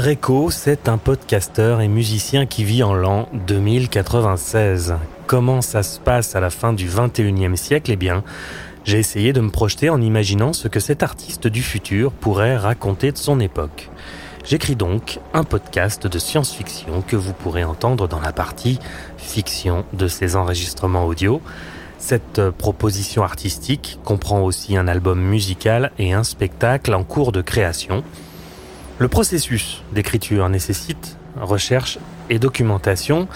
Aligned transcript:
Reco, 0.00 0.50
c'est 0.50 0.88
un 0.88 0.96
podcasteur 0.96 1.82
et 1.82 1.88
musicien 1.88 2.46
qui 2.46 2.64
vit 2.64 2.82
en 2.82 2.94
l'an 2.94 3.28
2096. 3.46 4.94
Comment 5.26 5.60
ça 5.60 5.82
se 5.82 6.00
passe 6.00 6.34
à 6.34 6.40
la 6.40 6.48
fin 6.48 6.72
du 6.72 6.88
21e 6.88 7.54
siècle? 7.54 7.92
Eh 7.92 7.96
bien, 7.96 8.24
j'ai 8.84 8.98
essayé 8.98 9.34
de 9.34 9.42
me 9.42 9.50
projeter 9.50 9.90
en 9.90 10.00
imaginant 10.00 10.54
ce 10.54 10.68
que 10.68 10.80
cet 10.80 11.02
artiste 11.02 11.48
du 11.48 11.62
futur 11.62 12.12
pourrait 12.12 12.56
raconter 12.56 13.12
de 13.12 13.18
son 13.18 13.40
époque. 13.40 13.90
J'écris 14.42 14.74
donc 14.74 15.20
un 15.34 15.44
podcast 15.44 16.06
de 16.06 16.18
science-fiction 16.18 17.02
que 17.06 17.16
vous 17.16 17.34
pourrez 17.34 17.64
entendre 17.64 18.08
dans 18.08 18.20
la 18.20 18.32
partie 18.32 18.78
fiction 19.18 19.84
de 19.92 20.08
ces 20.08 20.34
enregistrements 20.34 21.04
audio. 21.04 21.42
Cette 21.98 22.48
proposition 22.52 23.22
artistique 23.22 23.98
comprend 24.02 24.40
aussi 24.40 24.78
un 24.78 24.88
album 24.88 25.20
musical 25.20 25.92
et 25.98 26.14
un 26.14 26.24
spectacle 26.24 26.94
en 26.94 27.04
cours 27.04 27.32
de 27.32 27.42
création. 27.42 28.02
Le 29.00 29.08
processus 29.08 29.82
d'écriture 29.92 30.50
nécessite 30.50 31.16
recherche 31.40 31.98
et 32.28 32.38
documentation 32.38 33.28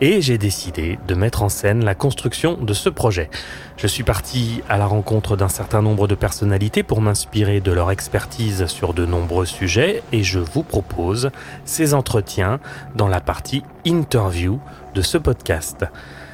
et 0.00 0.22
j'ai 0.22 0.38
décidé 0.38 0.98
de 1.06 1.14
mettre 1.14 1.42
en 1.42 1.50
scène 1.50 1.84
la 1.84 1.94
construction 1.94 2.56
de 2.56 2.72
ce 2.72 2.88
projet. 2.88 3.28
Je 3.76 3.86
suis 3.86 4.02
parti 4.02 4.62
à 4.70 4.78
la 4.78 4.86
rencontre 4.86 5.36
d'un 5.36 5.50
certain 5.50 5.82
nombre 5.82 6.08
de 6.08 6.14
personnalités 6.14 6.82
pour 6.82 7.02
m'inspirer 7.02 7.60
de 7.60 7.70
leur 7.70 7.90
expertise 7.90 8.64
sur 8.64 8.94
de 8.94 9.04
nombreux 9.04 9.44
sujets 9.44 10.02
et 10.10 10.22
je 10.22 10.38
vous 10.38 10.62
propose 10.62 11.30
ces 11.66 11.92
entretiens 11.92 12.58
dans 12.94 13.08
la 13.08 13.20
partie 13.20 13.62
interview 13.84 14.58
de 14.94 15.02
ce 15.02 15.18
podcast. 15.18 15.84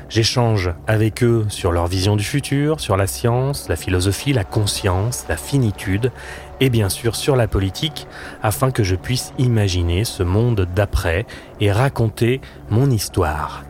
J'échange 0.08 0.70
avec 0.86 1.24
eux 1.24 1.46
sur 1.48 1.72
leur 1.72 1.88
vision 1.88 2.14
du 2.14 2.22
futur, 2.22 2.78
sur 2.78 2.96
la 2.96 3.08
science, 3.08 3.68
la 3.68 3.74
philosophie, 3.74 4.32
la 4.32 4.44
conscience, 4.44 5.24
la 5.28 5.36
finitude 5.36 6.12
et 6.60 6.70
bien 6.70 6.88
sûr 6.88 7.16
sur 7.16 7.36
la 7.36 7.48
politique 7.48 8.06
afin 8.42 8.70
que 8.70 8.82
je 8.82 8.96
puisse 8.96 9.32
imaginer 9.38 10.04
ce 10.04 10.22
monde 10.22 10.66
d'après 10.74 11.26
et 11.60 11.72
raconter 11.72 12.40
mon 12.70 12.90
histoire. 12.90 13.64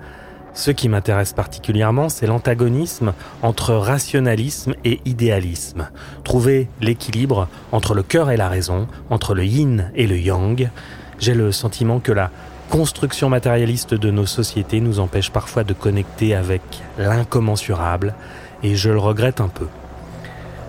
Ce 0.57 0.71
qui 0.71 0.89
m'intéresse 0.89 1.35
particulièrement, 1.35 2.09
c'est 2.09 2.27
l'antagonisme 2.27 3.13
entre 3.43 3.75
rationalisme 3.75 4.75
et 4.85 5.01
idéalisme. 5.05 5.91
Trouver 6.25 6.69
l'équilibre 6.81 7.49
entre 7.73 7.95
le 7.95 8.03
cœur 8.03 8.31
et 8.31 8.39
la 8.39 8.49
raison, 8.49 8.89
entre 9.11 9.35
le 9.35 9.45
yin 9.45 9.91
et 9.95 10.07
le 10.07 10.19
yang. 10.19 10.71
J'ai 11.19 11.35
le 11.35 11.53
sentiment 11.53 12.01
que 12.01 12.13
la 12.13 12.31
construction 12.71 13.29
matérialiste 13.29 13.93
de 13.93 14.11
nos 14.11 14.25
sociétés 14.25 14.81
nous 14.81 14.99
empêche 14.99 15.31
parfois 15.31 15.63
de 15.63 15.75
connecter 15.75 16.35
avec 16.35 16.63
l'incommensurable, 16.97 18.15
et 18.63 18.77
je 18.77 18.91
le 18.91 18.99
regrette 18.99 19.43
un 19.43 19.49
peu. 19.49 19.67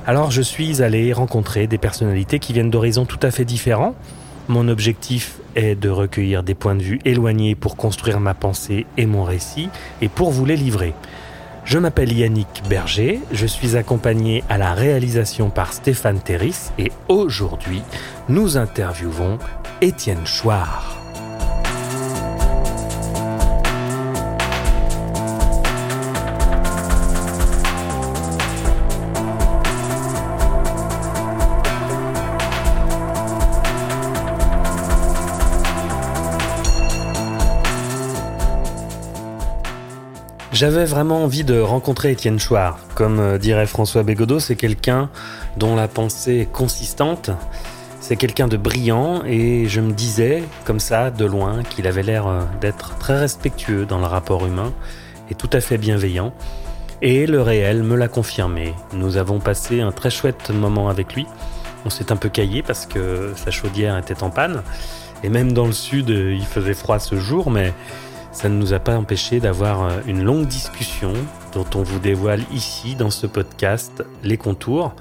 Alors 0.08 0.32
je 0.32 0.42
suis 0.42 0.82
allé 0.82 1.12
rencontrer 1.12 1.68
des 1.68 1.78
personnalités 1.78 2.40
qui 2.40 2.54
viennent 2.54 2.70
d'horizons 2.70 3.04
tout 3.04 3.20
à 3.22 3.30
fait 3.30 3.44
différents. 3.44 3.94
Mon 4.48 4.70
objectif 4.70 5.40
est 5.58 5.76
de 5.76 5.90
recueillir 5.90 6.44
des 6.44 6.56
points 6.56 6.76
de 6.76 6.82
vue 6.82 7.00
éloignés 7.04 7.56
pour 7.56 7.76
construire 7.76 8.22
ma 8.22 8.34
pensée 8.34 8.86
et 8.96 9.06
mon 9.06 9.26
récit, 9.26 9.68
et 10.02 10.08
pour 10.08 10.32
vous 10.32 10.46
les 10.46 10.56
livrer. 10.56 10.94
Je 11.66 11.78
m'appelle 11.78 12.14
Yannick 12.14 12.64
Berger, 12.70 13.20
je 13.34 13.46
suis 13.46 13.76
accompagné 13.76 14.46
à 14.48 14.58
la 14.58 14.74
réalisation 14.74 15.50
par 15.50 15.74
Stéphane 15.74 16.22
Terris, 16.22 16.72
et 16.80 16.90
aujourd'hui, 17.10 17.82
nous 18.30 18.56
interviewons 18.56 19.38
Étienne 19.82 20.26
Chouard. 20.26 20.97
J'avais 40.58 40.86
vraiment 40.86 41.24
envie 41.24 41.44
de 41.44 41.60
rencontrer 41.60 42.10
Étienne 42.10 42.40
Chouard. 42.40 42.80
Comme 42.96 43.20
euh, 43.20 43.38
dirait 43.38 43.68
François 43.68 44.02
Bégodeau, 44.02 44.40
c'est 44.40 44.56
quelqu'un 44.56 45.12
dont 45.56 45.76
la 45.76 45.88
pensée 45.88 46.38
est 46.38 46.52
consistante. 46.52 47.30
C'est 48.00 48.16
quelqu'un 48.16 48.48
de 48.48 48.58
brillant 48.58 49.22
et 49.24 49.68
je 49.68 49.82
me 49.82 49.94
disais, 49.94 50.42
comme 50.66 50.80
ça, 50.80 51.12
de 51.12 51.26
loin, 51.26 51.62
qu'il 51.62 51.86
avait 51.86 52.02
l'air 52.02 52.26
euh, 52.26 52.42
d'être 52.60 52.98
très 52.98 53.20
respectueux 53.20 53.86
dans 53.86 54.00
le 54.00 54.08
rapport 54.08 54.48
humain 54.48 54.74
et 55.30 55.36
tout 55.36 55.50
à 55.54 55.62
fait 55.62 55.78
bienveillant. 55.78 56.34
Et 57.04 57.28
le 57.28 57.44
réel 57.44 57.84
me 57.84 57.96
l'a 57.96 58.08
confirmé. 58.08 58.74
Nous 58.94 59.18
avons 59.18 59.40
passé 59.40 59.82
un 59.82 59.92
très 59.92 60.10
chouette 60.10 60.50
moment 60.50 60.90
avec 60.90 61.14
lui. 61.14 61.28
On 61.86 61.92
s'est 61.92 62.12
un 62.12 62.16
peu 62.16 62.30
caillé 62.30 62.64
parce 62.64 62.88
que 62.88 63.32
sa 63.36 63.52
chaudière 63.52 63.96
était 63.96 64.24
en 64.24 64.32
panne. 64.32 64.64
Et 65.24 65.30
même 65.30 65.54
dans 65.54 65.68
le 65.68 65.72
sud, 65.72 66.10
il 66.10 66.46
faisait 66.46 66.74
froid 66.74 66.98
ce 66.98 67.16
jour, 67.16 67.52
mais 67.52 67.74
ça 68.38 68.50
ne 68.50 68.56
nous 68.56 68.74
a 68.74 68.80
pas 68.80 68.96
empêché 68.96 69.40
d'avoir 69.40 69.82
euh, 69.82 70.00
une 70.06 70.24
longue 70.24 70.46
discussion 70.46 71.12
dont 71.54 71.66
on 71.74 71.82
vous 71.82 71.98
dévoile 71.98 72.44
ici 72.54 72.96
dans 72.96 73.10
ce 73.10 73.26
podcast 73.26 74.04
les 74.22 74.38
contours. 74.38 74.96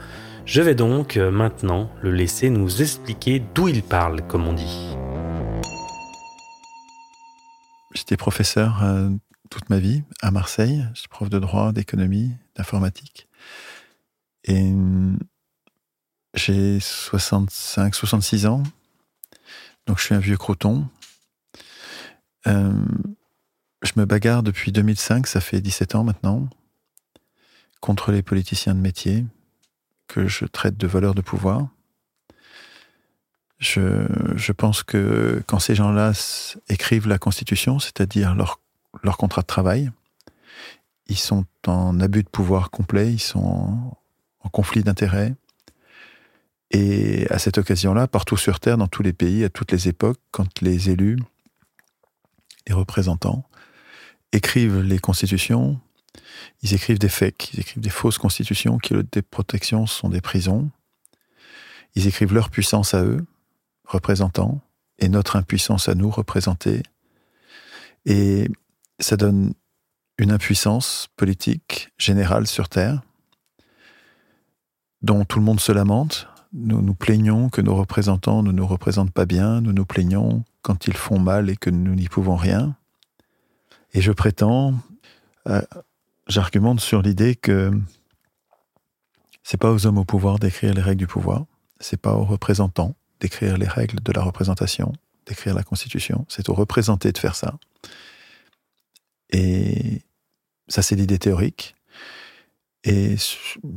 Je 0.46 0.62
vais 0.62 0.74
donc 0.74 1.18
euh, 1.18 1.30
maintenant 1.30 1.90
le 2.00 2.12
laisser 2.12 2.48
nous 2.48 2.80
expliquer 2.80 3.42
d'où 3.54 3.68
il 3.68 3.82
parle, 3.82 4.26
comme 4.26 4.46
on 4.48 4.54
dit. 4.54 4.96
J'étais 7.92 8.16
professeur 8.16 8.82
euh, 8.82 9.10
toute 9.50 9.68
ma 9.68 9.80
vie 9.80 10.02
à 10.22 10.30
Marseille. 10.30 10.86
Je 10.94 11.00
suis 11.00 11.08
prof 11.08 11.28
de 11.28 11.38
droit, 11.38 11.72
d'économie, 11.72 12.30
d'informatique. 12.56 13.28
Et 14.44 14.72
j'ai 16.32 16.80
65, 16.80 17.94
66 17.94 18.46
ans. 18.46 18.62
Donc 19.86 19.98
je 19.98 20.04
suis 20.04 20.14
un 20.14 20.20
vieux 20.20 20.38
croton 20.38 20.86
je 23.82 23.92
me 23.96 24.04
bagarre 24.04 24.42
depuis 24.42 24.72
2005, 24.72 25.26
ça 25.26 25.40
fait 25.40 25.60
17 25.60 25.94
ans 25.94 26.04
maintenant, 26.04 26.48
contre 27.80 28.12
les 28.12 28.22
politiciens 28.22 28.74
de 28.74 28.80
métier 28.80 29.24
que 30.08 30.26
je 30.26 30.44
traite 30.44 30.76
de 30.76 30.86
voleurs 30.86 31.14
de 31.14 31.20
pouvoir. 31.20 31.68
Je, 33.58 34.06
je 34.34 34.52
pense 34.52 34.82
que 34.82 35.42
quand 35.46 35.58
ces 35.58 35.74
gens-là 35.74 36.12
écrivent 36.68 37.08
la 37.08 37.18
Constitution, 37.18 37.78
c'est-à-dire 37.78 38.34
leur, 38.34 38.60
contrat 39.16 39.42
de 39.42 39.46
travail, 39.46 39.90
ils 41.06 41.18
sont 41.18 41.44
en 41.66 42.00
abus 42.00 42.22
de 42.22 42.28
pouvoir 42.28 42.70
complet, 42.70 43.12
ils 43.12 43.18
sont 43.18 43.44
en, 43.44 43.98
en 44.40 44.48
conflit 44.48 44.82
d'intérêts. 44.82 45.34
Et 46.70 47.26
à 47.30 47.38
cette 47.38 47.58
occasion-là, 47.58 48.08
partout 48.08 48.36
sur 48.36 48.60
Terre, 48.60 48.76
dans 48.76 48.88
tous 48.88 49.02
les 49.02 49.12
pays, 49.12 49.44
à 49.44 49.48
toutes 49.48 49.72
les 49.72 49.88
époques, 49.88 50.20
quand 50.32 50.60
les 50.60 50.90
élus, 50.90 51.18
les 52.66 52.74
représentants, 52.74 53.44
écrivent 54.32 54.80
les 54.80 54.98
constitutions, 54.98 55.80
ils 56.62 56.74
écrivent 56.74 56.98
des 56.98 57.08
fakes, 57.08 57.52
ils 57.52 57.60
écrivent 57.60 57.82
des 57.82 57.90
fausses 57.90 58.18
constitutions 58.18 58.78
qui, 58.78 58.94
des 59.12 59.22
protections, 59.22 59.86
sont 59.86 60.08
des 60.08 60.20
prisons. 60.20 60.70
Ils 61.94 62.06
écrivent 62.06 62.34
leur 62.34 62.50
puissance 62.50 62.94
à 62.94 63.02
eux, 63.02 63.24
représentants, 63.84 64.60
et 64.98 65.08
notre 65.08 65.36
impuissance 65.36 65.88
à 65.88 65.94
nous, 65.94 66.10
représentés. 66.10 66.82
Et 68.04 68.48
ça 68.98 69.16
donne 69.16 69.52
une 70.18 70.30
impuissance 70.30 71.08
politique 71.16 71.90
générale 71.98 72.46
sur 72.46 72.68
Terre, 72.68 73.02
dont 75.02 75.24
tout 75.24 75.38
le 75.38 75.44
monde 75.44 75.60
se 75.60 75.72
lamente. 75.72 76.28
Nous 76.52 76.80
nous 76.80 76.94
plaignons 76.94 77.50
que 77.50 77.60
nos 77.60 77.74
représentants 77.74 78.42
ne 78.42 78.52
nous 78.52 78.66
représentent 78.66 79.12
pas 79.12 79.26
bien, 79.26 79.60
nous 79.60 79.72
nous 79.72 79.84
plaignons 79.84 80.44
quand 80.62 80.86
ils 80.86 80.96
font 80.96 81.18
mal 81.18 81.50
et 81.50 81.56
que 81.56 81.68
nous 81.70 81.94
n'y 81.94 82.08
pouvons 82.08 82.36
rien. 82.36 82.76
Et 83.96 84.02
je 84.02 84.12
prétends, 84.12 84.74
euh, 85.48 85.62
j'argumente 86.28 86.80
sur 86.80 87.00
l'idée 87.00 87.34
que 87.34 87.72
c'est 89.42 89.56
pas 89.56 89.72
aux 89.72 89.86
hommes 89.86 89.96
au 89.96 90.04
pouvoir 90.04 90.38
d'écrire 90.38 90.74
les 90.74 90.82
règles 90.82 90.98
du 90.98 91.06
pouvoir, 91.06 91.46
c'est 91.80 91.98
pas 91.98 92.12
aux 92.12 92.26
représentants 92.26 92.94
d'écrire 93.20 93.56
les 93.56 93.66
règles 93.66 94.00
de 94.02 94.12
la 94.12 94.22
représentation, 94.22 94.92
d'écrire 95.24 95.54
la 95.54 95.62
constitution, 95.62 96.26
c'est 96.28 96.50
aux 96.50 96.52
représentés 96.52 97.10
de 97.10 97.16
faire 97.16 97.34
ça. 97.34 97.58
Et 99.30 100.02
ça, 100.68 100.82
c'est 100.82 100.94
l'idée 100.94 101.18
théorique. 101.18 101.74
Et 102.84 103.16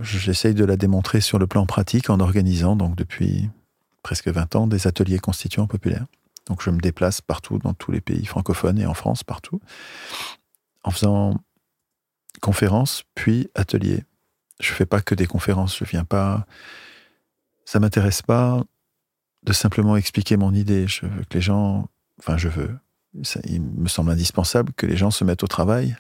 j'essaye 0.02 0.54
de 0.54 0.66
la 0.66 0.76
démontrer 0.76 1.22
sur 1.22 1.40
le 1.40 1.48
plan 1.48 1.66
pratique 1.66 2.10
en 2.10 2.20
organisant, 2.20 2.76
donc 2.76 2.98
depuis 2.98 3.50
presque 4.04 4.28
20 4.28 4.56
ans, 4.58 4.68
des 4.68 4.86
ateliers 4.86 5.20
constituants 5.20 5.66
populaires. 5.66 6.08
Donc 6.50 6.62
je 6.62 6.70
me 6.70 6.80
déplace 6.80 7.22
partout 7.22 7.58
dans 7.60 7.74
tous 7.74 7.92
les 7.92 8.02
pays 8.02 8.26
francophones 8.26 8.80
et 8.80 8.86
en 8.86 8.94
France 8.94 9.24
partout 9.24 9.62
en 10.84 10.92
faisant 10.92 11.36
conférences 12.42 13.04
puis 13.16 13.50
ateliers. 13.56 14.04
Je 14.60 14.74
fais 14.74 14.86
pas 14.86 15.02
que 15.02 15.16
des 15.16 15.28
conférences, 15.28 15.78
je 15.78 15.86
viens 15.86 16.06
pas 16.06 16.46
ça 17.66 17.80
m'intéresse 17.80 18.22
pas 18.22 18.64
de 19.44 19.54
simplement 19.54 19.96
expliquer 19.96 20.36
mon 20.36 20.54
idée, 20.54 20.88
je 20.88 21.06
veux 21.06 21.24
que 21.24 21.36
les 21.36 21.42
gens 21.42 21.88
enfin 22.20 22.38
je 22.38 22.50
veux 22.50 22.78
il 23.46 23.62
me 23.62 23.88
semble 23.88 24.12
indispensable 24.12 24.74
que 24.74 24.86
les 24.86 24.98
gens 24.98 25.12
se 25.12 25.24
mettent 25.24 25.44
au 25.44 25.48
travail 25.48 25.96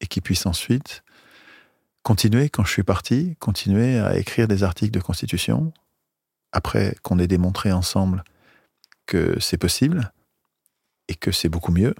et 0.00 0.06
qu'ils 0.06 0.22
puissent 0.22 0.46
ensuite 0.46 1.02
continuer, 2.06 2.50
quand 2.50 2.64
je 2.64 2.70
suis 2.70 2.84
parti, 2.84 3.34
continuer 3.40 3.98
à 3.98 4.16
écrire 4.16 4.46
des 4.46 4.62
articles 4.62 4.92
de 4.92 5.00
constitution, 5.00 5.72
après 6.52 6.94
qu'on 7.02 7.18
ait 7.18 7.26
démontré 7.26 7.72
ensemble 7.72 8.22
que 9.06 9.38
c'est 9.40 9.58
possible 9.58 10.12
et 11.08 11.14
que 11.14 11.32
c'est 11.32 11.48
beaucoup 11.48 11.72
mieux, 11.72 11.94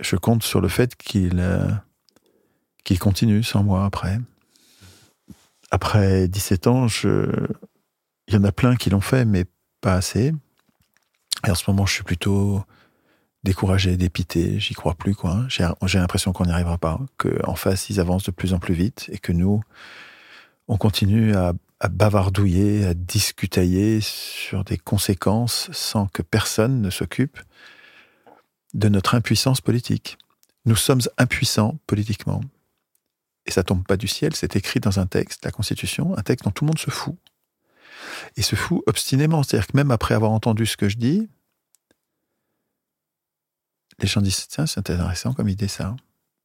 je 0.00 0.16
compte 0.16 0.42
sur 0.42 0.60
le 0.60 0.68
fait 0.68 0.96
qu'il 0.96 1.38
euh, 1.38 1.68
continue 3.00 3.42
sans 3.42 3.62
moi 3.62 3.84
après. 3.84 4.18
Après 5.70 6.28
17 6.28 6.66
ans, 6.66 6.86
il 8.26 8.34
y 8.34 8.36
en 8.36 8.44
a 8.44 8.52
plein 8.52 8.76
qui 8.76 8.90
l'ont 8.90 9.00
fait, 9.00 9.24
mais 9.24 9.46
pas 9.80 9.94
assez. 9.94 10.32
Et 11.46 11.50
en 11.50 11.54
ce 11.54 11.68
moment, 11.70 11.86
je 11.86 11.94
suis 11.94 12.02
plutôt 12.02 12.62
découragé, 13.42 13.96
dépité, 13.96 14.60
j'y 14.60 14.74
crois 14.74 14.94
plus. 14.94 15.16
J'ai 15.48 15.98
l'impression 15.98 16.32
qu'on 16.32 16.44
n'y 16.44 16.52
arrivera 16.52 16.78
pas, 16.78 17.00
qu'en 17.16 17.54
face, 17.54 17.90
ils 17.90 18.00
avancent 18.00 18.24
de 18.24 18.30
plus 18.30 18.52
en 18.52 18.58
plus 18.58 18.74
vite 18.74 19.08
et 19.10 19.18
que 19.18 19.32
nous, 19.32 19.62
on 20.68 20.76
continue 20.76 21.34
à, 21.34 21.54
à 21.82 21.88
bavardouiller, 21.88 22.86
à 22.86 22.94
discutailler 22.94 24.00
sur 24.00 24.62
des 24.62 24.78
conséquences 24.78 25.68
sans 25.72 26.06
que 26.06 26.22
personne 26.22 26.80
ne 26.80 26.90
s'occupe 26.90 27.40
de 28.72 28.88
notre 28.88 29.16
impuissance 29.16 29.60
politique. 29.60 30.16
Nous 30.64 30.76
sommes 30.76 31.00
impuissants 31.18 31.80
politiquement. 31.88 32.40
Et 33.46 33.50
ça 33.50 33.64
tombe 33.64 33.84
pas 33.84 33.96
du 33.96 34.06
ciel, 34.06 34.36
c'est 34.36 34.54
écrit 34.54 34.78
dans 34.78 35.00
un 35.00 35.06
texte, 35.06 35.44
la 35.44 35.50
Constitution, 35.50 36.16
un 36.16 36.22
texte 36.22 36.44
dont 36.44 36.52
tout 36.52 36.64
le 36.64 36.68
monde 36.68 36.78
se 36.78 36.90
fout. 36.90 37.16
Et 38.36 38.42
se 38.42 38.54
fout 38.54 38.84
obstinément. 38.86 39.42
C'est-à-dire 39.42 39.66
que 39.66 39.76
même 39.76 39.90
après 39.90 40.14
avoir 40.14 40.30
entendu 40.30 40.66
ce 40.66 40.76
que 40.76 40.88
je 40.88 40.96
dis, 40.96 41.28
les 43.98 44.06
gens 44.06 44.20
disent 44.20 44.46
Tiens, 44.46 44.66
c'est 44.66 44.78
intéressant 44.78 45.34
comme 45.34 45.48
idée 45.48 45.66
ça. 45.66 45.96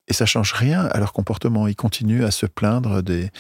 Et 0.07 0.13
ça 0.13 0.25
change 0.25 0.53
rien 0.53 0.85
à 0.85 0.99
leur 0.99 1.11
comportement. 1.11 1.67
Ils 1.67 1.75
continuent 1.75 2.23
à 2.23 2.31
se 2.31 2.45
plaindre 2.45 3.01
des, 3.01 3.31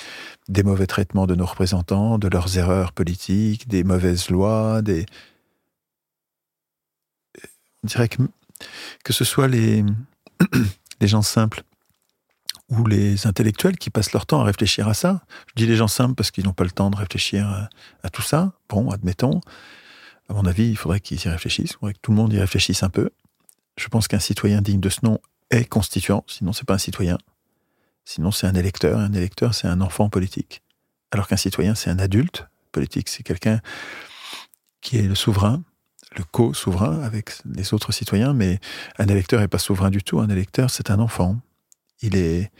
mauvais 0.63 0.87
traitements 0.87 1.25
de 1.25 1.35
nos 1.35 1.45
représentants, 1.45 2.17
de 2.17 2.27
leurs 2.27 2.57
erreurs 2.57 2.91
politiques, 2.91 3.67
des 3.67 3.83
mauvaises 3.83 4.29
lois, 4.29 4.81
des. 4.81 5.05
On 7.83 7.87
dirait 7.87 8.09
que 8.09 8.21
que 9.03 9.13
ce 9.13 9.23
soit 9.23 9.47
les, 9.47 9.85
les 10.99 11.07
gens 11.07 11.21
simples 11.21 11.63
ou 12.69 12.85
les 12.85 13.27
intellectuels 13.27 13.77
qui 13.77 13.89
passent 13.89 14.11
leur 14.11 14.25
temps 14.25 14.41
à 14.41 14.43
réfléchir 14.43 14.87
à 14.87 14.93
ça. 14.93 15.21
Je 15.47 15.53
dis 15.55 15.65
les 15.65 15.75
gens 15.75 15.87
simples 15.87 16.15
parce 16.15 16.31
qu'ils 16.31 16.45
n'ont 16.45 16.53
pas 16.53 16.65
le 16.65 16.71
temps 16.71 16.89
de 16.89 16.97
réfléchir 16.97 17.69
à, 18.03 18.09
tout 18.09 18.21
ça. 18.21 18.53
Bon, 18.67 18.89
admettons. 18.89 19.41
À 20.29 20.33
mon 20.33 20.45
avis, 20.45 20.67
il 20.67 20.77
faudrait 20.77 20.99
qu'ils 20.99 21.23
y 21.23 21.29
réfléchissent. 21.29 21.71
Il 21.71 21.77
faudrait 21.79 21.93
que 21.93 21.99
tout 22.01 22.11
le 22.11 22.17
monde 22.17 22.33
y 22.33 22.39
réfléchisse 22.39 22.83
un 22.83 22.89
peu. 22.89 23.09
Je 23.77 23.87
pense 23.87 24.07
qu'un 24.07 24.19
citoyen 24.19 24.61
digne 24.61 24.81
de 24.81 24.89
ce 24.89 24.99
nom 25.03 25.19
est 25.51 25.65
constituant, 25.65 26.23
sinon 26.27 26.53
c'est 26.53 26.65
pas 26.65 26.75
un 26.75 26.79
citoyen. 26.79 27.17
Sinon 28.05 28.31
c'est 28.31 28.47
un 28.47 28.55
électeur. 28.55 28.99
Un 28.99 29.13
électeur, 29.13 29.53
c'est 29.53 29.67
un 29.67 29.81
enfant 29.81 30.09
politique. 30.09 30.61
Alors 31.11 31.27
qu'un 31.27 31.37
citoyen, 31.37 31.75
c'est 31.75 31.89
un 31.89 31.99
adulte 31.99 32.47
politique. 32.71 33.09
C'est 33.09 33.23
quelqu'un 33.23 33.59
qui 34.81 34.97
est 34.97 35.07
le 35.07 35.15
souverain, 35.15 35.63
le 36.15 36.23
co-souverain 36.23 37.01
avec 37.01 37.31
les 37.45 37.73
autres 37.73 37.91
citoyens, 37.91 38.33
mais 38.33 38.59
un 38.97 39.07
électeur 39.07 39.41
n'est 39.41 39.47
pas 39.47 39.57
souverain 39.57 39.89
du 39.89 40.03
tout. 40.03 40.19
Un 40.19 40.29
électeur, 40.29 40.69
c'est 40.69 40.89
un 40.89 40.99
enfant. 40.99 41.37
Il 42.01 42.15
est, 42.15 42.51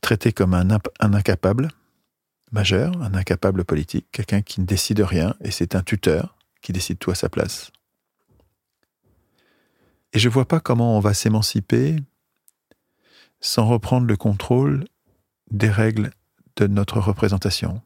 traité 0.00 0.32
comme 0.32 0.54
un 0.54 0.68
incapable 1.14 1.68
majeur, 2.52 3.00
un 3.02 3.14
incapable 3.14 3.64
politique, 3.64 4.06
quelqu'un 4.12 4.42
qui 4.42 4.60
ne 4.60 4.66
décide 4.66 5.00
rien, 5.00 5.34
et 5.42 5.50
c'est 5.50 5.74
un 5.74 5.82
tuteur 5.82 6.36
qui 6.60 6.72
décide 6.72 6.98
tout 6.98 7.10
à 7.10 7.14
sa 7.14 7.28
place. 7.28 7.72
Et 10.12 10.18
je 10.18 10.28
ne 10.28 10.32
vois 10.32 10.46
pas 10.46 10.60
comment 10.60 10.96
on 10.96 11.00
va 11.00 11.14
s'émanciper 11.14 11.96
sans 13.40 13.66
reprendre 13.66 14.06
le 14.06 14.16
contrôle 14.16 14.84
des 15.50 15.70
règles 15.70 16.10
de 16.56 16.66
notre 16.66 17.00
représentation. 17.00 17.82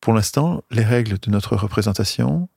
Pour 0.00 0.12
l'instant, 0.12 0.64
les 0.70 0.82
règles 0.82 1.18
de 1.18 1.30
notre 1.30 1.56
représentation, 1.56 2.48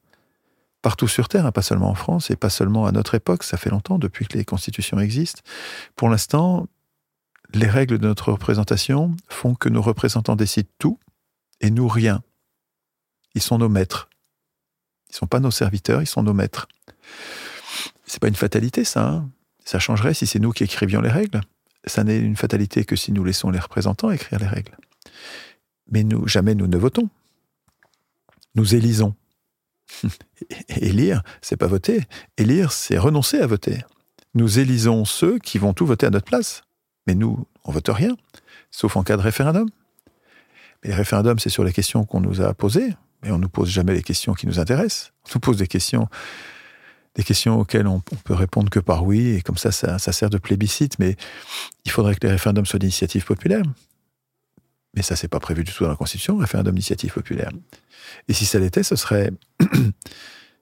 partout 0.81 1.07
sur 1.07 1.29
Terre, 1.29 1.45
hein, 1.45 1.51
pas 1.51 1.61
seulement 1.61 1.89
en 1.89 1.95
France 1.95 2.31
et 2.31 2.35
pas 2.35 2.49
seulement 2.49 2.87
à 2.87 2.91
notre 2.91 3.15
époque, 3.15 3.43
ça 3.43 3.57
fait 3.57 3.69
longtemps 3.69 3.99
depuis 3.99 4.25
que 4.25 4.37
les 4.37 4.45
constitutions 4.45 4.99
existent, 4.99 5.41
pour 5.95 6.09
l'instant, 6.09 6.67
les 7.53 7.67
règles 7.67 7.99
de 7.99 8.07
notre 8.07 8.31
représentation 8.31 9.15
font 9.29 9.53
que 9.53 9.69
nos 9.69 9.81
représentants 9.81 10.35
décident 10.35 10.69
tout 10.79 10.99
et 11.61 11.69
nous 11.69 11.87
rien. 11.87 12.23
Ils 13.35 13.41
sont 13.41 13.59
nos 13.59 13.69
maîtres. 13.69 14.09
Ils 15.09 15.13
ne 15.13 15.17
sont 15.17 15.27
pas 15.27 15.39
nos 15.39 15.51
serviteurs, 15.51 16.01
ils 16.01 16.07
sont 16.07 16.23
nos 16.23 16.33
maîtres. 16.33 16.67
C'est 18.05 18.19
pas 18.19 18.27
une 18.27 18.35
fatalité, 18.35 18.83
ça. 18.83 19.07
Hein. 19.07 19.29
ça 19.63 19.79
changerait 19.79 20.13
si 20.13 20.27
c'est 20.27 20.39
nous 20.39 20.51
qui 20.51 20.63
écrivions 20.63 21.01
les 21.01 21.09
règles. 21.09 21.41
Ça 21.85 22.03
n'est 22.03 22.17
une 22.17 22.35
fatalité 22.35 22.83
que 22.85 22.95
si 22.95 23.11
nous 23.11 23.23
laissons 23.23 23.51
les 23.51 23.59
représentants 23.59 24.11
écrire 24.11 24.39
les 24.39 24.47
règles. 24.47 24.75
Mais 25.91 26.03
nous, 26.03 26.27
jamais 26.27 26.55
nous 26.55 26.67
ne 26.67 26.77
votons 26.77 27.09
nous 28.55 28.73
élisons. 28.73 29.13
Élire, 30.69 31.21
c'est 31.41 31.57
pas 31.57 31.67
voter. 31.67 32.03
Élire, 32.37 32.71
c'est 32.71 32.97
renoncer 32.97 33.39
à 33.39 33.47
voter. 33.47 33.79
Nous 34.33 34.59
élisons 34.59 35.05
ceux 35.05 35.37
qui 35.39 35.57
vont 35.57 35.73
tout 35.73 35.85
voter 35.85 36.07
à 36.07 36.09
notre 36.09 36.25
place. 36.25 36.63
Mais 37.07 37.15
nous, 37.15 37.45
on 37.63 37.71
vote 37.71 37.89
rien, 37.89 38.17
sauf 38.71 38.97
en 38.97 39.03
cas 39.03 39.17
de 39.17 39.21
référendum. 39.21 39.69
Mais 40.83 40.89
les 40.89 40.95
référendums, 40.95 41.39
c'est 41.39 41.49
sur 41.49 41.63
les 41.63 41.73
questions 41.73 42.05
qu'on 42.05 42.19
nous 42.19 42.41
a 42.41 42.53
posées, 42.53 42.95
mais 43.21 43.31
on 43.31 43.37
ne 43.37 43.43
nous 43.43 43.49
pose 43.49 43.69
jamais 43.69 43.93
les 43.93 44.03
questions 44.03 44.33
qui 44.33 44.47
nous 44.47 44.59
intéressent. 44.59 45.13
On 45.25 45.31
nous 45.35 45.39
pose 45.39 45.57
des 45.57 45.67
questions, 45.67 46.07
des 47.15 47.23
questions 47.23 47.59
auxquelles 47.59 47.87
on, 47.87 47.99
peut 47.99 48.33
répondre 48.33 48.69
que 48.69 48.79
par 48.79 49.05
oui, 49.05 49.35
et 49.35 49.41
comme 49.41 49.57
ça, 49.57 49.71
ça, 49.71 49.99
ça 49.99 50.11
sert 50.11 50.29
de 50.29 50.37
plébiscite. 50.37 50.99
Mais 50.99 51.15
il 51.85 51.91
faudrait 51.91 52.15
que 52.15 52.25
les 52.25 52.31
référendums 52.31 52.65
soient 52.65 52.79
d'initiative 52.79 53.25
populaire. 53.25 53.63
Mais 54.95 55.01
ça, 55.01 55.15
c'est 55.15 55.27
pas 55.27 55.39
prévu 55.39 55.63
du 55.63 55.71
tout 55.71 55.83
dans 55.83 55.89
la 55.89 55.95
Constitution, 55.95 56.37
référendum 56.37 56.73
d'initiative 56.73 57.13
populaire. 57.13 57.51
Et 58.27 58.33
si 58.33 58.45
ça 58.45 58.59
l'était, 58.59 58.83
ce 58.83 58.95
serait. 58.95 59.31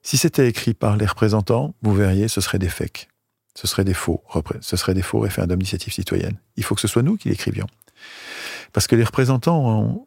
si 0.02 0.16
c'était 0.16 0.48
écrit 0.48 0.74
par 0.74 0.96
les 0.96 1.06
représentants, 1.06 1.74
vous 1.82 1.94
verriez, 1.94 2.28
ce 2.28 2.40
serait 2.40 2.58
des 2.58 2.68
fakes. 2.68 3.08
Ce 3.54 3.66
serait 3.68 3.84
des 3.84 3.94
faux. 3.94 4.22
Ce 4.60 4.76
serait 4.76 4.94
des 4.94 5.02
faux 5.02 5.20
référendums 5.20 5.58
d'initiative 5.58 5.92
citoyenne. 5.92 6.36
Il 6.56 6.64
faut 6.64 6.74
que 6.74 6.80
ce 6.80 6.88
soit 6.88 7.02
nous 7.02 7.16
qui 7.16 7.28
l'écrivions. 7.28 7.66
Parce 8.72 8.88
que 8.88 8.96
les 8.96 9.04
représentants 9.04 10.06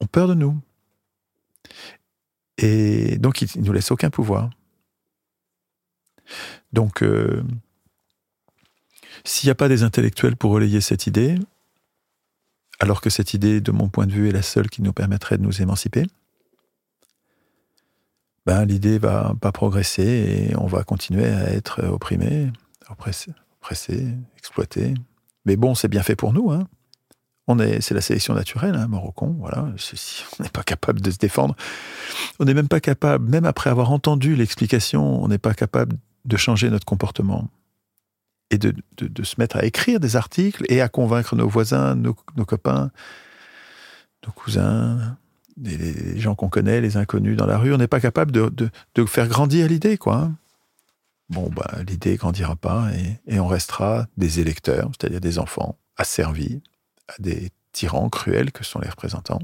ont, 0.00 0.06
peur 0.12 0.28
de 0.28 0.34
nous. 0.34 0.60
Et 2.58 3.16
donc, 3.16 3.40
ils 3.40 3.48
ne 3.56 3.64
nous 3.64 3.72
laissent 3.72 3.90
aucun 3.90 4.10
pouvoir. 4.10 4.50
Donc, 6.72 7.02
euh, 7.02 7.42
s'il 9.24 9.46
n'y 9.46 9.52
a 9.52 9.54
pas 9.54 9.68
des 9.68 9.82
intellectuels 9.82 10.36
pour 10.36 10.52
relayer 10.52 10.80
cette 10.80 11.06
idée, 11.06 11.38
alors 12.80 13.00
que 13.00 13.10
cette 13.10 13.34
idée, 13.34 13.60
de 13.60 13.72
mon 13.72 13.88
point 13.88 14.06
de 14.06 14.12
vue, 14.12 14.28
est 14.28 14.32
la 14.32 14.42
seule 14.42 14.68
qui 14.68 14.82
nous 14.82 14.92
permettrait 14.92 15.38
de 15.38 15.42
nous 15.42 15.62
émanciper, 15.62 16.06
ben, 18.46 18.64
l'idée 18.66 18.98
va 18.98 19.34
pas 19.40 19.52
progresser 19.52 20.50
et 20.50 20.56
on 20.56 20.66
va 20.66 20.82
continuer 20.82 21.26
à 21.26 21.50
être 21.52 21.82
opprimé, 21.84 22.52
oppressé, 22.90 23.32
exploité. 24.36 24.94
Mais 25.46 25.56
bon, 25.56 25.74
c'est 25.74 25.88
bien 25.88 26.02
fait 26.02 26.16
pour 26.16 26.34
nous. 26.34 26.50
Hein. 26.50 26.68
On 27.46 27.58
est, 27.58 27.80
c'est 27.80 27.94
la 27.94 28.00
sélection 28.00 28.34
naturelle, 28.34 28.74
hein, 28.74 28.86
Morocon. 28.86 29.36
Voilà, 29.38 29.64
on 29.64 30.42
n'est 30.42 30.48
pas 30.50 30.62
capable 30.62 31.00
de 31.00 31.10
se 31.10 31.18
défendre. 31.18 31.56
On 32.38 32.44
n'est 32.44 32.54
même 32.54 32.68
pas 32.68 32.80
capable, 32.80 33.28
même 33.28 33.44
après 33.44 33.70
avoir 33.70 33.92
entendu 33.92 34.36
l'explication, 34.36 35.22
on 35.22 35.28
n'est 35.28 35.38
pas 35.38 35.54
capable 35.54 35.96
de 36.24 36.36
changer 36.36 36.70
notre 36.70 36.86
comportement 36.86 37.48
et 38.50 38.58
de, 38.58 38.74
se 39.22 39.34
mettre 39.38 39.56
à 39.56 39.64
écrire 39.64 40.00
des 40.00 40.16
articles 40.16 40.64
et 40.68 40.80
à 40.80 40.88
convaincre 40.88 41.34
nos 41.34 41.48
voisins, 41.48 41.94
nos, 41.94 42.14
copains, 42.46 42.90
nos 44.24 44.32
cousins, 44.32 45.16
les, 45.60 46.18
gens 46.20 46.34
qu'on 46.34 46.48
connaît, 46.48 46.80
les 46.80 46.96
inconnus 46.96 47.36
dans 47.36 47.46
la 47.46 47.58
rue. 47.58 47.74
On 47.74 47.78
n'est 47.78 47.88
pas 47.88 48.00
capable 48.00 48.32
de, 48.32 48.70
faire 49.06 49.28
grandir 49.28 49.68
l'idée, 49.68 49.98
quoi. 49.98 50.30
Bon, 51.30 51.50
bah, 51.50 51.70
l'idée 51.88 52.16
grandira 52.16 52.54
pas 52.54 52.90
et, 53.26 53.40
on 53.40 53.46
restera 53.46 54.06
des 54.16 54.40
électeurs, 54.40 54.90
c'est-à-dire 54.92 55.20
des 55.20 55.38
enfants 55.38 55.78
asservis 55.96 56.62
à 57.08 57.14
des 57.18 57.50
tyrans 57.72 58.10
cruels 58.10 58.52
que 58.52 58.62
sont 58.62 58.78
les 58.78 58.88
représentants. 58.88 59.40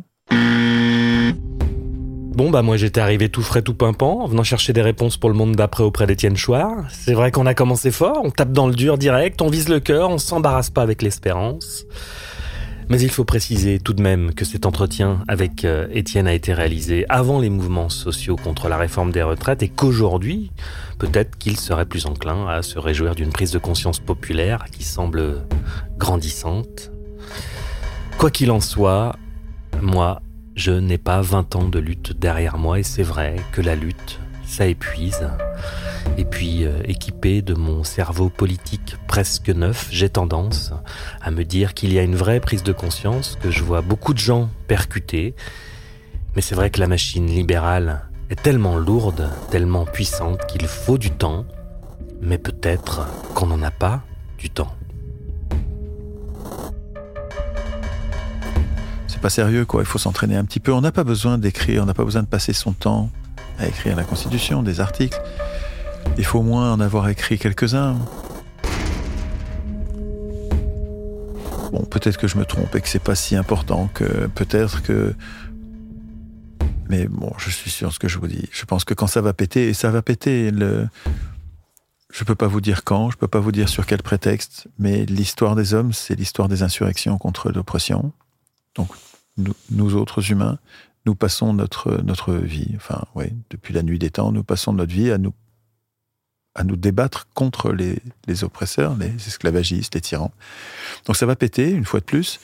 Bon, 2.40 2.49
bah 2.49 2.62
moi 2.62 2.78
j'étais 2.78 3.02
arrivé 3.02 3.28
tout 3.28 3.42
frais, 3.42 3.61
tout 3.61 3.75
pimpant, 3.75 4.23
en 4.23 4.26
venant 4.26 4.44
chercher 4.44 4.73
des 4.73 4.80
réponses 4.80 5.18
pour 5.18 5.28
le 5.28 5.37
monde 5.37 5.54
d'après 5.56 5.82
auprès 5.82 6.06
d'Étienne 6.06 6.38
Chouard. 6.38 6.87
C'est 6.88 7.12
vrai 7.12 7.30
qu'on 7.30 7.44
a 7.44 7.52
commencé 7.52 7.90
fort, 7.90 8.23
on 8.25 8.30
tape 8.30 8.52
dans 8.52 8.66
le 8.66 8.75
dur 8.75 8.97
direct, 8.97 9.42
on 9.42 9.50
vise 9.50 9.68
le 9.68 9.78
cœur, 9.78 10.09
on 10.09 10.16
s'embarrasse 10.16 10.70
pas 10.70 10.80
avec 10.80 11.02
l'espérance. 11.02 11.85
Mais 12.88 12.99
il 12.99 13.11
faut 13.11 13.26
préciser 13.26 13.78
tout 13.78 13.92
de 13.92 14.00
même 14.00 14.32
que 14.32 14.47
cet 14.47 14.64
entretien 14.64 15.23
avec 15.28 15.66
euh, 15.66 15.87
Étienne 15.92 16.26
a 16.26 16.32
été 16.32 16.54
réalisé 16.54 17.04
avant 17.11 17.40
les 17.40 17.50
mouvements 17.50 17.90
sociaux 17.90 18.37
contre 18.37 18.70
la 18.70 18.78
réforme 18.78 19.12
des 19.12 19.23
retraites 19.23 19.62
et 19.62 19.68
qu'aujourd'hui, 19.68 20.50
peut-être 20.99 21.37
qu'il 21.37 21.61
serait 21.61 21.85
plus 21.85 22.06
enclin 22.06 22.49
à 22.49 22.62
se 22.62 22.78
réjouir 22.78 23.14
d'une 23.14 23.32
prise 23.32 23.50
de 23.50 23.59
conscience 23.59 23.99
populaire 23.99 24.64
qui 24.73 24.82
semble 24.82 25.44
grandissante. 25.99 26.90
Quoi 28.16 28.30
qu'il 28.30 28.50
en 28.50 28.61
soit, 28.61 29.14
moi, 29.82 30.23
je 30.57 30.73
n'ai 30.73 30.99
pas 30.99 31.21
20 31.21 31.57
ans 31.57 31.69
de 31.69 31.78
lutte 31.78 32.19
derrière 32.19 32.59
moi 32.59 32.78
et 32.78 32.83
c'est 32.83 33.02
vrai 33.02 33.37
que 33.52 33.61
la 33.61 33.75
lutte, 33.75 34.21
ça 34.45 34.66
épuise. 34.66 35.28
Et 36.19 36.25
puis, 36.25 36.64
euh, 36.64 36.83
équipé 36.85 37.42
de 37.42 37.54
mon 37.54 37.85
cerveau 37.85 38.28
politique 38.28 38.97
presque 39.07 39.49
neuf, 39.49 39.88
j'ai 39.90 40.09
tendance 40.09 40.73
à 41.21 41.30
me 41.30 41.45
dire 41.45 41.75
qu'il 41.75 41.92
y 41.92 41.99
a 41.99 42.02
une 42.02 42.16
vraie 42.16 42.40
prise 42.40 42.62
de 42.62 42.73
conscience, 42.73 43.38
que 43.40 43.50
je 43.50 43.62
vois 43.62 43.80
beaucoup 43.80 44.12
de 44.12 44.19
gens 44.19 44.49
percutés. 44.66 45.35
Mais 46.35 46.42
c'est 46.42 46.54
vrai 46.54 46.71
que 46.71 46.80
la 46.80 46.87
machine 46.87 47.26
libérale 47.26 48.02
est 48.28 48.40
tellement 48.40 48.76
lourde, 48.76 49.30
tellement 49.50 49.85
puissante 49.85 50.47
qu'il 50.47 50.66
faut 50.66 50.99
du 50.99 51.11
temps. 51.11 51.45
Mais 52.21 52.38
peut-être 52.38 53.07
qu'on 53.35 53.47
n'en 53.47 53.62
a 53.62 53.71
pas 53.71 54.02
du 54.38 54.50
temps. 54.50 54.75
Pas 59.21 59.31
sérieux, 59.31 59.65
quoi. 59.67 59.83
Il 59.83 59.87
faut 59.87 59.99
s'entraîner 59.99 60.37
un 60.37 60.45
petit 60.45 60.61
peu. 60.61 60.73
On 60.73 60.81
n'a 60.81 60.93
pas 60.93 61.05
besoin 61.05 61.37
d'écrire, 61.37 61.83
on 61.83 61.87
n'a 61.87 61.95
pas 61.95 62.05
besoin 62.05 62.23
de 62.23 62.29
passer 62.29 62.53
son 62.53 62.73
temps 62.73 63.11
à 63.59 63.67
écrire 63.67 63.97
la 63.97 64.05
Constitution, 64.05 64.62
des 64.62 64.81
articles. 64.81 65.21
Il 66.17 66.25
faut 66.25 66.39
au 66.39 66.43
moins 66.43 66.73
en 66.73 66.81
avoir 66.81 67.09
écrit 67.09 67.39
quelques-uns. 67.39 67.97
Bon, 71.71 71.85
peut-être 71.85 72.17
que 72.17 72.27
je 72.27 72.37
me 72.37 72.45
trompe 72.45 72.75
et 72.75 72.81
que 72.81 72.89
c'est 72.89 72.99
pas 72.99 73.15
si 73.15 73.37
important 73.37 73.89
que 73.93 74.27
peut-être 74.29 74.83
que. 74.83 75.15
Mais 76.89 77.07
bon, 77.07 77.33
je 77.39 77.50
suis 77.50 77.71
sûr 77.71 77.89
de 77.89 77.93
ce 77.93 77.99
que 77.99 78.09
je 78.09 78.19
vous 78.19 78.27
dis. 78.27 78.49
Je 78.50 78.65
pense 78.65 78.85
que 78.85 78.95
quand 78.95 79.07
ça 79.07 79.21
va 79.21 79.33
péter, 79.33 79.69
et 79.69 79.75
ça 79.75 79.91
va 79.91 80.03
péter, 80.03 80.50
le... 80.50 80.89
je 82.12 82.25
peux 82.25 82.35
pas 82.35 82.49
vous 82.49 82.61
dire 82.61 82.83
quand, 82.83 83.11
je 83.11 83.17
peux 83.17 83.29
pas 83.29 83.39
vous 83.39 83.53
dire 83.53 83.69
sur 83.69 83.87
quel 83.87 84.03
prétexte, 84.03 84.67
mais 84.79 85.07
l'histoire 85.07 85.55
des 85.55 85.75
hommes, 85.75 85.93
c'est 85.93 86.17
l'histoire 86.17 86.49
des 86.49 86.65
insurrections 86.65 87.17
contre 87.19 87.53
l'oppression. 87.53 88.12
Donc, 88.75 88.89
nous, 89.70 89.94
autres 89.97 90.30
humains, 90.30 90.59
nous 91.06 91.14
passons 91.14 91.52
notre, 91.52 92.00
notre 92.02 92.35
vie, 92.35 92.73
enfin, 92.76 93.04
oui, 93.14 93.26
depuis 93.50 93.75
la 93.75 93.82
nuit 93.82 93.99
des 93.99 94.11
temps, 94.11 94.32
nous 94.32 94.44
passons 94.44 94.73
notre 94.73 94.92
vie 94.92 95.11
à 95.11 95.18
nous 95.18 95.32
à 96.56 96.64
nous 96.64 96.75
débattre 96.75 97.28
contre 97.32 97.73
les, 97.73 98.02
les, 98.26 98.42
oppresseurs, 98.42 98.97
les 98.97 99.14
esclavagistes, 99.14 99.94
les 99.94 100.00
tyrans. 100.00 100.32
Donc 101.06 101.16
ça 101.16 101.25
va 101.25 101.37
péter, 101.37 101.70
une 101.70 101.85
fois 101.85 102.00
de 102.00 102.04
plus. 102.04 102.40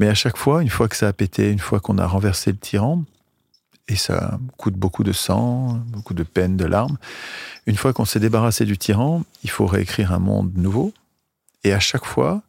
Mais 0.00 0.08
à 0.08 0.14
chaque 0.14 0.36
fois, 0.36 0.62
une 0.62 0.68
fois 0.68 0.88
que 0.88 0.96
ça 0.96 1.06
a 1.06 1.12
pété, 1.12 1.52
une 1.52 1.60
fois 1.60 1.78
qu'on 1.78 1.96
a 1.98 2.06
renversé 2.06 2.50
le 2.50 2.58
tyran, 2.58 3.04
et 3.88 3.96
ça 3.96 4.38
coûte 4.56 4.74
beaucoup 4.74 5.04
de 5.04 5.12
sang, 5.12 5.80
beaucoup 5.88 6.14
de 6.14 6.22
peine, 6.22 6.56
de 6.56 6.64
larmes, 6.64 6.98
une 7.66 7.76
fois 7.76 7.92
qu'on 7.92 8.04
s'est 8.04 8.20
débarrassé 8.20 8.64
du 8.64 8.78
tyran, 8.78 9.22
il 9.42 9.50
faut 9.50 9.66
réécrire 9.66 10.12
un 10.12 10.18
monde 10.18 10.52
nouveau. 10.56 10.92
Et 11.64 11.72
à 11.72 11.80
chaque 11.80 12.04
fois, 12.04 12.42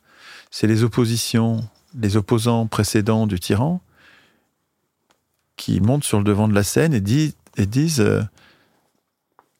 c'est 0.51 0.67
les 0.67 0.83
oppositions, 0.83 1.67
les 1.95 2.17
opposants 2.17 2.67
précédents 2.67 3.27
du 3.27 3.39
tyran 3.39 3.81
qui 5.55 5.79
montent 5.81 6.03
sur 6.03 6.17
le 6.17 6.23
devant 6.23 6.47
de 6.47 6.53
la 6.53 6.63
scène 6.63 6.93
et, 6.93 7.01
disent, 7.01 7.35
euh, 7.99 8.23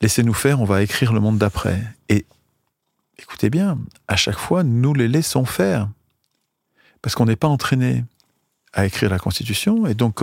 Laissez-nous 0.02 0.34
faire, 0.34 0.60
on 0.60 0.66
va 0.66 0.82
écrire 0.82 1.14
le 1.14 1.22
monde 1.22 1.38
d'après. 1.38 1.82
Et 2.10 2.26
écoutez 3.18 3.50
bien, 3.50 3.78
à 4.10 4.18
chaque 4.18 4.38
fois, 4.38 4.64
nous 4.64 4.94
les 4.94 5.08
laissons 5.08 5.46
faire. 5.46 5.88
Parce 7.02 7.16
qu'on 7.16 7.26
n'est 7.26 7.38
pas 7.38 7.48
entraîné 7.48 8.04
à 8.74 8.86
écrire 8.86 9.10
la 9.10 9.20
Constitution. 9.20 9.88
Et 9.88 9.94
donc, 9.94 10.20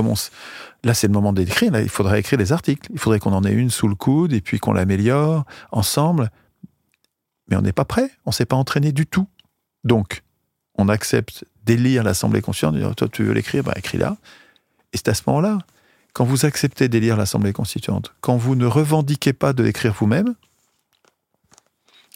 là, 0.84 0.92
c'est 0.92 1.06
le 1.06 1.12
moment 1.12 1.32
d'écrire. 1.32 1.74
Il 1.78 1.88
faudrait 1.88 2.20
écrire 2.20 2.38
les 2.38 2.52
articles. 2.52 2.90
Il 2.92 2.98
faudrait 2.98 3.20
qu'on 3.20 3.32
en 3.32 3.44
ait 3.44 3.52
une 3.52 3.70
sous 3.70 3.88
le 3.88 3.94
coude 3.94 4.34
et 4.34 4.42
puis 4.42 4.58
qu'on 4.58 4.72
l'améliore 4.72 5.46
ensemble. 5.72 6.30
Mais 7.48 7.56
on 7.56 7.62
n'est 7.62 7.72
pas 7.72 7.86
prêt. 7.86 8.10
On 8.26 8.30
ne 8.30 8.34
s'est 8.34 8.44
pas 8.44 8.56
entraîné 8.56 8.92
du 8.92 9.06
tout. 9.06 9.28
Donc, 9.84 10.22
on 10.76 10.88
accepte 10.88 11.44
d'élire 11.64 12.02
l'Assemblée 12.02 12.40
constituante. 12.40 12.96
Toi, 12.96 13.08
tu 13.10 13.24
veux 13.24 13.32
l'écrire 13.32 13.64
Bah, 13.64 13.74
écris-la. 13.76 14.16
Et 14.92 14.96
c'est 14.96 15.08
à 15.08 15.14
ce 15.14 15.22
moment-là 15.26 15.58
quand 16.12 16.24
vous 16.24 16.44
acceptez 16.44 16.88
d'élire 16.88 17.16
l'Assemblée 17.16 17.52
constituante, 17.52 18.12
quand 18.20 18.36
vous 18.36 18.56
ne 18.56 18.66
revendiquez 18.66 19.32
pas 19.32 19.52
de 19.52 19.62
l'écrire 19.62 19.92
vous-même, 19.92 20.34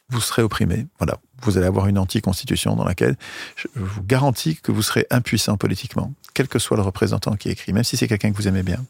vous 0.09 0.21
serez 0.21 0.43
opprimé. 0.43 0.87
Voilà. 0.99 1.19
Vous 1.43 1.59
allez 1.59 1.67
avoir 1.67 1.87
une 1.87 1.99
anti-constitution 1.99 2.77
dans 2.77 2.85
laquelle 2.85 3.17
je 3.57 3.69
vous 3.75 4.03
garantis 4.03 4.57
que 4.57 4.73
vous 4.73 4.83
serez 4.83 5.07
impuissant 5.11 5.57
politiquement, 5.57 6.13
quel 6.33 6.49
que 6.49 6.59
soit 6.59 6.77
le 6.77 6.83
représentant 6.83 7.37
qui 7.37 7.51
écrit, 7.51 7.73
même 7.73 7.85
si 7.85 7.97
c'est 7.97 8.09
quelqu'un 8.09 8.31
que 8.33 8.37
vous 8.37 8.49
aimez 8.49 8.63
bien. 8.63 8.85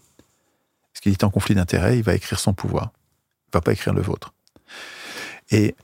Parce 0.93 1.01
qu'il 1.03 1.13
est 1.13 1.25
en 1.25 1.31
conflit 1.31 1.55
d'intérêts, 1.55 1.99
il 1.99 2.05
va 2.05 2.15
écrire 2.15 2.39
son 2.39 2.53
pouvoir. 2.53 2.93
Il 3.47 3.51
ne 3.55 3.59
va 3.59 3.61
pas 3.61 3.73
écrire 3.73 3.93
le 3.93 4.03
vôtre. 4.03 4.33
Et 5.51 5.75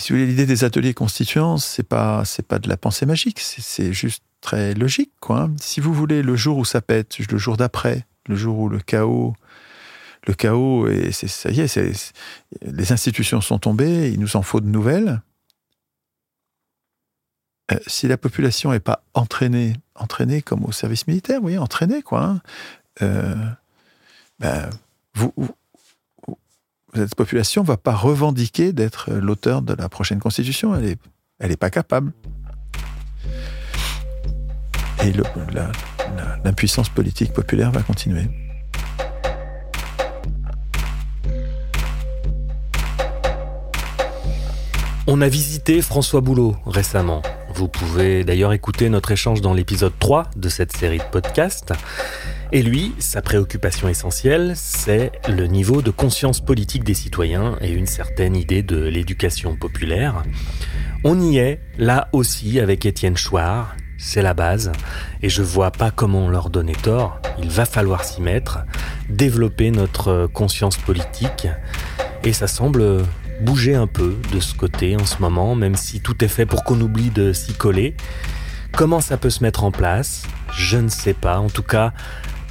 si 0.00 0.12
vous 0.12 0.18
voulez, 0.18 0.30
l'idée 0.30 0.46
des 0.46 0.64
ateliers 0.64 0.94
constituants, 0.94 1.58
c'est 1.58 1.82
pas, 1.82 2.24
c'est 2.24 2.46
pas 2.46 2.58
de 2.58 2.68
la 2.68 2.76
pensée 2.76 3.06
magique, 3.06 3.38
c'est 3.40 3.92
juste 3.92 4.24
très 4.40 4.74
logique, 4.74 5.12
quoi. 5.20 5.50
Si 5.60 5.80
vous 5.80 5.92
voulez, 5.92 6.22
le 6.22 6.36
jour 6.36 6.58
où 6.58 6.64
ça 6.64 6.80
pète, 6.80 7.18
le 7.18 7.38
jour 7.38 7.56
d'après, 7.56 8.06
le 8.26 8.34
jour 8.34 8.58
où 8.58 8.68
le 8.68 8.80
chaos, 8.80 9.34
le 10.26 10.34
chaos, 10.34 10.88
et 10.88 11.12
c'est 11.12 11.28
ça 11.28 11.50
y 11.50 11.60
est, 11.60 12.14
les 12.62 12.92
institutions 12.92 13.40
sont 13.40 13.58
tombées, 13.58 14.10
il 14.10 14.20
nous 14.20 14.36
en 14.36 14.42
faut 14.42 14.60
de 14.60 14.68
nouvelles. 14.68 15.22
Euh, 17.72 17.78
si 17.86 18.08
la 18.08 18.16
population 18.16 18.72
n'est 18.72 18.80
pas 18.80 19.04
entraînée, 19.14 19.74
entraînée 19.94 20.42
comme 20.42 20.64
au 20.64 20.72
service 20.72 21.06
militaire, 21.06 21.40
oui, 21.42 21.58
entraînée, 21.58 22.02
quoi. 22.02 22.22
Hein, 22.22 22.40
euh, 23.02 23.34
ben, 24.38 24.70
vous, 25.14 25.32
cette 26.94 27.14
population 27.14 27.62
ne 27.62 27.66
va 27.66 27.76
pas 27.76 27.94
revendiquer 27.94 28.72
d'être 28.72 29.12
l'auteur 29.12 29.62
de 29.62 29.74
la 29.74 29.88
prochaine 29.88 30.18
constitution. 30.18 30.74
Elle 30.74 30.84
n'est 30.84 30.98
elle 31.40 31.52
est 31.52 31.56
pas 31.56 31.70
capable. 31.70 32.12
Et 35.02 35.12
l'impuissance 36.44 36.90
politique 36.90 37.32
populaire 37.32 37.72
va 37.72 37.82
continuer. 37.82 38.28
On 45.06 45.22
a 45.22 45.28
visité 45.28 45.80
François 45.80 46.20
Boulot 46.20 46.56
récemment. 46.66 47.22
Vous 47.60 47.68
pouvez 47.68 48.24
d'ailleurs 48.24 48.54
écouter 48.54 48.88
notre 48.88 49.10
échange 49.10 49.42
dans 49.42 49.52
l'épisode 49.52 49.92
3 49.98 50.30
de 50.34 50.48
cette 50.48 50.74
série 50.74 50.96
de 50.96 51.04
podcasts. 51.04 51.74
Et 52.52 52.62
lui, 52.62 52.94
sa 52.98 53.20
préoccupation 53.20 53.86
essentielle, 53.86 54.52
c'est 54.54 55.12
le 55.28 55.46
niveau 55.46 55.82
de 55.82 55.90
conscience 55.90 56.40
politique 56.40 56.84
des 56.84 56.94
citoyens 56.94 57.58
et 57.60 57.70
une 57.70 57.84
certaine 57.84 58.34
idée 58.34 58.62
de 58.62 58.78
l'éducation 58.78 59.56
populaire. 59.56 60.22
On 61.04 61.20
y 61.20 61.36
est, 61.36 61.60
là 61.76 62.08
aussi, 62.12 62.60
avec 62.60 62.86
Étienne 62.86 63.18
Chouard. 63.18 63.76
C'est 63.98 64.22
la 64.22 64.32
base, 64.32 64.72
et 65.20 65.28
je 65.28 65.42
vois 65.42 65.70
pas 65.70 65.90
comment 65.90 66.30
leur 66.30 66.48
donner 66.48 66.72
tort. 66.72 67.20
Il 67.42 67.50
va 67.50 67.66
falloir 67.66 68.04
s'y 68.04 68.22
mettre, 68.22 68.60
développer 69.10 69.70
notre 69.70 70.30
conscience 70.32 70.78
politique, 70.78 71.46
et 72.24 72.32
ça 72.32 72.46
semble 72.46 73.02
bouger 73.40 73.74
un 73.74 73.86
peu 73.86 74.16
de 74.32 74.40
ce 74.40 74.54
côté 74.54 74.96
en 74.96 75.06
ce 75.06 75.18
moment, 75.20 75.54
même 75.54 75.76
si 75.76 76.00
tout 76.00 76.24
est 76.24 76.28
fait 76.28 76.46
pour 76.46 76.64
qu'on 76.64 76.80
oublie 76.80 77.10
de 77.10 77.32
s'y 77.32 77.54
coller. 77.54 77.96
Comment 78.72 79.00
ça 79.00 79.16
peut 79.16 79.30
se 79.30 79.42
mettre 79.42 79.64
en 79.64 79.72
place 79.72 80.26
Je 80.52 80.76
ne 80.76 80.88
sais 80.88 81.14
pas. 81.14 81.38
En 81.38 81.48
tout 81.48 81.62
cas, 81.62 81.92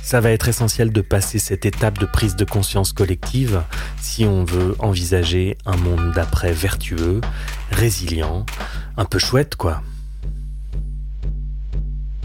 ça 0.01 0.19
va 0.19 0.31
être 0.31 0.47
essentiel 0.47 0.91
de 0.91 1.01
passer 1.01 1.39
cette 1.39 1.65
étape 1.65 1.97
de 1.97 2.05
prise 2.05 2.35
de 2.35 2.45
conscience 2.45 2.93
collective 2.93 3.63
si 4.01 4.25
on 4.25 4.43
veut 4.43 4.75
envisager 4.79 5.57
un 5.65 5.77
monde 5.77 6.11
d'après 6.13 6.51
vertueux, 6.51 7.21
résilient, 7.71 8.45
un 8.97 9.05
peu 9.05 9.19
chouette 9.19 9.55
quoi. 9.55 9.81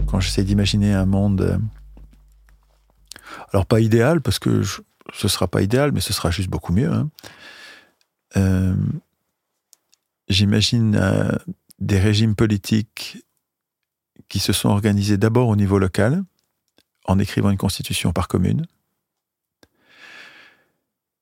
Quand 0.06 0.20
j'essaie 0.20 0.44
d'imaginer 0.44 0.92
un 0.94 1.06
monde, 1.06 1.40
euh, 1.40 1.58
alors 3.52 3.66
pas 3.66 3.80
idéal 3.80 4.20
parce 4.20 4.38
que 4.38 4.62
ce 4.62 4.80
ce 5.12 5.28
sera 5.28 5.48
pas 5.48 5.62
idéal, 5.62 5.92
mais 5.92 6.00
ce 6.00 6.12
sera 6.12 6.30
juste 6.30 6.48
beaucoup 6.48 6.72
mieux. 6.72 6.92
Hein. 6.92 7.10
Euh, 8.36 8.74
j'imagine 10.28 10.96
euh, 10.96 11.32
des 11.78 11.98
régimes 11.98 12.34
politiques 12.34 13.18
qui 14.28 14.38
se 14.38 14.52
sont 14.52 14.68
organisés 14.68 15.16
d'abord 15.16 15.48
au 15.48 15.56
niveau 15.56 15.78
local, 15.78 16.24
en 17.04 17.18
écrivant 17.18 17.50
une 17.50 17.58
constitution 17.58 18.12
par 18.12 18.28
commune. 18.28 18.66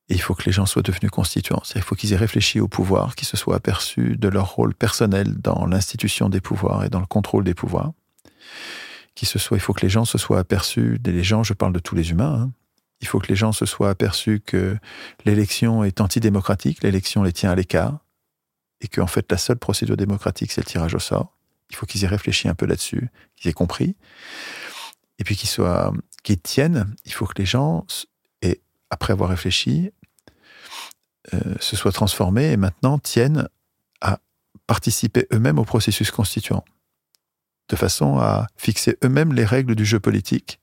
Il 0.09 0.21
faut 0.21 0.35
que 0.35 0.43
les 0.45 0.51
gens 0.51 0.65
soient 0.65 0.81
devenus 0.81 1.11
constituants. 1.11 1.63
Il 1.75 1.81
faut 1.81 1.95
qu'ils 1.95 2.13
aient 2.13 2.17
réfléchi 2.17 2.59
au 2.59 2.67
pouvoir, 2.67 3.15
qu'ils 3.15 3.27
se 3.27 3.37
soient 3.37 3.55
aperçus 3.55 4.15
de 4.17 4.27
leur 4.27 4.53
rôle 4.53 4.75
personnel 4.75 5.35
dans 5.39 5.65
l'institution 5.65 6.29
des 6.29 6.41
pouvoirs 6.41 6.83
et 6.83 6.89
dans 6.89 6.99
le 6.99 7.05
contrôle 7.05 7.43
des 7.43 7.53
pouvoirs. 7.53 7.93
Il 9.21 9.59
faut 9.59 9.73
que 9.73 9.81
les 9.81 9.89
gens 9.89 10.05
se 10.05 10.17
soient 10.17 10.39
aperçus, 10.39 10.99
les 11.05 11.23
gens, 11.23 11.43
je 11.43 11.53
parle 11.53 11.73
de 11.73 11.79
tous 11.79 11.95
les 11.95 12.11
humains, 12.11 12.41
hein. 12.41 12.51
Il 13.03 13.07
faut 13.07 13.19
que 13.19 13.27
les 13.27 13.35
gens 13.35 13.51
se 13.51 13.65
soient 13.65 13.89
aperçus 13.89 14.39
que 14.39 14.77
l'élection 15.25 15.83
est 15.83 15.99
antidémocratique, 15.99 16.83
l'élection 16.83 17.21
les 17.21 17.33
tient 17.33 17.51
à 17.51 17.55
l'écart, 17.55 17.99
et 18.79 18.87
qu'en 18.87 19.07
fait 19.07 19.29
la 19.29 19.37
seule 19.37 19.57
procédure 19.57 19.97
démocratique, 19.97 20.53
c'est 20.53 20.61
le 20.61 20.65
tirage 20.65 20.95
au 20.95 20.99
sort. 20.99 21.37
Il 21.69 21.75
faut 21.75 21.85
qu'ils 21.85 22.05
aient 22.05 22.07
réfléchi 22.07 22.47
un 22.47 22.55
peu 22.55 22.65
là-dessus, 22.65 23.09
qu'ils 23.35 23.49
aient 23.49 23.53
compris 23.53 23.97
et 25.19 25.23
puis 25.25 25.35
qu'ils 25.35 25.49
soient, 25.49 25.93
tiennent. 26.43 26.95
Il 27.03 27.11
faut 27.11 27.25
que 27.25 27.37
les 27.37 27.45
gens, 27.45 27.85
et 28.41 28.61
après 28.89 29.11
avoir 29.11 29.29
réfléchi, 29.29 29.91
euh, 31.33 31.55
se 31.59 31.75
soient 31.75 31.91
transformés 31.91 32.51
et 32.51 32.57
maintenant 32.57 32.99
tiennent 32.99 33.49
à 33.99 34.19
participer 34.65 35.27
eux-mêmes 35.33 35.59
au 35.59 35.65
processus 35.65 36.09
constituant, 36.09 36.63
de 37.67 37.75
façon 37.75 38.17
à 38.19 38.47
fixer 38.55 38.97
eux-mêmes 39.03 39.33
les 39.33 39.45
règles 39.45 39.75
du 39.75 39.85
jeu 39.85 39.99
politique, 39.99 40.61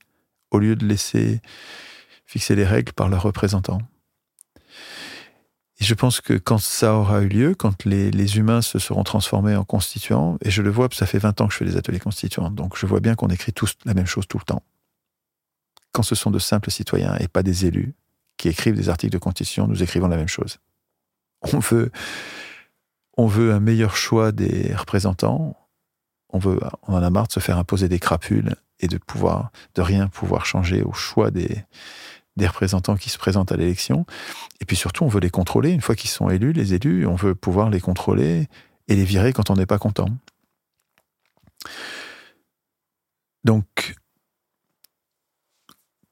au 0.49 0.57
lieu 0.57 0.75
de 0.75 0.85
laisser 0.85 1.41
fixer 2.31 2.55
les 2.55 2.65
règles 2.65 2.93
par 2.93 3.09
leurs 3.09 3.23
représentants. 3.23 3.81
Et 5.81 5.83
je 5.83 5.93
pense 5.93 6.21
que 6.21 6.33
quand 6.33 6.59
ça 6.59 6.93
aura 6.93 7.21
eu 7.23 7.27
lieu, 7.27 7.55
quand 7.55 7.83
les, 7.83 8.09
les, 8.09 8.37
humains 8.37 8.61
se 8.61 8.79
seront 8.79 9.03
transformés 9.03 9.55
en 9.55 9.65
constituants, 9.65 10.37
et 10.41 10.49
je 10.49 10.61
le 10.61 10.69
vois, 10.69 10.87
ça 10.93 11.05
fait 11.05 11.17
20 11.17 11.41
ans 11.41 11.47
que 11.47 11.53
je 11.53 11.57
fais 11.57 11.65
des 11.65 11.75
ateliers 11.75 11.99
constituants, 11.99 12.49
donc 12.49 12.77
je 12.77 12.85
vois 12.85 13.01
bien 13.01 13.15
qu'on 13.15 13.27
écrit 13.27 13.51
tous 13.51 13.75
la 13.83 13.93
même 13.93 14.05
chose 14.05 14.27
tout 14.29 14.37
le 14.37 14.45
temps. 14.45 14.63
Quand 15.91 16.03
ce 16.03 16.15
sont 16.15 16.31
de 16.31 16.39
simples 16.39 16.71
citoyens 16.71 17.17
et 17.19 17.27
pas 17.27 17.43
des 17.43 17.65
élus 17.65 17.93
qui 18.37 18.47
écrivent 18.47 18.75
des 18.75 18.87
articles 18.87 19.11
de 19.11 19.17
constitution, 19.17 19.67
nous 19.67 19.83
écrivons 19.83 20.07
la 20.07 20.15
même 20.15 20.29
chose. 20.29 20.59
On 21.51 21.59
veut, 21.59 21.91
on 23.17 23.27
veut 23.27 23.51
un 23.51 23.59
meilleur 23.59 23.97
choix 23.97 24.31
des 24.31 24.73
représentants, 24.73 25.57
on, 26.29 26.39
veut, 26.39 26.61
on 26.87 26.93
en 26.93 27.03
a 27.03 27.09
marre 27.09 27.27
de 27.27 27.33
se 27.33 27.41
faire 27.41 27.57
imposer 27.57 27.89
des 27.89 27.99
crapules 27.99 28.55
et 28.79 28.87
de 28.87 28.97
pouvoir, 28.97 29.51
de 29.75 29.81
rien 29.81 30.07
pouvoir 30.07 30.45
changer 30.45 30.81
au 30.81 30.93
choix 30.93 31.29
des, 31.29 31.65
des 32.37 32.47
représentants 32.47 32.95
qui 32.95 33.09
se 33.09 33.17
présentent 33.17 33.51
à 33.51 33.57
l'élection. 33.57 34.05
Et 34.59 34.65
puis 34.65 34.75
surtout, 34.75 35.03
on 35.03 35.07
veut 35.07 35.19
les 35.19 35.29
contrôler. 35.29 35.71
Une 35.71 35.81
fois 35.81 35.95
qu'ils 35.95 36.09
sont 36.09 36.29
élus, 36.29 36.53
les 36.53 36.73
élus, 36.73 37.05
on 37.05 37.15
veut 37.15 37.35
pouvoir 37.35 37.69
les 37.69 37.81
contrôler 37.81 38.47
et 38.87 38.95
les 38.95 39.05
virer 39.05 39.33
quand 39.33 39.49
on 39.49 39.55
n'est 39.55 39.65
pas 39.65 39.79
content. 39.79 40.07
Donc, 43.43 43.95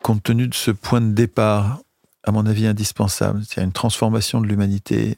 compte 0.04 0.24
tenu 0.24 0.48
de 0.48 0.54
ce 0.54 0.72
point 0.72 1.02
de 1.02 1.12
départ, 1.12 1.82
à 2.24 2.32
mon 2.32 2.46
avis 2.46 2.68
indispensable, 2.68 3.44
c'est 3.48 3.62
une 3.62 3.72
transformation 3.72 4.42
de 4.42 4.48
l'humanité 4.48 5.18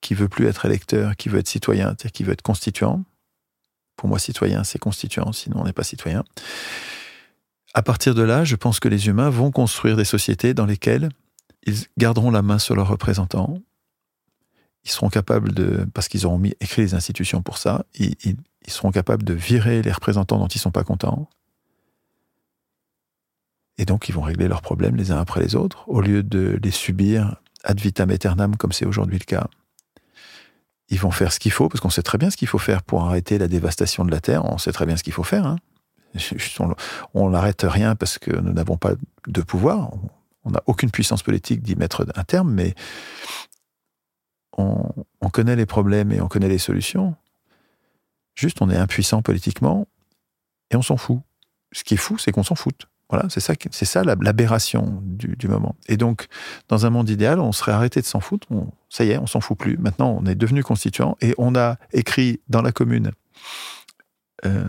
qui 0.00 0.14
veut 0.14 0.28
plus 0.28 0.46
être 0.46 0.66
électeur, 0.66 1.16
qui 1.16 1.28
veut 1.28 1.38
être 1.38 1.48
citoyen, 1.48 1.88
c'est-à-dire 1.88 2.12
qui 2.12 2.24
veut 2.24 2.32
être 2.32 2.42
constituant. 2.42 3.04
Pour 3.96 4.08
moi, 4.08 4.18
citoyen, 4.18 4.64
c'est 4.64 4.78
constituant, 4.78 5.32
sinon 5.32 5.60
on 5.60 5.64
n'est 5.64 5.72
pas 5.72 5.84
citoyen. 5.84 6.24
À 7.74 7.82
partir 7.82 8.14
de 8.14 8.22
là, 8.22 8.44
je 8.44 8.54
pense 8.54 8.78
que 8.78 8.88
les 8.88 9.08
humains 9.08 9.30
vont 9.30 9.50
construire 9.50 9.96
des 9.96 10.04
sociétés 10.04 10.54
dans 10.54 10.64
lesquelles 10.64 11.08
ils 11.66 11.76
garderont 11.98 12.30
la 12.30 12.40
main 12.40 12.60
sur 12.60 12.76
leurs 12.76 12.88
représentants. 12.88 13.58
Ils 14.84 14.90
seront 14.90 15.08
capables 15.08 15.52
de, 15.52 15.84
parce 15.92 16.06
qu'ils 16.06 16.24
auront 16.24 16.40
écrit 16.60 16.82
les 16.82 16.94
institutions 16.94 17.42
pour 17.42 17.58
ça, 17.58 17.84
ils, 17.94 18.36
seront 18.68 18.92
capables 18.92 19.24
de 19.24 19.34
virer 19.34 19.82
les 19.82 19.90
représentants 19.90 20.38
dont 20.38 20.46
ils 20.46 20.58
ne 20.58 20.62
sont 20.62 20.70
pas 20.70 20.84
contents. 20.84 21.28
Et 23.76 23.86
donc, 23.86 24.08
ils 24.08 24.12
vont 24.12 24.22
régler 24.22 24.46
leurs 24.46 24.62
problèmes 24.62 24.94
les 24.94 25.10
uns 25.10 25.18
après 25.18 25.40
les 25.40 25.56
autres, 25.56 25.88
au 25.88 26.00
lieu 26.00 26.22
de 26.22 26.58
les 26.62 26.70
subir 26.70 27.40
ad 27.64 27.80
vitam 27.80 28.10
aeternam, 28.10 28.56
comme 28.56 28.72
c'est 28.72 28.86
aujourd'hui 28.86 29.18
le 29.18 29.24
cas. 29.24 29.48
Ils 30.90 31.00
vont 31.00 31.10
faire 31.10 31.32
ce 31.32 31.40
qu'il 31.40 31.50
faut, 31.50 31.68
parce 31.68 31.80
qu'on 31.80 31.90
sait 31.90 32.02
très 32.02 32.18
bien 32.18 32.30
ce 32.30 32.36
qu'il 32.36 32.46
faut 32.46 32.58
faire 32.58 32.82
pour 32.84 33.04
arrêter 33.04 33.36
la 33.36 33.48
dévastation 33.48 34.04
de 34.04 34.12
la 34.12 34.20
Terre. 34.20 34.44
On 34.44 34.58
sait 34.58 34.72
très 34.72 34.86
bien 34.86 34.96
ce 34.96 35.02
qu'il 35.02 35.12
faut 35.12 35.24
faire. 35.24 35.46
Hein. 35.46 35.56
On 37.14 37.30
n'arrête 37.30 37.64
rien 37.68 37.94
parce 37.94 38.18
que 38.18 38.30
nous 38.30 38.52
n'avons 38.52 38.76
pas 38.76 38.92
de 39.26 39.42
pouvoir. 39.42 39.90
On 40.44 40.50
n'a 40.50 40.62
aucune 40.66 40.90
puissance 40.90 41.22
politique 41.22 41.62
d'y 41.62 41.76
mettre 41.76 42.06
un 42.14 42.24
terme, 42.24 42.52
mais 42.52 42.74
on, 44.56 45.30
connaît 45.32 45.56
les 45.56 45.66
problèmes 45.66 46.12
et 46.12 46.20
on 46.20 46.28
connaît 46.28 46.48
les 46.48 46.58
solutions. 46.58 47.16
Juste, 48.34 48.62
on 48.62 48.70
est 48.70 48.76
impuissant 48.76 49.22
politiquement 49.22 49.88
et 50.70 50.76
on 50.76 50.82
s'en 50.82 50.96
fout. 50.96 51.20
Ce 51.72 51.82
qui 51.82 51.94
est 51.94 51.98
fou, 51.98 52.18
c'est 52.18 52.30
qu'on 52.30 52.44
s'en 52.44 52.54
fout. 52.54 52.86
Voilà, 53.10 53.28
c'est 53.28 53.40
ça, 53.40 53.54
c'est 53.70 53.84
ça 53.84 54.02
l'aberration 54.04 55.00
du, 55.02 55.36
du, 55.36 55.48
moment. 55.48 55.76
Et 55.88 55.96
donc, 55.96 56.26
dans 56.68 56.86
un 56.86 56.90
monde 56.90 57.10
idéal, 57.10 57.40
on 57.40 57.52
serait 57.52 57.72
arrêté 57.72 58.00
de 58.00 58.06
s'en 58.06 58.20
foutre. 58.20 58.46
ça 58.88 59.04
y 59.04 59.10
est, 59.10 59.18
on 59.18 59.26
s'en 59.26 59.40
fout 59.40 59.58
plus. 59.58 59.76
Maintenant, 59.76 60.16
on 60.20 60.24
est 60.26 60.34
devenu 60.34 60.62
constituant 60.62 61.16
et 61.20 61.34
on 61.36 61.54
a 61.54 61.76
écrit 61.92 62.40
dans 62.48 62.62
la 62.62 62.72
commune 62.72 63.10
euh, 64.46 64.64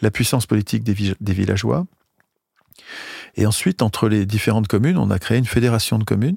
la 0.00 0.10
puissance 0.10 0.46
politique 0.46 0.84
des, 0.84 1.32
villageois. 1.32 1.86
Et 3.36 3.46
ensuite, 3.46 3.82
entre 3.82 4.08
les 4.08 4.26
différentes 4.26 4.68
communes, 4.68 4.98
on 4.98 5.10
a 5.10 5.18
créé 5.18 5.38
une 5.38 5.46
fédération 5.46 5.98
de 5.98 6.04
communes 6.04 6.36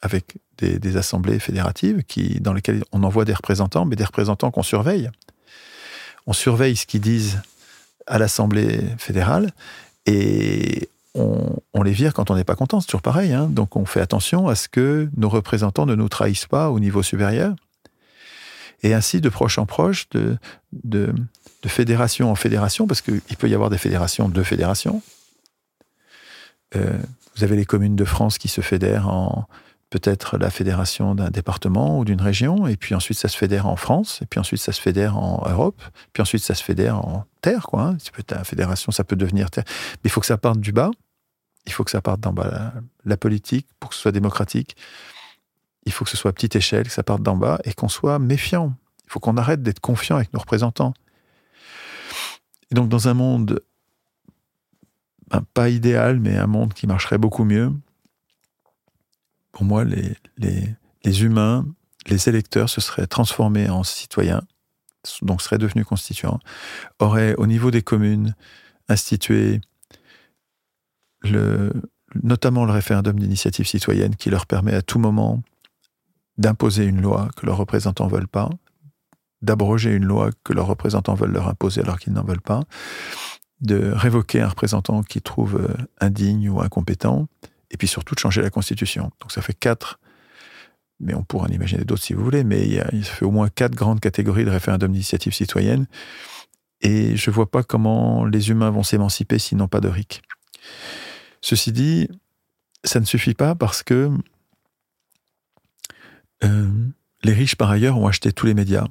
avec 0.00 0.36
des, 0.58 0.96
assemblées 0.96 1.38
fédératives 1.38 2.04
qui, 2.04 2.40
dans 2.40 2.52
lesquelles 2.52 2.84
on 2.92 3.02
envoie 3.02 3.24
des 3.24 3.34
représentants, 3.34 3.84
mais 3.84 3.96
des 3.96 4.04
représentants 4.04 4.50
qu'on 4.50 4.62
surveille. 4.62 5.10
On 6.26 6.32
surveille 6.32 6.76
ce 6.76 6.86
qu'ils 6.86 7.00
disent 7.00 7.40
à 8.06 8.18
l'Assemblée 8.18 8.80
fédérale 8.98 9.50
et 10.06 10.88
on, 11.14 11.82
les 11.82 11.92
vire 11.92 12.14
quand 12.14 12.30
on 12.30 12.36
n'est 12.36 12.44
pas 12.44 12.54
content. 12.54 12.80
C'est 12.80 12.86
toujours 12.86 13.02
pareil. 13.02 13.32
Hein. 13.32 13.48
Donc 13.50 13.76
on 13.76 13.84
fait 13.84 14.00
attention 14.00 14.48
à 14.48 14.54
ce 14.54 14.68
que 14.68 15.08
nos 15.16 15.28
représentants 15.28 15.86
ne 15.86 15.94
nous 15.94 16.08
trahissent 16.08 16.46
pas 16.46 16.70
au 16.70 16.80
niveau 16.80 17.02
supérieur. 17.02 17.54
Et 18.82 18.94
ainsi, 18.94 19.20
de 19.20 19.28
proche 19.28 19.58
en 19.58 19.66
proche, 19.66 20.08
de, 20.12 21.14
de 21.62 21.68
fédération 21.68 22.30
en 22.30 22.34
fédération, 22.34 22.86
parce 22.86 23.00
qu'il 23.00 23.20
peut 23.20 23.48
y 23.48 23.54
avoir 23.54 23.70
des 23.70 23.78
fédérations 23.78 24.28
de 24.28 24.42
fédérations. 24.42 25.02
Euh, 26.76 26.98
vous 27.36 27.44
avez 27.44 27.56
les 27.56 27.64
communes 27.64 27.96
de 27.96 28.04
France 28.04 28.38
qui 28.38 28.48
se 28.48 28.60
fédèrent 28.60 29.08
en 29.08 29.46
peut-être 29.90 30.36
la 30.36 30.50
fédération 30.50 31.14
d'un 31.14 31.30
département 31.30 31.98
ou 31.98 32.04
d'une 32.04 32.20
région, 32.20 32.66
et 32.66 32.76
puis 32.76 32.94
ensuite 32.94 33.18
ça 33.18 33.28
se 33.28 33.36
fédère 33.36 33.66
en 33.66 33.76
France, 33.76 34.20
et 34.22 34.26
puis 34.26 34.38
ensuite 34.38 34.60
ça 34.60 34.72
se 34.72 34.80
fédère 34.80 35.16
en 35.16 35.42
Europe, 35.48 35.80
puis 36.12 36.20
ensuite 36.20 36.42
ça 36.42 36.54
se 36.54 36.62
fédère 36.62 36.98
en 36.98 37.24
terre, 37.40 37.66
quoi. 37.66 37.82
Hein. 37.82 37.96
peut 38.12 38.22
être 38.26 38.46
fédération, 38.46 38.92
ça 38.92 39.04
peut 39.04 39.16
devenir 39.16 39.50
terre. 39.50 39.64
Mais 39.66 40.08
il 40.08 40.10
faut 40.10 40.20
que 40.20 40.26
ça 40.26 40.36
parte 40.36 40.60
du 40.60 40.72
bas, 40.72 40.90
il 41.66 41.72
faut 41.72 41.84
que 41.84 41.90
ça 41.90 42.02
parte 42.02 42.20
d'en 42.20 42.32
bas. 42.32 42.48
La, 42.50 42.72
la, 43.04 43.16
politique, 43.16 43.66
pour 43.80 43.90
que 43.90 43.96
ce 43.96 44.02
soit 44.02 44.12
démocratique, 44.12 44.76
il 45.86 45.92
faut 45.92 46.04
que 46.04 46.10
ce 46.10 46.16
soit 46.16 46.30
à 46.30 46.34
petite 46.34 46.56
échelle, 46.56 46.84
que 46.84 46.92
ça 46.92 47.02
parte 47.02 47.22
d'en 47.22 47.36
bas, 47.36 47.58
et 47.64 47.72
qu'on 47.72 47.88
soit 47.88 48.18
méfiant. 48.18 48.74
Il 49.06 49.10
faut 49.10 49.20
qu'on 49.20 49.38
arrête 49.38 49.62
d'être 49.62 49.80
confiant 49.80 50.16
avec 50.16 50.32
nos 50.34 50.40
représentants. 50.40 50.92
Et 52.70 52.74
donc, 52.74 52.88
dans 52.88 53.08
un 53.08 53.14
monde, 53.14 53.60
ben, 55.30 55.42
pas 55.54 55.68
idéal, 55.68 56.20
mais 56.20 56.36
un 56.36 56.46
monde 56.46 56.74
qui 56.74 56.86
marcherait 56.86 57.18
beaucoup 57.18 57.44
mieux, 57.44 57.72
pour 59.52 59.64
moi, 59.64 59.84
les, 59.84 61.22
humains, 61.22 61.66
les 62.06 62.28
électeurs 62.28 62.68
se 62.68 62.80
seraient 62.80 63.06
transformés 63.06 63.68
en 63.68 63.82
citoyens, 63.82 64.42
donc 65.22 65.42
seraient 65.42 65.58
devenus 65.58 65.84
constituants, 65.84 66.38
auraient, 66.98 67.34
au 67.36 67.46
niveau 67.46 67.70
des 67.70 67.82
communes, 67.82 68.34
institué 68.88 69.60
notamment 72.22 72.64
le 72.64 72.72
référendum 72.72 73.18
d'initiative 73.18 73.66
citoyenne 73.66 74.16
qui 74.16 74.30
leur 74.30 74.46
permet 74.46 74.74
à 74.74 74.82
tout 74.82 74.98
moment 74.98 75.42
d'imposer 76.38 76.84
une 76.84 77.00
loi 77.00 77.28
que 77.36 77.44
leurs 77.44 77.56
représentants 77.56 78.06
ne 78.06 78.12
veulent 78.12 78.28
pas, 78.28 78.48
d'abroger 79.42 79.90
une 79.90 80.04
loi 80.04 80.30
que 80.44 80.52
leurs 80.52 80.66
représentants 80.66 81.14
veulent 81.14 81.32
leur 81.32 81.48
imposer 81.48 81.80
alors 81.80 81.98
qu'ils 81.98 82.12
n'en 82.12 82.24
veulent 82.24 82.40
pas, 82.40 82.62
de 83.60 83.90
révoquer 83.92 84.40
un 84.40 84.48
représentant 84.48 85.02
qu'ils 85.02 85.22
trouvent 85.22 85.60
euh, 85.60 85.74
indigne 86.00 86.48
ou 86.48 86.60
incompétent, 86.60 87.28
et 87.70 87.76
puis 87.76 87.88
surtout 87.88 88.14
de 88.14 88.20
changer 88.20 88.42
la 88.42 88.50
Constitution. 88.50 89.10
Donc 89.20 89.32
ça 89.32 89.42
fait 89.42 89.54
quatre, 89.54 89.98
mais 91.00 91.14
on 91.14 91.22
pourra 91.22 91.46
en 91.46 91.50
imaginer 91.50 91.84
d'autres 91.84 92.02
si 92.02 92.14
vous 92.14 92.24
voulez, 92.24 92.44
mais 92.44 92.62
il, 92.62 92.72
y 92.74 92.80
a, 92.80 92.90
fait 93.02 93.24
au 93.24 93.30
moins 93.30 93.48
quatre 93.48 93.74
grandes 93.74 94.00
catégories 94.00 94.44
de 94.44 94.50
référendum 94.50 94.92
d'initiative 94.92 95.32
citoyenne, 95.32 95.86
et 96.80 97.16
je 97.16 97.30
ne 97.30 97.34
vois 97.34 97.50
pas 97.50 97.62
comment 97.62 98.24
les 98.24 98.50
humains 98.50 98.70
vont 98.70 98.84
s'émanciper 98.84 99.38
s'ils 99.38 99.58
n'ont 99.58 99.68
pas 99.68 99.80
de 99.80 99.88
RIC. 99.88 100.22
Ceci 101.40 101.72
dit, 101.72 102.08
ça 102.84 103.00
ne 103.00 103.04
suffit 103.04 103.34
pas 103.34 103.54
parce 103.54 103.82
que 103.82 104.10
euh, 106.44 106.68
les 107.24 107.32
riches, 107.32 107.56
par 107.56 107.70
ailleurs, 107.70 107.98
ont 107.98 108.06
acheté 108.06 108.32
tous 108.32 108.46
les 108.46 108.54
médias, 108.54 108.86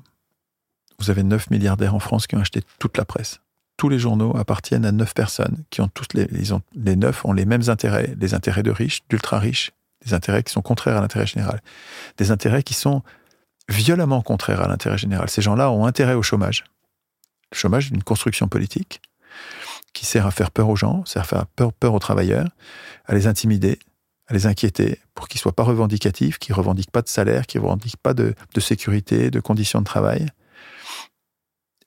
vous 0.99 1.09
avez 1.09 1.23
neuf 1.23 1.49
milliardaires 1.49 1.95
en 1.95 1.99
France 1.99 2.27
qui 2.27 2.35
ont 2.35 2.39
acheté 2.39 2.61
toute 2.79 2.97
la 2.97 3.05
presse. 3.05 3.39
Tous 3.77 3.89
les 3.89 3.99
journaux 3.99 4.35
appartiennent 4.35 4.85
à 4.85 4.91
neuf 4.91 5.13
personnes 5.13 5.63
qui 5.69 5.81
ont 5.81 5.87
toutes 5.87 6.13
les, 6.13 6.27
ils 6.31 6.53
ont, 6.53 6.61
les 6.73 6.95
neuf 6.95 7.23
ont 7.25 7.33
les 7.33 7.45
mêmes 7.45 7.69
intérêts, 7.69 8.15
les 8.19 8.33
intérêts 8.33 8.63
de 8.63 8.71
riches, 8.71 9.01
d'ultra 9.09 9.37
riches, 9.37 9.71
des 10.03 10.13
intérêts 10.13 10.43
qui 10.43 10.51
sont 10.51 10.61
contraires 10.61 10.97
à 10.97 11.01
l'intérêt 11.01 11.27
général, 11.27 11.61
des 12.17 12.31
intérêts 12.31 12.63
qui 12.63 12.73
sont 12.73 13.03
violemment 13.69 14.21
contraires 14.21 14.61
à 14.61 14.67
l'intérêt 14.67 14.97
général. 14.97 15.29
Ces 15.29 15.41
gens-là 15.41 15.71
ont 15.71 15.85
intérêt 15.85 16.15
au 16.15 16.23
chômage. 16.23 16.63
Le 17.51 17.57
chômage 17.57 17.87
est 17.87 17.95
une 17.95 18.03
construction 18.03 18.47
politique 18.47 19.01
qui 19.93 20.05
sert 20.05 20.25
à 20.25 20.31
faire 20.31 20.51
peur 20.51 20.69
aux 20.69 20.75
gens, 20.75 21.05
sert 21.05 21.21
à 21.21 21.25
faire 21.25 21.45
peur, 21.47 21.73
peur 21.73 21.93
aux 21.93 21.99
travailleurs, 21.99 22.47
à 23.05 23.13
les 23.13 23.27
intimider, 23.27 23.79
à 24.27 24.33
les 24.33 24.47
inquiéter 24.47 24.99
pour 25.13 25.27
qu'ils 25.27 25.39
soient 25.39 25.55
pas 25.55 25.63
revendicatifs, 25.63 26.39
qu'ils 26.39 26.55
revendiquent 26.55 26.91
pas 26.91 27.01
de 27.01 27.07
salaire, 27.07 27.45
qu'ils 27.45 27.61
revendiquent 27.61 27.97
pas 27.97 28.13
de, 28.13 28.33
de 28.53 28.59
sécurité, 28.59 29.29
de 29.31 29.39
conditions 29.39 29.79
de 29.79 29.85
travail, 29.85 30.27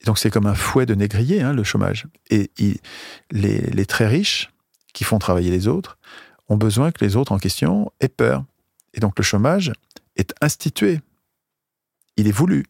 donc 0.05 0.19
c'est 0.19 0.31
comme 0.31 0.47
un 0.47 0.55
fouet 0.55 0.87
de 0.87 0.95
négrier, 0.95 1.43
hein, 1.43 1.53
le 1.53 1.65
chômage. 1.65 2.07
Et 2.31 2.51
les, 3.31 3.87
très 3.87 4.07
riches, 4.07 4.51
qui 4.93 5.05
font 5.05 5.19
travailler 5.19 5.51
les 5.51 5.69
autres, 5.69 5.99
ont 6.49 6.57
besoin 6.57 6.91
que 6.91 7.05
les 7.05 7.17
autres 7.17 7.33
en 7.33 7.39
question 7.39 7.93
aient 8.01 8.09
peur. 8.09 8.45
Et 8.95 9.01
donc 9.01 9.19
le 9.19 9.23
chômage 9.23 9.73
est 10.17 10.35
institué. 10.41 11.01
Il 12.17 12.27
est 12.27 12.33
voulu. 12.33 12.67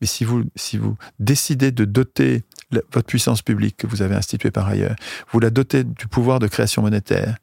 Mais 0.00 0.06
si 0.06 0.24
vous, 0.24 0.44
si 0.56 0.78
vous 0.78 0.96
décidez 1.18 1.72
de 1.72 1.84
doter 1.84 2.42
votre 2.70 3.06
puissance 3.06 3.42
publique 3.42 3.76
que 3.76 3.86
vous 3.86 4.02
avez 4.02 4.14
instituée 4.14 4.50
par 4.50 4.66
ailleurs, 4.66 4.96
vous 5.30 5.40
la 5.40 5.50
dotez 5.50 5.84
du 5.84 6.08
pouvoir 6.08 6.38
de 6.38 6.46
création 6.46 6.82
monétaire, 6.82 7.36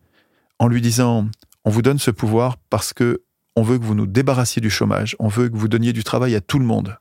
en 0.59 0.67
lui 0.67 0.81
disant 0.81 1.29
on 1.65 1.69
vous 1.69 1.81
donne 1.81 1.99
ce 1.99 2.11
pouvoir 2.11 2.57
parce 2.69 2.93
que 2.93 3.21
on 3.55 3.61
veut 3.61 3.77
que 3.77 3.83
vous 3.83 3.95
nous 3.95 4.07
débarrassiez 4.07 4.61
du 4.61 4.69
chômage, 4.69 5.15
on 5.19 5.27
veut 5.27 5.49
que 5.49 5.57
vous 5.57 5.67
donniez 5.67 5.93
du 5.93 6.03
travail 6.03 6.35
à 6.35 6.41
tout 6.41 6.59
le 6.59 6.65
monde. 6.65 6.97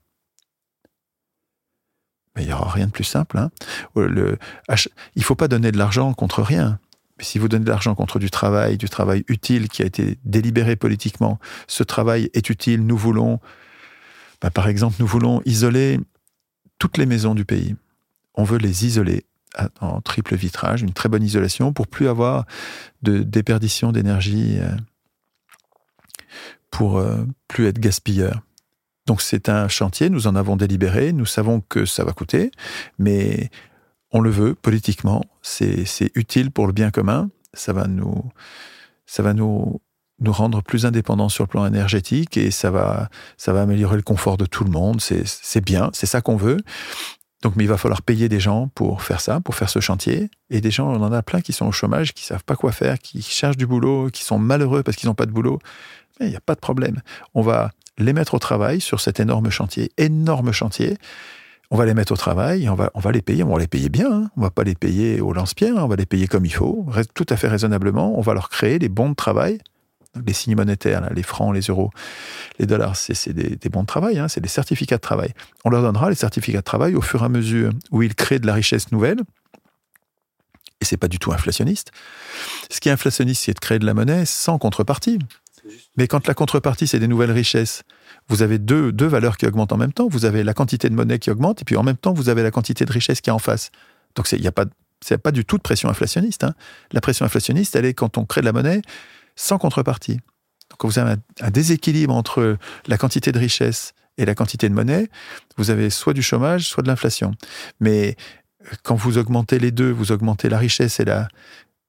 Il 2.38 2.46
n'y 2.46 2.53
aura 2.53 2.70
rien 2.70 2.87
de 2.87 2.92
plus 2.92 3.05
simple. 3.05 3.38
Hein. 3.38 3.51
Le, 3.94 4.38
il 4.68 5.18
ne 5.20 5.22
faut 5.22 5.35
pas 5.35 5.49
donner 5.49 5.72
de 5.72 5.79
l'argent 5.79 6.12
contre 6.14 6.42
rien. 6.42 6.79
Mais 7.18 7.25
si 7.25 7.38
vous 7.38 7.49
donnez 7.49 7.64
de 7.64 7.70
l'argent 7.70 7.94
contre 7.94 8.18
du 8.18 8.31
travail, 8.31 8.77
du 8.77 8.88
travail 8.88 9.25
utile 9.29 9.68
qui 9.68 9.83
a 9.83 9.87
été 9.87 10.18
délibéré 10.25 10.77
politiquement, 10.77 11.38
ce 11.66 11.83
travail 11.83 12.31
est 12.35 12.51
utile, 12.51 12.85
nous 12.85 12.96
voulons, 12.96 13.40
bah, 14.42 14.51
par 14.51 14.68
exemple, 14.68 14.96
nous 14.99 15.07
voulons 15.07 15.40
isoler 15.46 15.99
toutes 16.79 16.99
les 16.99 17.07
maisons 17.07 17.35
du 17.35 17.44
pays. 17.44 17.75
On 18.35 18.44
veut 18.44 18.59
les 18.59 18.85
isoler 18.85 19.25
en 19.81 20.03
triple 20.03 20.37
vitrage, 20.37 20.83
une 20.83 20.92
très 20.92 21.09
bonne 21.09 21.22
isolation 21.22 21.72
pour 21.72 21.87
plus 21.87 22.09
avoir 22.09 22.44
de 23.03 23.22
déperdition 23.22 23.92
d'énergie, 23.92 24.59
euh, 24.61 24.77
pour 26.70 26.99
euh, 26.99 27.25
plus 27.49 27.66
être 27.66 27.79
gaspilleur. 27.79 28.42
Donc 29.07 29.23
c'est 29.23 29.49
un 29.49 29.69
chantier, 29.69 30.11
nous 30.11 30.27
en 30.27 30.35
avons 30.35 30.57
délibéré, 30.57 31.12
nous 31.12 31.27
savons 31.27 31.61
que 31.61 31.87
ça 31.87 32.05
va 32.05 32.12
coûter, 32.12 32.51
mais 32.99 33.51
on 34.11 34.21
le 34.21 34.31
veut 34.31 34.55
politiquement, 34.55 35.25
c'est 35.42 36.11
utile 36.14 36.51
pour 36.51 36.66
le 36.66 36.73
bien 36.73 36.90
commun, 36.90 37.31
ça 37.55 37.73
va 37.73 37.87
nous, 37.87 38.25
ça 39.07 39.23
va 39.23 39.33
nous, 39.33 39.81
nous 40.19 40.33
rendre 40.33 40.62
plus 40.62 40.87
indépendants 40.87 41.29
sur 41.29 41.45
le 41.45 41.49
plan 41.49 41.66
énergétique 41.66 42.37
et 42.37 42.51
ça 42.51 42.71
va, 42.71 43.09
ça 43.37 43.53
va 43.53 43.62
améliorer 43.62 43.97
le 43.97 44.03
confort 44.03 44.37
de 44.37 44.47
tout 44.47 44.64
le 44.64 44.71
monde, 44.71 45.01
c'est 45.01 45.64
bien, 45.64 45.90
c'est 45.92 46.07
ça 46.07 46.21
qu'on 46.21 46.37
veut. 46.37 46.59
Donc, 47.42 47.55
mais 47.55 47.64
il 47.64 47.69
va 47.69 47.77
falloir 47.77 48.03
payer 48.03 48.29
des 48.29 48.40
gens 48.40 48.69
pour 48.75 49.03
faire 49.03 49.21
ça, 49.21 49.40
pour 49.40 49.55
faire 49.55 49.69
ce 49.69 49.79
chantier. 49.79 50.31
Et 50.49 50.62
des 50.62 50.71
gens, 50.71 50.88
on 50.88 51.03
en 51.03 51.12
a 51.12 51.23
plein 51.23 51.42
qui 51.42 51.53
sont 51.53 51.66
au 51.66 51.71
chômage, 51.71 52.14
qui 52.14 52.25
savent 52.25 52.42
pas 52.42 52.57
quoi 52.57 52.73
faire, 52.73 52.99
qui 52.99 53.21
cherchent 53.21 53.59
du 53.59 53.66
boulot, 53.66 54.09
qui 54.11 54.25
sont 54.25 54.38
malheureux 54.38 54.83
parce 54.83 54.97
qu'ils 54.97 55.09
n'ont 55.09 55.14
pas 55.14 55.27
de 55.27 55.33
boulot. 55.33 55.59
Il 56.21 56.29
n'y 56.29 56.35
a 56.35 56.40
pas 56.40 56.55
de 56.55 56.61
problème. 56.61 57.03
On 57.35 57.42
va 57.42 57.73
les 57.99 58.13
mettre 58.13 58.35
au 58.35 58.39
travail 58.39 58.81
sur 58.81 59.01
cet 59.01 59.21
énorme 59.21 59.51
chantier, 59.51 59.91
énorme 59.97 60.53
chantier. 60.53 60.99
On 61.71 61.77
va 61.77 61.85
les 61.85 61.95
mettre 61.95 62.13
au 62.13 62.17
travail, 62.17 62.69
on 62.69 62.75
va, 62.75 62.91
on 62.95 63.01
va 63.01 63.11
les 63.11 63.23
payer, 63.23 63.43
on 63.43 63.53
va 63.53 63.59
les 63.59 63.67
payer 63.67 63.89
bien, 63.89 64.13
hein. 64.13 64.31
on 64.37 64.43
va 64.43 64.51
pas 64.51 64.63
les 64.63 64.77
payer 64.77 65.21
au 65.21 65.33
lance-pierre, 65.33 65.75
on 65.77 65.89
va 65.89 65.97
les 65.97 66.07
payer 66.07 66.29
comme 66.29 66.47
il 66.47 66.55
faut, 66.55 66.87
tout 67.15 67.27
à 67.29 67.37
fait 67.37 67.49
raisonnablement, 67.49 68.17
on 68.17 68.21
va 68.21 68.35
leur 68.35 68.51
créer 68.51 68.79
des 68.79 68.89
bons 68.89 69.11
de 69.11 69.15
travail, 69.15 69.59
les 70.25 70.33
signes 70.33 70.55
monétaires, 70.55 71.13
les 71.13 71.25
francs, 71.25 71.53
les 71.53 71.63
euros, 71.63 71.91
les 72.61 72.67
dollars, 72.67 72.97
c'est 72.97 73.33
des, 73.33 73.69
bons 73.69 73.83
de 73.83 73.87
travail, 73.87 74.19
hein. 74.19 74.29
c'est 74.29 74.41
des 74.41 74.49
certificats 74.49 74.97
de 74.97 75.01
travail. 75.01 75.35
On 75.65 75.71
leur 75.71 75.83
donnera 75.83 76.09
les 76.09 76.15
certificats 76.15 76.59
de 76.59 76.65
travail 76.65 76.95
au 76.95 77.03
fur 77.03 77.23
et 77.23 77.25
à 77.25 77.29
mesure 77.29 77.73
où 77.91 78.03
ils 78.03 78.15
créent 78.15 78.39
de 78.39 78.47
la 78.47 78.55
richesse 78.55 78.93
nouvelle, 78.93 79.19
et 80.81 80.85
c'est 80.85 80.97
pas 80.97 81.09
du 81.09 81.19
tout 81.19 81.33
inflationniste. 81.33 81.91
Ce 82.71 82.81
qui 82.81 82.89
est 82.89 82.93
inflationniste, 82.93 83.45
c'est 83.45 83.55
de 83.55 83.59
créer 83.59 83.79
de 83.79 83.87
la 83.87 83.95
monnaie 83.95 84.25
sans 84.27 84.59
contrepartie. 84.59 85.19
Mais 85.96 86.07
quand 86.07 86.26
la 86.26 86.35
contrepartie, 86.35 86.87
c'est 86.87 86.98
des 86.98 87.09
nouvelles 87.09 87.33
richesses, 87.33 87.83
vous 88.29 88.42
avez 88.42 88.59
deux, 88.59 88.92
deux 88.92 89.07
valeurs 89.07 89.37
qui 89.37 89.46
augmentent 89.46 89.72
en 89.72 89.76
même 89.76 89.92
temps. 89.92 90.09
Vous 90.09 90.24
avez 90.24 90.44
la 90.44 90.55
quantité 90.55 90.88
de 90.88 90.94
monnaie 90.94 91.18
qui 91.18 91.31
augmente, 91.31 91.62
et 91.62 91.64
puis 91.64 91.76
en 91.76 91.83
même 91.83 91.96
temps, 91.96 92.12
vous 92.12 92.29
avez 92.29 92.42
la 92.42 92.50
quantité 92.50 92.85
de 92.85 92.92
richesse 92.92 93.20
qui 93.20 93.31
est 93.31 93.33
en 93.33 93.38
face. 93.38 93.70
Donc 94.14 94.31
il 94.33 94.40
n'y 94.40 94.46
a 94.46 94.52
pas, 94.52 94.66
pas 95.22 95.33
du 95.33 95.44
tout 95.44 95.57
de 95.57 95.62
pression 95.62 95.88
inflationniste. 95.88 96.44
Hein. 96.44 96.55
La 96.92 97.00
pression 97.00 97.24
inflationniste, 97.24 97.76
elle 97.76 97.85
est 97.85 97.94
quand 97.94 98.18
on 98.18 98.24
crée 98.24 98.40
de 98.40 98.46
la 98.46 98.52
monnaie 98.52 98.83
sans 99.37 99.59
contrepartie. 99.59 100.14
Donc 100.70 100.79
quand 100.79 100.88
vous 100.88 100.98
avez 100.98 101.16
un, 101.40 101.50
déséquilibre 101.50 102.14
entre 102.14 102.57
la 102.87 102.98
quantité 102.98 103.33
de 103.33 103.38
richesse 103.38 103.92
et 104.18 104.24
la 104.24 104.35
quantité 104.35 104.68
de 104.68 104.74
monnaie, 104.74 105.09
vous 105.57 105.70
avez 105.70 105.90
soit 105.90 106.14
du 106.14 106.22
chômage, 106.22 106.66
soit 106.66 106.83
de 106.83 106.88
l'inflation. 106.88 107.33
Mais 107.81 108.16
euh, 108.64 108.74
quand 108.83 108.96
vous 108.96 109.18
augmentez 109.18 109.59
les 109.59 109.70
deux, 109.70 109.90
vous 109.90 110.11
augmentez 110.11 110.48
la 110.48 110.59
richesse 110.59 110.98
et 111.00 111.05
la, 111.05 111.29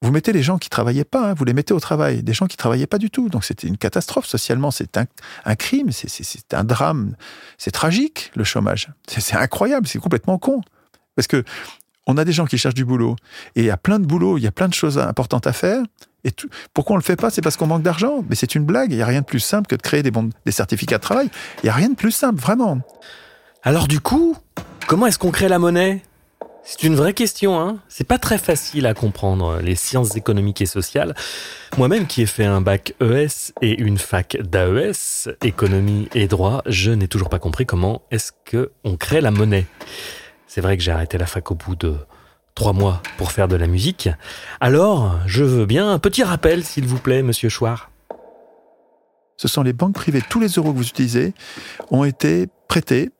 vous 0.01 0.11
mettez 0.11 0.31
les 0.31 0.43
gens 0.43 0.57
qui 0.57 0.69
travaillaient 0.69 1.03
pas, 1.03 1.31
hein, 1.31 1.33
vous 1.33 1.43
les 1.43 1.53
mettez 1.53 1.73
au 1.73 1.79
travail, 1.79 2.21
des 2.21 2.33
gens 2.33 2.45
qui 2.45 2.57
travaillaient 2.57 2.87
pas 2.87 2.99
du 2.99 3.09
tout. 3.09 3.29
Donc 3.29 3.43
c'était 3.43 3.67
une 3.67 3.77
catastrophe 3.77 4.27
socialement, 4.27 4.69
c'est 4.69 4.97
un, 4.97 5.55
crime, 5.55 5.91
c'est 5.91 6.53
un 6.53 6.63
drame, 6.63 7.15
c'est 7.57 7.71
tragique 7.71 8.31
le 8.35 8.43
chômage. 8.43 8.89
C'est 9.07 9.35
incroyable, 9.35 9.87
c'est 9.87 9.99
complètement 9.99 10.37
con. 10.37 10.61
Parce 11.15 11.27
que 11.27 11.43
on 12.05 12.17
a 12.17 12.23
des 12.23 12.31
gens 12.31 12.45
qui 12.45 12.57
cherchent 12.57 12.75
du 12.75 12.85
boulot 12.85 13.15
et 13.55 13.61
il 13.61 13.65
y 13.65 13.71
a 13.71 13.77
plein 13.77 13.99
de 13.99 14.05
boulot, 14.05 14.37
il 14.37 14.43
y 14.43 14.47
a 14.47 14.51
plein 14.51 14.67
de 14.67 14.73
choses 14.73 14.97
importantes 14.97 15.47
à 15.47 15.53
faire. 15.53 15.83
Et 16.23 16.31
pourquoi 16.73 16.93
on 16.95 16.97
le 16.97 17.03
fait 17.03 17.15
pas? 17.15 17.29
C'est 17.29 17.41
parce 17.41 17.57
qu'on 17.57 17.67
manque 17.67 17.83
d'argent. 17.83 18.23
Mais 18.29 18.35
c'est 18.35 18.55
une 18.55 18.65
blague. 18.65 18.91
Il 18.91 18.97
y 18.97 19.01
a 19.01 19.05
rien 19.05 19.21
de 19.21 19.25
plus 19.25 19.39
simple 19.39 19.67
que 19.67 19.75
de 19.75 19.81
créer 19.81 20.03
des, 20.03 20.11
des 20.45 20.51
certificats 20.51 20.97
de 20.97 21.01
travail. 21.01 21.29
Il 21.63 21.67
y 21.67 21.69
a 21.69 21.73
rien 21.73 21.89
de 21.89 21.95
plus 21.95 22.11
simple, 22.11 22.39
vraiment. 22.39 22.79
Alors 23.63 23.87
du 23.87 23.99
coup, 23.99 24.35
comment 24.87 25.07
est-ce 25.07 25.19
qu'on 25.19 25.31
crée 25.31 25.49
la 25.49 25.59
monnaie? 25.59 26.01
C'est 26.69 26.83
une 26.83 26.95
vraie 26.95 27.13
question, 27.13 27.57
hein. 27.57 27.77
C'est 27.87 28.03
pas 28.03 28.17
très 28.17 28.37
facile 28.37 28.87
à 28.87 28.93
comprendre 28.93 29.59
les 29.61 29.75
sciences 29.75 30.17
économiques 30.17 30.61
et 30.61 30.65
sociales. 30.65 31.15
Moi-même 31.77 32.07
qui 32.07 32.23
ai 32.23 32.25
fait 32.25 32.43
un 32.43 32.59
bac 32.59 32.93
ES 32.99 33.53
et 33.61 33.79
une 33.79 33.97
fac 33.97 34.37
d'AES, 34.41 35.29
économie 35.43 36.09
et 36.13 36.27
droit, 36.27 36.61
je 36.65 36.91
n'ai 36.91 37.07
toujours 37.07 37.29
pas 37.29 37.39
compris 37.39 37.65
comment 37.65 38.01
est-ce 38.11 38.33
que 38.43 38.73
on 38.83 38.97
crée 38.97 39.21
la 39.21 39.31
monnaie. 39.31 39.65
C'est 40.45 40.59
vrai 40.59 40.75
que 40.75 40.83
j'ai 40.83 40.91
arrêté 40.91 41.17
la 41.17 41.25
fac 41.25 41.49
au 41.51 41.55
bout 41.55 41.77
de 41.77 41.95
trois 42.53 42.73
mois 42.73 43.01
pour 43.17 43.31
faire 43.31 43.47
de 43.47 43.55
la 43.55 43.67
musique. 43.67 44.09
Alors, 44.59 45.15
je 45.25 45.45
veux 45.45 45.65
bien 45.65 45.89
un 45.89 45.99
petit 45.99 46.23
rappel, 46.23 46.65
s'il 46.65 46.85
vous 46.85 46.99
plaît, 46.99 47.23
monsieur 47.23 47.47
Chouard. 47.47 47.91
Ce 49.37 49.47
sont 49.47 49.63
les 49.63 49.71
banques 49.71 49.95
privées. 49.95 50.21
Tous 50.29 50.41
les 50.41 50.49
euros 50.49 50.73
que 50.73 50.77
vous 50.77 50.87
utilisez 50.89 51.33
ont 51.91 52.03
été 52.03 52.47
prêtés 52.67 53.11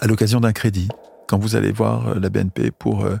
à 0.00 0.06
l'occasion 0.06 0.40
d'un 0.40 0.52
crédit 0.52 0.88
quand 1.28 1.38
vous 1.38 1.54
allez 1.54 1.70
voir 1.70 2.08
euh, 2.08 2.18
la 2.18 2.30
BNP 2.30 2.72
pour 2.72 3.04
euh, 3.04 3.16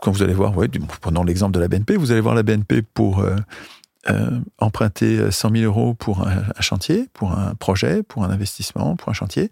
quand 0.00 0.10
vous 0.10 0.22
allez 0.22 0.34
voir, 0.34 0.56
ouais, 0.56 0.66
prenons 1.02 1.22
l'exemple 1.22 1.52
de 1.52 1.60
la 1.60 1.68
BNP, 1.68 1.96
vous 1.96 2.10
allez 2.10 2.22
voir 2.22 2.34
la 2.34 2.42
BNP 2.42 2.80
pour 2.80 3.20
euh, 3.20 4.40
emprunter 4.56 5.30
100 5.30 5.50
000 5.50 5.64
euros 5.64 5.92
pour 5.92 6.26
un, 6.26 6.42
chantier, 6.60 7.06
pour 7.12 7.32
un 7.32 7.54
projet, 7.54 8.02
pour 8.02 8.24
un 8.24 8.30
investissement, 8.30 8.96
pour 8.96 9.10
un 9.10 9.12
chantier. 9.12 9.50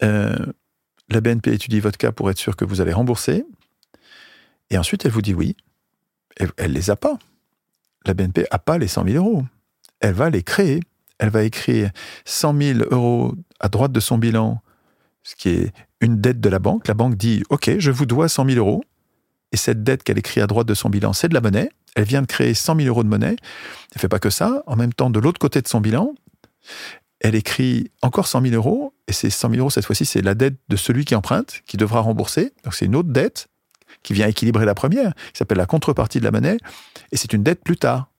la 0.00 1.20
BNP 1.20 1.54
étudie 1.54 1.80
votre 1.80 1.98
cas 1.98 2.12
pour 2.12 2.30
être 2.30 2.38
sûr 2.38 2.54
que 2.54 2.64
vous 2.64 2.80
allez 2.80 2.92
rembourser. 2.92 3.44
Et 4.70 4.78
ensuite, 4.78 5.04
elle 5.04 5.10
vous 5.10 5.22
dit 5.22 5.34
oui. 5.34 5.56
Elle, 6.36 6.52
ne 6.56 6.66
les 6.66 6.90
a 6.90 6.94
pas. 6.94 7.18
La 8.06 8.14
BNP 8.14 8.46
a 8.52 8.60
pas 8.60 8.78
les 8.78 8.86
100 8.86 9.06
000 9.08 9.16
euros. 9.16 9.44
Elle 9.98 10.14
va 10.14 10.30
les 10.30 10.44
créer. 10.44 10.78
Elle 11.18 11.30
va 11.30 11.42
écrire 11.42 11.90
100 12.26 12.56
000 12.56 12.78
euros 12.92 13.34
à 13.58 13.68
droite 13.68 13.90
de 13.90 14.00
son 14.00 14.18
bilan, 14.18 14.62
ce 15.24 15.34
qui 15.34 15.48
est 15.48 15.72
une 16.00 16.20
dette 16.20 16.40
de 16.40 16.48
la 16.48 16.60
banque. 16.60 16.86
La 16.86 16.94
banque 16.94 17.16
dit 17.16 17.42
OK, 17.50 17.70
je 17.78 17.90
vous 17.90 18.06
dois 18.06 18.28
100 18.28 18.46
000 18.46 18.58
euros. 18.58 18.84
Et 19.50 19.56
cette 19.56 19.82
dette 19.82 20.02
qu'elle 20.02 20.18
écrit 20.18 20.40
à 20.40 20.46
droite 20.46 20.66
de 20.66 20.74
son 20.74 20.90
bilan, 20.90 21.12
c'est 21.12 21.28
de 21.28 21.34
la 21.34 21.40
monnaie. 21.40 21.70
Elle 21.96 22.04
vient 22.04 22.22
de 22.22 22.26
créer 22.26 22.54
100 22.54 22.76
000 22.76 22.88
euros 22.88 23.02
de 23.02 23.08
monnaie. 23.08 23.36
Elle 23.94 24.00
fait 24.00 24.08
pas 24.08 24.18
que 24.18 24.30
ça. 24.30 24.62
En 24.66 24.76
même 24.76 24.92
temps, 24.92 25.10
de 25.10 25.18
l'autre 25.18 25.38
côté 25.38 25.60
de 25.62 25.68
son 25.68 25.80
bilan, 25.80 26.14
elle 27.20 27.34
écrit 27.34 27.90
encore 28.02 28.26
100 28.26 28.42
000 28.42 28.54
euros. 28.54 28.92
Et 29.08 29.12
ces 29.12 29.30
100 29.30 29.50
000 29.50 29.60
euros, 29.60 29.70
cette 29.70 29.84
fois-ci, 29.84 30.04
c'est 30.04 30.22
la 30.22 30.34
dette 30.34 30.56
de 30.68 30.76
celui 30.76 31.04
qui 31.04 31.14
emprunte, 31.14 31.62
qui 31.66 31.76
devra 31.76 32.00
rembourser. 32.00 32.52
Donc 32.64 32.74
c'est 32.74 32.86
une 32.86 32.96
autre 32.96 33.10
dette 33.10 33.48
qui 34.02 34.12
vient 34.12 34.26
équilibrer 34.26 34.66
la 34.66 34.74
première, 34.74 35.14
qui 35.14 35.38
s'appelle 35.38 35.58
la 35.58 35.66
contrepartie 35.66 36.18
de 36.18 36.24
la 36.24 36.30
monnaie. 36.30 36.58
Et 37.12 37.16
c'est 37.16 37.32
une 37.32 37.42
dette 37.42 37.62
plus 37.62 37.76
tard. 37.76 38.10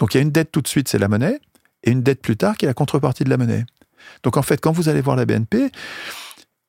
Donc 0.00 0.14
il 0.14 0.16
y 0.16 0.20
a 0.20 0.22
une 0.22 0.32
dette 0.32 0.50
tout 0.50 0.62
de 0.62 0.68
suite, 0.68 0.88
c'est 0.88 0.98
la 0.98 1.08
monnaie, 1.08 1.38
et 1.84 1.90
une 1.90 2.02
dette 2.02 2.22
plus 2.22 2.36
tard 2.36 2.56
qui 2.56 2.64
est 2.64 2.68
la 2.68 2.74
contrepartie 2.74 3.24
de 3.24 3.30
la 3.30 3.36
monnaie. 3.36 3.64
Donc 4.22 4.36
en 4.36 4.42
fait, 4.42 4.60
quand 4.60 4.72
vous 4.72 4.88
allez 4.88 5.00
voir 5.00 5.16
la 5.16 5.26
BNP, 5.26 5.70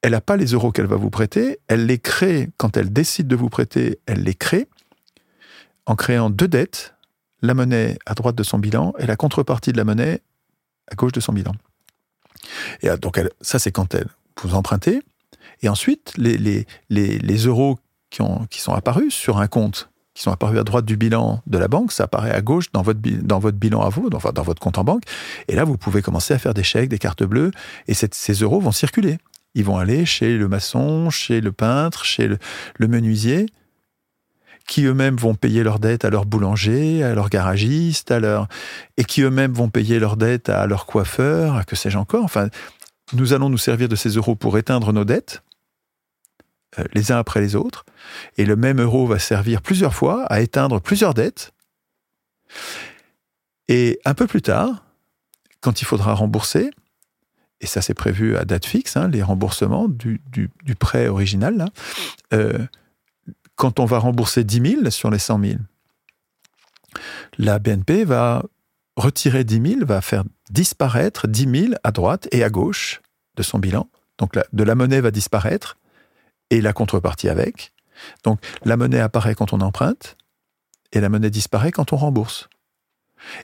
elle 0.04 0.12
n'a 0.12 0.22
pas 0.22 0.36
les 0.36 0.48
euros 0.48 0.72
qu'elle 0.72 0.86
va 0.86 0.98
vous 0.98 1.10
prêter, 1.10 1.60
elle 1.70 1.86
les 1.86 1.98
crée, 1.98 2.50
quand 2.58 2.76
elle 2.76 2.92
décide 2.92 3.28
de 3.28 3.38
vous 3.38 3.50
prêter, 3.50 4.00
elle 4.06 4.22
les 4.24 4.36
crée 4.36 4.68
en 5.86 5.96
créant 5.96 6.30
deux 6.30 6.50
dettes, 6.50 6.94
la 7.42 7.54
monnaie 7.54 7.98
à 8.06 8.14
droite 8.14 8.36
de 8.36 8.44
son 8.44 8.60
bilan 8.60 8.94
et 9.00 9.06
la 9.06 9.16
contrepartie 9.16 9.72
de 9.72 9.78
la 9.78 9.86
monnaie 9.86 10.22
à 10.92 10.96
gauche 10.96 11.14
de 11.14 11.22
son 11.22 11.32
bilan. 11.32 11.54
Et 12.82 12.90
ah, 12.90 12.98
donc 12.98 13.20
ça 13.40 13.60
c'est 13.60 13.72
quand 13.72 13.96
elle 13.96 14.10
vous 14.42 14.56
empruntez, 14.56 15.02
et 15.62 15.70
ensuite 15.70 16.14
les, 16.18 16.66
euros 17.46 17.80
qui, 18.10 18.22
ont, 18.22 18.46
sont 18.52 18.74
apparus 18.74 19.14
sur 19.14 19.38
un 19.38 19.48
compte 19.48 19.90
qui 20.14 20.22
sont 20.22 20.32
apparus 20.32 20.60
à 20.60 20.64
droite 20.64 20.86
du 20.86 20.98
bilan 20.98 21.42
de 21.48 21.58
la 21.58 21.70
banque, 21.70 21.94
ça 21.94 22.04
apparaît 22.04 22.32
à 22.32 22.42
gauche 22.42 22.72
dans 22.74 22.82
votre, 22.82 23.00
bilan 23.00 23.82
à 23.82 23.90
vous, 23.90 24.10
dans 24.10 24.20
votre 24.20 24.62
compte 24.62 24.78
en 24.78 24.84
banque. 24.84 25.04
Et 25.48 25.56
là, 25.56 25.64
vous 25.64 25.76
pouvez 25.76 26.04
commencer 26.04 26.36
à 26.36 26.38
faire 26.38 26.54
des 26.54 26.62
chèques, 26.62 26.90
des 26.90 27.00
cartes 27.00 27.24
bleues, 27.24 27.50
et 27.88 27.96
ces 27.96 28.34
euros 28.34 28.60
vont 28.60 28.72
circuler. 28.72 29.18
Ils 29.56 29.64
vont 29.64 29.78
aller 29.78 30.06
chez 30.06 30.38
le 30.38 30.48
maçon, 30.48 31.10
chez 31.10 31.42
le 31.42 31.52
peintre, 31.52 32.06
chez 32.06 32.28
le, 32.28 32.88
menuisier, 32.88 33.46
qui 34.68 34.86
eux-mêmes 34.86 35.16
vont 35.16 35.36
payer 35.36 35.64
leurs 35.64 35.80
dettes 35.80 36.06
à 36.06 36.10
leur 36.10 36.26
boulanger, 36.26 37.04
à 37.04 37.14
leur 37.14 37.30
garagiste, 37.30 38.12
à 38.12 38.20
leur... 38.20 38.48
et 38.98 39.04
qui 39.04 39.22
eux-mêmes 39.22 39.54
vont 39.54 39.70
payer 39.70 40.00
leurs 40.00 40.18
dettes 40.18 40.50
à 40.50 40.66
leur 40.66 40.86
coiffeur, 40.86 41.56
à 41.56 41.64
que 41.64 41.76
sais-je 41.76 41.98
encore. 41.98 42.24
Enfin, 42.24 42.50
nous 43.14 43.34
allons 43.34 43.50
nous 43.50 43.58
servir 43.58 43.90
de 43.90 43.96
ces 43.96 44.10
euros 44.10 44.36
pour 44.36 44.58
éteindre 44.58 44.94
nos 44.94 45.06
dettes, 45.06 45.44
euh, 46.80 46.86
les 46.94 47.12
uns 47.12 47.18
après 47.18 47.42
les 47.42 47.56
autres, 47.56 47.86
et 48.38 48.46
le 48.46 48.56
même 48.56 48.82
euro 48.82 49.06
va 49.06 49.20
servir 49.20 49.62
plusieurs 49.62 49.94
fois 49.94 50.26
à 50.26 50.42
éteindre 50.42 50.82
plusieurs 50.82 51.14
dettes. 51.14 51.54
Et 53.68 54.00
un 54.06 54.14
peu 54.14 54.28
plus 54.28 54.42
tard, 54.42 54.84
quand 55.62 55.82
il 55.82 55.86
faudra 55.86 56.14
rembourser, 56.14 56.72
et 57.62 57.66
ça 57.66 57.82
c'est 57.82 57.94
prévu 57.94 58.36
à 58.36 58.46
date 58.46 58.66
fixe, 58.66 58.98
hein, 58.98 59.08
les 59.08 59.24
remboursements 59.24 59.88
du, 59.88 60.20
prêt 60.80 61.08
original, 61.08 61.66
euh, 62.34 62.60
quand 63.56 63.80
on 63.80 63.86
va 63.86 64.00
rembourser 64.00 64.44
10 64.44 64.78
000 64.82 64.90
sur 64.90 65.10
les 65.12 65.20
100 65.20 65.40
000, 65.44 65.56
la 67.38 67.60
BNP 67.60 68.04
va 68.04 68.44
retirer 68.96 69.44
10 69.44 69.76
000, 69.76 69.86
va 69.86 70.02
faire 70.02 70.24
disparaître 70.50 71.28
10 71.28 71.62
000 71.68 71.74
à 71.84 71.92
droite 71.92 72.28
et 72.32 72.44
à 72.44 72.50
gauche 72.50 73.02
de 73.36 73.44
son 73.44 73.60
bilan. 73.60 73.90
Donc 74.18 74.34
de 74.52 74.64
la 74.64 74.76
monnaie 74.76 75.02
va 75.02 75.12
disparaître 75.12 75.78
et 76.50 76.62
la 76.62 76.74
contrepartie 76.74 77.30
avec. 77.30 77.74
Donc 78.24 78.40
la 78.66 78.78
monnaie 78.78 79.00
apparaît 79.00 79.36
quand 79.36 79.54
on 79.54 79.62
emprunte 79.62 80.18
et 80.92 81.00
la 81.00 81.10
monnaie 81.10 81.30
disparaît 81.30 81.72
quand 81.72 81.94
on 81.94 81.98
rembourse. 81.98 82.50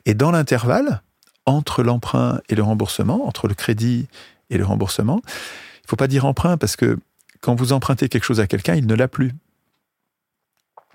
Et 0.06 0.13
dans 0.13 0.32
l'intervalle, 0.32 1.02
entre 1.45 1.84
l'emprunt 1.84 2.39
et 2.49 2.56
le 2.56 2.63
remboursement, 2.63 3.28
entre 3.28 3.47
le 3.47 3.54
crédit 3.54 4.08
et 4.49 4.58
le 4.58 4.65
remboursement, 4.65 5.21
il 5.25 5.86
ne 5.86 5.89
faut 5.89 5.95
pas 5.95 6.08
dire 6.08 6.25
emprunt 6.25 6.58
parce 6.58 6.75
que 6.75 6.99
quand 7.41 7.56
vous 7.56 7.73
empruntez 7.73 8.10
quelque 8.10 8.23
chose 8.23 8.39
à 8.39 8.47
quelqu'un, 8.47 8.75
il 8.75 8.86
ne 8.86 8.95
l'a 8.95 9.08
plus. 9.08 9.34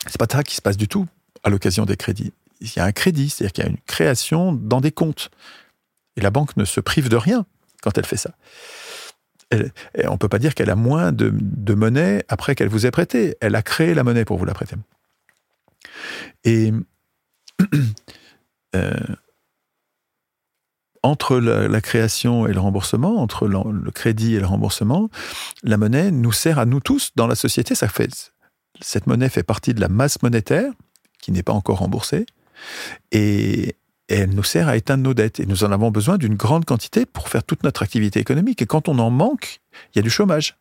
C'est 0.07 0.19
pas 0.19 0.27
ça 0.31 0.43
qui 0.43 0.55
se 0.55 0.63
passe 0.63 0.77
du 0.77 0.89
tout 0.89 1.07
à 1.43 1.51
l'occasion 1.51 1.85
des 1.85 1.97
crédits. 1.97 2.33
Il 2.61 2.71
y 2.77 2.79
a 2.79 2.85
un 2.85 2.93
crédit, 2.93 3.31
c'est-à-dire 3.31 3.53
qu'il 3.53 3.65
y 3.65 3.67
a 3.67 3.71
une 3.71 3.81
création 3.87 4.53
dans 4.53 4.81
des 4.81 4.93
comptes. 4.93 5.31
Et 6.17 6.21
la 6.21 6.31
banque 6.31 6.57
ne 6.57 6.65
se 6.65 6.81
prive 6.81 7.09
de 7.09 7.17
rien 7.17 7.47
quand 7.83 7.99
elle 7.99 8.07
fait 8.07 8.17
ça. 8.17 8.31
on 9.53 10.13
ne 10.13 10.17
peut 10.17 10.29
pas 10.29 10.39
dire 10.39 10.55
qu'elle 10.55 10.71
a 10.71 10.77
moins 10.77 11.13
de, 11.13 11.75
monnaie 11.75 12.25
après 12.29 12.55
qu'elle 12.55 12.69
vous 12.69 12.87
ait 12.87 12.91
prêté. 12.91 13.37
Elle 13.41 13.55
a 13.55 13.63
créé 13.63 13.95
la 13.95 14.05
monnaie 14.05 14.25
pour 14.25 14.39
vous 14.39 14.45
la 14.45 14.55
prêter. 14.55 14.77
Et 16.45 16.73
euh, 18.75 18.93
entre 21.05 21.37
la, 21.37 21.81
création 21.83 22.47
et 22.47 22.55
le 22.55 22.61
remboursement, 22.61 23.21
entre 23.21 23.47
le, 23.47 23.91
crédit 23.91 24.37
et 24.37 24.41
le 24.41 24.47
remboursement, 24.47 25.11
la 25.63 25.77
monnaie 25.77 26.11
nous 26.11 26.33
sert 26.33 26.59
à 26.59 26.65
nous 26.65 26.81
tous 26.81 27.11
dans 27.15 27.27
la 27.27 27.35
société. 27.35 27.75
Ça 27.75 27.89
cette 28.81 29.07
monnaie 29.07 29.29
fait 29.29 29.43
partie 29.43 29.75
de 29.75 29.81
la 29.81 29.89
masse 29.89 30.23
monétaire 30.23 30.73
qui 31.21 31.31
n'est 31.31 31.43
pas 31.43 31.53
encore 31.53 31.79
remboursée. 31.79 32.25
Et, 33.13 33.77
elle 34.09 34.35
nous 34.35 34.43
sert 34.43 34.69
à 34.69 34.77
éteindre 34.77 35.03
nos 35.03 35.15
dettes. 35.15 35.41
Et 35.41 35.47
nous 35.47 35.65
en 35.65 35.73
avons 35.73 35.91
besoin 35.91 36.19
d'une 36.19 36.35
grande 36.35 36.67
quantité 36.67 37.07
pour 37.07 37.29
faire 37.29 37.43
toute 37.43 37.65
notre 37.65 37.83
activité 37.83 38.21
économique. 38.21 38.61
Et 38.61 38.67
quand 38.67 38.89
on 38.89 38.99
en 38.99 39.11
manque, 39.11 39.61
il 39.93 39.97
y 39.97 40.01
a 40.01 40.03
du 40.03 40.11
chômage. 40.11 40.57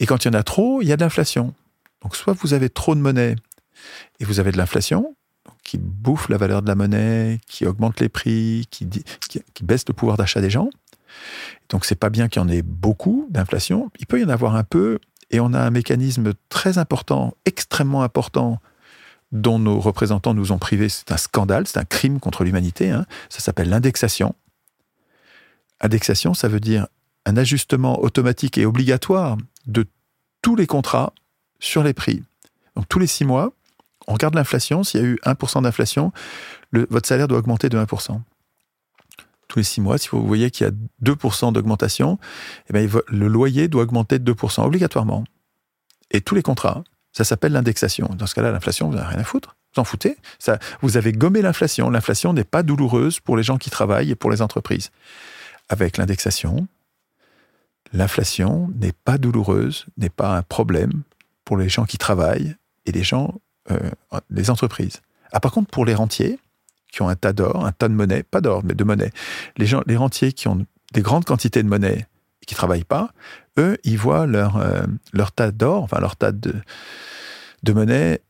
Et 0.00 0.06
quand 0.06 0.24
il 0.24 0.28
y 0.28 0.30
en 0.30 0.38
a 0.38 0.42
trop, 0.42 0.82
il 0.82 0.88
y 0.88 0.92
a 0.92 0.96
de 0.96 1.02
l'inflation. 1.02 1.54
Donc 2.02 2.16
soit 2.16 2.34
vous 2.34 2.52
avez 2.52 2.68
trop 2.68 2.94
de 2.94 3.00
monnaie 3.00 3.36
et 4.18 4.24
vous 4.24 4.38
avez 4.38 4.52
de 4.52 4.58
l'inflation, 4.58 5.16
qui 5.62 5.78
bouffe 5.78 6.28
la 6.28 6.36
valeur 6.36 6.62
de 6.62 6.68
la 6.68 6.74
monnaie, 6.74 7.40
qui 7.46 7.66
augmente 7.66 8.00
les 8.00 8.08
prix, 8.08 8.66
qui, 8.70 8.88
qui, 9.28 9.64
baisse 9.64 9.84
le 9.86 9.94
pouvoir 9.94 10.16
d'achat 10.16 10.40
des 10.40 10.50
gens. 10.50 10.70
Donc 11.68 11.84
c'est 11.84 11.94
pas 11.94 12.10
bien 12.10 12.28
qu'il 12.28 12.42
y 12.42 12.44
en 12.44 12.48
ait 12.48 12.62
beaucoup 12.62 13.26
d'inflation. 13.30 13.90
Il 13.98 14.06
peut 14.06 14.20
y 14.20 14.24
en 14.24 14.28
avoir 14.28 14.56
un 14.56 14.64
peu, 14.64 14.98
et 15.30 15.40
on 15.40 15.52
a 15.52 15.60
un 15.60 15.70
mécanisme 15.70 16.32
très 16.48 16.78
important, 16.78 17.34
extrêmement 17.44 18.02
important, 18.02 18.60
dont 19.32 19.58
nos 19.58 19.78
représentants 19.78 20.34
nous 20.34 20.50
ont 20.52 20.58
privés. 20.58 20.88
C'est 20.88 21.12
un 21.12 21.16
scandale, 21.16 21.66
c'est 21.66 21.78
un 21.78 21.84
crime 21.84 22.18
contre 22.18 22.42
l'humanité. 22.42 22.90
Hein. 22.90 23.06
Ça 23.28 23.40
s'appelle 23.40 23.68
l'indexation. 23.68 24.34
Indexation, 25.80 26.34
ça 26.34 26.48
veut 26.48 26.60
dire 26.60 26.88
un 27.26 27.36
ajustement 27.36 28.02
automatique 28.02 28.58
et 28.58 28.66
obligatoire 28.66 29.36
de 29.66 29.86
tous 30.42 30.56
les 30.56 30.66
contrats 30.66 31.12
sur 31.60 31.82
les 31.82 31.94
prix. 31.94 32.22
Donc 32.74 32.88
tous 32.88 32.98
les 32.98 33.06
six 33.06 33.24
mois, 33.24 33.52
on 34.10 34.14
regarde 34.14 34.34
l'inflation, 34.34 34.82
s'il 34.82 35.00
y 35.00 35.04
a 35.04 35.06
eu 35.06 35.18
1% 35.24 35.62
d'inflation, 35.62 36.12
votre 36.72 37.06
salaire 37.06 37.28
doit 37.28 37.38
augmenter 37.38 37.68
de 37.68 37.78
1%. 37.78 38.20
Tous 39.46 39.58
les 39.58 39.62
six 39.62 39.80
mois, 39.80 39.98
si 39.98 40.08
vous 40.08 40.26
voyez 40.26 40.50
qu'il 40.50 40.66
y 40.66 40.70
a 40.70 40.72
2% 41.04 41.52
d'augmentation, 41.52 42.18
eh 42.74 42.88
le 43.08 43.28
loyer 43.28 43.68
doit 43.68 43.84
augmenter 43.84 44.18
de 44.18 44.32
2% 44.32 44.64
obligatoirement. 44.64 45.22
Et 46.10 46.20
tous 46.20 46.34
les 46.34 46.42
contrats, 46.42 46.82
ça 47.12 47.22
s'appelle 47.22 47.52
l'indexation. 47.52 48.10
Dans 48.16 48.26
ce 48.26 48.34
cas-là, 48.34 48.50
l'inflation, 48.50 48.90
vous 48.90 48.96
n'avez 48.96 49.10
rien 49.10 49.20
à 49.20 49.24
foutre. 49.24 49.54
Vous 49.74 49.80
en 49.80 49.84
foutez. 49.84 50.16
Vous 50.82 50.96
avez 50.96 51.12
gommé 51.12 51.40
l'inflation. 51.40 51.88
L'inflation 51.88 52.32
n'est 52.32 52.42
pas 52.42 52.64
douloureuse 52.64 53.20
pour 53.20 53.36
les 53.36 53.44
gens 53.44 53.58
qui 53.58 53.70
travaillent 53.70 54.10
et 54.10 54.16
pour 54.16 54.32
les 54.32 54.42
entreprises. 54.42 54.90
Avec 55.68 55.98
l'indexation, 55.98 56.66
l'inflation 57.92 58.72
n'est 58.74 58.92
pas 59.04 59.18
douloureuse, 59.18 59.86
n'est 59.96 60.10
pas 60.10 60.36
un 60.36 60.42
problème 60.42 61.02
pour 61.44 61.56
les 61.56 61.68
gens 61.68 61.84
qui 61.84 61.96
travaillent 61.96 62.56
et 62.86 62.92
les 62.92 63.04
gens 63.04 63.40
les 64.30 64.50
entreprises. 64.50 65.00
Ah, 65.32 65.40
par 65.40 65.52
contre, 65.52 65.70
pour 65.70 65.84
les 65.84 65.94
rentiers, 65.94 66.38
qui 66.92 67.02
ont 67.02 67.08
un 67.08 67.16
tas 67.16 67.32
d'or, 67.32 67.64
un 67.64 67.72
tas 67.72 67.88
de 67.88 67.94
monnaie, 67.94 68.22
pas 68.22 68.40
d'or, 68.40 68.62
mais 68.64 68.74
de 68.74 68.84
monnaie, 68.84 69.12
les, 69.56 69.66
gens, 69.66 69.82
les 69.86 69.96
rentiers 69.96 70.32
qui 70.32 70.48
ont 70.48 70.66
des 70.92 71.02
grandes 71.02 71.24
quantités 71.24 71.62
de 71.62 71.68
monnaie 71.68 72.06
et 72.42 72.46
qui 72.46 72.54
ne 72.54 72.56
travaillent 72.56 72.84
pas, 72.84 73.12
eux, 73.58 73.78
ils 73.84 73.98
voient 73.98 74.26
leur, 74.26 74.56
euh, 74.56 74.82
leur 75.12 75.32
tas 75.32 75.50
d'or, 75.52 75.84
enfin 75.84 76.00
leur 76.00 76.16
tas 76.16 76.32
de, 76.32 76.54
de 77.62 77.72
monnaie 77.72 78.20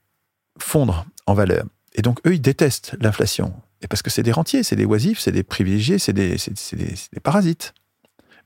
fondre 0.59 1.07
en 1.27 1.35
valeur. 1.35 1.65
Et 1.95 2.03
donc, 2.03 2.21
eux, 2.27 2.35
ils 2.35 2.41
détestent 2.41 2.97
l'inflation. 3.01 3.55
Et 3.83 3.89
parce 3.89 4.03
que 4.03 4.11
c'est 4.11 4.23
des 4.23 4.33
rentiers, 4.33 4.63
c'est 4.63 4.77
des 4.77 4.85
oisifs, 4.85 5.19
c'est 5.19 5.33
des 5.33 5.43
privilégiés, 5.43 5.99
c'est 5.99 6.13
des, 6.13 6.37
des, 6.73 6.95
des, 7.13 7.21
parasites. 7.21 7.73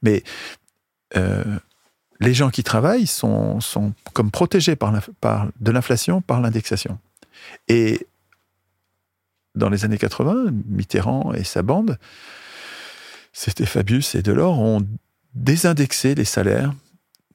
Mais 0.02 0.22
euh, 1.16 1.59
les 2.20 2.35
gens 2.35 2.50
qui 2.50 2.62
travaillent 2.62 3.07
sont, 3.07 3.59
comme 4.12 4.31
protégés 4.31 4.77
par, 4.77 4.92
de 5.61 5.70
l'inflation 5.70 6.20
par 6.20 6.40
l'indexation. 6.40 6.98
Et 7.68 8.07
dans 9.55 9.68
les 9.68 9.85
années 9.85 9.98
80, 9.98 10.53
Mitterrand 10.66 11.33
et 11.35 11.44
sa 11.44 11.62
bande, 11.62 11.98
c'était 13.33 13.66
Fabius 13.66 14.14
et 14.14 14.22
Delors, 14.22 14.59
ont 14.59 14.87
désindexé 15.35 16.14
les 16.14 16.24
salaires 16.24 16.72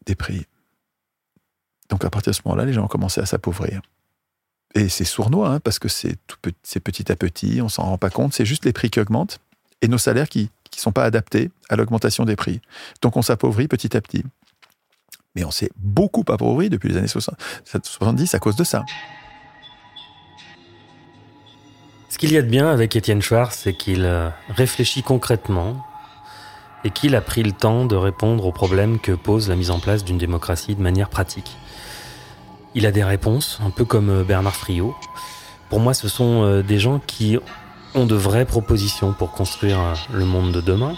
des 0.06 0.16
prix. 0.16 0.46
Donc 1.90 2.06
à 2.06 2.10
partir 2.10 2.32
de 2.32 2.36
ce 2.36 2.42
moment-là, 2.46 2.66
les 2.66 2.74
gens 2.74 2.86
ont 2.86 2.88
commencé 2.88 3.20
à 3.20 3.26
s'appauvrir. 3.26 3.82
Et 4.76 4.88
c'est 4.88 5.06
sournois, 5.06 5.50
hein, 5.50 5.60
parce 5.60 5.80
que 5.80 5.90
c'est 5.90 6.18
petit 6.84 7.12
à 7.12 7.16
petit, 7.16 7.62
on 7.62 7.70
s'en 7.70 7.84
rend 7.84 7.98
pas 7.98 8.12
compte, 8.12 8.34
c'est 8.34 8.46
juste 8.46 8.66
les 8.66 8.74
prix 8.74 8.90
qui 8.90 9.00
augmentent 9.00 9.40
et 9.82 9.88
nos 9.88 9.98
salaires 9.98 10.30
qui 10.30 10.44
ne 10.44 10.80
sont 10.80 10.92
pas 10.92 11.04
adaptés 11.04 11.52
à 11.70 11.76
l'augmentation 11.76 12.26
des 12.26 12.36
prix. 12.36 12.62
Donc 13.02 13.18
on 13.18 13.22
s'appauvrit 13.22 13.68
petit 13.68 13.96
à 13.98 14.02
petit. 14.02 14.24
Mais 15.36 15.44
on 15.44 15.52
s'est 15.52 15.70
beaucoup 15.76 16.24
appauvri 16.28 16.70
depuis 16.70 16.90
les 16.90 16.98
années 16.98 17.08
70 17.08 18.36
à 18.36 18.40
cause 18.40 18.56
de 18.56 18.64
ça. 18.64 18.84
Ce 22.10 22.18
qu'il 22.18 22.34
y 22.34 22.38
a 22.38 22.42
de 22.42 22.48
bien 22.48 22.68
avec 22.68 22.96
Étienne 22.96 23.22
Schwartz, 23.22 23.56
c'est 23.56 23.74
qu'il 23.74 24.04
euh, 24.04 24.30
réfléchit 24.50 25.04
concrètement 25.04 25.86
et 26.84 26.90
qu'il 26.90 27.16
a 27.16 27.22
pris 27.22 27.44
le 27.44 27.52
temps 27.52 27.86
de 27.86 27.96
répondre 27.96 28.46
aux 28.46 28.52
problèmes 28.52 29.00
que 29.00 29.12
pose 29.12 29.48
la 29.48 29.56
mise 29.56 29.70
en 29.70 29.80
place 29.80 30.04
d'une 30.04 30.18
démocratie 30.18 30.76
de 30.76 30.82
manière 30.82 31.10
pratique. 31.10 31.56
Il 32.74 32.88
a 32.88 32.92
des 32.92 33.04
réponses, 33.04 33.60
un 33.64 33.70
peu 33.70 33.86
comme 33.86 34.10
euh, 34.10 34.24
Bernard 34.24 34.56
Friot. 34.56 34.96
Pour 35.70 35.80
moi, 35.80 35.94
ce 35.94 36.08
sont 36.08 36.44
euh, 36.44 36.64
des 36.64 36.80
gens 36.80 37.00
qui 37.00 37.38
ont 37.94 38.08
de 38.08 38.16
vraies 38.16 38.46
propositions 38.46 39.14
pour 39.14 39.32
construire 39.32 39.80
le 40.12 40.26
monde 40.26 40.52
de 40.52 40.62
demain. 40.62 40.96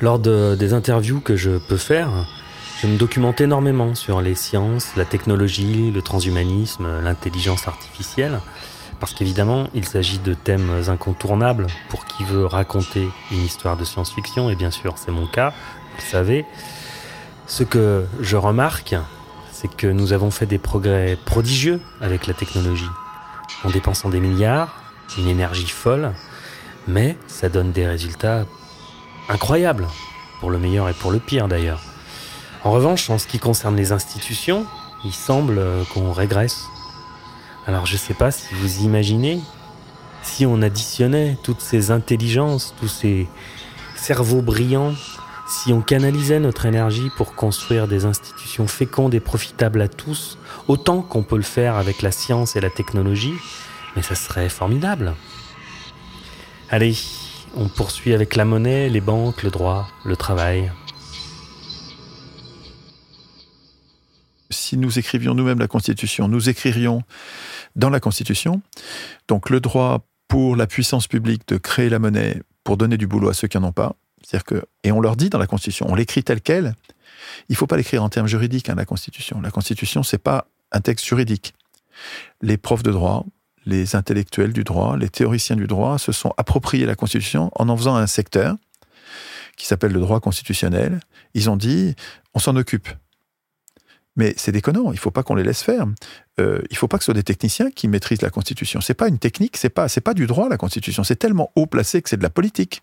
Lors 0.00 0.18
des 0.18 0.72
interviews 0.72 1.20
que 1.20 1.36
je 1.36 1.58
peux 1.68 1.76
faire, 1.76 2.26
je 2.84 2.88
me 2.90 2.98
documente 2.98 3.40
énormément 3.40 3.94
sur 3.94 4.20
les 4.20 4.34
sciences, 4.34 4.94
la 4.94 5.06
technologie, 5.06 5.90
le 5.90 6.02
transhumanisme, 6.02 7.00
l'intelligence 7.00 7.66
artificielle, 7.66 8.40
parce 9.00 9.14
qu'évidemment, 9.14 9.68
il 9.72 9.86
s'agit 9.86 10.18
de 10.18 10.34
thèmes 10.34 10.70
incontournables 10.88 11.66
pour 11.88 12.04
qui 12.04 12.24
veut 12.24 12.44
raconter 12.44 13.08
une 13.30 13.42
histoire 13.42 13.78
de 13.78 13.86
science-fiction, 13.86 14.50
et 14.50 14.54
bien 14.54 14.70
sûr, 14.70 14.98
c'est 14.98 15.12
mon 15.12 15.26
cas, 15.26 15.48
vous 15.48 15.96
le 15.96 16.02
savez. 16.02 16.44
Ce 17.46 17.62
que 17.62 18.04
je 18.20 18.36
remarque, 18.36 18.94
c'est 19.50 19.74
que 19.74 19.86
nous 19.86 20.12
avons 20.12 20.30
fait 20.30 20.44
des 20.44 20.58
progrès 20.58 21.16
prodigieux 21.24 21.80
avec 22.02 22.26
la 22.26 22.34
technologie, 22.34 22.90
en 23.64 23.70
dépensant 23.70 24.10
des 24.10 24.20
milliards, 24.20 24.78
une 25.16 25.28
énergie 25.28 25.68
folle, 25.68 26.12
mais 26.86 27.16
ça 27.28 27.48
donne 27.48 27.72
des 27.72 27.86
résultats 27.86 28.44
incroyables, 29.30 29.86
pour 30.40 30.50
le 30.50 30.58
meilleur 30.58 30.90
et 30.90 30.92
pour 30.92 31.12
le 31.12 31.18
pire 31.18 31.48
d'ailleurs. 31.48 31.80
En 32.64 32.70
revanche, 32.70 33.10
en 33.10 33.18
ce 33.18 33.26
qui 33.26 33.38
concerne 33.38 33.76
les 33.76 33.92
institutions, 33.92 34.64
il 35.04 35.12
semble 35.12 35.62
qu'on 35.92 36.12
régresse. 36.12 36.64
Alors 37.66 37.84
je 37.84 37.92
ne 37.92 37.98
sais 37.98 38.14
pas 38.14 38.30
si 38.30 38.54
vous 38.54 38.84
imaginez, 38.84 39.40
si 40.22 40.46
on 40.46 40.62
additionnait 40.62 41.36
toutes 41.42 41.60
ces 41.60 41.90
intelligences, 41.90 42.74
tous 42.80 42.88
ces 42.88 43.28
cerveaux 43.96 44.40
brillants, 44.40 44.94
si 45.46 45.74
on 45.74 45.82
canalisait 45.82 46.40
notre 46.40 46.64
énergie 46.64 47.10
pour 47.18 47.34
construire 47.34 47.86
des 47.86 48.06
institutions 48.06 48.66
fécondes 48.66 49.14
et 49.14 49.20
profitables 49.20 49.82
à 49.82 49.88
tous, 49.88 50.38
autant 50.66 51.02
qu'on 51.02 51.22
peut 51.22 51.36
le 51.36 51.42
faire 51.42 51.76
avec 51.76 52.00
la 52.00 52.12
science 52.12 52.56
et 52.56 52.62
la 52.62 52.70
technologie, 52.70 53.34
mais 53.94 54.00
ça 54.00 54.14
serait 54.14 54.48
formidable. 54.48 55.14
Allez, 56.70 56.96
on 57.56 57.68
poursuit 57.68 58.14
avec 58.14 58.36
la 58.36 58.46
monnaie, 58.46 58.88
les 58.88 59.02
banques, 59.02 59.42
le 59.42 59.50
droit, 59.50 59.86
le 60.04 60.16
travail. 60.16 60.72
Si 64.54 64.76
nous 64.76 64.98
écrivions 64.98 65.34
nous-mêmes 65.34 65.58
la 65.58 65.68
Constitution, 65.68 66.28
nous 66.28 66.48
écririons 66.48 67.02
dans 67.76 67.90
la 67.90 68.00
Constitution, 68.00 68.62
donc 69.28 69.50
le 69.50 69.60
droit 69.60 70.06
pour 70.28 70.56
la 70.56 70.66
puissance 70.66 71.06
publique 71.06 71.46
de 71.48 71.56
créer 71.56 71.88
la 71.88 71.98
monnaie 71.98 72.42
pour 72.64 72.76
donner 72.76 72.96
du 72.96 73.06
boulot 73.06 73.28
à 73.28 73.34
ceux 73.34 73.48
qui 73.48 73.58
n'en 73.58 73.68
ont 73.68 73.72
pas. 73.72 73.94
Que, 74.46 74.64
et 74.82 74.90
on 74.90 75.00
leur 75.00 75.16
dit 75.16 75.28
dans 75.28 75.38
la 75.38 75.46
Constitution, 75.46 75.86
on 75.88 75.94
l'écrit 75.94 76.24
tel 76.24 76.40
quel. 76.40 76.74
Il 77.48 77.52
ne 77.52 77.56
faut 77.56 77.66
pas 77.66 77.76
l'écrire 77.76 78.02
en 78.02 78.08
termes 78.08 78.26
juridiques, 78.26 78.68
hein, 78.68 78.74
la 78.74 78.86
Constitution. 78.86 79.40
La 79.40 79.50
Constitution, 79.50 80.02
c'est 80.02 80.18
pas 80.18 80.48
un 80.72 80.80
texte 80.80 81.04
juridique. 81.04 81.54
Les 82.40 82.56
profs 82.56 82.82
de 82.82 82.90
droit, 82.90 83.26
les 83.66 83.96
intellectuels 83.96 84.52
du 84.52 84.64
droit, 84.64 84.96
les 84.96 85.08
théoriciens 85.08 85.56
du 85.56 85.66
droit 85.66 85.98
se 85.98 86.10
sont 86.10 86.32
appropriés 86.36 86.86
la 86.86 86.96
Constitution 86.96 87.50
en 87.54 87.68
en 87.68 87.76
faisant 87.76 87.96
un 87.96 88.06
secteur 88.06 88.56
qui 89.56 89.66
s'appelle 89.66 89.92
le 89.92 90.00
droit 90.00 90.20
constitutionnel. 90.20 91.00
Ils 91.34 91.50
ont 91.50 91.56
dit, 91.56 91.94
on 92.34 92.38
s'en 92.38 92.56
occupe. 92.56 92.88
Mais 94.16 94.34
c'est 94.36 94.52
déconnant, 94.52 94.92
il 94.92 94.94
ne 94.94 95.00
faut 95.00 95.10
pas 95.10 95.22
qu'on 95.22 95.34
les 95.34 95.42
laisse 95.42 95.62
faire. 95.62 95.86
Euh, 96.38 96.60
il 96.70 96.74
ne 96.74 96.78
faut 96.78 96.86
pas 96.86 96.98
que 96.98 97.04
ce 97.04 97.06
soit 97.06 97.14
des 97.14 97.24
techniciens 97.24 97.70
qui 97.70 97.88
maîtrisent 97.88 98.22
la 98.22 98.30
Constitution. 98.30 98.80
C'est 98.80 98.94
pas 98.94 99.08
une 99.08 99.18
technique, 99.18 99.56
c'est 99.56 99.70
pas, 99.70 99.88
pas 99.88 100.14
du 100.14 100.26
droit 100.26 100.48
la 100.48 100.56
Constitution. 100.56 101.02
C'est 101.02 101.16
tellement 101.16 101.50
haut 101.56 101.66
placé 101.66 102.00
que 102.00 102.08
c'est 102.08 102.16
de 102.16 102.22
la 102.22 102.30
politique. 102.30 102.82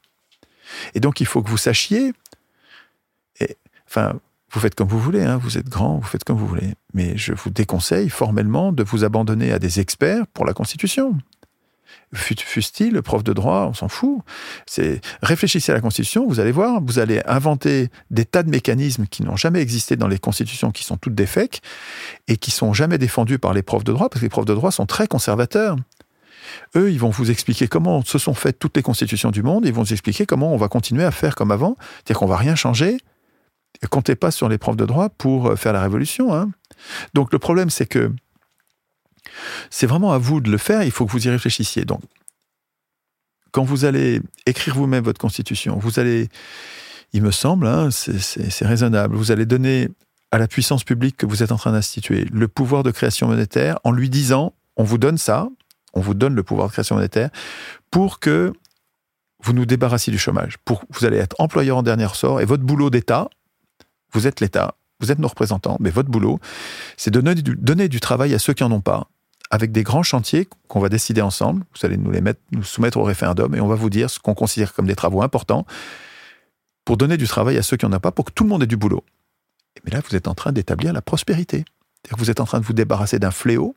Et 0.94 1.00
donc 1.00 1.22
il 1.22 1.26
faut 1.26 1.42
que 1.42 1.50
vous 1.50 1.58
sachiez. 1.58 2.14
Enfin, 3.88 4.20
vous 4.52 4.60
faites 4.60 4.76
comme 4.76 4.88
vous 4.88 5.00
voulez, 5.00 5.24
hein, 5.24 5.38
vous 5.38 5.58
êtes 5.58 5.70
grand, 5.70 5.98
vous 5.98 6.08
faites 6.08 6.24
comme 6.24 6.38
vous 6.38 6.48
voulez. 6.48 6.74
Mais 6.94 7.18
je 7.18 7.34
vous 7.34 7.50
déconseille 7.50 8.10
formellement 8.10 8.74
de 8.74 8.84
vous 8.84 9.04
abandonner 9.06 9.52
à 9.54 9.60
des 9.60 9.80
experts 9.80 10.28
pour 10.28 10.46
la 10.46 10.54
Constitution 10.54 11.18
fût-il 12.14 13.02
prof 13.02 13.24
de 13.24 13.34
droit, 13.34 13.68
on 13.70 13.74
s'en 13.74 13.88
fout. 13.88 14.22
C'est 14.66 15.02
réfléchissez 15.22 15.72
à 15.72 15.76
la 15.76 15.82
Constitution, 15.82 16.28
vous 16.28 16.40
allez 16.40 16.52
voir, 16.52 16.82
vous 16.82 17.00
allez 17.00 17.22
inventer 17.26 17.90
des 18.10 18.26
tas 18.26 18.44
de 18.44 18.50
mécanismes 18.50 19.06
qui 19.08 19.24
n'ont 19.24 19.36
jamais 19.36 19.62
existé 19.62 19.96
dans 19.96 20.08
les 20.08 20.20
constitutions, 20.20 20.72
qui 20.72 20.84
sont 20.84 20.98
toutes 20.98 21.16
des 21.16 21.26
fakes 21.26 21.62
et 22.28 22.38
qui 22.38 22.52
sont 22.52 22.74
jamais 22.74 22.98
défendus 22.98 23.40
par 23.40 23.54
les 23.54 23.62
profs 23.62 23.84
de 23.84 23.94
droit, 23.94 24.10
parce 24.10 24.20
que 24.20 24.26
les 24.26 24.30
profs 24.30 24.46
de 24.46 24.54
droit 24.54 24.72
sont 24.72 24.86
très 24.86 25.08
conservateurs. 25.08 25.78
Eux, 26.76 26.92
ils 26.92 27.00
vont 27.00 27.10
vous 27.10 27.32
expliquer 27.32 27.68
comment 27.68 28.04
se 28.04 28.18
sont 28.18 28.34
faites 28.34 28.60
toutes 28.60 28.76
les 28.76 28.84
constitutions 28.84 29.32
du 29.32 29.44
monde, 29.44 29.66
ils 29.66 29.74
vont 29.74 29.84
vous 29.84 29.94
expliquer 29.94 30.26
comment 30.26 30.54
on 30.54 30.58
va 30.58 30.68
continuer 30.68 31.04
à 31.04 31.12
faire 31.12 31.36
comme 31.36 31.52
avant, 31.52 31.78
c'est-à-dire 31.80 32.20
qu'on 32.20 32.28
va 32.28 32.38
rien 32.38 32.56
changer. 32.56 32.98
Comptez 33.90 34.16
pas 34.16 34.32
sur 34.32 34.50
les 34.50 34.58
profs 34.58 34.76
de 34.76 34.86
droit 34.86 35.10
pour 35.10 35.58
faire 35.58 35.74
la 35.74 35.82
révolution. 35.82 36.36
Hein. 36.36 36.52
Donc 37.14 37.32
le 37.32 37.40
problème, 37.40 37.70
c'est 37.70 37.86
que 37.86 38.12
c'est 39.70 39.88
vraiment 39.88 40.14
à 40.14 40.18
vous 40.18 40.42
de 40.42 40.52
le 40.52 40.58
faire, 40.58 40.84
il 40.84 40.92
faut 40.92 41.06
que 41.06 41.12
vous 41.12 41.28
y 41.28 41.30
réfléchissiez. 41.30 41.86
Donc, 41.86 42.02
quand 43.52 43.64
vous 43.64 43.86
allez 43.86 44.22
écrire 44.46 44.76
vous-même 44.76 45.04
votre 45.04 45.20
constitution, 45.20 45.78
vous 45.78 46.00
allez, 46.00 46.30
il 47.14 47.22
me 47.22 47.32
semble, 47.32 47.68
hein, 47.68 47.90
c'est 47.92 48.66
raisonnable, 48.66 49.16
vous 49.16 49.32
allez 49.32 49.46
donner 49.46 49.90
à 50.32 50.38
la 50.38 50.48
puissance 50.48 50.84
publique 50.84 51.18
que 51.18 51.26
vous 51.26 51.44
êtes 51.44 51.52
en 51.52 51.58
train 51.58 51.74
d'instituer 51.74 52.26
le 52.32 52.48
pouvoir 52.48 52.84
de 52.84 52.92
création 52.92 53.28
monétaire 53.28 53.80
en 53.84 53.92
lui 53.92 54.10
disant, 54.10 54.54
on 54.78 54.84
vous 54.84 54.98
donne 54.98 55.18
ça, 55.18 55.50
on 55.94 56.00
vous 56.00 56.14
donne 56.14 56.36
le 56.36 56.44
pouvoir 56.44 56.68
de 56.68 56.72
création 56.72 56.96
monétaire 56.96 57.30
pour 57.92 58.20
que 58.20 58.54
vous 59.44 59.54
nous 59.54 59.66
débarrassiez 59.66 60.12
du 60.12 60.20
chômage. 60.20 60.58
Pour, 60.64 60.86
vous 60.90 61.06
allez 61.06 61.18
être 61.18 61.36
employeur 61.40 61.78
en 61.78 61.84
dernier 61.84 62.06
ressort 62.06 62.40
et 62.40 62.46
votre 62.46 62.64
boulot 62.64 62.90
d'État, 62.90 63.30
vous 64.14 64.28
êtes 64.28 64.40
l'État, 64.40 64.76
vous 65.02 65.12
êtes 65.12 65.20
nos 65.20 65.28
représentants, 65.28 65.78
mais 65.80 65.90
votre 65.90 66.10
boulot, 66.10 66.40
c'est 66.96 67.12
de 67.12 67.20
donner 67.20 67.42
du, 67.42 67.56
donner 67.56 67.90
du 67.90 68.00
travail 68.00 68.34
à 68.34 68.40
ceux 68.40 68.54
qui 68.54 68.64
n'en 68.64 68.72
ont 68.72 68.82
pas, 68.82 69.10
avec 69.52 69.72
des 69.72 69.84
grands 69.84 70.04
chantiers 70.04 70.48
qu'on 70.68 70.80
va 70.80 70.90
décider 70.90 71.22
ensemble. 71.22 71.64
Vous 71.76 71.86
allez 71.86 71.98
nous 71.98 72.12
les 72.12 72.22
soumettre 72.64 72.98
au 72.98 73.04
référendum 73.04 73.54
et 73.54 73.62
on 73.62 73.68
va 73.68 73.76
vous 73.76 73.90
dire 73.90 74.10
ce 74.10 74.20
qu'on 74.20 74.34
considère 74.34 74.74
comme 74.74 74.88
des 74.88 74.96
travaux 74.96 75.22
importants 75.22 75.66
pour 76.86 76.98
donner 76.98 77.18
du 77.18 77.28
travail 77.28 77.58
à 77.58 77.62
ceux 77.62 77.78
qui 77.78 77.86
n'en 77.86 77.96
ont 77.96 78.00
pas, 78.00 78.12
pour 78.12 78.26
que 78.26 78.32
tout 78.32 78.44
le 78.44 78.50
monde 78.50 78.64
ait 78.64 78.68
du 78.68 78.78
boulot. 78.78 79.04
Mais 79.86 79.92
là, 79.92 80.02
vous 80.08 80.16
êtes 80.16 80.28
en 80.28 80.34
train 80.34 80.52
d'établir 80.52 80.94
la 80.94 81.02
prospérité. 81.02 81.66
Vous 82.18 82.32
êtes 82.32 82.40
en 82.40 82.46
train 82.46 82.60
de 82.60 82.66
vous 82.66 82.74
débarrasser 82.74 83.20
d'un 83.20 83.32
fléau 83.32 83.76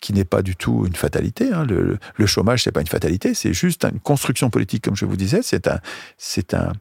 qui 0.00 0.12
n'est 0.12 0.24
pas 0.24 0.42
du 0.42 0.56
tout 0.56 0.84
une 0.86 0.96
fatalité. 0.96 1.52
Hein. 1.52 1.64
Le, 1.64 1.98
le, 2.16 2.26
chômage, 2.26 2.64
c'est 2.64 2.72
pas 2.72 2.80
une 2.80 2.86
fatalité, 2.86 3.34
c'est 3.34 3.54
juste 3.54 3.84
une 3.84 4.00
construction 4.00 4.50
politique, 4.50 4.84
comme 4.84 4.96
je 4.96 5.06
vous 5.06 5.16
disais. 5.16 5.40
C'est 5.42 6.54
un 6.54 6.72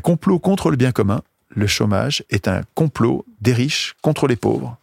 complot 0.00 0.38
contre 0.38 0.70
le 0.70 0.76
bien 0.76 0.92
commun 0.92 1.22
le 1.50 1.66
chômage 1.66 2.24
est 2.30 2.48
un 2.48 2.62
complot 2.74 3.26
des 3.40 3.52
riches 3.52 3.96
contre 4.02 4.26
les 4.26 4.36
pauvres 4.36 4.78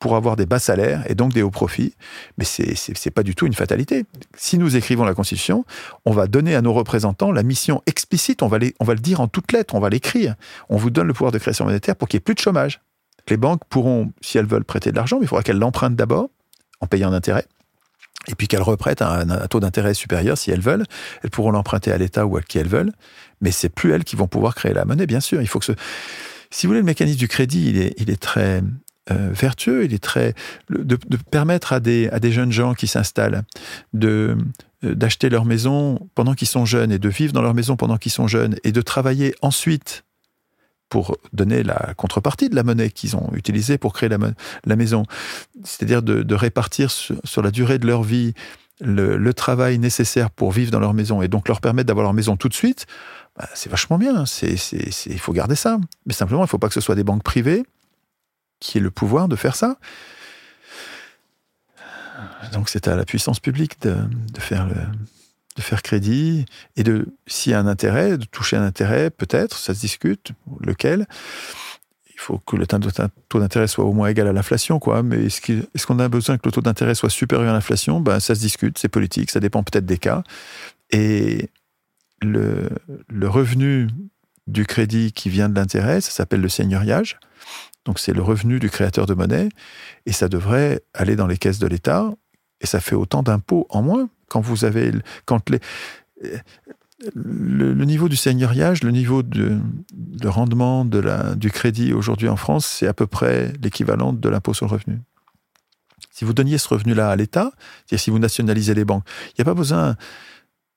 pour 0.00 0.16
avoir 0.16 0.34
des 0.34 0.46
bas 0.46 0.58
salaires 0.58 1.04
et 1.08 1.14
donc 1.14 1.32
des 1.32 1.42
hauts 1.42 1.50
profits. 1.50 1.94
Mais 2.38 2.44
c'est 2.44 2.74
n'est 3.04 3.10
pas 3.12 3.22
du 3.22 3.36
tout 3.36 3.46
une 3.46 3.54
fatalité. 3.54 4.04
Si 4.36 4.58
nous 4.58 4.74
écrivons 4.74 5.04
la 5.04 5.14
Constitution, 5.14 5.64
on 6.04 6.10
va 6.10 6.26
donner 6.26 6.56
à 6.56 6.62
nos 6.62 6.72
représentants 6.72 7.30
la 7.30 7.44
mission 7.44 7.82
explicite, 7.86 8.42
on 8.42 8.48
va, 8.48 8.58
on 8.80 8.84
va 8.84 8.94
le 8.94 9.00
dire 9.00 9.20
en 9.20 9.28
toutes 9.28 9.52
lettres, 9.52 9.74
on 9.74 9.80
va 9.80 9.90
l'écrire. 9.90 10.34
On 10.70 10.76
vous 10.76 10.90
donne 10.90 11.06
le 11.06 11.12
pouvoir 11.12 11.30
de 11.30 11.38
création 11.38 11.66
monétaire 11.66 11.94
pour 11.94 12.08
qu'il 12.08 12.16
n'y 12.16 12.22
ait 12.22 12.24
plus 12.24 12.34
de 12.34 12.40
chômage. 12.40 12.80
Les 13.28 13.36
banques 13.36 13.62
pourront, 13.68 14.10
si 14.22 14.38
elles 14.38 14.46
veulent 14.46 14.64
prêter 14.64 14.90
de 14.90 14.96
l'argent, 14.96 15.18
mais 15.18 15.26
il 15.26 15.28
faudra 15.28 15.42
qu'elles 15.44 15.58
l'empruntent 15.58 15.94
d'abord 15.94 16.30
en 16.80 16.86
payant 16.86 17.10
un 17.10 17.14
intérêt 17.14 17.44
et 18.28 18.34
puis 18.34 18.48
qu'elles 18.48 18.62
reprêtent 18.62 19.02
un, 19.02 19.28
un, 19.30 19.46
taux 19.46 19.60
d'intérêt 19.60 19.94
supérieur 19.94 20.36
si 20.36 20.50
elles 20.50 20.60
veulent. 20.60 20.84
Elles 21.22 21.30
pourront 21.30 21.50
l'emprunter 21.50 21.92
à 21.92 21.98
l'État 21.98 22.26
ou 22.26 22.36
à 22.36 22.42
qui 22.42 22.58
elles 22.58 22.68
veulent, 22.68 22.92
mais 23.40 23.50
c'est 23.50 23.68
plus 23.68 23.92
elles 23.92 24.04
qui 24.04 24.16
vont 24.16 24.26
pouvoir 24.28 24.54
créer 24.54 24.72
la 24.72 24.84
monnaie, 24.84 25.06
bien 25.06 25.20
sûr. 25.20 25.40
Il 25.42 25.48
faut 25.48 25.58
que. 25.58 25.72
Si 26.50 26.66
vous 26.66 26.70
voulez, 26.70 26.80
le 26.80 26.86
mécanisme 26.86 27.18
du 27.18 27.28
crédit, 27.28 27.70
il 27.70 27.78
est, 27.78 27.94
il 27.98 28.10
est 28.10 28.20
très 28.20 28.62
euh, 29.10 29.30
vertueux, 29.32 29.84
il 29.84 29.94
est 29.94 30.02
très... 30.02 30.34
De, 30.68 30.82
de, 30.82 31.16
permettre 31.30 31.72
à 31.72 31.80
des, 31.80 32.08
à 32.10 32.20
des 32.20 32.32
jeunes 32.32 32.52
gens 32.52 32.74
qui 32.74 32.86
s'installent 32.86 33.44
de 33.92 34.36
euh, 34.84 34.94
d'acheter 34.94 35.28
leur 35.28 35.44
maison 35.44 36.08
pendant 36.14 36.34
qu'ils 36.34 36.48
sont 36.48 36.64
jeunes 36.64 36.92
et 36.92 36.98
de 36.98 37.08
vivre 37.08 37.32
dans 37.32 37.42
leur 37.42 37.54
maison 37.54 37.76
pendant 37.76 37.98
qu'ils 37.98 38.12
sont 38.12 38.26
jeunes 38.26 38.56
et 38.64 38.72
de 38.72 38.80
travailler 38.80 39.34
ensuite 39.42 40.04
pour 40.88 41.16
donner 41.32 41.62
la 41.62 41.94
contrepartie 41.96 42.48
de 42.48 42.56
la 42.56 42.62
monnaie 42.62 42.90
qu'ils 42.90 43.14
ont 43.14 43.30
utilisée 43.34 43.78
pour 43.78 43.92
créer 43.92 44.08
la, 44.08 44.18
la 44.64 44.76
maison. 44.76 45.04
C'est-à-dire 45.64 46.02
de, 46.02 46.22
de, 46.22 46.34
répartir 46.34 46.90
sur, 46.90 47.42
la 47.42 47.50
durée 47.50 47.78
de 47.78 47.86
leur 47.86 48.02
vie 48.02 48.34
le, 48.80 49.32
travail 49.32 49.78
nécessaire 49.78 50.30
pour 50.30 50.50
vivre 50.50 50.70
dans 50.70 50.80
leur 50.80 50.94
maison 50.94 51.22
et 51.22 51.28
donc 51.28 51.46
leur 51.46 51.60
permettre 51.60 51.86
d'avoir 51.86 52.04
leur 52.04 52.14
maison 52.14 52.36
tout 52.36 52.48
de 52.48 52.54
suite, 52.54 52.86
bah, 53.36 53.48
c'est 53.54 53.70
vachement 53.70 53.98
bien. 53.98 54.24
Il 54.42 55.18
faut 55.18 55.32
garder 55.32 55.54
ça. 55.54 55.78
Mais 56.06 56.12
simplement, 56.12 56.40
il 56.40 56.44
ne 56.44 56.48
faut 56.48 56.58
pas 56.58 56.68
que 56.68 56.74
ce 56.74 56.80
soit 56.80 56.96
des 56.96 57.04
banques 57.04 57.22
privées 57.22 57.64
qui 58.60 58.78
aient 58.78 58.82
le 58.82 58.90
pouvoir 58.90 59.28
de 59.28 59.36
faire 59.36 59.56
ça. 59.56 59.78
Donc 62.52 62.68
c'est 62.68 62.88
à 62.88 62.96
la 62.96 63.04
puissance 63.04 63.40
publique 63.40 63.80
de, 63.82 63.96
faire 64.38 64.68
de 65.56 65.62
faire 65.62 65.82
crédit 65.82 66.44
et 66.76 66.82
de, 66.82 67.06
s'il 67.26 67.52
y 67.52 67.54
a 67.54 67.58
un 67.58 67.66
intérêt, 67.66 68.18
de 68.18 68.24
toucher 68.24 68.56
un 68.56 68.62
intérêt, 68.62 69.10
peut-être, 69.10 69.56
ça 69.56 69.74
se 69.74 69.80
discute, 69.80 70.32
lequel. 70.60 71.06
Il 72.12 72.20
faut 72.20 72.38
que 72.38 72.56
le 72.56 72.66
taux 72.66 73.38
d'intérêt 73.38 73.66
soit 73.66 73.84
au 73.84 73.94
moins 73.94 74.08
égal 74.08 74.28
à 74.28 74.32
l'inflation, 74.32 74.78
quoi. 74.78 75.02
Mais 75.02 75.24
est-ce 75.24 75.86
qu'on 75.86 75.98
a 75.98 76.08
besoin 76.08 76.36
que 76.36 76.42
le 76.44 76.52
taux 76.52 76.60
d'intérêt 76.60 76.94
soit 76.94 77.08
supérieur 77.08 77.48
à 77.48 77.54
l'inflation? 77.54 77.98
Ben, 78.00 78.20
ça 78.20 78.34
se 78.34 78.40
discute, 78.40 78.78
c'est 78.78 78.90
politique, 78.90 79.30
ça 79.30 79.40
dépend 79.40 79.62
peut-être 79.62 79.86
des 79.86 79.96
cas. 79.96 80.22
Et 80.90 81.48
le 82.20 82.68
revenu 83.22 83.88
du 84.46 84.66
crédit 84.66 85.12
qui 85.12 85.30
vient 85.30 85.48
de 85.48 85.54
l'intérêt, 85.54 86.00
ça 86.00 86.10
s'appelle 86.10 86.40
le 86.42 86.48
seigneuriage. 86.48 87.18
Donc 87.84 87.98
c'est 87.98 88.12
le 88.12 88.22
revenu 88.22 88.58
du 88.58 88.70
créateur 88.70 89.06
de 89.06 89.14
monnaie 89.14 89.48
et 90.06 90.12
ça 90.12 90.28
devrait 90.28 90.82
aller 90.94 91.16
dans 91.16 91.26
les 91.26 91.38
caisses 91.38 91.58
de 91.58 91.66
l'État 91.66 92.12
et 92.60 92.66
ça 92.66 92.80
fait 92.80 92.94
autant 92.94 93.22
d'impôts 93.22 93.66
en 93.70 93.82
moins 93.82 94.08
quand 94.28 94.40
vous 94.40 94.64
avez, 94.64 94.92
quand 95.24 95.50
le, 97.14 97.72
le, 97.72 97.84
niveau 97.84 98.08
du 98.08 98.16
seigneuriage, 98.16 98.82
le 98.82 98.90
niveau 98.90 99.22
de, 99.22 99.58
de 99.92 100.28
rendement 100.28 100.84
de 100.84 100.98
la, 100.98 101.34
du 101.34 101.50
crédit 101.50 101.92
aujourd'hui 101.92 102.28
en 102.28 102.36
France, 102.36 102.66
c'est 102.66 102.86
à 102.86 102.92
peu 102.92 103.06
près 103.06 103.52
l'équivalent 103.62 104.12
de 104.12 104.28
l'impôt 104.28 104.54
sur 104.54 104.66
le 104.66 104.72
revenu. 104.72 105.00
Si 106.12 106.24
vous 106.24 106.32
donniez 106.32 106.58
ce 106.58 106.68
revenu-là 106.68 107.10
à 107.10 107.16
l'État, 107.16 107.52
c'est-à-dire 107.86 108.00
si 108.00 108.10
vous 108.10 108.18
nationalisez 108.18 108.74
les 108.74 108.84
banques, 108.84 109.04
il 109.28 109.34
n'y 109.38 109.42
a 109.42 109.44
pas 109.46 109.54
besoin 109.54 109.96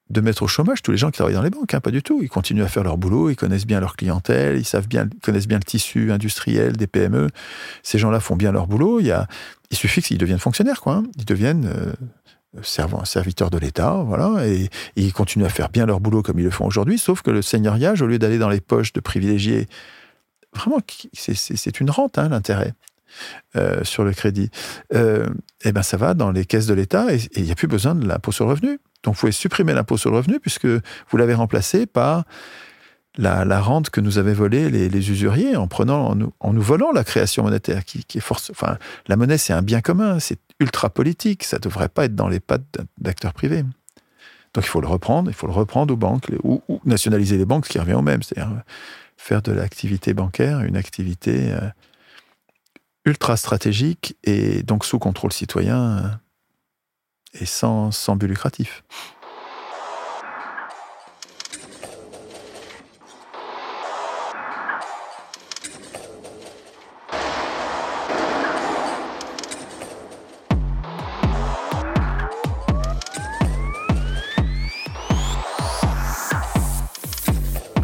de 0.09 0.21
mettre 0.21 0.43
au 0.43 0.47
chômage 0.47 0.81
tous 0.81 0.91
les 0.91 0.97
gens 0.97 1.09
qui 1.09 1.17
travaillent 1.17 1.35
dans 1.35 1.41
les 1.41 1.49
banques, 1.49 1.73
hein, 1.73 1.79
pas 1.79 1.91
du 1.91 2.03
tout. 2.03 2.21
Ils 2.21 2.29
continuent 2.29 2.63
à 2.63 2.67
faire 2.67 2.83
leur 2.83 2.97
boulot, 2.97 3.29
ils 3.29 3.35
connaissent 3.35 3.65
bien 3.65 3.79
leur 3.79 3.95
clientèle, 3.95 4.57
ils 4.57 4.65
savent 4.65 4.87
bien, 4.87 5.07
connaissent 5.21 5.47
bien 5.47 5.57
le 5.57 5.63
tissu 5.63 6.11
industriel 6.11 6.75
des 6.75 6.87
PME. 6.87 7.29
Ces 7.83 7.97
gens-là 7.97 8.19
font 8.19 8.35
bien 8.35 8.51
leur 8.51 8.67
boulot. 8.67 8.99
Il, 8.99 9.07
y 9.07 9.11
a, 9.11 9.27
suffit 9.71 10.01
qu'ils 10.01 10.17
deviennent 10.17 10.39
fonctionnaires, 10.39 10.81
quoi. 10.81 10.95
Hein. 10.95 11.03
Ils 11.17 11.25
deviennent 11.25 11.65
euh, 11.65 12.61
serviteurs 13.03 13.49
de 13.49 13.57
l'État, 13.57 14.03
voilà, 14.05 14.45
et, 14.47 14.65
et, 14.65 14.69
ils 14.95 15.13
continuent 15.13 15.45
à 15.45 15.49
faire 15.49 15.69
bien 15.69 15.85
leur 15.85 15.99
boulot 15.99 16.21
comme 16.21 16.37
ils 16.37 16.45
le 16.45 16.51
font 16.51 16.65
aujourd'hui, 16.65 16.99
sauf 16.99 17.21
que 17.21 17.31
le 17.31 17.41
seigneuriage, 17.41 18.01
au 18.01 18.07
lieu 18.07 18.19
d'aller 18.19 18.37
dans 18.37 18.49
les 18.49 18.61
poches 18.61 18.93
de 18.93 18.99
privilégiés, 18.99 19.67
vraiment, 20.55 20.77
c'est 21.13 21.79
une 21.79 21.89
rente, 21.89 22.17
hein, 22.17 22.29
l'intérêt. 22.29 22.73
Euh, 23.55 23.83
sur 23.83 24.03
le 24.03 24.13
crédit, 24.13 24.49
euh, 24.95 25.27
et 25.63 25.71
ben 25.71 25.83
ça 25.83 25.95
va 25.95 26.15
dans 26.15 26.31
les 26.31 26.43
caisses 26.43 26.65
de 26.65 26.73
l'État 26.73 27.13
et 27.13 27.19
il 27.35 27.43
n'y 27.43 27.51
a 27.51 27.55
plus 27.55 27.67
besoin 27.67 27.93
de 27.93 28.07
l'impôt 28.07 28.31
sur 28.31 28.45
le 28.45 28.51
revenu. 28.51 28.79
Donc 29.03 29.13
vous 29.13 29.19
pouvez 29.19 29.31
supprimer 29.31 29.73
l'impôt 29.73 29.95
sur 29.95 30.09
le 30.09 30.17
revenu 30.17 30.39
puisque 30.39 30.65
vous 30.65 31.17
l'avez 31.17 31.35
remplacé 31.35 31.85
par 31.85 32.23
la, 33.15 33.61
rente 33.61 33.91
que 33.91 34.01
nous 34.01 34.17
avaient 34.17 34.33
volée 34.33 34.71
les, 34.71 35.11
usuriers 35.11 35.55
en 35.55 35.67
prenant 35.67 36.17
en 36.39 36.53
nous, 36.53 36.61
volant 36.61 36.91
la 36.91 37.03
création 37.03 37.43
monétaire 37.43 37.85
qui, 37.85 37.99
est 37.99 38.19
force. 38.19 38.49
Enfin, 38.49 38.79
la 39.07 39.17
monnaie 39.17 39.37
c'est 39.37 39.53
un 39.53 39.61
bien 39.61 39.81
commun, 39.81 40.19
c'est 40.19 40.39
ultra 40.59 40.89
politique, 40.89 41.43
ça 41.43 41.59
devrait 41.59 41.89
pas 41.89 42.05
être 42.05 42.15
dans 42.15 42.29
les 42.29 42.39
pattes 42.39 42.79
d'acteurs 42.97 43.33
privés. 43.33 43.61
Donc 44.55 44.63
il 44.65 44.69
faut 44.69 44.81
le 44.81 44.87
reprendre, 44.87 45.29
il 45.29 45.35
faut 45.35 45.47
le 45.47 45.53
reprendre 45.53 45.93
aux 45.93 45.97
banques 45.97 46.25
ou, 46.41 46.63
ou 46.67 46.81
nationaliser 46.85 47.37
les 47.37 47.45
banques, 47.45 47.67
ce 47.67 47.71
qui 47.71 47.79
revient 47.79 47.93
au 47.93 48.01
même, 48.01 48.23
c'est-à-dire 48.23 48.63
faire 49.15 49.43
de 49.43 49.51
l'activité 49.51 50.15
bancaire 50.15 50.61
une 50.61 50.75
activité 50.75 51.51
euh, 51.51 51.69
ultra 53.05 53.37
stratégique 53.37 54.17
et 54.23 54.63
donc 54.63 54.85
sous 54.85 54.99
contrôle 54.99 55.33
citoyen 55.33 55.97
euh, 55.97 56.09
et 57.39 57.45
sans, 57.45 57.91
sans 57.91 58.15
but 58.15 58.27
lucratif. 58.27 58.83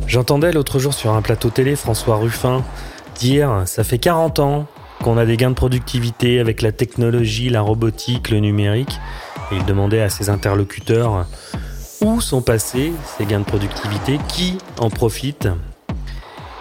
J'entendais 0.07 0.51
l'autre 0.51 0.80
jour 0.80 0.93
sur 0.93 1.13
un 1.13 1.22
plateau 1.22 1.49
télé 1.51 1.76
François 1.76 2.15
Ruffin 2.15 2.63
dire, 3.15 3.63
ça 3.67 3.84
fait 3.84 3.99
40 3.99 4.39
ans 4.39 4.67
qu'on 5.03 5.17
a 5.17 5.25
des 5.25 5.37
gains 5.37 5.49
de 5.49 5.55
productivité 5.55 6.39
avec 6.39 6.61
la 6.61 6.71
technologie, 6.71 7.49
la 7.49 7.61
robotique, 7.61 8.29
le 8.29 8.39
numérique. 8.39 8.99
Et 9.51 9.55
il 9.55 9.65
demandait 9.65 10.01
à 10.01 10.09
ses 10.09 10.29
interlocuteurs 10.29 11.25
où 12.01 12.21
sont 12.21 12.41
passés 12.41 12.93
ces 13.17 13.25
gains 13.25 13.39
de 13.39 13.45
productivité, 13.45 14.19
qui 14.27 14.57
en 14.79 14.89
profite. 14.89 15.47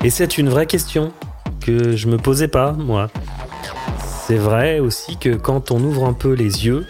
Et 0.03 0.11
c'est 0.11 0.39
une 0.39 0.49
vraie 0.49 0.67
question 0.67 1.13
que 1.61 1.97
je 1.97 2.09
me 2.09 2.17
posais 2.17 2.49
pas, 2.49 2.73
moi. 2.73 3.09
C'est 4.27 4.37
vrai 4.37 4.79
aussi 4.79 5.17
que 5.17 5.31
quand 5.31 5.71
on 5.71 5.83
ouvre 5.83 6.07
un 6.07 6.13
peu 6.13 6.33
les 6.33 6.67
yeux, 6.67 6.87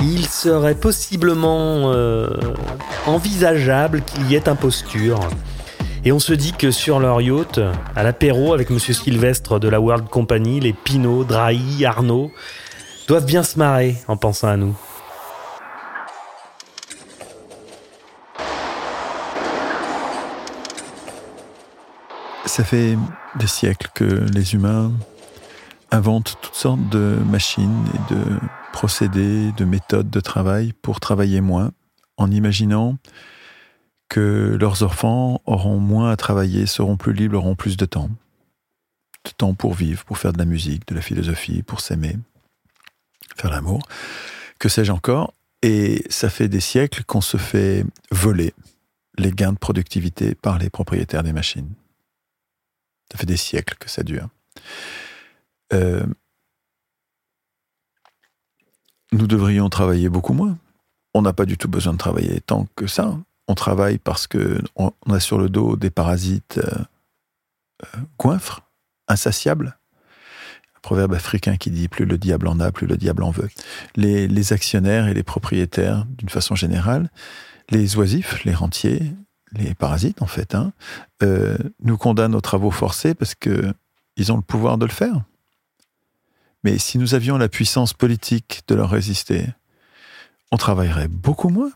il 0.00 0.26
serait 0.26 0.74
possiblement 0.74 1.92
euh, 1.92 2.28
envisageable 3.06 4.02
qu'il 4.02 4.30
y 4.30 4.34
ait 4.34 4.48
imposture. 4.48 5.20
Et 6.02 6.12
on 6.12 6.18
se 6.18 6.32
dit 6.32 6.52
que 6.52 6.70
sur 6.70 6.98
leur 6.98 7.20
yacht, 7.20 7.60
à 7.94 8.02
l'apéro 8.02 8.54
avec 8.54 8.70
Monsieur 8.70 8.94
Sylvestre 8.94 9.60
de 9.60 9.68
la 9.68 9.82
World 9.82 10.08
Company, 10.08 10.58
les 10.58 10.72
Pinot, 10.72 11.24
Drahi, 11.24 11.84
Arnaud 11.84 12.30
doivent 13.06 13.26
bien 13.26 13.42
se 13.42 13.58
marrer 13.58 13.96
en 14.08 14.16
pensant 14.16 14.48
à 14.48 14.56
nous. 14.56 14.74
Ça 22.46 22.64
fait 22.64 22.96
des 23.38 23.46
siècles 23.46 23.90
que 23.94 24.04
les 24.32 24.54
humains 24.54 24.92
inventent 25.90 26.34
toutes 26.40 26.54
sortes 26.54 26.88
de 26.88 27.18
machines 27.30 27.84
et 27.94 28.14
de 28.14 28.24
procédés, 28.72 29.52
de 29.52 29.64
méthodes 29.66 30.08
de 30.08 30.20
travail 30.20 30.72
pour 30.80 30.98
travailler 30.98 31.42
moins, 31.42 31.72
en 32.16 32.30
imaginant 32.30 32.96
que 34.10 34.58
leurs 34.60 34.82
enfants 34.82 35.40
auront 35.46 35.78
moins 35.78 36.10
à 36.10 36.16
travailler, 36.16 36.66
seront 36.66 36.98
plus 36.98 37.14
libres, 37.14 37.38
auront 37.38 37.54
plus 37.54 37.78
de 37.78 37.86
temps. 37.86 38.10
De 39.24 39.30
temps 39.30 39.54
pour 39.54 39.72
vivre, 39.72 40.04
pour 40.04 40.18
faire 40.18 40.32
de 40.32 40.38
la 40.38 40.44
musique, 40.44 40.86
de 40.88 40.94
la 40.94 41.00
philosophie, 41.00 41.62
pour 41.62 41.80
s'aimer, 41.80 42.18
faire 43.36 43.50
l'amour. 43.50 43.86
Que 44.58 44.68
sais-je 44.68 44.92
encore? 44.92 45.32
Et 45.62 46.04
ça 46.10 46.28
fait 46.28 46.48
des 46.48 46.60
siècles 46.60 47.04
qu'on 47.04 47.20
se 47.20 47.36
fait 47.36 47.86
voler 48.10 48.52
les 49.16 49.30
gains 49.30 49.52
de 49.52 49.58
productivité 49.58 50.34
par 50.34 50.58
les 50.58 50.70
propriétaires 50.70 51.22
des 51.22 51.32
machines. 51.32 51.70
Ça 53.12 53.18
fait 53.18 53.26
des 53.26 53.36
siècles 53.36 53.76
que 53.78 53.88
ça 53.88 54.02
dure. 54.02 54.28
Euh, 55.72 56.04
nous 59.12 59.26
devrions 59.28 59.68
travailler 59.68 60.08
beaucoup 60.08 60.32
moins. 60.32 60.58
On 61.14 61.22
n'a 61.22 61.32
pas 61.32 61.44
du 61.44 61.56
tout 61.56 61.68
besoin 61.68 61.92
de 61.92 61.98
travailler 61.98 62.40
tant 62.40 62.66
que 62.74 62.86
ça 62.86 63.16
on 63.50 63.54
travaille 63.54 63.98
parce 63.98 64.28
que 64.28 64.62
on, 64.76 64.92
a 65.10 65.18
sur 65.18 65.36
le 65.36 65.48
dos 65.48 65.76
des 65.76 65.90
parasites 65.90 66.58
euh, 66.58 66.84
euh, 67.82 67.98
goinfres, 68.16 68.60
insatiables. 69.08 69.76
Un 70.76 70.80
proverbe 70.82 71.14
africain 71.14 71.56
qui 71.56 71.72
dit 71.72 71.88
plus 71.88 72.04
le 72.04 72.16
diable 72.16 72.46
en 72.46 72.60
a, 72.60 72.70
plus 72.70 72.86
le 72.86 72.96
diable 72.96 73.24
en 73.24 73.32
veut. 73.32 73.50
Les, 73.96 74.52
actionnaires 74.52 75.08
et 75.08 75.14
les 75.14 75.24
propriétaires, 75.24 76.06
d'une 76.16 76.28
façon 76.28 76.54
générale, 76.54 77.10
les 77.70 77.96
oisifs, 77.96 78.44
les 78.44 78.54
rentiers, 78.54 79.02
les 79.52 79.74
parasites 79.74 80.22
en 80.22 80.28
fait, 80.28 80.54
hein, 80.54 80.72
euh, 81.24 81.58
nous 81.82 81.96
condamnent 81.96 82.36
aux 82.36 82.40
travaux 82.40 82.70
forcés 82.70 83.14
parce 83.14 83.34
que 83.34 83.74
ils 84.16 84.30
ont 84.30 84.36
le 84.36 84.42
pouvoir 84.42 84.78
de 84.78 84.86
le 84.86 84.92
faire. 84.92 85.24
Mais 86.62 86.78
si 86.78 86.98
nous 86.98 87.14
avions 87.14 87.36
la 87.36 87.48
puissance 87.48 87.94
politique 87.94 88.62
de 88.68 88.76
leur 88.76 88.90
résister, 88.90 89.48
on 90.52 90.56
travaillerait 90.56 91.08
beaucoup 91.08 91.48
moins 91.48 91.72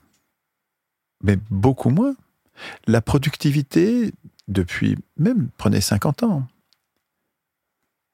mais 1.24 1.38
beaucoup 1.50 1.90
moins. 1.90 2.14
La 2.86 3.00
productivité, 3.00 4.12
depuis 4.46 4.96
même, 5.16 5.48
prenez 5.56 5.80
50 5.80 6.22
ans, 6.22 6.46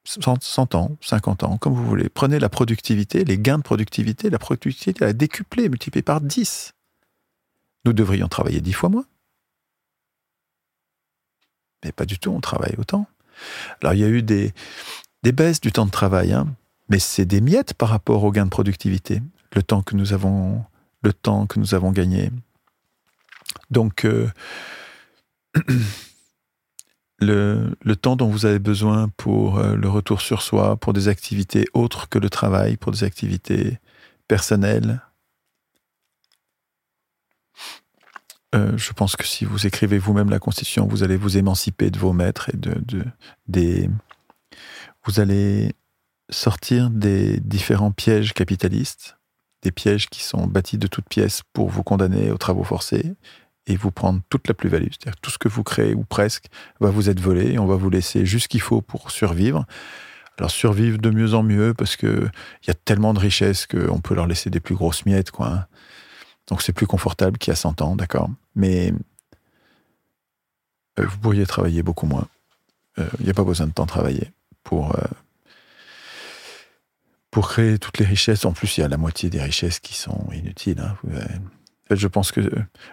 100, 0.05 0.75
ans, 0.75 0.97
50 1.03 1.43
ans, 1.45 1.59
comme 1.59 1.75
vous 1.75 1.85
voulez. 1.85 2.09
Prenez 2.09 2.39
la 2.39 2.49
productivité, 2.49 3.25
les 3.25 3.39
gains 3.39 3.59
de 3.59 3.63
productivité, 3.63 4.31
la 4.31 4.39
productivité 4.39 5.05
a 5.05 5.13
décuplé, 5.13 5.69
multiplié 5.69 6.03
par 6.03 6.23
10. 6.23 6.73
Nous 7.85 7.93
devrions 7.93 8.29
travailler 8.29 8.63
10 8.63 8.73
fois 8.73 8.89
moins. 8.89 9.05
Mais 11.85 11.93
pas 11.93 12.07
du 12.07 12.19
tout, 12.19 12.31
on 12.31 12.41
travaille 12.41 12.77
autant. 12.79 13.07
Alors 13.83 13.95
il 13.95 14.01
y 14.01 14.05
a 14.05 14.09
eu 14.09 14.23
des, 14.23 14.53
des 15.23 15.33
baisses 15.33 15.61
du 15.61 15.73
temps 15.73 15.87
de 15.87 15.91
travail, 15.91 16.33
hein, 16.33 16.47
mais 16.89 16.99
c'est 16.99 17.25
des 17.25 17.41
miettes 17.41 17.75
par 17.75 17.89
rapport 17.89 18.25
aux 18.25 18.31
gains 18.31 18.45
de 18.45 18.51
productivité. 18.51 19.21
Le 19.53 19.63
temps 19.63 19.83
que 19.83 19.97
nous 19.97 20.13
avons, 20.13 20.65
le 21.03 21.13
temps 21.13 21.47
que 21.47 21.59
nous 21.59 21.75
avons 21.75 21.91
gagné, 21.91 22.31
donc, 23.71 24.05
euh, 24.05 24.31
le, 27.21 27.95
temps 27.95 28.17
dont 28.17 28.29
vous 28.29 28.47
avez 28.47 28.59
besoin 28.59 29.09
pour 29.17 29.59
euh, 29.59 29.75
le 29.77 29.89
retour 29.89 30.21
sur 30.21 30.43
soi, 30.43 30.77
pour 30.77 30.93
des 30.93 31.09
activités 31.09 31.67
autres 31.75 32.09
que 32.09 32.19
le 32.19 32.31
travail, 32.31 32.77
pour 32.77 32.93
des 32.93 33.05
activités 33.05 33.79
personnelles, 34.29 35.03
euh, 38.55 38.77
je 38.77 38.93
pense 38.93 39.15
que 39.15 39.25
si 39.25 39.45
vous 39.45 39.67
écrivez 39.67 39.99
vous-même 39.99 40.31
la 40.31 40.41
Constitution, 40.41 40.87
vous 40.87 41.05
allez 41.05 41.17
vous 41.17 41.37
émanciper 41.39 41.91
de 41.91 41.99
vos 41.99 42.13
maîtres 42.13 42.51
et 42.53 42.57
de, 42.57 42.75
de, 42.85 43.05
des. 43.47 43.89
Vous 45.05 45.21
allez 45.21 45.73
sortir 46.31 46.91
des 46.91 47.39
différents 47.41 47.93
pièges 47.93 48.35
capitalistes, 48.35 49.17
des 49.63 49.73
pièges 49.73 50.09
qui 50.09 50.23
sont 50.23 50.47
bâtis 50.47 50.79
de 50.79 50.87
toutes 50.87 51.09
pièces 51.09 51.43
pour 51.53 51.69
vous 51.69 51.83
condamner 51.83 52.31
aux 52.31 52.39
travaux 52.39 52.65
forcés, 52.65 53.15
et 53.67 53.77
vous 53.77 53.91
prendre 53.91 54.21
toute 54.31 54.49
la 54.49 54.55
plus-value. 54.55 54.89
C'est-à-dire 54.91 55.21
tout 55.21 55.31
ce 55.31 55.39
que 55.39 55.49
vous 55.49 55.63
créez, 55.63 55.95
ou 55.95 56.03
presque, 56.03 56.47
va 56.81 56.91
vous 56.91 57.09
être 57.09 57.21
volé, 57.21 57.53
et 57.53 57.59
on 57.59 57.67
va 57.67 57.77
vous 57.77 57.91
laisser 57.91 58.27
juste 58.27 58.45
ce 58.45 58.49
qu'il 58.49 58.61
faut 58.61 58.81
pour 58.81 59.11
survivre. 59.11 59.65
Alors 60.39 60.51
survivre 60.51 60.99
de 60.99 61.11
mieux 61.11 61.35
en 61.35 61.43
mieux, 61.43 61.75
parce 61.75 61.97
qu'il 61.97 62.31
y 62.67 62.71
a 62.71 62.75
tellement 62.75 63.15
de 63.15 63.21
richesses 63.21 63.67
qu'on 63.67 64.01
peut 64.01 64.15
leur 64.15 64.27
laisser 64.27 64.51
des 64.51 64.61
plus 64.61 64.75
grosses 64.75 65.07
miettes, 65.07 65.31
quoi. 65.31 65.49
Hein. 65.49 65.67
Donc 66.49 66.63
c'est 66.63 66.73
plus 66.73 66.87
confortable 66.87 67.39
qu'il 67.39 67.53
y 67.53 67.55
a 67.55 67.57
100 67.57 67.81
ans, 67.83 67.97
d'accord 67.97 68.29
Mais 68.57 68.93
euh, 70.99 71.07
vous 71.07 71.19
pourriez 71.19 71.47
travailler 71.47 71.83
beaucoup 71.83 72.07
moins. 72.07 72.27
Euh, 72.99 73.09
il 73.21 73.25
n'y 73.25 73.31
a 73.31 73.35
pas 73.35 73.45
besoin 73.45 73.67
de 73.67 73.73
temps 73.73 73.87
travailler 73.87 74.33
pour, 74.65 74.97
euh, 74.97 75.05
pour 77.31 77.49
créer 77.49 77.79
toutes 77.79 77.99
les 77.99 78.07
richesses. 78.07 78.45
En 78.45 78.53
plus, 78.53 78.79
il 78.79 78.81
y 78.81 78.85
a 78.85 78.89
la 78.89 78.97
moitié 78.97 79.31
des 79.31 79.41
richesses 79.41 79.81
qui 79.81 79.95
sont 79.95 80.27
inutiles. 80.33 80.81
Hein 80.81 80.97
je 81.91 82.07
pense 82.07 82.33
que 82.33 82.41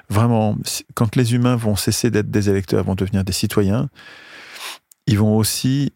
vraiment, 0.10 0.58
quand 0.96 1.16
les 1.16 1.34
humains 1.34 1.56
vont 1.56 1.76
cesser 1.76 2.10
d'être 2.12 2.32
des 2.32 2.50
électeurs, 2.50 2.84
vont 2.84 2.96
devenir 2.96 3.24
des 3.24 3.34
citoyens, 3.34 3.90
ils 5.06 5.20
vont 5.20 5.38
aussi 5.38 5.94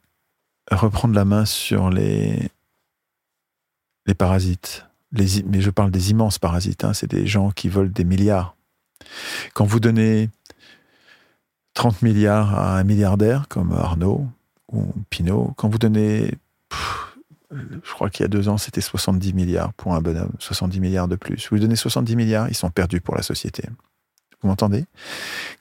reprendre 0.69 1.15
la 1.15 1.25
main 1.25 1.45
sur 1.45 1.89
les, 1.89 2.49
les 4.05 4.13
parasites. 4.13 4.85
Mais 5.11 5.61
je 5.61 5.69
parle 5.69 5.91
des 5.91 6.11
immenses 6.11 6.39
parasites, 6.39 6.85
hein, 6.85 6.93
c'est 6.93 7.09
des 7.09 7.27
gens 7.27 7.51
qui 7.51 7.67
volent 7.67 7.91
des 7.93 8.05
milliards. 8.05 8.55
Quand 9.53 9.65
vous 9.65 9.79
donnez 9.81 10.29
30 11.73 12.01
milliards 12.01 12.57
à 12.57 12.77
un 12.77 12.83
milliardaire 12.83 13.47
comme 13.49 13.73
Arnaud 13.73 14.27
ou 14.71 14.85
Pinault, 15.09 15.53
quand 15.57 15.67
vous 15.67 15.79
donnez 15.79 16.35
je 17.51 17.91
crois 17.91 18.09
qu'il 18.09 18.23
y 18.23 18.25
a 18.25 18.29
deux 18.29 18.47
ans, 18.47 18.57
c'était 18.57 18.81
70 18.81 19.33
milliards 19.33 19.73
pour 19.73 19.93
un 19.93 20.01
bonhomme, 20.01 20.31
70 20.39 20.79
milliards 20.79 21.07
de 21.07 21.15
plus. 21.15 21.47
Vous 21.49 21.55
lui 21.55 21.61
donnez 21.61 21.75
70 21.75 22.15
milliards, 22.15 22.47
ils 22.49 22.55
sont 22.55 22.69
perdus 22.69 23.01
pour 23.01 23.15
la 23.15 23.23
société. 23.23 23.63
Vous 24.41 24.47
m'entendez? 24.47 24.85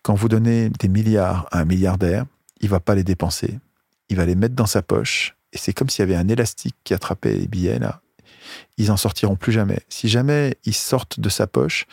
Quand 0.02 0.14
vous 0.14 0.28
donnez 0.28 0.70
des 0.70 0.88
milliards 0.88 1.48
à 1.50 1.60
un 1.60 1.64
milliardaire, 1.64 2.24
il 2.60 2.68
va 2.68 2.80
pas 2.80 2.94
les 2.94 3.04
dépenser. 3.04 3.58
Il 4.08 4.16
va 4.16 4.24
les 4.24 4.34
mettre 4.34 4.54
dans 4.54 4.66
sa 4.66 4.82
poche. 4.82 5.36
Et 5.52 5.58
c'est 5.58 5.72
comme 5.72 5.88
s'il 5.88 6.02
y 6.02 6.08
avait 6.08 6.16
un 6.16 6.28
élastique 6.28 6.76
qui 6.84 6.94
attrapait 6.94 7.34
les 7.34 7.48
billets 7.48 7.78
là. 7.78 8.00
Ils 8.78 8.90
en 8.90 8.96
sortiront 8.96 9.36
plus 9.36 9.52
jamais. 9.52 9.80
Si 9.88 10.08
jamais 10.08 10.56
ils 10.64 10.74
sortent 10.74 11.20
de 11.20 11.28
sa 11.28 11.46
poche, 11.46 11.86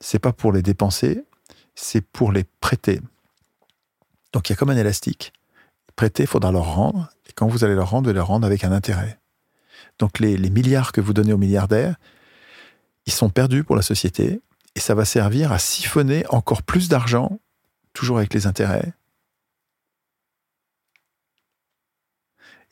c'est 0.00 0.18
pas 0.18 0.32
pour 0.32 0.52
les 0.52 0.62
dépenser, 0.62 1.24
c'est 1.74 2.00
pour 2.00 2.32
les 2.32 2.44
prêter. 2.60 3.00
Donc 4.32 4.48
il 4.48 4.52
y 4.52 4.54
a 4.54 4.56
comme 4.56 4.70
un 4.70 4.76
élastique. 4.76 5.32
Prêter, 5.96 6.24
il 6.24 6.26
faudra 6.26 6.50
leur 6.52 6.74
rendre. 6.74 7.10
Et 7.28 7.32
quand 7.32 7.46
vous 7.46 7.64
allez 7.64 7.74
leur 7.74 7.90
rendre, 7.90 8.04
vous 8.04 8.10
allez 8.10 8.18
leur 8.18 8.28
rendre 8.28 8.46
avec 8.46 8.64
un 8.64 8.72
intérêt. 8.72 9.18
Donc 10.02 10.18
les, 10.18 10.36
milliards 10.50 10.90
que 10.90 11.00
vous 11.00 11.12
donnez 11.12 11.32
aux 11.32 11.38
milliardaires, 11.38 11.94
ils 13.06 13.12
sont 13.12 13.30
perdus 13.30 13.62
pour 13.62 13.76
la 13.76 13.82
société 13.82 14.40
et 14.74 14.80
ça 14.80 14.96
va 14.96 15.04
servir 15.04 15.52
à 15.52 15.60
siphonner 15.60 16.24
encore 16.28 16.64
plus 16.64 16.88
d'argent, 16.88 17.38
toujours 17.92 18.18
avec 18.18 18.34
les 18.34 18.48
intérêts. 18.48 18.94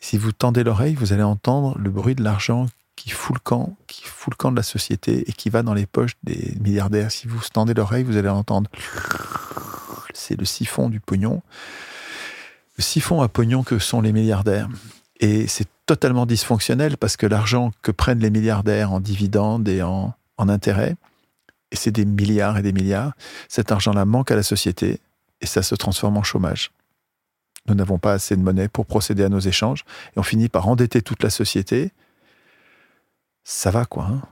si 0.00 0.18
vous 0.18 0.32
tendez 0.32 0.64
l'oreille, 0.64 0.96
vous 0.96 1.12
allez 1.12 1.22
entendre 1.22 1.78
le 1.78 1.88
bruit 1.90 2.16
de 2.16 2.24
l'argent 2.24 2.66
qui 2.96 3.10
fout 3.10 3.36
le 3.36 3.40
camp, 3.40 3.76
qui 3.86 4.02
fout 4.02 4.32
le 4.32 4.36
camp 4.36 4.50
de 4.50 4.56
la 4.56 4.64
société 4.64 5.30
et 5.30 5.32
qui 5.32 5.50
va 5.50 5.62
dans 5.62 5.74
les 5.74 5.86
poches 5.86 6.16
des 6.24 6.56
milliardaires. 6.60 7.12
Si 7.12 7.28
vous 7.28 7.38
tendez 7.52 7.74
l'oreille, 7.74 8.02
vous 8.02 8.16
allez 8.16 8.28
entendre. 8.28 8.68
C'est 10.14 10.36
le 10.36 10.46
siphon 10.46 10.88
du 10.88 10.98
pognon. 10.98 11.42
Le 12.76 12.82
siphon 12.82 13.22
à 13.22 13.28
pognon 13.28 13.62
que 13.62 13.78
sont 13.78 14.00
les 14.00 14.12
milliardaires. 14.12 14.68
Et 15.20 15.46
c'est 15.46 15.68
totalement 15.84 16.24
dysfonctionnel 16.24 16.96
parce 16.96 17.16
que 17.16 17.26
l'argent 17.26 17.72
que 17.82 17.92
prennent 17.92 18.20
les 18.20 18.30
milliardaires 18.30 18.92
en 18.92 19.00
dividendes 19.00 19.68
et 19.68 19.82
en, 19.82 20.14
intérêts, 20.38 20.96
et 21.70 21.76
c'est 21.76 21.90
des 21.90 22.06
milliards 22.06 22.56
et 22.56 22.62
des 22.62 22.72
milliards, 22.72 23.12
cet 23.46 23.70
argent-là 23.70 24.06
manque 24.06 24.30
à 24.30 24.36
la 24.36 24.42
société 24.42 24.98
et 25.42 25.46
ça 25.46 25.62
se 25.62 25.74
transforme 25.74 26.16
en 26.16 26.22
chômage. 26.22 26.72
Nous 27.66 27.74
n'avons 27.74 27.98
pas 27.98 28.14
assez 28.14 28.34
de 28.34 28.40
monnaie 28.40 28.68
pour 28.68 28.86
procéder 28.86 29.22
à 29.22 29.28
nos 29.28 29.38
échanges 29.38 29.84
et 30.16 30.18
on 30.18 30.22
finit 30.22 30.48
par 30.48 30.66
endetter 30.68 31.02
toute 31.02 31.22
la 31.22 31.28
société. 31.28 31.92
Ça 33.44 33.70
va 33.70 33.84
quoi. 33.84 34.04
Hein 34.04 34.22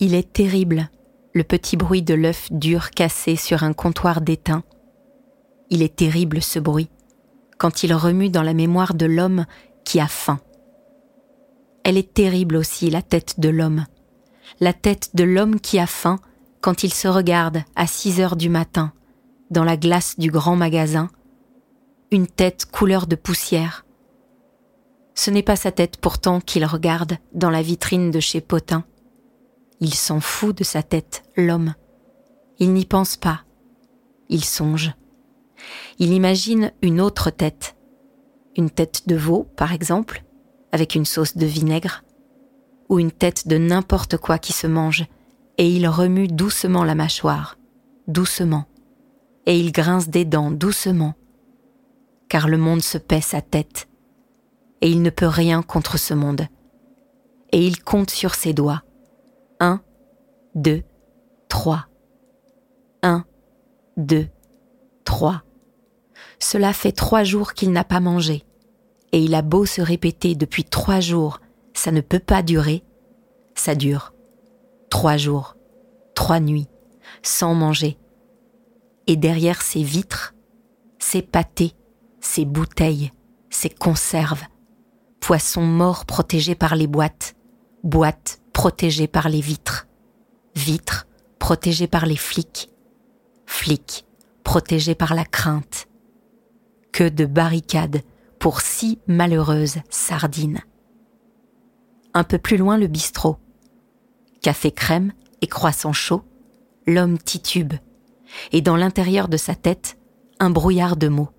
Il 0.00 0.14
est 0.14 0.32
terrible, 0.32 0.90
le 1.38 1.44
petit 1.44 1.76
bruit 1.76 2.02
de 2.02 2.14
l'œuf 2.14 2.48
dur 2.50 2.90
cassé 2.90 3.36
sur 3.36 3.62
un 3.62 3.72
comptoir 3.72 4.20
d'étain. 4.20 4.64
Il 5.70 5.82
est 5.82 5.94
terrible 5.94 6.42
ce 6.42 6.58
bruit, 6.58 6.90
quand 7.58 7.84
il 7.84 7.94
remue 7.94 8.28
dans 8.28 8.42
la 8.42 8.54
mémoire 8.54 8.92
de 8.92 9.06
l'homme 9.06 9.46
qui 9.84 10.00
a 10.00 10.08
faim. 10.08 10.40
Elle 11.84 11.96
est 11.96 12.12
terrible 12.12 12.56
aussi, 12.56 12.90
la 12.90 13.02
tête 13.02 13.38
de 13.38 13.48
l'homme. 13.48 13.86
La 14.58 14.72
tête 14.72 15.10
de 15.14 15.22
l'homme 15.22 15.60
qui 15.60 15.78
a 15.78 15.86
faim 15.86 16.18
quand 16.60 16.82
il 16.82 16.92
se 16.92 17.06
regarde 17.06 17.62
à 17.76 17.86
6 17.86 18.20
heures 18.20 18.36
du 18.36 18.48
matin, 18.48 18.92
dans 19.52 19.64
la 19.64 19.76
glace 19.76 20.18
du 20.18 20.32
grand 20.32 20.56
magasin, 20.56 21.08
une 22.10 22.26
tête 22.26 22.66
couleur 22.66 23.06
de 23.06 23.14
poussière. 23.14 23.86
Ce 25.14 25.30
n'est 25.30 25.44
pas 25.44 25.54
sa 25.54 25.70
tête 25.70 25.98
pourtant 25.98 26.40
qu'il 26.40 26.64
regarde 26.64 27.16
dans 27.32 27.50
la 27.50 27.62
vitrine 27.62 28.10
de 28.10 28.18
chez 28.18 28.40
Potin. 28.40 28.84
Il 29.80 29.94
s'en 29.94 30.20
fout 30.20 30.56
de 30.56 30.64
sa 30.64 30.82
tête, 30.82 31.22
l'homme. 31.36 31.74
Il 32.58 32.72
n'y 32.72 32.84
pense 32.84 33.16
pas. 33.16 33.42
Il 34.28 34.44
songe. 34.44 34.92
Il 35.98 36.12
imagine 36.12 36.72
une 36.82 37.00
autre 37.00 37.30
tête. 37.30 37.76
Une 38.56 38.70
tête 38.70 39.06
de 39.06 39.16
veau, 39.16 39.44
par 39.56 39.72
exemple, 39.72 40.24
avec 40.72 40.94
une 40.94 41.04
sauce 41.04 41.36
de 41.36 41.46
vinaigre, 41.46 42.02
ou 42.88 42.98
une 42.98 43.12
tête 43.12 43.46
de 43.46 43.56
n'importe 43.56 44.16
quoi 44.16 44.38
qui 44.38 44.52
se 44.52 44.66
mange, 44.66 45.06
et 45.58 45.68
il 45.68 45.88
remue 45.88 46.28
doucement 46.28 46.84
la 46.84 46.94
mâchoire, 46.94 47.58
doucement, 48.06 48.66
et 49.46 49.58
il 49.58 49.72
grince 49.72 50.08
des 50.08 50.24
dents 50.24 50.50
doucement, 50.50 51.14
car 52.28 52.48
le 52.48 52.58
monde 52.58 52.82
se 52.82 52.98
paie 52.98 53.20
sa 53.20 53.40
tête, 53.40 53.88
et 54.80 54.90
il 54.90 55.02
ne 55.02 55.10
peut 55.10 55.26
rien 55.26 55.62
contre 55.62 55.98
ce 55.98 56.14
monde, 56.14 56.46
et 57.52 57.66
il 57.66 57.82
compte 57.82 58.10
sur 58.10 58.34
ses 58.34 58.52
doigts, 58.52 58.82
un, 59.60 59.80
deux, 60.54 60.82
trois. 61.48 61.86
Un, 63.02 63.24
deux, 63.96 64.28
trois. 65.04 65.42
Cela 66.38 66.72
fait 66.72 66.92
trois 66.92 67.24
jours 67.24 67.54
qu'il 67.54 67.72
n'a 67.72 67.84
pas 67.84 68.00
mangé. 68.00 68.44
Et 69.12 69.20
il 69.20 69.34
a 69.34 69.42
beau 69.42 69.66
se 69.66 69.80
répéter 69.80 70.34
depuis 70.34 70.64
trois 70.64 71.00
jours, 71.00 71.40
ça 71.72 71.92
ne 71.92 72.00
peut 72.00 72.18
pas 72.18 72.42
durer. 72.42 72.84
Ça 73.54 73.74
dure. 73.74 74.12
Trois 74.90 75.16
jours, 75.16 75.56
trois 76.14 76.40
nuits, 76.40 76.68
sans 77.22 77.54
manger. 77.54 77.98
Et 79.06 79.16
derrière 79.16 79.62
ces 79.62 79.82
vitres, 79.82 80.34
ces 80.98 81.22
pâtés, 81.22 81.74
ces 82.20 82.44
bouteilles, 82.44 83.12
ces 83.50 83.70
conserves, 83.70 84.44
poissons 85.20 85.66
morts 85.66 86.04
protégés 86.04 86.54
par 86.54 86.76
les 86.76 86.86
boîtes, 86.86 87.34
boîtes 87.82 88.40
protégés 88.58 89.06
par 89.06 89.28
les 89.28 89.40
vitres, 89.40 89.86
vitres 90.56 91.06
protégés 91.38 91.86
par 91.86 92.06
les 92.06 92.16
flics, 92.16 92.68
flics 93.46 94.04
protégés 94.42 94.96
par 94.96 95.14
la 95.14 95.24
crainte. 95.24 95.86
Que 96.90 97.08
de 97.08 97.24
barricades 97.24 98.02
pour 98.40 98.60
six 98.60 98.98
malheureuses 99.06 99.76
sardines. 99.90 100.58
Un 102.14 102.24
peu 102.24 102.38
plus 102.38 102.56
loin 102.56 102.76
le 102.78 102.88
bistrot. 102.88 103.36
Café 104.42 104.72
crème 104.72 105.12
et 105.40 105.46
croissant 105.46 105.92
chaud, 105.92 106.24
l'homme 106.84 107.16
titube, 107.16 107.74
et 108.50 108.60
dans 108.60 108.74
l'intérieur 108.74 109.28
de 109.28 109.36
sa 109.36 109.54
tête, 109.54 110.00
un 110.40 110.50
brouillard 110.50 110.96
de 110.96 111.06
mots. 111.06 111.30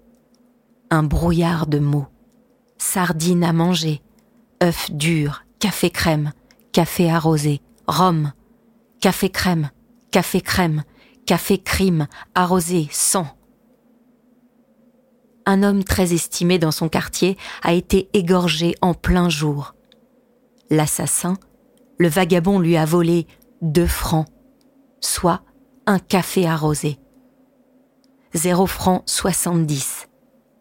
Un 0.89 1.03
brouillard 1.03 1.67
de 1.67 1.80
mots. 1.80 2.07
Sardines 2.78 3.43
à 3.43 3.51
manger, 3.51 4.01
œufs 4.63 4.89
durs, 4.91 5.43
café 5.59 5.89
crème, 5.89 6.32
café 6.72 7.09
arrosé, 7.09 7.61
rhum, 7.88 8.34
café 9.01 9.30
crème, 9.30 9.70
café 10.11 10.41
crème, 10.41 10.84
café 11.26 11.57
crime, 11.57 12.07
arrosé, 12.36 12.88
sang. 12.91 13.28
Un 15.45 15.63
homme 15.63 15.84
très 15.84 16.13
estimé 16.13 16.59
dans 16.59 16.72
son 16.72 16.89
quartier 16.89 17.38
a 17.63 17.74
été 17.74 18.09
égorgé 18.13 18.76
en 18.82 18.93
plein 18.93 19.30
jour. 19.30 19.74
L'assassin, 20.70 21.38
le 21.97 22.07
vagabond 22.07 22.59
lui 22.59 22.78
a 22.78 22.86
volé 22.86 23.26
deux 23.61 23.88
francs, 23.88 24.28
soit 25.01 25.41
un 25.88 25.97
café 25.97 26.45
arrosé. 26.45 26.99
Zéro 28.36 28.67
franc 28.67 29.01
soixante-dix, 29.07 30.07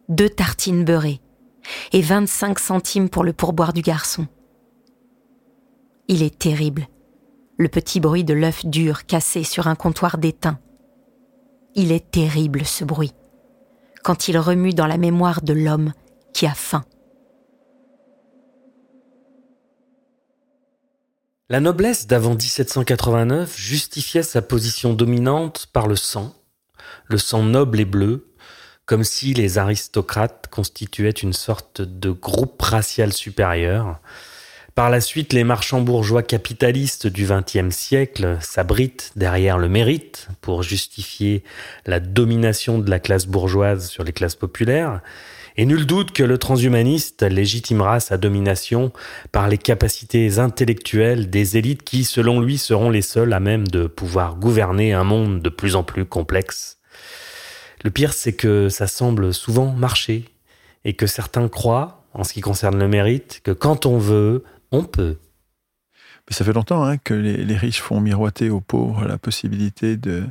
deux 0.09 0.30
tartines 0.30 0.84
beurrées 0.84 1.20
et 1.92 2.00
vingt-cinq 2.00 2.59
centimes 2.59 3.11
pour 3.11 3.24
le 3.24 3.34
pourboire 3.34 3.74
du 3.74 3.82
garçon. 3.82 4.26
Il 6.11 6.22
est 6.22 6.38
terrible. 6.38 6.88
Le 7.59 7.68
petit 7.68 8.00
bruit 8.00 8.24
de 8.24 8.32
l'œuf 8.32 8.64
dur 8.64 9.04
cassé 9.04 9.44
sur 9.44 9.66
un 9.66 9.74
comptoir 9.74 10.16
d'étain. 10.16 10.59
Il 11.74 11.92
est 11.92 12.11
terrible 12.11 12.64
ce 12.64 12.82
bruit, 12.82 13.12
quand 14.02 14.26
il 14.26 14.38
remue 14.38 14.72
dans 14.72 14.86
la 14.86 14.96
mémoire 14.96 15.42
de 15.42 15.52
l'homme 15.52 15.92
qui 16.32 16.46
a 16.46 16.54
faim. 16.54 16.82
La 21.50 21.61
noblesse 21.61 22.06
d'avant 22.06 22.34
1789 22.34 23.59
justifiait 23.59 24.22
sa 24.22 24.40
position 24.40 24.94
dominante 24.94 25.66
par 25.72 25.86
le 25.86 25.96
sang, 25.96 26.34
le 27.06 27.18
sang 27.18 27.42
noble 27.42 27.80
et 27.80 27.84
bleu, 27.84 28.32
comme 28.86 29.04
si 29.04 29.34
les 29.34 29.59
aristocrates 29.59 30.46
constituaient 30.50 31.11
une 31.11 31.34
sorte 31.34 31.82
de 31.82 32.11
groupe 32.11 32.62
racial 32.62 33.12
supérieur, 33.12 34.00
par 34.79 34.91
la 34.91 35.01
suite, 35.01 35.33
les 35.33 35.43
marchands 35.43 35.81
bourgeois 35.81 36.22
capitalistes 36.22 37.09
du 37.09 37.26
XXe 37.26 37.74
siècle 37.74 38.39
s'abritent 38.41 39.11
derrière 39.16 39.59
le 39.59 39.68
mérite 39.68 40.29
pour 40.41 40.62
justifier 40.62 41.43
la 41.85 41.99
domination 41.99 42.79
de 42.79 42.89
la 42.89 43.01
classe 43.01 43.26
bourgeoise 43.26 43.89
sur 43.89 44.05
les 44.05 44.12
classes 44.12 44.37
populaires. 44.37 45.01
Et 45.57 45.66
nul 45.66 45.85
doute 45.85 46.12
que 46.12 46.22
le 46.22 46.39
transhumaniste 46.39 47.24
légitimera 47.24 47.99
sa 47.99 48.18
domination 48.18 48.93
par 49.33 49.49
les 49.49 49.59
capacités 49.59 50.39
intellectuelles 50.39 51.29
des 51.29 51.57
élites 51.57 51.83
qui, 51.83 52.05
selon 52.05 52.41
lui, 52.41 52.57
seront 52.57 52.91
les 52.91 53.03
seules 53.03 53.33
à 53.33 53.41
même 53.41 53.66
de 53.66 53.89
pouvoir 53.89 54.37
gouverner 54.37 54.93
un 54.93 55.03
monde 55.03 55.43
de 55.43 55.49
plus 55.49 55.74
en 55.74 55.83
plus 55.83 56.05
complexe. 56.05 56.79
Le 57.83 57.91
pire, 57.91 58.12
c'est 58.12 58.35
que 58.35 58.68
ça 58.68 58.87
semble 58.87 59.35
souvent 59.35 59.72
marcher 59.72 60.26
et 60.85 60.93
que 60.93 61.09
certains 61.09 61.49
croient, 61.49 62.05
en 62.14 62.22
ce 62.22 62.33
qui 62.33 62.41
concerne 62.41 62.79
le 62.79 62.87
mérite, 62.87 63.41
que 63.43 63.51
quand 63.51 63.85
on 63.85 63.99
veut, 63.99 64.45
on 64.71 64.85
peut. 64.85 65.19
Mais 66.29 66.35
ça 66.35 66.45
fait 66.45 66.53
longtemps 66.53 66.85
hein, 66.85 66.99
que 66.99 67.14
les, 67.14 67.57
riches 67.57 67.81
font 67.81 68.01
miroiter 68.01 68.51
aux 68.51 68.61
pauvres 68.61 69.07
la 69.07 69.16
possibilité 69.16 69.97
de, 69.97 70.25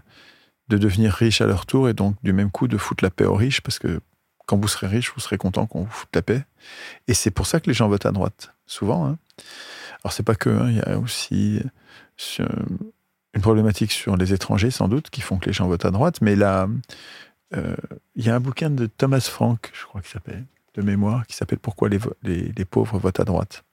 de 0.68 0.78
devenir 0.78 1.12
riches 1.12 1.42
à 1.42 1.48
leur 1.48 1.66
tour 1.66 1.90
et 1.90 1.94
donc 1.94 2.16
du 2.24 2.34
même 2.34 2.52
coup 2.52 2.68
de 2.68 2.78
foutre 2.78 3.04
la 3.04 3.10
paix 3.10 3.26
aux 3.26 3.36
riches 3.36 3.62
parce 3.62 3.80
que 3.80 4.00
quand 4.46 4.58
vous 4.58 4.68
serez 4.68 4.88
riche, 4.88 5.12
vous 5.14 5.20
serez 5.20 5.38
content 5.38 5.66
qu'on 5.66 5.84
vous 5.84 5.92
foute 5.92 6.10
la 6.14 6.22
paix. 6.22 6.46
Et 7.08 7.14
c'est 7.14 7.32
pour 7.32 7.48
ça 7.48 7.60
que 7.60 7.68
les 7.68 7.74
gens 7.74 7.90
votent 7.90 8.06
à 8.06 8.12
droite, 8.12 8.54
souvent. 8.66 9.06
Hein. 9.06 9.18
Alors 10.04 10.14
c'est 10.14 10.24
pas 10.24 10.36
que, 10.36 10.50
hein, 10.50 10.70
il 10.70 10.78
y 10.78 10.82
a 10.82 10.98
aussi 11.00 11.62
une 13.34 13.42
problématique 13.42 13.92
sur 13.92 14.18
les 14.18 14.34
étrangers 14.34 14.72
sans 14.72 14.88
doute 14.88 15.10
qui 15.10 15.22
font 15.22 15.38
que 15.38 15.48
les 15.48 15.54
gens 15.54 15.68
votent 15.68 15.86
à 15.86 15.92
droite, 15.92 16.22
mais 16.22 16.36
là, 16.36 16.68
euh, 17.56 17.76
il 18.16 18.26
y 18.26 18.30
a 18.30 18.36
un 18.36 18.40
bouquin 18.40 18.70
de 18.70 18.86
Thomas 18.86 19.20
Frank, 19.20 19.70
je 19.74 19.84
crois 19.86 20.02
qu'il 20.02 20.12
s'appelle, 20.12 20.46
de 20.76 20.82
mémoire, 20.82 21.28
qui 21.28 21.36
s'appelle 21.36 21.60
Pourquoi 21.60 21.90
les, 21.90 22.00
les 22.24 22.66
pauvres 22.66 23.00
votent 23.00 23.20
à 23.20 23.26
droite. 23.26 23.64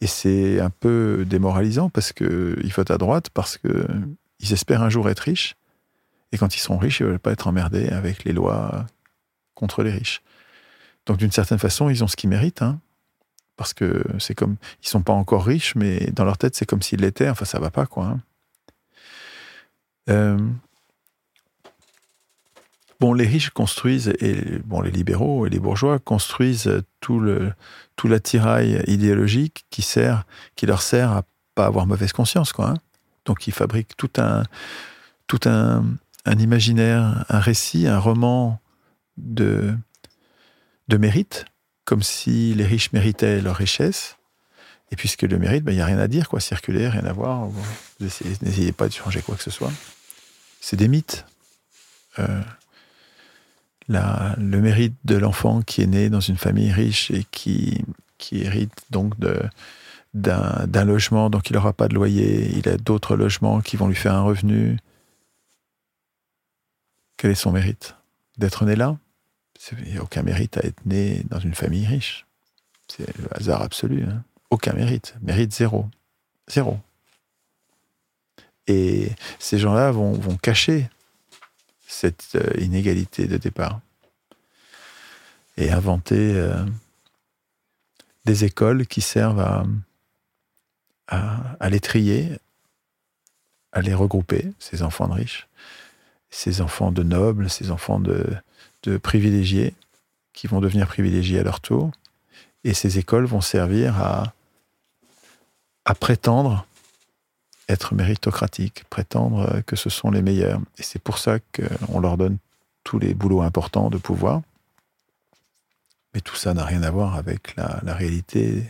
Et 0.00 0.06
c'est 0.06 0.60
un 0.60 0.70
peu 0.70 1.24
démoralisant 1.26 1.90
parce 1.90 2.12
qu'ils 2.12 2.72
votent 2.74 2.90
à 2.90 2.98
droite 2.98 3.30
parce 3.30 3.58
qu'ils 3.58 4.52
espèrent 4.52 4.82
un 4.82 4.90
jour 4.90 5.08
être 5.08 5.20
riches. 5.20 5.56
Et 6.32 6.38
quand 6.38 6.54
ils 6.54 6.60
seront 6.60 6.78
riches, 6.78 7.00
ils 7.00 7.04
ne 7.04 7.10
veulent 7.10 7.18
pas 7.18 7.32
être 7.32 7.48
emmerdés 7.48 7.88
avec 7.88 8.24
les 8.24 8.32
lois 8.32 8.86
contre 9.54 9.82
les 9.82 9.90
riches. 9.90 10.22
Donc 11.06 11.16
d'une 11.16 11.32
certaine 11.32 11.58
façon, 11.58 11.88
ils 11.88 12.04
ont 12.04 12.06
ce 12.06 12.16
qu'ils 12.16 12.30
méritent. 12.30 12.62
Hein, 12.62 12.80
parce 13.58 13.74
que 13.74 14.02
c'est 14.18 14.34
comme. 14.34 14.56
Ils 14.82 14.88
sont 14.88 15.02
pas 15.02 15.12
encore 15.12 15.44
riches, 15.44 15.74
mais 15.74 16.10
dans 16.12 16.24
leur 16.24 16.38
tête, 16.38 16.54
c'est 16.54 16.64
comme 16.64 16.80
s'ils 16.80 17.00
l'étaient. 17.00 17.28
Enfin, 17.28 17.44
ça 17.44 17.58
va 17.58 17.70
pas, 17.70 17.84
quoi. 17.84 18.06
Hein. 18.06 18.20
Euh, 20.08 20.38
Bon, 23.00 23.12
les 23.12 23.26
riches 23.26 23.50
construisent, 23.50 24.12
et 24.20 24.58
bon, 24.64 24.80
les 24.80 24.90
libéraux 24.90 25.46
et 25.46 25.50
les 25.50 25.60
bourgeois 25.60 26.00
construisent 26.00 26.82
tout 27.00 27.20
le 27.20 27.52
tout 27.94 28.08
l'attirail 28.08 28.82
idéologique 28.86 29.66
qui 29.70 29.82
sert, 29.82 30.24
qui 30.56 30.66
leur 30.66 30.82
sert 30.82 31.10
à 31.12 31.22
pas 31.54 31.66
avoir 31.66 31.86
mauvaise 31.86 32.12
conscience, 32.12 32.52
quoi. 32.52 32.70
Hein. 32.70 32.76
Donc, 33.24 33.46
ils 33.46 33.52
fabriquent 33.52 33.96
tout 33.96 34.10
un 34.18 34.44
tout 35.28 35.40
un, 35.44 35.84
un 36.24 36.38
imaginaire, 36.38 37.24
un 37.28 37.40
récit, 37.40 37.86
un 37.86 37.98
roman 37.98 38.60
de 39.16 39.74
de 40.88 40.96
mérite, 40.96 41.44
comme 41.84 42.02
si 42.02 42.54
les 42.54 42.64
riches 42.64 42.92
méritaient 42.92 43.40
leur 43.40 43.56
richesse. 43.56 44.16
Et 44.90 44.96
puisque 44.96 45.22
le 45.22 45.38
mérite, 45.38 45.64
ben, 45.64 45.72
il 45.72 45.76
n'y 45.76 45.82
a 45.82 45.86
rien 45.86 45.98
à 45.98 46.08
dire, 46.08 46.28
quoi. 46.28 46.40
Circuler, 46.40 46.88
rien 46.88 47.04
à 47.04 47.12
voir. 47.12 47.46
Vous 47.46 47.64
N'essayez 48.00 48.72
pas 48.72 48.88
de 48.88 48.92
changer 48.92 49.20
quoi 49.20 49.36
que 49.36 49.42
ce 49.42 49.50
soit. 49.50 49.72
C'est 50.60 50.76
des 50.76 50.88
mythes. 50.88 51.26
Euh, 52.18 52.40
le 53.88 54.60
mérite 54.60 54.94
de 55.04 55.16
l'enfant 55.16 55.62
qui 55.62 55.82
est 55.82 55.86
né 55.86 56.10
dans 56.10 56.20
une 56.20 56.36
famille 56.36 56.70
riche 56.70 57.10
et 57.10 57.24
qui, 57.30 57.84
hérite 58.32 58.72
donc 58.90 59.14
d'un, 60.14 60.84
logement, 60.84 61.30
donc 61.30 61.50
il 61.50 61.54
n'aura 61.54 61.72
pas 61.72 61.88
de 61.88 61.94
loyer, 61.94 62.52
il 62.56 62.68
a 62.68 62.76
d'autres 62.76 63.16
logements 63.16 63.60
qui 63.60 63.76
vont 63.76 63.88
lui 63.88 63.94
faire 63.94 64.14
un 64.14 64.22
revenu. 64.22 64.78
Quel 67.16 67.32
est 67.32 67.34
son 67.34 67.52
mérite 67.52 67.96
D'être 68.36 68.64
né 68.64 68.76
là? 68.76 68.96
Il 69.84 69.92
n'y 69.92 69.98
a 69.98 70.02
aucun 70.02 70.22
mérite 70.22 70.56
à 70.58 70.60
être 70.60 70.86
né 70.86 71.24
dans 71.30 71.40
une 71.40 71.54
famille 71.54 71.86
riche. 71.86 72.26
C'est 72.86 73.18
le 73.18 73.26
hasard 73.32 73.62
absolu. 73.62 74.04
Hein. 74.04 74.22
Aucun 74.50 74.72
mérite. 74.72 75.16
Mérite 75.20 75.52
zéro. 75.52 75.86
Zéro. 76.48 76.78
Et 78.68 79.10
ces 79.40 79.58
gens-là 79.58 79.90
vont 79.90 80.36
cacher 80.40 80.88
cette 81.88 82.36
euh, 82.36 82.52
inégalité 82.60 83.26
de 83.26 83.38
départ 83.38 83.80
et 85.56 85.72
inventer 85.72 86.34
euh, 86.36 86.64
des 88.26 88.44
écoles 88.44 88.86
qui 88.86 89.00
servent 89.00 89.40
à, 89.40 89.64
à, 91.08 91.70
les 91.70 91.80
trier, 91.80 92.38
à 93.72 93.80
les 93.80 93.94
regrouper, 93.94 94.52
ces 94.58 94.82
enfants 94.82 95.08
de 95.08 95.14
riches, 95.14 95.48
ces 96.30 96.60
enfants 96.60 96.92
de 96.92 97.02
nobles, 97.02 97.48
ces 97.48 97.70
enfants 97.70 97.98
de, 97.98 98.24
de 98.82 98.98
privilégiés, 98.98 99.74
qui 100.34 100.46
vont 100.46 100.60
devenir 100.60 100.86
privilégiés 100.86 101.40
à 101.40 101.42
leur 101.42 101.60
tour. 101.60 101.90
Et 102.64 102.74
ces 102.74 102.98
écoles 102.98 103.24
vont 103.24 103.40
servir 103.40 104.00
à, 104.00 104.34
à 105.86 105.94
prétendre 105.94 106.66
être 107.68 107.94
méritocratiques, 107.94 108.84
prétendre 108.84 109.60
que 109.66 109.76
ce 109.76 109.90
sont 109.90 110.10
les 110.10 110.22
meilleurs. 110.22 110.60
Et 110.78 110.82
c'est 110.82 110.98
pour 110.98 111.18
ça 111.18 111.38
qu'on 111.38 112.00
leur 112.00 112.16
donne 112.16 112.38
tous 112.84 112.98
les 112.98 113.14
boulots 113.14 113.42
importants 113.42 113.90
de 113.90 113.98
pouvoir. 113.98 114.42
Mais 116.14 116.20
tout 116.20 116.36
ça 116.36 116.54
n'a 116.54 116.64
rien 116.64 116.82
à 116.82 116.90
voir 116.90 117.16
avec 117.16 117.54
la, 117.56 117.80
réalité, 117.94 118.64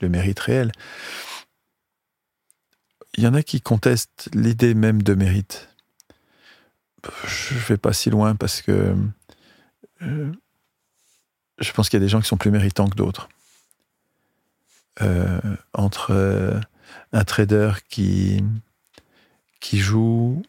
le 0.00 0.08
mérite 0.08 0.40
réel. 0.40 0.72
Il 3.16 3.22
y 3.22 3.28
en 3.28 3.34
a 3.34 3.42
qui 3.42 3.60
contestent 3.60 4.28
l'idée 4.34 4.74
même 4.74 5.02
de 5.02 5.14
mérite. 5.14 5.68
Je 7.26 7.54
ne 7.54 7.60
vais 7.60 7.76
pas 7.76 7.92
si 7.92 8.10
loin 8.10 8.34
parce 8.34 8.60
que 8.60 8.96
euh, 10.02 10.32
je 11.58 11.72
pense 11.72 11.88
qu'il 11.88 12.00
y 12.00 12.02
a 12.02 12.04
des 12.04 12.08
gens 12.08 12.20
qui 12.20 12.26
sont 12.26 12.36
plus 12.36 12.50
méritants 12.50 12.88
que 12.88 12.96
d'autres. 12.96 13.28
Euh, 15.00 15.40
entre 15.72 16.60
un 17.12 17.24
trader 17.24 17.72
qui, 17.88 18.42
joue 19.72 20.42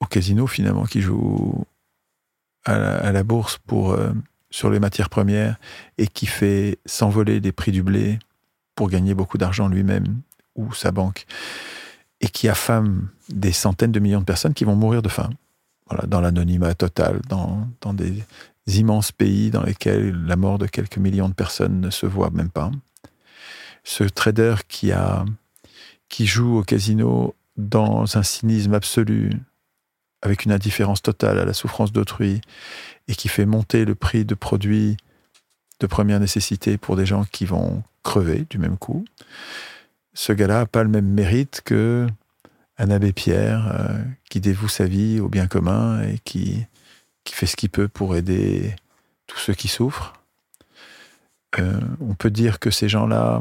au 0.00 0.06
casino 0.06 0.46
finalement, 0.46 0.84
qui 0.84 1.00
joue 1.00 1.64
à 2.64 3.10
la, 3.12 3.22
bourse 3.22 3.58
pour, 3.66 3.96
sur 4.50 4.70
les 4.70 4.78
matières 4.78 5.08
premières 5.08 5.58
et 5.98 6.06
qui 6.06 6.26
fait 6.26 6.78
s'envoler 6.86 7.40
les 7.40 7.52
prix 7.52 7.72
du 7.72 7.82
blé 7.82 8.18
pour 8.74 8.88
gagner 8.88 9.14
beaucoup 9.14 9.38
d'argent 9.38 9.68
lui-même 9.68 10.22
ou 10.56 10.72
sa 10.72 10.90
banque, 10.90 11.26
et 12.20 12.28
qui 12.28 12.48
affame 12.48 13.08
des 13.28 13.52
centaines 13.52 13.92
de 13.92 14.00
millions 14.00 14.20
de 14.20 14.24
personnes 14.24 14.54
qui 14.54 14.64
vont 14.64 14.76
mourir 14.76 15.02
de 15.02 15.08
faim. 15.08 15.30
Dans 16.06 16.20
l'anonymat 16.20 16.74
total, 16.74 17.20
dans, 17.28 17.68
dans 17.80 17.94
des 17.94 18.24
immenses 18.78 19.12
pays 19.12 19.50
dans 19.50 19.62
lesquels 19.62 20.12
la 20.24 20.36
mort 20.36 20.58
de 20.58 20.66
quelques 20.66 20.98
millions 20.98 21.28
de 21.28 21.34
personnes 21.34 21.80
ne 21.80 21.90
se 21.90 22.06
voit 22.06 22.30
même 22.30 22.50
pas. 22.50 22.70
Ce 23.84 24.04
trader 24.04 24.56
qui, 24.68 24.92
a, 24.92 25.24
qui 26.08 26.26
joue 26.26 26.58
au 26.58 26.62
casino 26.62 27.34
dans 27.56 28.16
un 28.16 28.22
cynisme 28.22 28.74
absolu, 28.74 29.30
avec 30.22 30.44
une 30.44 30.52
indifférence 30.52 31.02
totale 31.02 31.38
à 31.38 31.44
la 31.44 31.52
souffrance 31.52 31.92
d'autrui, 31.92 32.40
et 33.08 33.14
qui 33.14 33.28
fait 33.28 33.46
monter 33.46 33.84
le 33.84 33.94
prix 33.94 34.24
de 34.24 34.34
produits 34.34 34.96
de 35.80 35.86
première 35.86 36.20
nécessité 36.20 36.76
pour 36.76 36.96
des 36.96 37.06
gens 37.06 37.24
qui 37.24 37.46
vont 37.46 37.82
crever 38.02 38.46
du 38.50 38.58
même 38.58 38.76
coup 38.76 39.04
ce 40.14 40.32
gars-là 40.32 40.60
n'a 40.60 40.66
pas 40.66 40.82
le 40.82 40.88
même 40.88 41.06
mérite 41.06 41.62
que 41.64 42.06
un 42.78 42.90
abbé 42.90 43.12
Pierre 43.12 43.72
euh, 43.74 44.02
qui 44.28 44.40
dévoue 44.40 44.68
sa 44.68 44.86
vie 44.86 45.20
au 45.20 45.28
bien 45.28 45.46
commun 45.46 46.02
et 46.02 46.18
qui, 46.24 46.66
qui 47.24 47.34
fait 47.34 47.46
ce 47.46 47.56
qu'il 47.56 47.70
peut 47.70 47.88
pour 47.88 48.16
aider 48.16 48.74
tous 49.26 49.38
ceux 49.38 49.54
qui 49.54 49.68
souffrent. 49.68 50.14
Euh, 51.58 51.80
on 52.00 52.14
peut 52.14 52.30
dire 52.30 52.58
que 52.58 52.70
ces 52.70 52.88
gens-là 52.88 53.40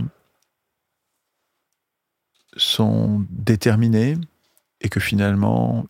sont 2.56 3.26
déterminés 3.30 4.18
et 4.82 4.90
que 4.90 5.00
finalement, 5.00 5.86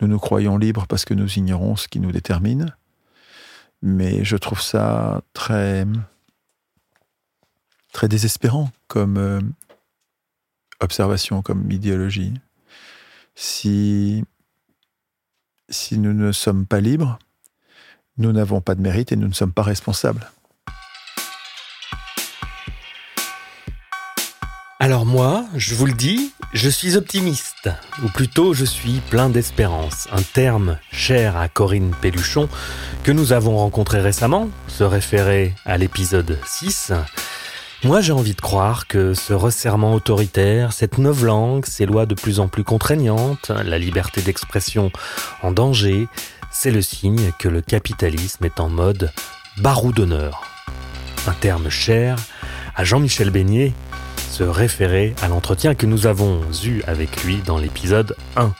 nous 0.00 0.08
nous 0.08 0.18
croyons 0.18 0.58
libres 0.58 0.86
parce 0.86 1.04
que 1.04 1.14
nous 1.14 1.38
ignorons 1.38 1.76
ce 1.76 1.88
qui 1.88 2.00
nous 2.00 2.12
détermine. 2.12 2.74
Mais 3.82 4.24
je 4.24 4.36
trouve 4.36 4.60
ça 4.60 5.22
très, 5.32 5.86
désespérant 8.08 8.70
comme, 8.88 9.16
euh, 9.16 9.40
observation, 10.80 11.42
comme 11.42 11.70
idéologie. 11.70 12.34
Si 13.34 14.24
nous 15.92 16.12
ne 16.12 16.32
sommes 16.32 16.66
pas 16.66 16.80
libres, 16.80 17.18
nous 18.18 18.32
n'avons 18.32 18.60
pas 18.60 18.74
de 18.74 18.80
mérite 18.80 19.12
et 19.12 19.16
nous 19.16 19.28
ne 19.28 19.34
sommes 19.34 19.52
pas 19.52 19.62
responsables. 19.62 20.30
Moi, 25.16 25.46
je 25.56 25.74
vous 25.74 25.86
le 25.86 25.94
dis, 25.94 26.34
je 26.52 26.68
suis 26.68 26.98
optimiste, 26.98 27.70
ou 28.04 28.08
plutôt 28.08 28.52
je 28.52 28.66
suis 28.66 29.00
plein 29.08 29.30
d'espérance, 29.30 30.08
un 30.12 30.20
terme 30.20 30.76
cher 30.92 31.38
à 31.38 31.48
Corinne 31.48 31.94
Pelluchon 32.02 32.50
que 33.02 33.12
nous 33.12 33.32
avons 33.32 33.56
rencontré 33.56 34.02
récemment, 34.02 34.50
se 34.68 34.84
référait 34.84 35.54
à 35.64 35.78
l'épisode 35.78 36.38
6, 36.46 36.92
moi, 37.82 38.02
j'ai 38.02 38.12
envie 38.12 38.34
de 38.34 38.40
croire 38.42 38.86
que 38.88 39.14
ce 39.14 39.32
resserrement 39.32 39.94
autoritaire, 39.94 40.74
cette 40.74 40.98
novlangue, 40.98 41.64
ces 41.64 41.86
lois 41.86 42.04
de 42.04 42.14
plus 42.14 42.38
en 42.38 42.48
plus 42.48 42.64
contraignantes, 42.64 43.50
la 43.50 43.78
liberté 43.78 44.20
d'expression 44.20 44.90
en 45.42 45.50
danger, 45.50 46.08
c'est 46.50 46.70
le 46.70 46.82
signe 46.82 47.32
que 47.38 47.48
le 47.48 47.62
capitalisme 47.62 48.44
est 48.44 48.60
en 48.60 48.68
mode 48.68 49.10
barou 49.56 49.92
d'honneur. 49.92 50.42
Un 51.26 51.32
terme 51.32 51.70
cher 51.70 52.18
à 52.74 52.84
Jean-Michel 52.84 53.30
Beignet, 53.30 53.72
se 54.36 54.44
référer 54.44 55.14
à 55.22 55.28
l'entretien 55.28 55.74
que 55.74 55.86
nous 55.86 56.06
avons 56.06 56.42
eu 56.64 56.82
avec 56.86 57.24
lui 57.24 57.38
dans 57.38 57.58
l'épisode 57.58 58.14
1. 58.36 58.52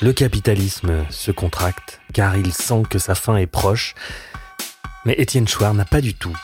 Le 0.00 0.12
capitalisme 0.12 1.04
se 1.10 1.30
contracte 1.30 2.00
car 2.12 2.36
il 2.36 2.52
sent 2.52 2.82
que 2.88 2.98
sa 2.98 3.14
fin 3.14 3.36
est 3.36 3.46
proche, 3.46 3.94
mais 5.04 5.14
Étienne 5.18 5.48
Chouard 5.48 5.74
n'a 5.74 5.84
pas 5.84 6.00
du 6.00 6.14
tout 6.14 6.36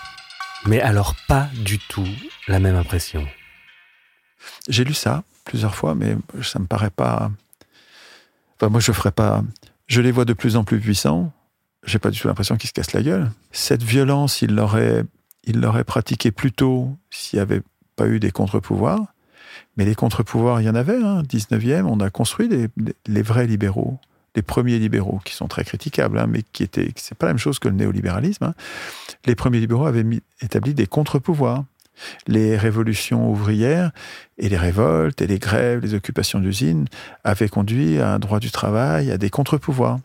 mais 0.66 0.80
alors 0.80 1.14
pas 1.28 1.48
du 1.54 1.78
tout 1.78 2.08
la 2.48 2.58
même 2.58 2.76
impression. 2.76 3.26
J'ai 4.68 4.84
lu 4.84 4.94
ça 4.94 5.24
plusieurs 5.44 5.74
fois, 5.74 5.94
mais 5.94 6.16
ça 6.42 6.58
me 6.58 6.66
paraît 6.66 6.90
pas. 6.90 7.30
Enfin, 8.56 8.70
moi, 8.70 8.80
je 8.80 8.92
ferais 8.92 9.12
pas. 9.12 9.42
Je 9.86 10.00
les 10.00 10.10
vois 10.10 10.24
de 10.24 10.32
plus 10.32 10.56
en 10.56 10.64
plus 10.64 10.80
puissants. 10.80 11.32
J'ai 11.84 11.98
pas 11.98 12.10
du 12.10 12.18
tout 12.18 12.28
l'impression 12.28 12.56
qu'ils 12.56 12.68
se 12.68 12.72
cassent 12.72 12.94
la 12.94 13.02
gueule. 13.02 13.30
Cette 13.52 13.82
violence, 13.82 14.40
il 14.40 14.54
l'aurait, 14.54 15.04
il 15.44 15.60
l'aurait 15.60 15.84
pratiquée 15.84 16.30
plus 16.30 16.52
tôt 16.52 16.96
s'il 17.10 17.38
n'y 17.38 17.42
avait 17.42 17.60
pas 17.96 18.06
eu 18.06 18.20
des 18.20 18.30
contre-pouvoirs. 18.30 19.14
Mais 19.76 19.84
les 19.84 19.94
contre-pouvoirs, 19.94 20.60
il 20.60 20.64
y 20.64 20.68
en 20.68 20.74
avait. 20.74 21.02
Hein. 21.02 21.22
19e, 21.22 21.84
on 21.84 22.00
a 22.00 22.10
construit 22.10 22.48
les 22.48 23.22
vrais 23.22 23.46
libéraux 23.46 23.98
les 24.34 24.42
premiers 24.42 24.78
libéraux, 24.78 25.20
qui 25.24 25.34
sont 25.34 25.46
très 25.46 25.64
critiquables, 25.64 26.18
hein, 26.18 26.26
mais 26.28 26.42
qui 26.52 26.62
étaient, 26.62 26.92
c'est 26.96 27.16
pas 27.16 27.26
la 27.26 27.32
même 27.32 27.38
chose 27.38 27.58
que 27.58 27.68
le 27.68 27.74
néolibéralisme. 27.74 28.44
Hein. 28.44 28.54
Les 29.26 29.34
premiers 29.34 29.60
libéraux 29.60 29.86
avaient 29.86 30.04
établi 30.40 30.74
des 30.74 30.86
contre-pouvoirs. 30.86 31.64
Les 32.26 32.56
révolutions 32.56 33.30
ouvrières 33.30 33.92
et 34.36 34.48
les 34.48 34.56
révoltes 34.56 35.22
et 35.22 35.28
les 35.28 35.38
grèves, 35.38 35.80
les 35.80 35.94
occupations 35.94 36.40
d'usines 36.40 36.86
avaient 37.22 37.48
conduit 37.48 38.00
à 38.00 38.14
un 38.14 38.18
droit 38.18 38.40
du 38.40 38.50
travail, 38.50 39.12
à 39.12 39.18
des 39.18 39.30
contre-pouvoirs. 39.30 40.00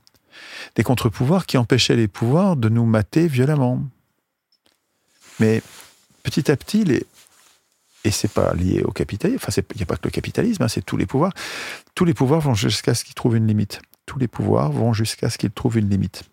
Des 0.75 0.83
contre-pouvoirs 0.83 1.47
qui 1.47 1.57
empêchaient 1.57 1.95
les 1.95 2.07
pouvoirs 2.07 2.55
de 2.55 2.69
nous 2.69 2.85
mater 2.85 3.27
violemment. 3.27 3.81
Mais 5.39 5.63
petit 6.21 6.51
à 6.51 6.55
petit, 6.55 6.83
les, 6.83 7.07
et 8.03 8.11
c'est 8.11 8.31
pas 8.31 8.53
lié 8.53 8.81
au 8.83 8.91
capitalisme, 8.91 9.43
enfin, 9.45 9.61
il 9.73 9.77
n'y 9.77 9.83
a 9.83 9.85
pas 9.85 9.97
que 9.97 10.05
le 10.05 10.11
capitalisme, 10.11 10.63
hein, 10.63 10.67
c'est 10.67 10.85
tous 10.85 10.97
les 10.97 11.05
pouvoirs. 11.05 11.33
Tous 11.95 12.05
les 12.05 12.13
pouvoirs 12.13 12.39
vont 12.39 12.53
jusqu'à 12.53 12.93
ce 12.93 13.03
qu'ils 13.03 13.15
trouvent 13.15 13.35
une 13.35 13.47
limite 13.47 13.81
tous 14.09 14.17
les 14.17 14.27
pouvoirs 14.27 14.71
vont 14.71 14.91
jusqu'à 14.91 15.29
ce 15.29 15.37
qu'ils 15.37 15.51
trouvent 15.51 15.77
une 15.77 15.87
limite. 15.87 16.23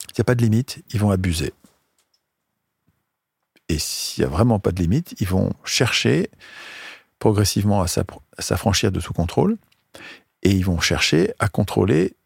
S'il 0.00 0.18
n'y 0.18 0.22
a 0.22 0.24
pas 0.24 0.34
de 0.34 0.42
limite, 0.42 0.82
ils 0.92 0.98
vont 0.98 1.12
abuser. 1.12 1.52
Et 3.68 3.78
s'il 3.78 4.24
n'y 4.24 4.26
a 4.26 4.30
vraiment 4.30 4.58
pas 4.58 4.72
de 4.72 4.82
limite, 4.82 5.14
ils 5.20 5.28
vont 5.28 5.52
chercher 5.62 6.28
progressivement 7.20 7.82
à 7.82 7.86
s'affranchir 7.86 8.90
de 8.90 9.00
tout 9.00 9.12
contrôle 9.12 9.58
et 10.42 10.50
ils 10.50 10.64
vont 10.64 10.80
chercher 10.80 11.32
à 11.38 11.48
contrôler 11.48 12.16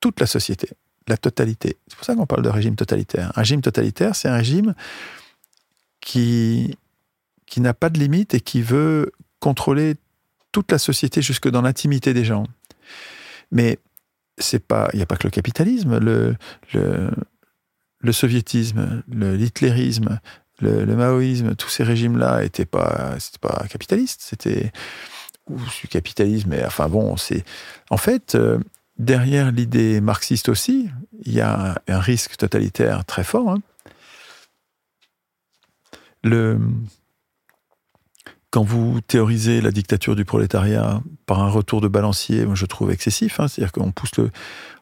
toute 0.00 0.18
la 0.18 0.26
société, 0.26 0.70
la 1.08 1.18
totalité. 1.18 1.76
C'est 1.86 1.96
pour 1.96 2.06
ça 2.06 2.14
qu'on 2.14 2.26
parle 2.26 2.42
de 2.42 2.48
régime 2.48 2.74
totalitaire. 2.74 3.32
Un 3.36 3.40
régime 3.40 3.60
totalitaire, 3.60 4.16
c'est 4.16 4.28
un 4.28 4.36
régime 4.36 4.74
qui 6.00 6.78
qui 7.46 7.60
n'a 7.60 7.74
pas 7.74 7.90
de 7.90 7.98
limite 7.98 8.34
et 8.34 8.40
qui 8.40 8.62
veut 8.62 9.12
contrôler 9.40 9.96
toute 10.52 10.72
la 10.72 10.78
société 10.78 11.22
jusque 11.22 11.48
dans 11.48 11.62
l'intimité 11.62 12.14
des 12.14 12.24
gens. 12.24 12.46
Mais 13.50 13.78
c'est 14.38 14.64
pas, 14.64 14.88
il 14.92 14.96
n'y 14.96 15.02
a 15.02 15.06
pas 15.06 15.16
que 15.16 15.26
le 15.26 15.30
capitalisme, 15.30 15.98
le, 15.98 16.36
le, 16.72 18.12
soviétisme, 18.12 19.02
le 19.12 19.38
hitlérisme, 19.38 20.20
le, 20.60 20.84
maoïsme, 20.86 21.54
tous 21.54 21.68
ces 21.68 21.84
régimes-là 21.84 22.44
étaient 22.44 22.66
pas, 22.66 23.16
pas 23.40 23.66
capitaliste, 23.68 24.22
c'était 24.22 24.72
ou 25.48 25.58
du 25.80 25.88
capitalisme. 25.88 26.50
Mais 26.50 26.64
enfin 26.64 26.88
bon, 26.88 27.16
c'est 27.16 27.44
en 27.90 27.96
fait 27.96 28.34
euh, 28.34 28.58
derrière 28.98 29.52
l'idée 29.52 30.00
marxiste 30.00 30.48
aussi, 30.48 30.90
il 31.24 31.32
y 31.32 31.40
a 31.40 31.72
un, 31.72 31.74
un 31.86 32.00
risque 32.00 32.36
totalitaire 32.36 33.04
très 33.04 33.24
fort. 33.24 33.50
Hein. 33.50 33.58
Le 36.24 36.58
quand 38.50 38.62
vous 38.62 39.00
théorisez 39.00 39.60
la 39.60 39.70
dictature 39.70 40.16
du 40.16 40.24
prolétariat 40.24 41.02
par 41.26 41.40
un 41.40 41.50
retour 41.50 41.80
de 41.80 41.88
balancier, 41.88 42.46
moi 42.46 42.54
je 42.54 42.66
trouve 42.66 42.90
excessif. 42.90 43.40
Hein, 43.40 43.48
C'est-à-dire 43.48 43.72
qu'on 43.72 43.92
pousse 43.92 44.16
le, 44.16 44.30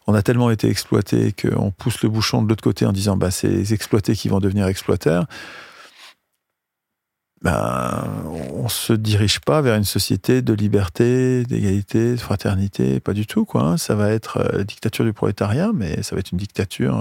on 0.06 0.14
a 0.14 0.22
tellement 0.22 0.50
été 0.50 0.68
exploité 0.68 1.32
qu'on 1.32 1.70
pousse 1.70 2.02
le 2.02 2.08
bouchon 2.08 2.42
de 2.42 2.48
l'autre 2.48 2.62
côté 2.62 2.86
en 2.86 2.92
disant 2.92 3.16
bah 3.16 3.30
c'est 3.30 3.48
les 3.48 3.74
exploités 3.74 4.14
qui 4.14 4.28
vont 4.28 4.38
devenir 4.38 4.66
exploiteurs. 4.66 5.26
Ben, 7.42 8.24
on 8.54 8.68
se 8.68 8.94
dirige 8.94 9.40
pas 9.40 9.60
vers 9.60 9.76
une 9.76 9.84
société 9.84 10.40
de 10.40 10.54
liberté, 10.54 11.44
d'égalité, 11.44 12.12
de 12.12 12.20
fraternité, 12.20 13.00
pas 13.00 13.12
du 13.12 13.26
tout 13.26 13.44
quoi. 13.44 13.62
Hein. 13.62 13.76
Ça 13.76 13.94
va 13.94 14.10
être 14.10 14.38
la 14.38 14.60
euh, 14.60 14.64
dictature 14.64 15.04
du 15.04 15.12
prolétariat, 15.12 15.70
mais 15.74 16.02
ça 16.02 16.16
va 16.16 16.20
être 16.20 16.32
une 16.32 16.38
dictature. 16.38 17.00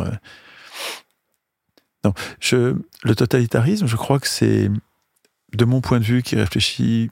Euh... 2.05 2.11
Je, 2.39 2.75
le 3.03 3.15
totalitarisme, 3.15 3.87
je 3.87 3.95
crois 3.95 4.19
que 4.19 4.27
c'est 4.27 4.69
de 5.53 5.65
mon 5.65 5.81
point 5.81 5.99
de 5.99 6.05
vue, 6.05 6.23
qui 6.23 6.35
réfléchit 6.35 7.09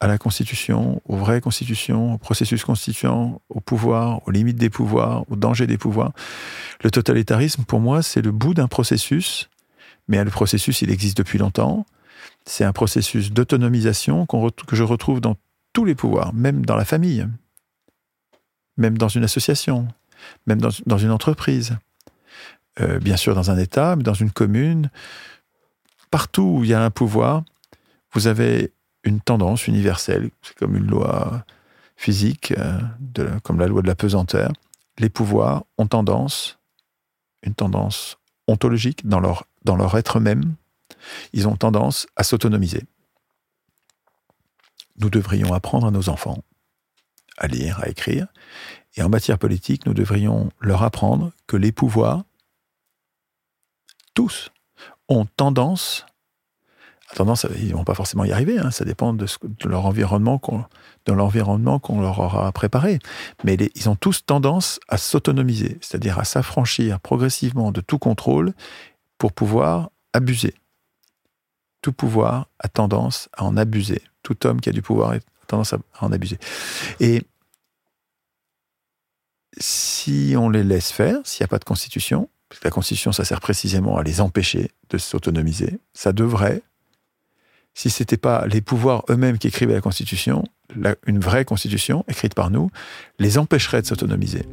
à 0.00 0.06
la 0.06 0.18
Constitution, 0.18 1.00
aux 1.06 1.16
vraies 1.16 1.40
constitutions, 1.40 2.14
au 2.14 2.18
processus 2.18 2.64
constituant, 2.64 3.40
au 3.48 3.60
pouvoir, 3.60 4.26
aux 4.26 4.30
limites 4.30 4.58
des 4.58 4.68
pouvoirs, 4.68 5.24
aux 5.30 5.36
dangers 5.36 5.66
des 5.66 5.78
pouvoirs. 5.78 6.12
Le 6.82 6.90
totalitarisme, 6.90 7.64
pour 7.64 7.80
moi, 7.80 8.02
c'est 8.02 8.20
le 8.20 8.30
bout 8.30 8.52
d'un 8.52 8.68
processus, 8.68 9.48
mais 10.08 10.22
le 10.22 10.30
processus, 10.30 10.82
il 10.82 10.90
existe 10.90 11.16
depuis 11.16 11.38
longtemps. 11.38 11.86
C'est 12.44 12.64
un 12.64 12.72
processus 12.72 13.32
d'autonomisation 13.32 14.26
que 14.26 14.76
je 14.76 14.82
retrouve 14.82 15.20
dans 15.20 15.36
tous 15.72 15.84
les 15.84 15.94
pouvoirs, 15.94 16.34
même 16.34 16.66
dans 16.66 16.76
la 16.76 16.84
famille, 16.84 17.26
même 18.76 18.98
dans 18.98 19.08
une 19.08 19.24
association, 19.24 19.88
même 20.46 20.60
dans, 20.60 20.98
une 20.98 21.10
entreprise, 21.10 21.76
euh, 22.80 22.98
bien 22.98 23.16
sûr 23.16 23.34
dans 23.34 23.50
un 23.50 23.58
État, 23.58 23.96
mais 23.96 24.02
dans 24.02 24.14
une 24.14 24.30
commune. 24.30 24.90
Partout 26.10 26.58
où 26.58 26.64
il 26.64 26.70
y 26.70 26.74
a 26.74 26.84
un 26.84 26.90
pouvoir, 26.90 27.42
vous 28.14 28.26
avez 28.26 28.72
une 29.02 29.20
tendance 29.20 29.66
universelle, 29.66 30.30
c'est 30.42 30.56
comme 30.56 30.76
une 30.76 30.86
loi 30.86 31.44
physique, 31.96 32.54
euh, 32.56 32.80
comme 33.42 33.60
la 33.60 33.66
loi 33.66 33.82
de 33.82 33.86
la 33.86 33.94
pesanteur. 33.94 34.52
Les 34.98 35.10
pouvoirs 35.10 35.64
ont 35.76 35.86
tendance, 35.86 36.58
une 37.42 37.54
tendance 37.54 38.16
ontologique 38.48 39.06
dans 39.06 39.20
leur, 39.20 39.44
dans 39.64 39.76
leur 39.76 39.96
être 39.98 40.20
même, 40.20 40.54
ils 41.32 41.48
ont 41.48 41.56
tendance 41.56 42.06
à 42.16 42.22
s'autonomiser. 42.22 42.84
Nous 44.96 45.10
devrions 45.10 45.52
apprendre 45.52 45.88
à 45.88 45.90
nos 45.90 46.08
enfants 46.08 46.42
à 47.36 47.48
lire, 47.48 47.80
à 47.80 47.88
écrire, 47.88 48.28
et 48.96 49.02
en 49.02 49.08
matière 49.08 49.38
politique, 49.38 49.86
nous 49.86 49.94
devrions 49.94 50.50
leur 50.60 50.82
apprendre 50.82 51.32
que 51.46 51.56
les 51.56 51.72
pouvoirs, 51.72 52.24
tous, 54.14 54.52
ont 55.08 55.26
tendance 55.26 56.06
tendance, 57.14 57.46
ils 57.58 57.74
vont 57.74 57.84
pas 57.84 57.94
forcément 57.94 58.24
y 58.24 58.32
arriver. 58.32 58.58
Hein. 58.58 58.70
ça 58.70 58.84
dépend 58.84 59.12
de, 59.12 59.26
leur 59.64 59.86
environnement 59.86 60.38
qu'on, 60.38 60.64
l'environnement 61.06 61.78
qu'on 61.78 62.00
leur 62.00 62.18
aura 62.18 62.50
préparé. 62.52 62.98
Mais 63.44 63.56
ils 63.74 63.88
ont 63.88 63.96
tous 63.96 64.24
tendance 64.24 64.80
à 64.88 64.96
s'autonomiser, 64.96 65.78
c'est-à-dire 65.80 66.18
à 66.18 66.24
s'affranchir 66.24 67.00
progressivement 67.00 67.72
de 67.72 67.80
tout 67.80 67.98
contrôle 67.98 68.52
pour 69.18 69.32
pouvoir 69.32 69.90
abuser. 70.12 70.54
Tout 71.82 71.92
pouvoir 71.92 72.48
a 72.58 72.68
tendance 72.68 73.28
à 73.36 73.44
en 73.44 73.56
abuser. 73.56 74.02
Tout 74.22 74.46
homme 74.46 74.60
qui 74.60 74.70
a 74.70 74.72
du 74.72 74.82
pouvoir 74.82 75.12
a 75.12 75.16
tendance 75.46 75.74
à 75.74 75.78
en 76.00 76.12
abuser. 76.12 76.38
Et 77.00 77.22
si 79.58 80.34
on 80.36 80.48
les 80.48 80.64
laisse 80.64 80.90
faire, 80.90 81.18
s'il 81.24 81.42
n'y 81.42 81.46
a 81.46 81.48
pas 81.48 81.58
de 81.58 81.64
constitution, 81.64 82.28
parce 82.48 82.60
que 82.60 82.66
la 82.66 82.70
constitution, 82.70 83.12
ça 83.12 83.24
sert 83.24 83.40
précisément 83.40 83.96
à 83.96 84.02
les 84.02 84.20
empêcher 84.20 84.70
de 84.90 84.98
s'autonomiser, 84.98 85.78
ça 85.92 86.12
devrait 86.12 86.62
si 87.74 87.90
ce 87.90 88.02
n'était 88.02 88.16
pas 88.16 88.46
les 88.46 88.60
pouvoirs 88.60 89.04
eux-mêmes 89.10 89.38
qui 89.38 89.48
écrivaient 89.48 89.74
la 89.74 89.80
Constitution, 89.80 90.44
une 91.06 91.18
vraie 91.18 91.44
Constitution 91.44 92.04
écrite 92.08 92.34
par 92.34 92.50
nous, 92.50 92.70
les 93.18 93.36
empêcherait 93.36 93.82
de 93.82 93.86
s'autonomiser. 93.86 94.46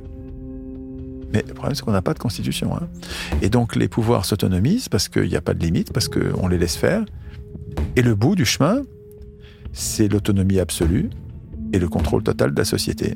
Mais 1.32 1.46
le 1.48 1.54
problème, 1.54 1.76
c'est 1.76 1.84
qu'on 1.84 1.92
n'a 1.92 2.02
pas 2.02 2.14
de 2.14 2.20
Constitution. 2.20 2.76
Hein. 2.76 2.90
Et 3.42 3.50
donc 3.50 3.76
les 3.76 3.88
pouvoirs 3.88 4.26
s'autonomisent 4.26 4.90
parce 4.90 5.08
qu'il 5.08 5.30
n'y 5.30 5.36
a 5.36 5.42
pas 5.42 5.54
de 5.54 5.64
limite, 5.64 5.94
parce 5.94 6.10
qu'on 6.10 6.48
les 6.48 6.58
laisse 6.58 6.76
faire. 6.76 7.06
Et 7.96 8.02
le 8.02 8.16
bout 8.16 8.36
du 8.36 8.46
chemin, 8.46 8.82
c'est 9.72 10.08
l'autonomie 10.08 10.60
absolue 10.60 11.10
et 11.72 11.80
le 11.80 11.88
contrôle 11.88 12.24
total 12.24 12.54
de 12.54 12.60
la 12.60 12.66
société. 12.66 13.16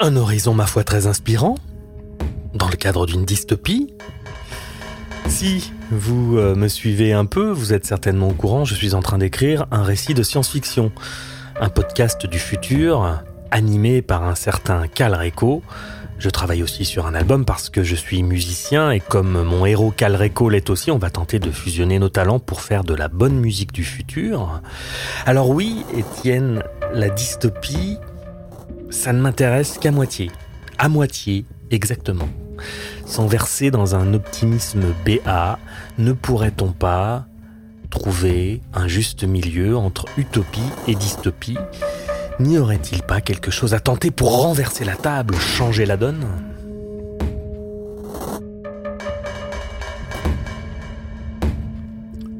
Un 0.00 0.16
horizon, 0.16 0.54
ma 0.54 0.66
foi, 0.66 0.82
très 0.82 1.06
inspirant, 1.06 1.54
dans 2.54 2.68
le 2.68 2.76
cadre 2.76 3.06
d'une 3.06 3.24
dystopie. 3.24 3.92
Si 5.28 5.72
vous 5.90 6.38
euh, 6.38 6.54
me 6.54 6.68
suivez 6.68 7.12
un 7.12 7.24
peu, 7.24 7.50
vous 7.50 7.72
êtes 7.72 7.86
certainement 7.86 8.28
au 8.28 8.32
courant, 8.34 8.64
je 8.64 8.74
suis 8.74 8.94
en 8.94 9.02
train 9.02 9.18
d'écrire 9.18 9.66
un 9.70 9.82
récit 9.82 10.14
de 10.14 10.22
science-fiction, 10.22 10.92
un 11.60 11.68
podcast 11.68 12.26
du 12.26 12.38
futur, 12.38 13.22
animé 13.50 14.02
par 14.02 14.24
un 14.24 14.34
certain 14.34 14.86
Cal 14.86 15.14
Reco. 15.14 15.62
Je 16.18 16.30
travaille 16.30 16.62
aussi 16.62 16.84
sur 16.84 17.06
un 17.06 17.14
album 17.14 17.44
parce 17.44 17.70
que 17.70 17.82
je 17.82 17.94
suis 17.94 18.22
musicien 18.22 18.90
et 18.92 19.00
comme 19.00 19.42
mon 19.42 19.66
héros 19.66 19.90
Cal 19.90 20.14
Reco 20.14 20.48
l'est 20.48 20.70
aussi, 20.70 20.90
on 20.90 20.98
va 20.98 21.10
tenter 21.10 21.38
de 21.38 21.50
fusionner 21.50 21.98
nos 21.98 22.08
talents 22.08 22.38
pour 22.38 22.60
faire 22.60 22.84
de 22.84 22.94
la 22.94 23.08
bonne 23.08 23.38
musique 23.38 23.72
du 23.72 23.84
futur. 23.84 24.60
Alors 25.26 25.50
oui, 25.50 25.84
Étienne, 25.96 26.62
la 26.92 27.08
dystopie, 27.08 27.98
ça 28.90 29.12
ne 29.12 29.20
m'intéresse 29.20 29.78
qu'à 29.78 29.90
moitié. 29.90 30.30
À 30.78 30.88
moitié, 30.88 31.44
exactement. 31.70 32.28
Sans 33.06 33.26
verser 33.26 33.70
dans 33.70 33.94
un 33.94 34.14
optimisme 34.14 34.94
BA, 35.04 35.58
ne 35.98 36.12
pourrait-on 36.12 36.72
pas 36.72 37.26
trouver 37.90 38.60
un 38.72 38.88
juste 38.88 39.24
milieu 39.24 39.76
entre 39.76 40.06
utopie 40.16 40.60
et 40.88 40.94
dystopie? 40.94 41.58
N'y 42.40 42.58
aurait-il 42.58 43.02
pas 43.02 43.20
quelque 43.20 43.50
chose 43.50 43.74
à 43.74 43.80
tenter 43.80 44.10
pour 44.10 44.42
renverser 44.42 44.84
la 44.84 44.96
table, 44.96 45.36
changer 45.36 45.86
la 45.86 45.96
donne? 45.96 46.26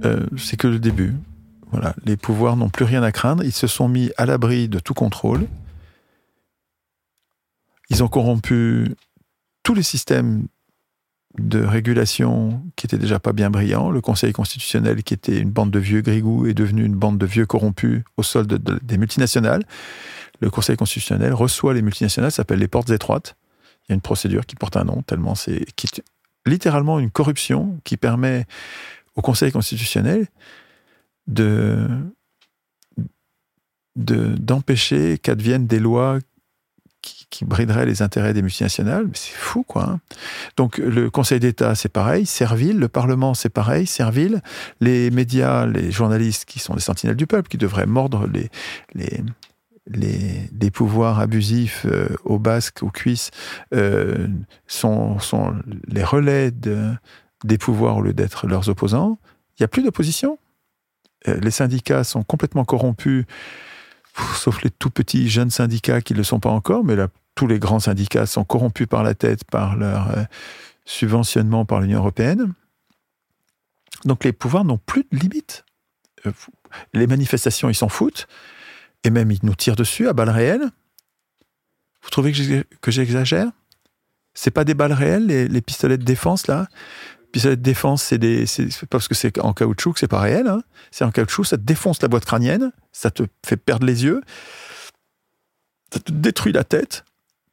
Euh, 0.04 0.26
C'est 0.36 0.56
que 0.56 0.66
le 0.66 0.78
début. 0.78 1.14
Voilà, 1.70 1.94
les 2.04 2.16
pouvoirs 2.16 2.56
n'ont 2.56 2.68
plus 2.68 2.84
rien 2.84 3.02
à 3.02 3.10
craindre. 3.10 3.42
Ils 3.44 3.52
se 3.52 3.66
sont 3.66 3.88
mis 3.88 4.10
à 4.16 4.26
l'abri 4.26 4.68
de 4.68 4.78
tout 4.78 4.94
contrôle. 4.94 5.46
Ils 7.90 8.02
ont 8.02 8.08
corrompu 8.08 8.94
tous 9.64 9.74
les 9.74 9.82
systèmes 9.82 10.46
de 11.38 11.64
régulation 11.64 12.62
qui 12.76 12.86
étaient 12.86 12.98
déjà 12.98 13.18
pas 13.18 13.32
bien 13.32 13.50
brillants, 13.50 13.90
le 13.90 14.00
Conseil 14.00 14.32
constitutionnel 14.32 15.02
qui 15.02 15.14
était 15.14 15.40
une 15.40 15.50
bande 15.50 15.72
de 15.72 15.80
vieux 15.80 16.00
grigous 16.00 16.46
est 16.46 16.54
devenu 16.54 16.84
une 16.84 16.94
bande 16.94 17.18
de 17.18 17.26
vieux 17.26 17.46
corrompus 17.46 18.04
au 18.16 18.22
sol 18.22 18.46
des 18.46 18.98
multinationales. 18.98 19.64
Le 20.40 20.50
Conseil 20.50 20.76
constitutionnel 20.76 21.32
reçoit 21.32 21.74
les 21.74 21.82
multinationales, 21.82 22.30
ça 22.30 22.36
s'appelle 22.36 22.60
les 22.60 22.68
portes 22.68 22.90
étroites. 22.90 23.36
Il 23.82 23.90
y 23.90 23.92
a 23.92 23.94
une 23.96 24.00
procédure 24.00 24.46
qui 24.46 24.54
porte 24.54 24.76
un 24.76 24.84
nom, 24.84 25.02
tellement 25.02 25.34
c'est 25.34 25.66
littéralement 26.46 27.00
une 27.00 27.10
corruption 27.10 27.80
qui 27.82 27.96
permet 27.96 28.46
au 29.16 29.22
Conseil 29.22 29.50
constitutionnel 29.50 30.28
de 31.26 31.88
d'empêcher 33.96 35.18
qu'adviennent 35.18 35.68
des 35.68 35.78
lois 35.78 36.18
qui, 37.34 37.44
briderait 37.44 37.86
les 37.86 38.02
intérêts 38.02 38.32
des 38.32 38.42
multinationales. 38.42 39.08
C'est 39.14 39.34
fou, 39.34 39.62
quoi. 39.62 39.84
Hein. 39.84 40.00
Donc 40.56 40.78
le 40.78 41.10
Conseil 41.10 41.40
d'État, 41.40 41.74
c'est 41.74 41.88
pareil. 41.88 42.26
Servile, 42.26 42.78
le 42.78 42.88
Parlement, 42.88 43.34
c'est 43.34 43.48
pareil. 43.48 43.86
Servile. 43.86 44.40
Les 44.80 45.10
médias, 45.10 45.66
les 45.66 45.90
journalistes 45.90 46.44
qui 46.44 46.58
sont 46.58 46.74
les 46.74 46.80
sentinelles 46.80 47.16
du 47.16 47.26
peuple, 47.26 47.48
qui 47.48 47.58
devraient 47.58 47.86
mordre 47.86 48.26
les, 48.26 48.50
les, 48.94 49.22
les, 49.86 50.70
pouvoirs 50.70 51.18
abusifs 51.18 51.86
euh, 51.86 52.08
aux 52.24 52.38
basques, 52.38 52.82
aux 52.82 52.90
cuisses, 52.90 53.30
euh, 53.74 54.28
sont, 54.66 55.18
sont 55.18 55.54
les 55.88 56.04
relais 56.04 56.50
de, 56.50 56.90
des 57.44 57.58
pouvoirs 57.58 57.98
au 57.98 58.02
lieu 58.02 58.14
d'être 58.14 58.46
leurs 58.46 58.68
opposants. 58.68 59.18
Il 59.58 59.62
n'y 59.62 59.64
a 59.64 59.68
plus 59.68 59.82
d'opposition. 59.82 60.38
Euh, 61.28 61.38
les 61.40 61.50
syndicats 61.50 62.04
sont 62.04 62.22
complètement 62.22 62.64
corrompus 62.64 63.24
sauf 64.36 64.62
les 64.62 64.70
tout 64.70 64.90
petits 64.90 65.28
jeunes 65.28 65.50
syndicats 65.50 66.00
qui 66.00 66.12
ne 66.12 66.18
le 66.18 66.24
sont 66.24 66.40
pas 66.40 66.50
encore, 66.50 66.84
mais 66.84 66.96
la 66.96 67.08
tous 67.34 67.46
les 67.46 67.58
grands 67.58 67.80
syndicats 67.80 68.26
sont 68.26 68.44
corrompus 68.44 68.86
par 68.86 69.02
la 69.02 69.14
tête 69.14 69.44
par 69.44 69.76
leur 69.76 70.10
euh, 70.10 70.24
subventionnement 70.84 71.64
par 71.64 71.80
l'Union 71.80 71.98
européenne. 71.98 72.52
Donc 74.04 74.24
les 74.24 74.32
pouvoirs 74.32 74.64
n'ont 74.64 74.78
plus 74.78 75.06
de 75.10 75.18
limites. 75.18 75.64
Euh, 76.26 76.32
les 76.92 77.06
manifestations, 77.06 77.68
ils 77.70 77.74
s'en 77.74 77.88
foutent, 77.88 78.26
et 79.04 79.10
même 79.10 79.30
ils 79.30 79.40
nous 79.42 79.54
tirent 79.54 79.76
dessus 79.76 80.08
à 80.08 80.12
balles 80.12 80.30
réelles. 80.30 80.70
Vous 82.02 82.10
trouvez 82.10 82.32
que 82.80 82.90
j'exagère? 82.90 83.50
C'est 84.34 84.50
pas 84.50 84.64
des 84.64 84.74
balles 84.74 84.92
réelles, 84.92 85.26
les, 85.26 85.62
pistolets 85.62 85.96
de 85.96 86.04
défense, 86.04 86.48
là? 86.48 86.68
Pistolets 87.32 87.56
de 87.56 87.62
défense, 87.62 88.02
c'est 88.02 88.18
des, 88.18 88.44
pas 88.44 88.86
parce 88.90 89.08
que 89.08 89.14
c'est 89.14 89.38
en 89.40 89.52
caoutchouc 89.52 89.94
que 89.94 90.00
c'est 90.00 90.08
pas 90.08 90.20
réel. 90.20 90.48
Hein. 90.48 90.62
C'est 90.90 91.04
en 91.04 91.10
caoutchouc, 91.10 91.44
ça 91.44 91.56
te 91.56 91.62
défonce 91.62 92.02
la 92.02 92.08
boîte 92.08 92.24
crânienne, 92.24 92.72
ça 92.92 93.10
te 93.10 93.22
fait 93.46 93.56
perdre 93.56 93.86
les 93.86 94.04
yeux, 94.04 94.22
ça 95.92 96.00
te 96.00 96.12
détruit 96.12 96.52
la 96.52 96.64
tête. 96.64 97.04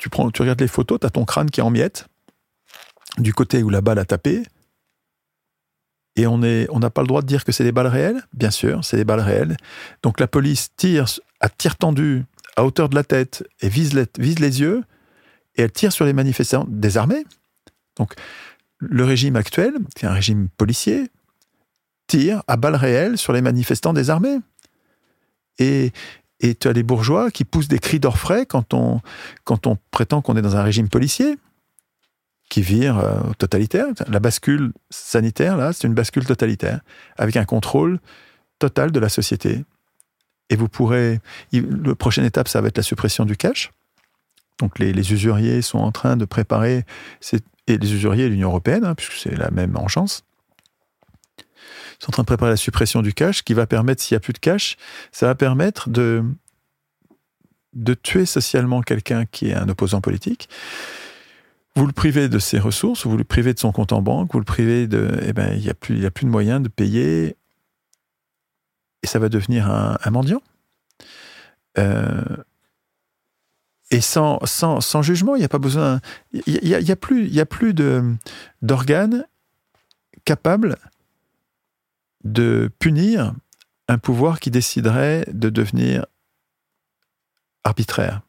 Tu 0.01 0.09
prends, 0.09 0.31
tu 0.31 0.41
regardes 0.41 0.59
les 0.59 0.67
photos, 0.67 0.99
tu 0.99 1.05
as 1.05 1.11
ton 1.11 1.25
crâne 1.25 1.51
qui 1.51 1.59
est 1.59 1.63
en 1.63 1.69
miettes 1.69 2.07
du 3.19 3.35
côté 3.35 3.61
où 3.61 3.69
la 3.69 3.81
balle 3.81 3.99
a 3.99 4.05
tapé. 4.05 4.41
Et 6.15 6.25
on 6.25 6.41
on 6.41 6.79
n'a 6.79 6.89
pas 6.89 7.01
le 7.01 7.07
droit 7.07 7.21
de 7.21 7.27
dire 7.27 7.45
que 7.45 7.51
c'est 7.51 7.63
des 7.63 7.71
balles 7.71 7.85
réelles? 7.85 8.23
Bien 8.33 8.49
sûr, 8.49 8.83
c'est 8.83 8.97
des 8.97 9.03
balles 9.05 9.19
réelles. 9.19 9.57
Donc 10.01 10.19
la 10.19 10.27
police 10.27 10.71
tire 10.75 11.05
à 11.39 11.49
tir 11.49 11.75
tendu 11.75 12.25
à 12.55 12.65
hauteur 12.65 12.89
de 12.89 12.95
la 12.95 13.03
tête 13.03 13.47
et 13.61 13.69
vise 13.69 13.93
les, 13.93 14.07
vise 14.17 14.39
les 14.39 14.59
yeux 14.59 14.83
et 15.55 15.61
elle 15.61 15.71
tire 15.71 15.91
sur 15.91 16.05
les 16.05 16.13
manifestants 16.13 16.65
désarmés. 16.67 17.23
Donc 17.95 18.15
le 18.79 19.05
régime 19.05 19.35
actuel, 19.35 19.75
qui 19.95 20.05
est 20.05 20.09
un 20.09 20.13
régime 20.13 20.49
policier, 20.57 21.11
tire 22.07 22.41
à 22.47 22.57
balles 22.57 22.75
réelles 22.75 23.19
sur 23.19 23.33
les 23.33 23.41
manifestants 23.43 23.93
désarmés. 23.93 24.39
Et, 25.59 25.91
et 26.41 26.55
tu 26.55 26.67
as 26.67 26.73
les 26.73 26.83
bourgeois 26.83 27.31
qui 27.31 27.45
poussent 27.45 27.67
des 27.67 27.79
cris 27.79 27.99
d'orfraie 27.99 28.45
quand 28.45 28.73
on, 28.73 28.99
quand 29.43 29.67
on 29.67 29.77
prétend 29.91 30.21
qu'on 30.21 30.35
est 30.35 30.41
dans 30.41 30.57
un 30.57 30.63
régime 30.63 30.89
policier 30.89 31.37
qui 32.49 32.61
vire 32.61 32.99
euh, 32.99 33.21
totalitaire. 33.37 33.87
La 34.07 34.19
bascule 34.19 34.73
sanitaire, 34.89 35.55
là, 35.55 35.71
c'est 35.71 35.87
une 35.87 35.93
bascule 35.93 36.25
totalitaire, 36.25 36.81
avec 37.17 37.37
un 37.37 37.45
contrôle 37.45 37.99
total 38.59 38.91
de 38.91 38.99
la 38.99 39.07
société. 39.07 39.63
Et 40.49 40.57
vous 40.57 40.67
pourrez. 40.67 41.21
Le 41.53 41.95
prochaine 41.95 42.25
étape, 42.25 42.49
ça 42.49 42.59
va 42.59 42.67
être 42.67 42.75
la 42.75 42.83
suppression 42.83 43.23
du 43.23 43.37
cash. 43.37 43.71
Donc 44.59 44.79
les, 44.79 45.13
usuriers 45.13 45.61
sont 45.61 45.79
en 45.79 45.91
train 45.91 46.17
de 46.17 46.25
préparer, 46.25 46.83
et 47.67 47.77
les 47.77 47.93
usuriers 47.93 48.27
l'Union 48.27 48.49
européenne, 48.49 48.83
hein, 48.83 48.95
puisque 48.95 49.13
c'est 49.13 49.35
la 49.35 49.49
même 49.49 49.77
enchance, 49.77 50.23
sont 52.01 52.09
en 52.09 52.13
train 52.13 52.23
de 52.23 52.27
préparer 52.27 52.51
la 52.51 52.57
suppression 52.57 53.01
du 53.01 53.13
cash, 53.13 53.43
qui 53.43 53.53
va 53.53 53.67
permettre, 53.67 54.01
s'il 54.01 54.15
n'y 54.15 54.17
a 54.17 54.21
plus 54.21 54.33
de 54.33 54.39
cash, 54.39 54.75
ça 55.11 55.27
va 55.27 55.35
permettre 55.35 55.89
de, 55.89 56.23
de 57.73 57.93
tuer 57.93 58.25
socialement 58.25 58.81
quelqu'un 58.81 59.25
qui 59.25 59.49
est 59.49 59.53
un 59.53 59.69
opposant 59.69 60.01
politique. 60.01 60.49
Vous 61.75 61.85
le 61.85 61.93
privez 61.93 62.27
de 62.27 62.39
ses 62.39 62.57
ressources, 62.57 63.05
vous 63.05 63.17
le 63.17 63.23
privez 63.23 63.53
de 63.53 63.59
son 63.59 63.71
compte 63.71 63.93
en 63.93 64.01
banque, 64.01 64.33
vous 64.33 64.39
le 64.39 64.45
privez 64.45 64.87
de. 64.87 65.19
Eh 65.25 65.31
ben, 65.31 65.53
il 65.53 65.61
n'y 65.61 65.69
a, 65.69 65.73
plus, 65.73 66.03
a 66.05 66.11
plus 66.11 66.25
de 66.25 66.31
moyens 66.31 66.61
de 66.61 66.67
payer. 66.69 67.37
Et 69.03 69.07
ça 69.07 69.19
va 69.19 69.29
devenir 69.29 69.69
un, 69.69 69.97
mendiant. 70.11 70.41
Euh, 71.77 72.21
et 73.89 74.01
sans, 74.01 74.39
sans, 74.45 74.81
sans, 74.81 75.01
jugement, 75.01 75.35
il 75.35 75.39
n'y 75.39 75.45
a 75.45 75.49
pas 75.49 75.59
besoin. 75.59 76.01
Il 76.33 76.59
n'y 76.63 76.73
a, 76.73 76.79
y 76.79 76.91
a, 76.91 76.95
plus, 76.95 77.39
a 77.39 77.45
plus 77.45 77.73
d'organes 78.61 79.25
capables 80.25 80.77
de 82.23 82.71
punir 82.79 83.33
un 83.87 83.97
pouvoir 83.97 84.39
qui 84.39 84.51
déciderait 84.51 85.25
de 85.31 85.49
devenir 85.49 86.05
arbitraire. 87.63 88.21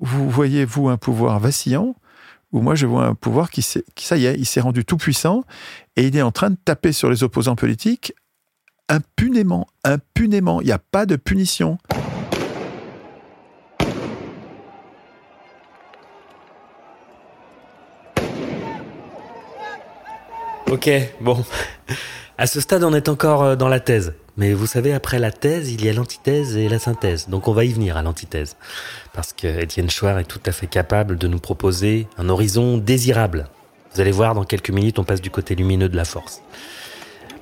Vous 0.00 0.30
voyez, 0.30 0.64
vous, 0.64 0.88
un 0.88 0.96
pouvoir 0.96 1.40
vacillant, 1.40 1.96
ou 2.52 2.60
moi, 2.60 2.74
je 2.74 2.86
vois 2.86 3.06
un 3.06 3.14
pouvoir 3.14 3.50
qui, 3.50 3.66
qui 3.94 4.06
ça 4.06 4.16
y 4.16 4.26
est, 4.26 4.38
il 4.38 4.46
s'est 4.46 4.60
rendu 4.60 4.84
tout 4.84 4.96
puissant, 4.96 5.44
et 5.96 6.06
il 6.06 6.16
est 6.16 6.22
en 6.22 6.32
train 6.32 6.50
de 6.50 6.56
taper 6.56 6.92
sur 6.92 7.10
les 7.10 7.24
opposants 7.24 7.56
politiques 7.56 8.14
impunément, 8.88 9.66
impunément. 9.84 10.60
Il 10.60 10.66
n'y 10.66 10.72
a 10.72 10.78
pas 10.78 11.06
de 11.06 11.16
punition. 11.16 11.78
Ok, 20.70 20.90
bon. 21.20 21.44
À 22.38 22.46
ce 22.48 22.60
stade, 22.60 22.82
on 22.82 22.92
est 22.92 23.08
encore 23.08 23.42
euh, 23.44 23.56
dans 23.56 23.68
la 23.68 23.78
thèse. 23.78 24.14
Mais 24.36 24.52
vous 24.52 24.66
savez, 24.66 24.92
après 24.92 25.20
la 25.20 25.30
thèse, 25.30 25.70
il 25.70 25.84
y 25.84 25.88
a 25.88 25.92
l'antithèse 25.92 26.56
et 26.56 26.68
la 26.68 26.80
synthèse. 26.80 27.28
Donc 27.28 27.46
on 27.46 27.52
va 27.52 27.64
y 27.64 27.72
venir 27.72 27.96
à 27.96 28.02
l'antithèse. 28.02 28.56
Parce 29.14 29.32
que 29.32 29.46
Étienne 29.46 29.88
Chouard 29.88 30.18
est 30.18 30.24
tout 30.24 30.40
à 30.44 30.52
fait 30.52 30.66
capable 30.66 31.18
de 31.18 31.28
nous 31.28 31.38
proposer 31.38 32.08
un 32.18 32.28
horizon 32.28 32.78
désirable. 32.78 33.48
Vous 33.94 34.00
allez 34.00 34.10
voir, 34.10 34.34
dans 34.34 34.44
quelques 34.44 34.70
minutes, 34.70 34.98
on 34.98 35.04
passe 35.04 35.22
du 35.22 35.30
côté 35.30 35.54
lumineux 35.54 35.88
de 35.88 35.96
la 35.96 36.04
force. 36.04 36.42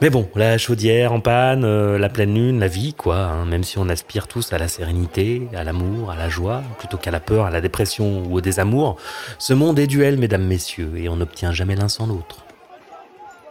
Mais 0.02 0.10
bon, 0.10 0.28
la 0.36 0.58
chaudière 0.58 1.12
en 1.12 1.20
panne, 1.20 1.64
euh, 1.64 1.98
la 1.98 2.10
pleine 2.10 2.34
lune, 2.34 2.60
la 2.60 2.68
vie, 2.68 2.92
quoi. 2.92 3.16
Hein, 3.16 3.46
même 3.46 3.64
si 3.64 3.78
on 3.78 3.88
aspire 3.88 4.28
tous 4.28 4.52
à 4.52 4.58
la 4.58 4.68
sérénité, 4.68 5.48
à 5.56 5.64
l'amour, 5.64 6.10
à 6.10 6.16
la 6.16 6.28
joie, 6.28 6.62
plutôt 6.78 6.98
qu'à 6.98 7.10
la 7.10 7.20
peur, 7.20 7.46
à 7.46 7.50
la 7.50 7.62
dépression 7.62 8.22
ou 8.24 8.36
au 8.36 8.40
désamour, 8.42 8.96
ce 9.38 9.54
monde 9.54 9.78
est 9.78 9.86
duel, 9.86 10.18
mesdames, 10.18 10.44
messieurs, 10.44 10.92
et 10.96 11.08
on 11.08 11.16
n'obtient 11.16 11.52
jamais 11.52 11.74
l'un 11.74 11.88
sans 11.88 12.06
l'autre. 12.06 12.44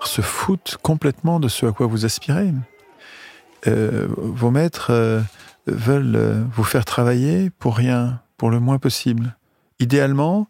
Se 0.05 0.21
foutent 0.21 0.77
complètement 0.81 1.39
de 1.39 1.47
ce 1.47 1.65
à 1.65 1.71
quoi 1.71 1.87
vous 1.87 2.05
aspirez. 2.05 2.51
Euh, 3.67 4.07
vos 4.17 4.51
maîtres 4.51 4.87
euh, 4.91 5.21
veulent 5.67 6.15
euh, 6.15 6.43
vous 6.53 6.63
faire 6.63 6.85
travailler 6.85 7.49
pour 7.49 7.77
rien, 7.77 8.21
pour 8.37 8.49
le 8.49 8.59
moins 8.59 8.79
possible. 8.79 9.37
Idéalement, 9.79 10.47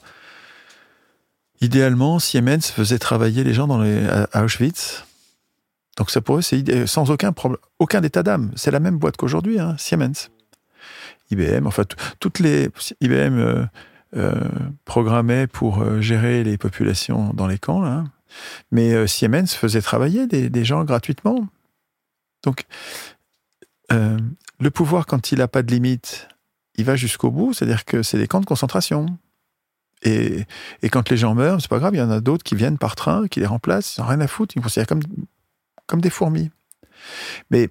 idéalement, 1.62 2.20
Siemens 2.20 2.72
faisait 2.74 3.00
travailler 3.00 3.44
les 3.44 3.54
gens 3.54 3.68
dans 3.68 3.82
à 3.82 4.44
Auschwitz. 4.44 5.06
Donc 5.98 6.10
ça 6.10 6.22
pour 6.22 6.38
eux, 6.38 6.42
c'est 6.42 6.88
sans 6.88 7.12
aucun 7.12 7.32
problème, 7.32 7.60
aucun 7.80 8.02
état 8.02 8.24
d'âme. 8.24 8.52
C'est 8.56 8.72
la 8.72 8.80
même 8.80 8.98
boîte 8.98 9.18
qu'aujourd'hui, 9.18 9.60
hein, 9.60 9.76
Siemens. 9.78 10.30
IBM, 11.30 11.68
enfin, 11.68 11.84
toutes 12.20 12.40
les. 12.40 12.70
IBM 13.00 13.68
programmait 14.86 15.48
pour 15.48 16.02
gérer 16.02 16.44
les 16.44 16.58
populations 16.58 17.34
dans 17.34 17.48
les 17.48 17.58
camps, 17.58 17.82
là. 17.82 18.04
Mais 18.72 19.08
Siemens 19.08 19.48
faisait 19.48 19.82
travailler 19.82 20.28
des 20.28 20.66
gens 20.66 20.84
gratuitement. 20.84 21.48
Donc, 22.44 22.66
euh, 23.92 24.18
le 24.60 24.72
pouvoir, 24.72 25.06
quand 25.06 25.32
il 25.32 25.40
n'a 25.40 25.48
pas 25.48 25.64
de 25.64 25.72
limite, 25.72 26.28
il 26.76 26.86
va 26.86 26.96
jusqu'au 26.96 27.32
bout, 27.32 27.54
c'est-à-dire 27.54 27.86
que 27.86 28.04
c'est 28.04 28.18
des 28.18 28.28
camps 28.28 28.42
de 28.42 28.46
concentration. 28.46 29.06
Et, 30.04 30.46
quand 30.92 31.10
les 31.10 31.18
gens 31.18 31.34
meurent, 31.34 31.62
c'est 31.62 31.70
pas 31.70 31.80
grave, 31.80 31.96
il 31.96 32.00
y 32.00 32.02
en 32.02 32.12
a 32.12 32.20
d'autres 32.20 32.44
qui 32.44 32.56
viennent 32.56 32.78
par 32.78 32.96
train, 32.96 33.28
qui 33.28 33.40
les 33.40 33.46
remplacent, 33.46 33.98
ils 33.98 34.02
n'ont 34.02 34.08
rien 34.08 34.20
à 34.20 34.28
foutre, 34.28 34.56
ils 34.56 34.60
nous 34.60 34.64
considèrent 34.64 34.88
comme, 34.88 35.02
comme 35.88 36.02
des 36.02 36.10
fourmis. 36.10 36.52
Mais 37.52 37.70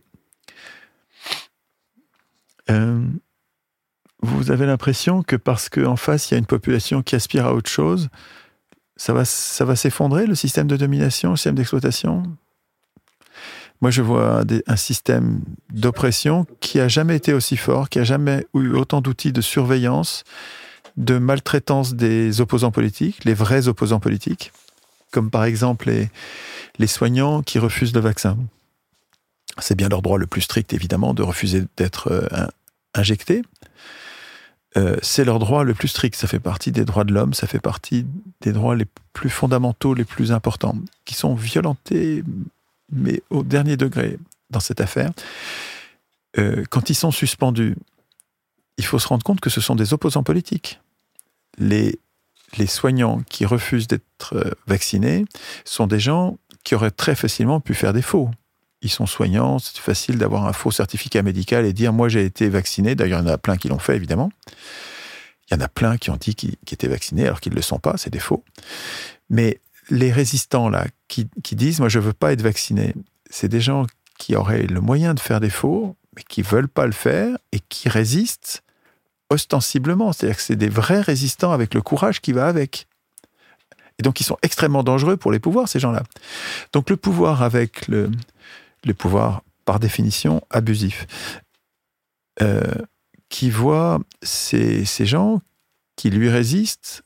euh, 2.71 3.05
vous 4.23 4.51
avez 4.51 4.65
l'impression 4.65 5.23
que 5.23 5.37
parce 5.37 5.69
qu'en 5.69 5.97
face, 5.97 6.31
il 6.31 6.35
y 6.35 6.37
a 6.37 6.39
une 6.39 6.47
population 6.47 7.03
qui 7.03 7.17
aspire 7.17 7.47
à 7.47 7.53
autre 7.53 7.71
chose, 7.71 8.09
ça 8.97 9.13
va, 9.13 9.25
ça 9.25 9.65
va 9.65 9.77
s'effondrer, 9.77 10.27
le 10.27 10.35
système 10.35 10.67
de 10.67 10.77
domination, 10.77 11.31
le 11.31 11.37
système 11.37 11.55
d'exploitation? 11.55 12.23
Moi, 13.81 13.91
je 13.91 14.01
vois 14.01 14.45
un 14.69 14.77
système 14.77 15.41
d'oppression 15.71 16.47
qui 16.61 16.79
a 16.79 16.87
jamais 16.87 17.17
été 17.17 17.33
aussi 17.33 17.57
fort, 17.57 17.89
qui 17.89 17.99
a 17.99 18.05
jamais 18.05 18.47
eu 18.55 18.71
autant 18.75 19.01
d'outils 19.01 19.33
de 19.33 19.41
surveillance, 19.41 20.23
de 20.97 21.19
maltraitance 21.19 21.95
des 21.95 22.41
opposants 22.41 22.71
politiques, 22.71 23.25
les 23.25 23.35
vrais 23.35 23.67
opposants 23.67 23.99
politiques, 23.99 24.53
comme 25.11 25.31
par 25.31 25.43
exemple 25.43 25.89
les, 25.89 26.11
les 26.79 26.87
soignants 26.87 27.43
qui 27.43 27.59
refusent 27.59 27.95
le 27.95 28.01
vaccin. 28.01 28.39
C'est 29.59 29.75
bien 29.75 29.89
leur 29.89 30.01
droit 30.01 30.17
le 30.17 30.27
plus 30.27 30.43
strict, 30.43 30.73
évidemment, 30.73 31.13
de 31.13 31.23
refuser 31.23 31.65
d'être 31.77 32.11
euh, 32.13 32.47
injecté. 32.95 33.43
Euh, 34.77 34.97
c'est 35.03 35.25
leur 35.25 35.39
droit 35.39 35.65
le 35.65 35.75
plus 35.75 35.89
strict. 35.89 36.17
Ça 36.17 36.27
fait 36.27 36.41
partie 36.41 36.73
des 36.73 36.85
droits 36.85 37.05
de 37.05 37.13
l'homme, 37.13 37.35
ça 37.35 37.47
fait 37.47 37.61
partie 37.61 38.07
des 38.41 38.53
droits 38.53 38.75
les 38.75 38.87
plus 39.13 39.31
fondamentaux, 39.31 39.95
les 39.95 40.05
plus 40.05 40.33
importants, 40.33 40.77
qui 41.05 41.15
sont 41.15 41.35
violentés 41.35 42.25
mais 42.91 43.23
au 43.31 43.43
dernier 43.43 43.77
degré 43.77 44.19
dans 44.51 44.61
cette 44.61 44.81
affaire. 44.81 45.11
Euh, 46.39 46.65
quand 46.71 46.91
ils 46.91 46.95
sont 46.95 47.11
suspendus, 47.11 47.77
il 48.77 48.85
faut 48.85 48.99
se 48.99 49.09
rendre 49.09 49.25
compte 49.25 49.41
que 49.41 49.51
ce 49.51 49.61
sont 49.61 49.75
des 49.75 49.93
opposants 49.93 50.23
politiques. 50.23 50.81
Les, 51.59 51.99
les 52.57 52.67
soignants 52.67 53.23
qui 53.29 53.45
refusent 53.45 53.89
d'être 53.89 54.35
euh, 54.35 54.51
vaccinés 54.67 55.25
sont 55.65 55.87
des 55.87 56.01
gens 56.01 56.39
qui 56.65 56.75
auraient 56.75 56.91
très 56.91 57.15
facilement 57.15 57.61
pu 57.61 57.75
faire 57.75 57.93
des 57.93 58.03
faux. 58.03 58.31
Ils 58.83 58.91
sont 58.91 59.07
soignants, 59.07 59.59
c'est 59.61 59.79
facile 59.79 60.19
d'avoir 60.19 60.47
un 60.47 60.53
faux 60.53 60.73
certificat 60.73 61.23
médical 61.23 61.65
et 61.65 61.73
dire 61.73 61.93
moi 61.93 62.09
j'ai 62.09 62.25
été 62.25 62.49
vacciné. 62.49 62.95
D'ailleurs, 62.95 63.21
il 63.21 63.27
y 63.27 63.31
en 63.31 63.33
a 63.33 63.39
plein 63.39 63.57
qui 63.57 63.69
l'ont 63.69 63.79
fait, 63.79 63.95
évidemment. 63.95 64.31
Il 65.49 65.55
y 65.55 65.57
en 65.57 65.61
a 65.61 65.69
plein 65.69 65.97
qui 65.99 66.11
ont 66.11 66.17
dit 66.17 66.35
qu'ils 66.35 66.57
étaient 66.71 66.89
vaccinés 66.89 67.27
alors 67.27 67.41
qu'ils 67.41 67.53
ne 67.53 67.57
le 67.57 67.63
sont 67.63 67.79
pas, 67.79 67.97
c'est 67.97 68.11
des 68.11 68.19
faux. 68.19 68.45
Mais 69.31 69.61
les 69.91 70.11
résistants 70.13 70.69
là 70.69 70.87
qui, 71.09 71.29
disent 71.53 71.81
moi 71.81 71.89
je 71.89 71.99
veux 71.99 72.13
pas 72.13 72.33
être 72.33 72.43
vacciné, 72.43 72.95
c'est 73.31 73.49
des 73.49 73.61
gens 73.61 73.87
qui 74.19 74.35
auraient 74.35 74.67
le 74.67 74.81
moyen 74.81 75.15
de 75.15 75.21
faire 75.21 75.41
des 75.41 75.51
faux, 75.51 75.97
mais 76.17 76.23
qui 76.23 76.43
veulent 76.43 76.69
pas 76.69 76.87
le 76.87 76.93
faire 76.93 77.37
et 77.53 77.61
qui 77.69 77.89
résistent 77.89 78.63
ostensiblement, 79.31 80.13
c'est-à-dire 80.13 80.37
que 80.37 80.43
c'est 80.43 80.57
des 80.57 80.69
vrais 80.69 81.01
résistants 81.01 81.53
avec 81.53 81.75
le 81.75 81.83
courage 81.83 82.21
qui 82.21 82.33
va 82.33 82.47
avec. 82.47 82.87
Et 83.99 84.03
donc 84.03 84.21
ils 84.21 84.25
sont 84.25 84.39
extrêmement 84.43 84.83
dangereux 84.83 85.17
pour 85.17 85.33
les 85.33 85.39
pouvoirs, 85.39 85.69
ces 85.69 85.79
gens-là. 85.79 86.03
Donc 86.73 86.91
le 86.91 86.97
pouvoir 86.97 87.43
avec 87.43 87.89
le, 87.89 88.11
le 88.85 88.95
pouvoir, 88.95 89.43
par 89.65 89.81
définition, 89.81 90.43
abusif, 90.51 91.07
euh, 92.41 92.75
qui 93.29 93.51
voit 93.51 94.01
ces, 94.23 94.85
gens 95.01 95.41
qui 95.97 96.11
lui 96.11 96.29
résistent 96.29 97.03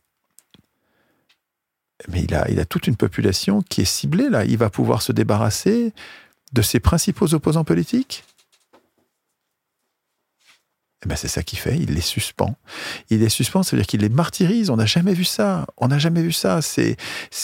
mais 2.08 2.22
il 2.22 2.34
a, 2.34 2.64
toute 2.66 2.86
une 2.86 2.96
population 2.96 3.62
qui 3.62 3.80
est 3.80 3.86
ciblée 3.86 4.28
là. 4.28 4.44
Il 4.44 4.58
va 4.58 4.68
pouvoir 4.68 5.00
se 5.00 5.12
débarrasser 5.12 5.94
de 6.52 6.62
ses 6.62 6.80
principaux 6.80 7.34
opposants 7.34 7.64
politiques? 7.64 8.24
Eh 11.04 11.08
ben 11.08 11.16
c'est 11.16 11.28
ça 11.28 11.42
qu'il 11.42 11.58
fait, 11.58 11.76
il 11.76 11.94
les 11.94 12.00
suspend. 12.00 12.56
Il 13.10 13.20
les 13.20 13.28
suspend, 13.28 13.62
ça 13.62 13.76
veut 13.76 13.82
dire 13.82 13.86
qu'il 13.86 14.00
les 14.00 14.08
martyrise. 14.08 14.70
On 14.70 14.76
n'a 14.76 14.86
jamais 14.86 15.14
vu 15.14 15.24
ça. 15.24 15.66
On 15.76 15.88
n'a 15.88 15.98
jamais 15.98 16.22
vu 16.22 16.32
ça. 16.32 16.60
C'est 16.62 16.96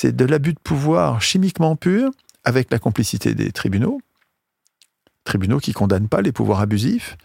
de 0.04 0.24
l'abus 0.24 0.54
de 0.54 0.58
pouvoir 0.58 1.22
chimiquement 1.22 1.76
pur 1.76 2.10
avec 2.44 2.70
la 2.70 2.78
complicité 2.78 3.34
des 3.34 3.52
tribunaux. 3.52 4.00
Tribunaux 5.24 5.58
qui 5.58 5.72
condamnent 5.72 6.08
pas 6.08 6.22
les 6.22 6.32
pouvoirs 6.32 6.60
abusifs 6.60 7.16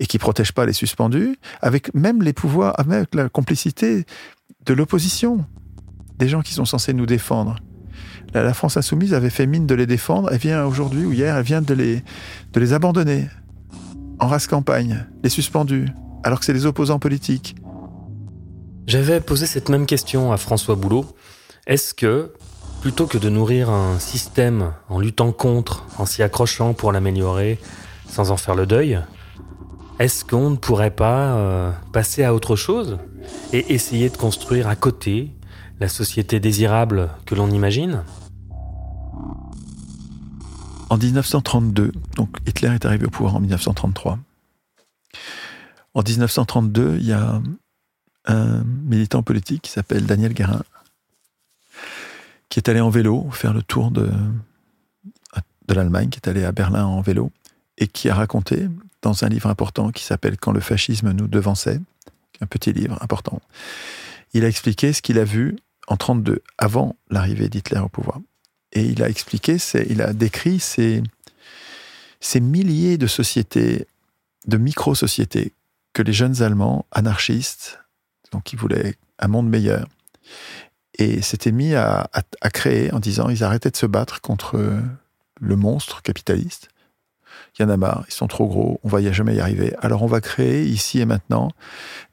et 0.00 0.06
qui 0.06 0.18
protègent 0.18 0.52
pas 0.52 0.66
les 0.66 0.72
suspendus, 0.72 1.36
avec 1.60 1.94
même 1.94 2.22
les 2.22 2.32
pouvoirs, 2.32 2.74
avec 2.78 3.14
la 3.14 3.28
complicité 3.28 4.04
de 4.64 4.74
l'opposition 4.74 5.44
des 6.18 6.28
gens 6.28 6.42
qui 6.42 6.54
sont 6.54 6.64
censés 6.64 6.92
nous 6.92 7.06
défendre. 7.06 7.56
La, 8.34 8.52
France 8.52 8.76
insoumise 8.76 9.14
avait 9.14 9.30
fait 9.30 9.46
mine 9.46 9.66
de 9.66 9.74
les 9.74 9.86
défendre, 9.86 10.30
elle 10.30 10.38
vient 10.38 10.64
aujourd'hui 10.66 11.04
ou 11.04 11.12
hier, 11.12 11.36
elle 11.36 11.44
vient 11.44 11.62
de 11.62 11.74
les, 11.74 12.02
de 12.52 12.60
les 12.60 12.72
abandonner 12.72 13.28
en 14.18 14.26
race 14.26 14.46
campagne, 14.46 15.06
les 15.22 15.30
suspendus, 15.30 15.88
alors 16.24 16.40
que 16.40 16.44
c'est 16.44 16.52
les 16.52 16.66
opposants 16.66 16.98
politiques. 16.98 17.56
J'avais 18.86 19.20
posé 19.20 19.46
cette 19.46 19.68
même 19.68 19.86
question 19.86 20.32
à 20.32 20.36
François 20.36 20.74
Boulot. 20.74 21.06
Est-ce 21.66 21.94
que, 21.94 22.32
plutôt 22.80 23.06
que 23.06 23.18
de 23.18 23.28
nourrir 23.28 23.70
un 23.70 23.98
système 23.98 24.72
en 24.88 25.00
luttant 25.00 25.32
contre, 25.32 25.84
en 25.98 26.06
s'y 26.06 26.22
accrochant 26.22 26.74
pour 26.74 26.92
l'améliorer, 26.92 27.58
sans 28.08 28.30
en 28.30 28.36
faire 28.36 28.54
le 28.54 28.66
deuil, 28.66 29.00
est-ce 29.98 30.24
qu'on 30.24 30.50
ne 30.50 30.56
pourrait 30.56 30.92
pas 30.92 31.34
euh, 31.34 31.72
passer 31.92 32.22
à 32.22 32.34
autre 32.34 32.54
chose 32.54 32.98
et 33.52 33.74
essayer 33.74 34.08
de 34.10 34.16
construire 34.16 34.68
à 34.68 34.76
côté 34.76 35.32
la 35.80 35.88
société 35.88 36.38
désirable 36.38 37.10
que 37.26 37.34
l'on 37.34 37.50
imagine? 37.50 38.04
En 40.90 40.96
1932, 40.96 41.92
donc 42.16 42.30
Hitler 42.46 42.70
est 42.74 42.86
arrivé 42.86 43.06
au 43.06 43.10
pouvoir 43.10 43.36
en 43.36 43.40
1933. 43.40 44.18
En 45.94 46.02
1932, 46.02 46.96
il 47.00 47.06
y 47.06 47.12
a 47.12 47.42
un 48.26 48.62
militant 48.84 49.22
politique 49.22 49.62
qui 49.62 49.70
s'appelle 49.70 50.06
Daniel 50.06 50.32
Guérin, 50.32 50.62
qui 52.48 52.58
est 52.58 52.68
allé 52.68 52.80
en 52.80 52.90
vélo 52.90 53.28
faire 53.30 53.52
le 53.52 53.62
tour 53.62 53.90
de, 53.90 54.10
de 55.68 55.74
l'Allemagne, 55.74 56.08
qui 56.08 56.18
est 56.18 56.28
allé 56.28 56.44
à 56.44 56.52
Berlin 56.52 56.86
en 56.86 57.00
vélo, 57.00 57.30
et 57.76 57.86
qui 57.86 58.08
a 58.08 58.14
raconté 58.14 58.68
dans 59.02 59.24
un 59.24 59.28
livre 59.28 59.48
important 59.48 59.90
qui 59.90 60.02
s'appelle 60.02 60.36
Quand 60.38 60.52
le 60.52 60.60
fascisme 60.60 61.12
nous 61.12 61.28
devançait, 61.28 61.80
un 62.40 62.46
petit 62.46 62.72
livre 62.72 62.98
important, 63.02 63.40
il 64.32 64.44
a 64.44 64.48
expliqué 64.48 64.92
ce 64.92 65.02
qu'il 65.02 65.18
a 65.18 65.24
vu 65.24 65.56
en 65.86 65.96
32, 65.96 66.42
avant 66.58 66.96
l'arrivée 67.10 67.48
d'Hitler 67.48 67.80
au 67.80 67.88
pouvoir. 67.88 68.20
Et 68.72 68.84
il 68.84 69.02
a 69.02 69.08
expliqué, 69.08 69.56
il 69.88 70.02
a 70.02 70.12
décrit 70.12 70.60
ces, 70.60 71.02
ces 72.20 72.40
milliers 72.40 72.98
de 72.98 73.06
sociétés, 73.06 73.86
de 74.46 74.56
micro-sociétés 74.58 75.52
que 75.94 76.02
les 76.02 76.12
jeunes 76.12 76.42
Allemands, 76.42 76.84
anarchistes, 76.92 77.80
donc 78.32 78.44
qui 78.44 78.56
voulaient 78.56 78.96
un 79.18 79.28
monde 79.28 79.48
meilleur, 79.48 79.88
et 80.98 81.22
s'étaient 81.22 81.52
mis 81.52 81.74
à, 81.74 82.10
créer 82.52 82.92
en 82.92 82.98
disant 82.98 83.28
ils 83.28 83.44
arrêtaient 83.44 83.70
de 83.70 83.76
se 83.76 83.86
battre 83.86 84.20
contre 84.20 84.80
le 85.40 85.56
monstre 85.56 86.02
capitaliste. 86.02 86.68
Il 87.58 87.62
y 87.62 87.64
en 87.64 87.70
a 87.70 87.76
marre, 87.76 88.04
ils 88.08 88.12
sont 88.12 88.26
trop 88.26 88.46
gros, 88.46 88.80
on 88.82 88.88
va 88.88 89.00
y 89.00 89.12
jamais 89.12 89.34
y 89.34 89.40
arriver. 89.40 89.74
Alors 89.80 90.02
on 90.02 90.06
va 90.06 90.20
créer 90.20 90.64
ici 90.64 91.00
et 91.00 91.06
maintenant 91.06 91.50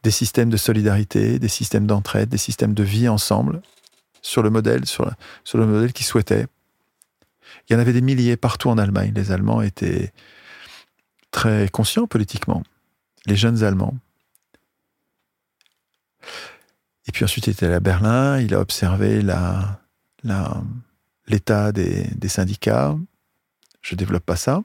des 0.03 0.11
systèmes 0.11 0.49
de 0.49 0.57
solidarité, 0.57 1.39
des 1.39 1.47
systèmes 1.47 1.88
d'entraide, 1.88 2.29
des 2.29 2.38
systèmes 2.38 2.73
de 2.73 2.83
vie 2.83 3.07
ensemble 3.07 3.61
sur 4.21 4.43
le 4.43 4.49
modèle, 4.49 4.86
sur 4.86 5.05
le 5.53 5.65
modèle 5.65 5.93
qu'ils 5.93 6.05
souhaitaient. 6.05 6.47
Il 7.67 7.73
y 7.73 7.75
en 7.75 7.79
avait 7.79 7.93
des 7.93 8.01
milliers 8.01 8.38
partout 8.38 8.69
en 8.69 8.77
Allemagne. 8.77 9.13
Les 9.15 9.31
Allemands 9.31 9.61
étaient 9.61 10.11
très 11.31 11.67
conscients 11.69 12.07
politiquement. 12.07 12.63
Les 13.25 13.36
jeunes 13.36 13.63
Allemands. 13.63 13.95
Et 17.07 17.11
puis 17.11 17.23
ensuite, 17.23 17.47
il 17.47 17.51
était 17.51 17.71
à 17.71 17.79
Berlin. 17.79 18.39
Il 18.39 18.53
a 18.53 18.59
observé 18.59 19.21
l'état 21.27 21.71
des, 21.71 22.29
syndicats. 22.29 22.95
Je 23.81 23.95
développe 23.95 24.25
pas 24.25 24.35
ça. 24.35 24.63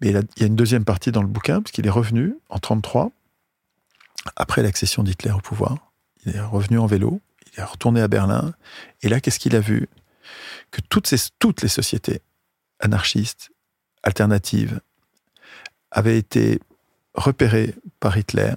Mais 0.00 0.10
il, 0.10 0.26
y 0.38 0.42
a 0.42 0.46
une 0.46 0.56
deuxième 0.56 0.84
partie 0.84 1.12
dans 1.12 1.22
le 1.22 1.28
bouquin, 1.28 1.60
parce 1.62 1.72
qu'il 1.72 1.86
est 1.86 1.90
revenu 1.90 2.34
en 2.48 2.56
1933, 2.56 3.12
après 4.36 4.62
l'accession 4.62 5.02
d'Hitler 5.02 5.30
au 5.32 5.40
pouvoir. 5.40 5.92
Il 6.24 6.36
est 6.36 6.40
revenu 6.40 6.78
en 6.78 6.86
vélo, 6.86 7.20
il 7.52 7.60
est 7.60 7.64
retourné 7.64 8.00
à 8.00 8.08
Berlin, 8.08 8.54
et 9.02 9.08
là, 9.08 9.20
qu'est-ce 9.20 9.38
qu'il 9.38 9.54
a 9.56 9.60
vu? 9.60 9.88
Que 10.70 10.80
toutes 10.80 11.62
les 11.62 11.68
sociétés 11.68 12.22
anarchistes, 12.78 13.50
alternatives, 14.02 14.80
avaient 15.90 16.18
été 16.18 16.60
repérées 17.14 17.74
par 17.98 18.16
Hitler. 18.16 18.54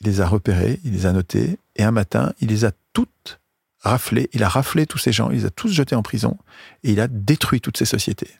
Il 0.00 0.06
les 0.06 0.20
a 0.20 0.26
repérées, 0.26 0.80
il 0.84 0.92
les 0.92 1.06
a 1.06 1.12
notées, 1.12 1.58
et 1.76 1.82
un 1.82 1.90
matin, 1.90 2.32
il 2.40 2.48
les 2.48 2.64
a 2.64 2.72
toutes 2.92 3.40
raflées. 3.80 4.30
Il 4.32 4.42
a 4.42 4.48
raflé 4.48 4.86
tous 4.86 4.98
ces 4.98 5.12
gens, 5.12 5.30
il 5.30 5.38
les 5.38 5.44
a 5.44 5.50
tous 5.50 5.68
jetés 5.68 5.94
en 5.94 6.02
prison, 6.02 6.38
et 6.82 6.92
il 6.92 7.00
a 7.00 7.08
détruit 7.08 7.60
toutes 7.60 7.76
ces 7.76 7.84
sociétés. 7.84 8.30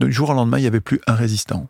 Du 0.00 0.12
jour 0.12 0.30
au 0.30 0.34
lendemain, 0.34 0.58
il 0.58 0.62
n'y 0.62 0.66
avait 0.66 0.80
plus 0.80 1.00
un 1.06 1.14
résistant. 1.14 1.68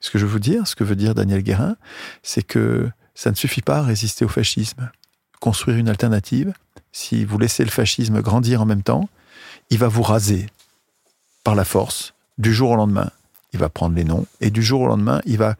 Ce 0.00 0.10
que 0.10 0.18
je 0.18 0.26
veux 0.26 0.32
vous 0.32 0.38
dire, 0.38 0.66
ce 0.66 0.76
que 0.76 0.84
veut 0.84 0.96
dire 0.96 1.14
Daniel 1.14 1.42
Guérin, 1.42 1.76
c'est 2.22 2.42
que 2.42 2.90
ça 3.14 3.30
ne 3.30 3.36
suffit 3.36 3.62
pas 3.62 3.78
à 3.78 3.82
résister 3.82 4.24
au 4.24 4.28
fascisme. 4.28 4.90
Construire 5.40 5.78
une 5.78 5.88
alternative, 5.88 6.52
si 6.92 7.24
vous 7.24 7.38
laissez 7.38 7.64
le 7.64 7.70
fascisme 7.70 8.20
grandir 8.22 8.62
en 8.62 8.66
même 8.66 8.82
temps, 8.82 9.08
il 9.70 9.78
va 9.78 9.88
vous 9.88 10.02
raser 10.02 10.46
par 11.44 11.54
la 11.54 11.64
force 11.64 12.14
du 12.38 12.54
jour 12.54 12.70
au 12.70 12.76
lendemain. 12.76 13.10
Il 13.52 13.58
va 13.58 13.68
prendre 13.68 13.94
les 13.96 14.04
noms 14.04 14.26
et 14.40 14.50
du 14.50 14.62
jour 14.62 14.82
au 14.82 14.86
lendemain, 14.86 15.20
il 15.24 15.38
va 15.38 15.56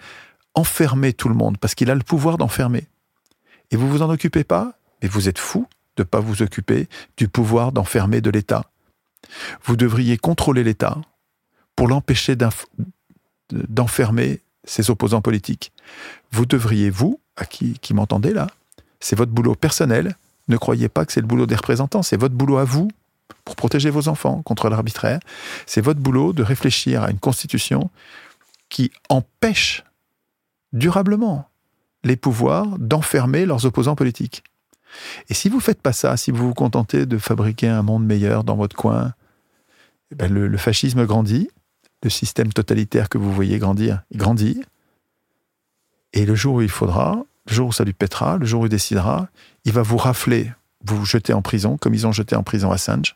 enfermer 0.55 1.13
tout 1.13 1.29
le 1.29 1.35
monde 1.35 1.59
parce 1.59 1.75
qu'il 1.75 1.91
a 1.91 1.95
le 1.95 2.03
pouvoir 2.03 2.39
d'enfermer. 2.39 2.87
Et 3.71 3.77
vous 3.77 3.89
vous 3.89 4.03
en 4.03 4.11
occupez 4.11 4.45
pas, 4.45 4.75
mais 5.03 5.09
vous 5.09 5.29
êtes 5.29 5.39
fou 5.39 5.67
de 5.97 6.03
ne 6.03 6.07
pas 6.07 6.21
vous 6.21 6.43
occuper 6.43 6.89
du 7.17 7.29
pouvoir 7.29 7.73
d'enfermer 7.73 8.21
de 8.21 8.31
l'État. 8.31 8.65
Vous 9.65 9.77
devriez 9.77 10.17
contrôler 10.17 10.65
l'État 10.65 10.99
pour 11.77 11.89
l'empêcher 11.89 12.37
d'enfermer 13.51 14.41
ses 14.65 14.91
opposants 14.91 15.23
politiques. 15.23 15.73
Vous 16.31 16.47
devriez, 16.47 16.91
vous, 16.91 17.21
à 17.37 17.45
qui 17.47 17.95
m'entendez 17.95 18.33
là, 18.33 18.49
c'est 19.01 19.17
votre 19.17 19.33
boulot 19.33 19.55
personnel. 19.55 20.17
Ne 20.49 20.57
croyez 20.57 20.89
pas 20.89 21.05
que 21.05 21.13
c'est 21.13 21.21
le 21.21 21.27
boulot 21.27 21.47
des 21.47 21.57
représentants, 21.57 22.03
c'est 22.03 22.17
votre 22.17 22.35
boulot 22.35 22.59
à 22.59 22.65
vous 22.65 22.89
pour 23.45 23.57
protéger 23.57 23.91
vos 23.91 24.09
enfants 24.09 24.43
contre 24.43 24.69
l'arbitraire. 24.69 25.21
C'est 25.67 25.81
votre 25.81 26.01
boulot 26.01 26.33
de 26.33 26.43
réfléchir 26.43 27.03
à 27.03 27.11
une 27.11 27.19
constitution 27.19 27.91
qui 28.69 28.91
empêche 29.09 29.85
durablement 30.73 31.49
les 32.05 32.17
pouvoirs 32.17 32.79
d'enfermer 32.79 33.47
leurs 33.47 33.65
opposants 33.65 33.97
politiques. 33.97 34.45
Et 35.29 35.35
si 35.35 35.49
vous 35.49 35.57
ne 35.57 35.63
faites 35.63 35.83
pas 35.83 35.93
ça, 35.93 36.17
si 36.17 36.31
vous 36.31 36.49
vous 36.49 36.55
contentez 36.55 37.07
de 37.07 37.19
fabriquer 37.19 37.69
un 37.69 37.83
monde 37.83 38.05
meilleur 38.05 38.45
dans 38.45 38.57
votre 38.57 38.77
coin, 38.77 39.13
eh 40.11 40.15
ben 40.15 40.33
le, 40.33 40.49
le, 40.49 40.59
fascisme 40.59 41.05
grandit, 41.05 41.51
le 42.03 42.11
système 42.11 42.53
totalitaire 42.53 43.09
que 43.09 43.19
vous 43.19 43.33
voyez 43.33 43.59
grandir, 43.59 44.03
il 44.11 44.19
grandit. 44.19 44.63
Et 46.13 46.25
le 46.25 46.35
jour 46.35 46.57
où 46.57 46.63
il 46.63 46.71
faudra, 46.71 47.23
le 47.49 47.55
jour 47.55 47.69
où 47.69 47.73
ça 47.73 47.85
lui 47.85 47.93
pètera, 47.93 48.39
le 48.39 48.47
jour 48.47 48.63
où 48.63 48.67
il 48.67 48.71
décidera, 48.71 49.29
il 49.65 49.73
va 49.73 49.83
vous 49.83 49.99
rafler, 49.99 50.53
vous 50.85 51.05
jeter 51.05 51.33
en 51.33 51.43
prison, 51.43 51.77
comme 51.77 51.95
ils 51.95 52.07
ont 52.07 52.13
jeté 52.13 52.37
en 52.37 52.43
prison 52.43 52.71
Assange. 52.71 53.15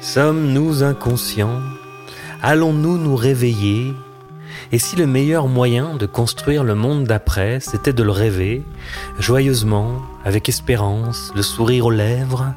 Sommes-nous 0.00 0.82
inconscients? 0.82 1.60
Allons-nous 2.42 2.96
nous 2.96 3.16
réveiller? 3.16 3.92
Et 4.72 4.78
si 4.78 4.96
le 4.96 5.06
meilleur 5.06 5.48
moyen 5.48 5.94
de 5.94 6.06
construire 6.06 6.64
le 6.64 6.74
monde 6.74 7.04
d'après, 7.04 7.60
c'était 7.60 7.92
de 7.92 8.02
le 8.02 8.10
rêver, 8.10 8.62
joyeusement, 9.18 10.00
avec 10.24 10.48
espérance, 10.48 11.32
le 11.34 11.42
sourire 11.42 11.86
aux 11.86 11.90
lèvres? 11.90 12.54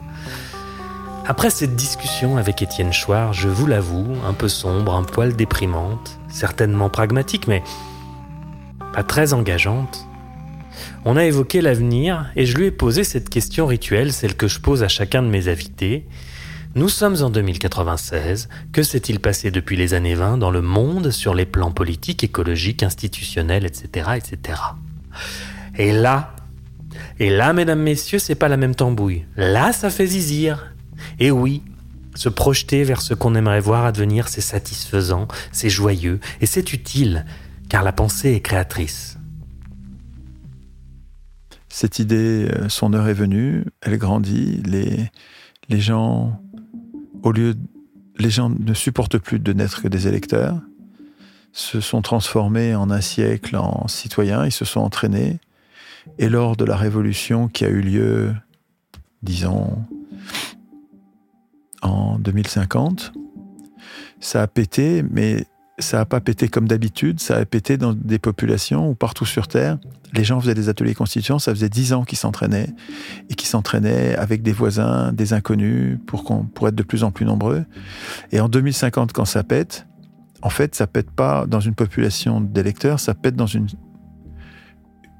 Après 1.29 1.51
cette 1.51 1.75
discussion 1.75 2.37
avec 2.37 2.63
Étienne 2.63 2.91
Chouard, 2.91 3.33
je 3.33 3.49
vous 3.49 3.67
l'avoue, 3.67 4.15
un 4.25 4.33
peu 4.33 4.47
sombre, 4.47 4.95
un 4.95 5.03
poil 5.03 5.35
déprimante, 5.35 6.19
certainement 6.27 6.89
pragmatique, 6.89 7.47
mais 7.47 7.61
pas 8.93 9.03
très 9.03 9.33
engageante, 9.33 10.07
On 11.05 11.17
a 11.17 11.25
évoqué 11.25 11.61
l'avenir 11.61 12.31
et 12.35 12.47
je 12.47 12.57
lui 12.57 12.65
ai 12.65 12.71
posé 12.71 13.03
cette 13.03 13.29
question 13.29 13.67
rituelle, 13.67 14.11
celle 14.11 14.35
que 14.35 14.47
je 14.47 14.59
pose 14.59 14.81
à 14.81 14.87
chacun 14.87 15.21
de 15.21 15.27
mes 15.27 15.49
invités. 15.49 16.07
Nous 16.73 16.89
sommes 16.89 17.21
en 17.21 17.29
2096. 17.29 18.49
Que 18.71 18.81
s'est-il 18.81 19.19
passé 19.19 19.51
depuis 19.51 19.77
les 19.77 19.93
années 19.93 20.15
20 20.15 20.39
dans 20.39 20.49
le 20.49 20.63
monde 20.63 21.11
sur 21.11 21.35
les 21.35 21.45
plans 21.45 21.71
politiques, 21.71 22.23
écologiques, 22.23 22.81
institutionnels, 22.81 23.67
etc., 23.67 24.09
etc. 24.17 24.59
Et 25.77 25.91
là, 25.91 26.33
et 27.19 27.29
là, 27.29 27.53
mesdames, 27.53 27.83
messieurs, 27.83 28.19
c'est 28.19 28.33
pas 28.33 28.47
la 28.47 28.57
même 28.57 28.73
tambouille. 28.73 29.25
Là, 29.37 29.73
ça 29.73 29.91
fait 29.91 30.07
zizir. 30.07 30.73
Et 31.19 31.31
oui, 31.31 31.61
se 32.15 32.29
projeter 32.29 32.83
vers 32.83 33.01
ce 33.01 33.13
qu'on 33.13 33.35
aimerait 33.35 33.59
voir 33.59 33.85
advenir, 33.85 34.27
c'est 34.27 34.41
satisfaisant, 34.41 35.27
c'est 35.51 35.69
joyeux 35.69 36.19
et 36.41 36.45
c'est 36.45 36.73
utile, 36.73 37.25
car 37.67 37.83
la 37.83 37.91
pensée 37.91 38.33
est 38.33 38.41
créatrice. 38.41 39.17
Cette 41.67 41.99
idée, 41.99 42.49
euh, 42.49 42.67
son 42.67 42.93
heure 42.93 43.07
est 43.07 43.13
venue, 43.13 43.63
elle 43.81 43.97
grandit, 43.97 44.61
les, 44.65 45.09
les 45.69 45.79
gens, 45.79 46.41
au 47.21 47.31
lieu, 47.31 47.55
les 48.17 48.29
gens 48.29 48.49
ne 48.49 48.73
supportent 48.73 49.19
plus 49.19 49.39
de 49.39 49.53
n'être 49.53 49.81
que 49.81 49.87
des 49.87 50.07
électeurs, 50.07 50.59
se 51.51 51.79
sont 51.79 52.01
transformés 52.01 52.75
en 52.75 52.89
un 52.89 53.01
siècle 53.01 53.55
en 53.55 53.87
citoyens, 53.87 54.45
ils 54.45 54.51
se 54.51 54.65
sont 54.65 54.81
entraînés, 54.81 55.39
et 56.17 56.27
lors 56.27 56.55
de 56.55 56.65
la 56.65 56.75
révolution 56.75 57.47
qui 57.47 57.65
a 57.65 57.69
eu 57.69 57.81
lieu, 57.81 58.33
disons, 59.21 59.85
en 61.81 62.17
2050. 62.19 63.13
Ça 64.19 64.41
a 64.41 64.47
pété, 64.47 65.03
mais 65.09 65.45
ça 65.79 65.97
n'a 65.97 66.05
pas 66.05 66.19
pété 66.19 66.49
comme 66.49 66.67
d'habitude, 66.67 67.19
ça 67.19 67.37
a 67.37 67.45
pété 67.45 67.77
dans 67.77 67.93
des 67.93 68.19
populations 68.19 68.89
où 68.89 68.95
partout 68.95 69.25
sur 69.25 69.47
Terre, 69.47 69.77
les 70.13 70.23
gens 70.23 70.39
faisaient 70.39 70.53
des 70.53 70.69
ateliers 70.69 70.93
constituants, 70.93 71.39
ça 71.39 71.53
faisait 71.53 71.69
dix 71.69 71.93
ans 71.93 72.03
qu'ils 72.03 72.17
s'entraînaient, 72.17 72.69
et 73.29 73.35
qu'ils 73.35 73.47
s'entraînaient 73.47 74.15
avec 74.15 74.41
des 74.41 74.51
voisins, 74.51 75.13
des 75.13 75.33
inconnus, 75.33 75.97
pour, 76.05 76.23
pour 76.53 76.67
être 76.67 76.75
de 76.75 76.83
plus 76.83 77.03
en 77.03 77.11
plus 77.11 77.25
nombreux. 77.25 77.65
Et 78.31 78.39
en 78.39 78.49
2050, 78.49 79.13
quand 79.13 79.25
ça 79.25 79.43
pète, 79.43 79.87
en 80.41 80.49
fait, 80.49 80.75
ça 80.75 80.87
pète 80.87 81.11
pas 81.11 81.45
dans 81.45 81.59
une 81.59 81.75
population 81.75 82.41
d'électeurs, 82.41 82.99
ça 82.99 83.13
pète 83.13 83.35
dans 83.35 83.45
une, 83.45 83.67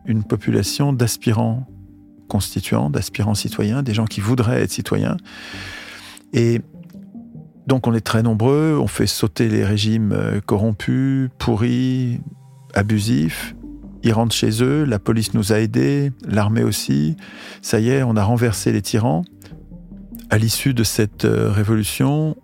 une 0.05 0.23
population 0.23 0.93
d'aspirants 0.93 1.67
constituants, 2.27 2.89
d'aspirants 2.89 3.35
citoyens, 3.35 3.83
des 3.83 3.93
gens 3.93 4.05
qui 4.05 4.21
voudraient 4.21 4.61
être 4.61 4.71
citoyens, 4.71 5.17
et 6.33 6.61
donc 7.67 7.85
on 7.85 7.93
est 7.93 8.01
très 8.01 8.23
nombreux, 8.23 8.79
on 8.81 8.87
fait 8.87 9.07
sauter 9.07 9.47
les 9.47 9.63
régimes 9.63 10.11
euh, 10.11 10.41
corrompus, 10.41 11.29
pourris, 11.37 12.19
abusifs. 12.73 13.55
Ils 14.01 14.13
rentrent 14.13 14.33
chez 14.33 14.63
eux, 14.63 14.85
la 14.85 14.97
police 14.97 15.33
nous 15.33 15.53
a 15.53 15.59
aidés, 15.59 16.11
l'armée 16.25 16.63
aussi. 16.63 17.15
Ça 17.61 17.79
y 17.79 17.89
est, 17.89 18.01
on 18.01 18.15
a 18.15 18.23
renversé 18.23 18.71
les 18.71 18.81
tyrans. 18.81 19.23
À 20.31 20.37
l'issue 20.37 20.73
de 20.73 20.83
cette 20.83 21.25
euh, 21.25 21.51
révolution, 21.51 22.37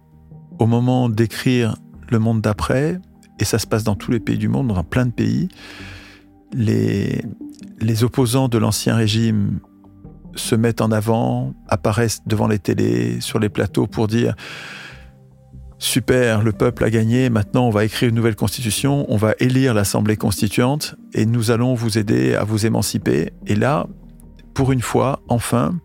au 0.60 0.68
moment 0.68 1.10
d'écrire 1.10 1.76
le 2.10 2.20
monde 2.20 2.42
d'après, 2.42 3.00
et 3.40 3.46
ça 3.46 3.58
se 3.58 3.66
passe 3.66 3.84
dans 3.84 3.96
tous 3.96 4.12
les 4.12 4.20
pays 4.20 4.38
du 4.38 4.48
monde, 4.48 4.68
dans 4.68 4.84
plein 4.84 5.06
de 5.06 5.12
pays, 5.12 5.50
les, 6.54 7.24
les 7.80 8.04
opposants 8.04 8.48
de 8.48 8.58
l'ancien 8.58 8.96
régime 8.96 9.60
se 10.36 10.56
mettent 10.56 10.82
en 10.82 10.92
avant, 10.92 11.54
apparaissent 11.68 12.22
devant 12.26 12.48
les 12.48 12.60
télés, 12.60 13.20
sur 13.22 13.40
les 13.40 13.50
plateaux 13.50 13.88
pour 13.88 14.08
dire 14.08 14.36
Super, 15.78 16.42
le 16.42 16.54
peuple 16.54 16.86
a 16.86 16.90
gagné, 16.90 17.30
maintenant 17.30 17.68
on 17.68 17.70
va 17.70 17.84
écrire 17.84 18.10
une 18.10 18.16
nouvelle 18.16 18.36
constitution, 18.36 19.06
on 19.10 19.18
va 19.18 19.34
élire 19.40 19.74
l'Assemblée 19.74 20.16
constituante 20.16 20.96
et 21.14 21.26
nous 21.26 21.52
allons 21.52 21.74
vous 21.74 21.98
aider 21.98 22.34
à 22.34 22.44
vous 22.46 22.66
émanciper. 22.66 23.34
Et 23.46 23.56
là, 23.56 23.88
pour 24.54 24.72
une 24.72 24.82
fois, 24.82 25.22
enfin, 25.28 25.78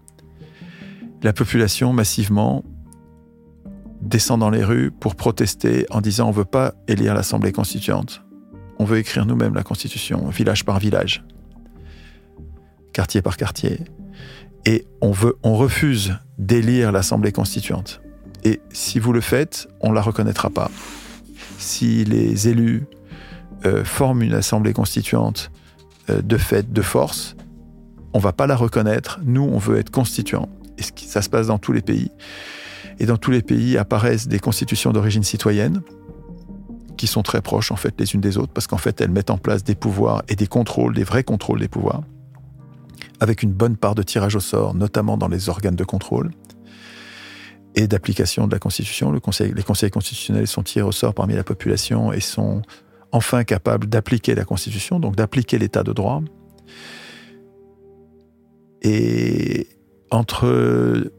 la 1.22 1.32
population 1.32 1.92
massivement 1.92 2.64
descend 4.00 4.40
dans 4.40 4.50
les 4.50 4.64
rues 4.64 4.92
pour 4.92 5.16
protester 5.16 5.86
en 5.90 6.00
disant 6.00 6.26
on 6.26 6.30
ne 6.30 6.36
veut 6.36 6.44
pas 6.44 6.74
élire 6.86 7.14
l'Assemblée 7.14 7.52
constituante, 7.52 8.22
on 8.78 8.84
veut 8.84 8.98
écrire 8.98 9.26
nous-mêmes 9.26 9.54
la 9.54 9.64
constitution, 9.64 10.28
village 10.28 10.64
par 10.64 10.78
village, 10.78 11.24
quartier 12.92 13.22
par 13.22 13.36
quartier 13.36 13.80
et 14.66 14.86
on, 15.00 15.12
refuse 15.54 16.14
d'élire 16.38 16.92
l'Assemblée 16.92 17.32
constituante. 17.32 18.00
Et 18.44 18.60
si 18.72 18.98
vous 18.98 19.12
le 19.12 19.20
faites, 19.20 19.68
on 19.80 19.90
ne 19.90 19.94
la 19.94 20.02
reconnaîtra 20.02 20.50
pas. 20.50 20.70
Si 21.58 22.04
les 22.04 22.48
élus 22.48 22.86
euh, 23.64 23.84
forment 23.84 24.22
une 24.22 24.34
Assemblée 24.34 24.72
constituante 24.72 25.50
euh, 26.08 26.22
de 26.22 26.36
fait, 26.36 26.72
de 26.72 26.82
force, 26.82 27.36
on 28.12 28.18
va 28.18 28.32
pas 28.32 28.46
la 28.46 28.56
reconnaître. 28.56 29.20
Nous, 29.24 29.42
on 29.42 29.58
veut 29.58 29.78
être 29.78 29.90
constituant. 29.90 30.48
Et 30.78 30.82
ça 30.96 31.22
se 31.22 31.28
passe 31.28 31.46
dans 31.46 31.58
tous 31.58 31.72
les 31.72 31.82
pays. 31.82 32.10
Et 32.98 33.06
dans 33.06 33.16
tous 33.16 33.30
les 33.30 33.42
pays 33.42 33.78
apparaissent 33.78 34.28
des 34.28 34.38
constitutions 34.38 34.92
d'origine 34.92 35.22
citoyenne 35.22 35.82
qui 36.96 37.06
sont 37.06 37.22
très 37.22 37.40
proches 37.40 37.72
en 37.72 37.76
fait 37.76 37.94
les 37.98 38.14
unes 38.14 38.20
des 38.20 38.36
autres 38.36 38.52
parce 38.52 38.66
qu'en 38.66 38.76
fait 38.76 39.00
elles 39.00 39.10
mettent 39.10 39.30
en 39.30 39.38
place 39.38 39.64
des 39.64 39.74
pouvoirs 39.74 40.22
et 40.28 40.36
des 40.36 40.46
contrôles, 40.46 40.94
des 40.94 41.04
vrais 41.04 41.24
contrôles 41.24 41.58
des 41.58 41.68
pouvoirs 41.68 42.02
avec 43.20 43.42
une 43.42 43.52
bonne 43.52 43.76
part 43.76 43.94
de 43.94 44.02
tirage 44.02 44.34
au 44.34 44.40
sort, 44.40 44.74
notamment 44.74 45.16
dans 45.16 45.28
les 45.28 45.48
organes 45.48 45.76
de 45.76 45.84
contrôle 45.84 46.30
et 47.74 47.86
d'application 47.86 48.46
de 48.46 48.52
la 48.52 48.58
Constitution. 48.58 49.12
les 49.12 49.20
conseils 49.62 49.90
constitutionnels 49.90 50.46
sont 50.46 50.62
tirés 50.62 50.86
au 50.86 50.92
sort 50.92 51.14
parmi 51.14 51.34
la 51.34 51.44
population 51.44 52.12
et 52.12 52.20
sont 52.20 52.62
enfin 53.12 53.44
capables 53.44 53.86
d'appliquer 53.86 54.34
la 54.34 54.44
Constitution, 54.44 54.98
donc 54.98 55.16
d'appliquer 55.16 55.58
l'état 55.58 55.82
de 55.82 55.92
droit. 55.92 56.22
Et 58.82 59.68
entre 60.10 61.12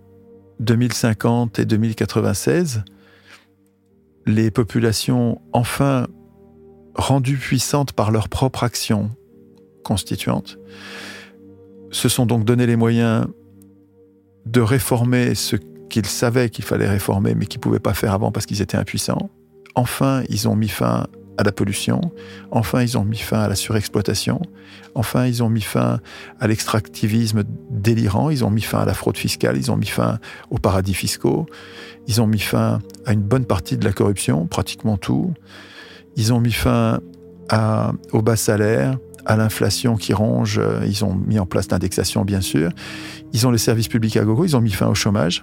2050 0.60 1.60
et 1.60 1.66
2096, 1.66 2.84
les 4.26 4.52
populations 4.52 5.41
enfin 5.54 6.08
rendues 6.95 7.38
puissantes 7.38 7.93
par 7.93 8.12
leur 8.12 8.28
propre 8.28 8.63
action 8.63 9.12
constituante 9.84 10.58
se 11.92 12.09
sont 12.09 12.26
donc 12.26 12.46
donné 12.46 12.66
les 12.66 12.76
moyens 12.76 13.28
de 14.46 14.62
réformer 14.62 15.36
ce 15.36 15.55
qu'ils 15.89 16.05
savaient 16.05 16.50
qu'il 16.50 16.66
fallait 16.66 16.89
réformer, 16.89 17.36
mais 17.36 17.46
qu'ils 17.46 17.59
ne 17.59 17.63
pouvaient 17.63 17.80
pas 17.80 17.93
faire 17.93 18.13
avant 18.13 18.32
parce 18.32 18.46
qu'ils 18.46 18.62
étaient 18.62 18.78
impuissants. 18.78 19.30
Enfin, 19.76 20.24
ils 20.30 20.47
ont 20.47 20.55
mis 20.55 20.70
fin 20.70 21.08
à 21.38 21.43
la 21.43 21.51
pollution. 21.51 22.01
Enfin, 22.51 22.82
ils 22.82 22.97
ont 22.97 23.05
mis 23.05 23.18
fin 23.18 23.39
à 23.42 23.47
la 23.47 23.55
surexploitation. 23.55 24.42
Enfin, 24.96 25.26
ils 25.26 25.43
ont 25.43 25.50
mis 25.50 25.62
fin 25.62 26.00
à 26.39 26.47
l'extractivisme 26.47 27.43
délirant. 27.70 28.30
Ils 28.30 28.43
ont 28.43 28.50
mis 28.50 28.62
fin 28.62 28.80
à 28.80 28.86
la 28.86 28.93
fraude 28.93 29.18
fiscale. 29.18 29.58
Ils 29.58 29.72
ont 29.72 29.78
mis 29.78 29.88
fin 29.88 30.20
aux 30.50 30.58
paradis 30.58 30.93
fiscaux. 30.93 31.46
Ils 32.08 32.22
ont 32.22 32.28
mis 32.28 32.39
fin 32.39 32.80
à 33.05 33.13
une 33.13 33.22
bonne 33.22 33.46
partie 33.46 33.78
de 33.78 33.86
la 33.86 33.93
corruption, 33.93 34.47
pratiquement 34.47 34.97
tout. 34.97 35.34
Ils 36.16 36.34
ont 36.34 36.39
mis 36.39 36.51
fin 36.51 37.00
aux 38.12 38.22
bas 38.22 38.38
salaires, 38.38 38.97
à 39.26 39.36
l'inflation 39.36 39.96
qui 39.96 40.14
ronge. 40.14 40.60
Euh, 40.60 40.82
ils 40.86 41.04
ont 41.06 41.14
mis 41.14 41.39
en 41.39 41.46
place 41.46 41.70
l'indexation, 41.72 42.26
bien 42.26 42.42
sûr. 42.42 42.72
Ils 43.34 43.48
ont 43.48 43.52
les 43.52 43.58
services 43.58 43.88
publics 43.88 44.18
à 44.18 44.24
gogo. 44.24 44.46
Ils 44.46 44.56
ont 44.56 44.62
mis 44.62 44.72
fin 44.72 44.88
au 44.88 44.96
chômage 44.96 45.42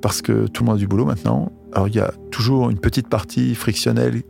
parce 0.00 0.22
que 0.22 0.46
tout 0.46 0.62
le 0.62 0.68
monde 0.68 0.76
a 0.76 0.78
du 0.78 0.86
boulot 0.86 1.04
maintenant. 1.04 1.52
Alors 1.72 1.88
il 1.88 1.94
y 1.94 2.00
a 2.00 2.12
toujours 2.30 2.70
une 2.70 2.78
petite 2.78 3.08
partie 3.08 3.54
frictionnelle. 3.54 4.22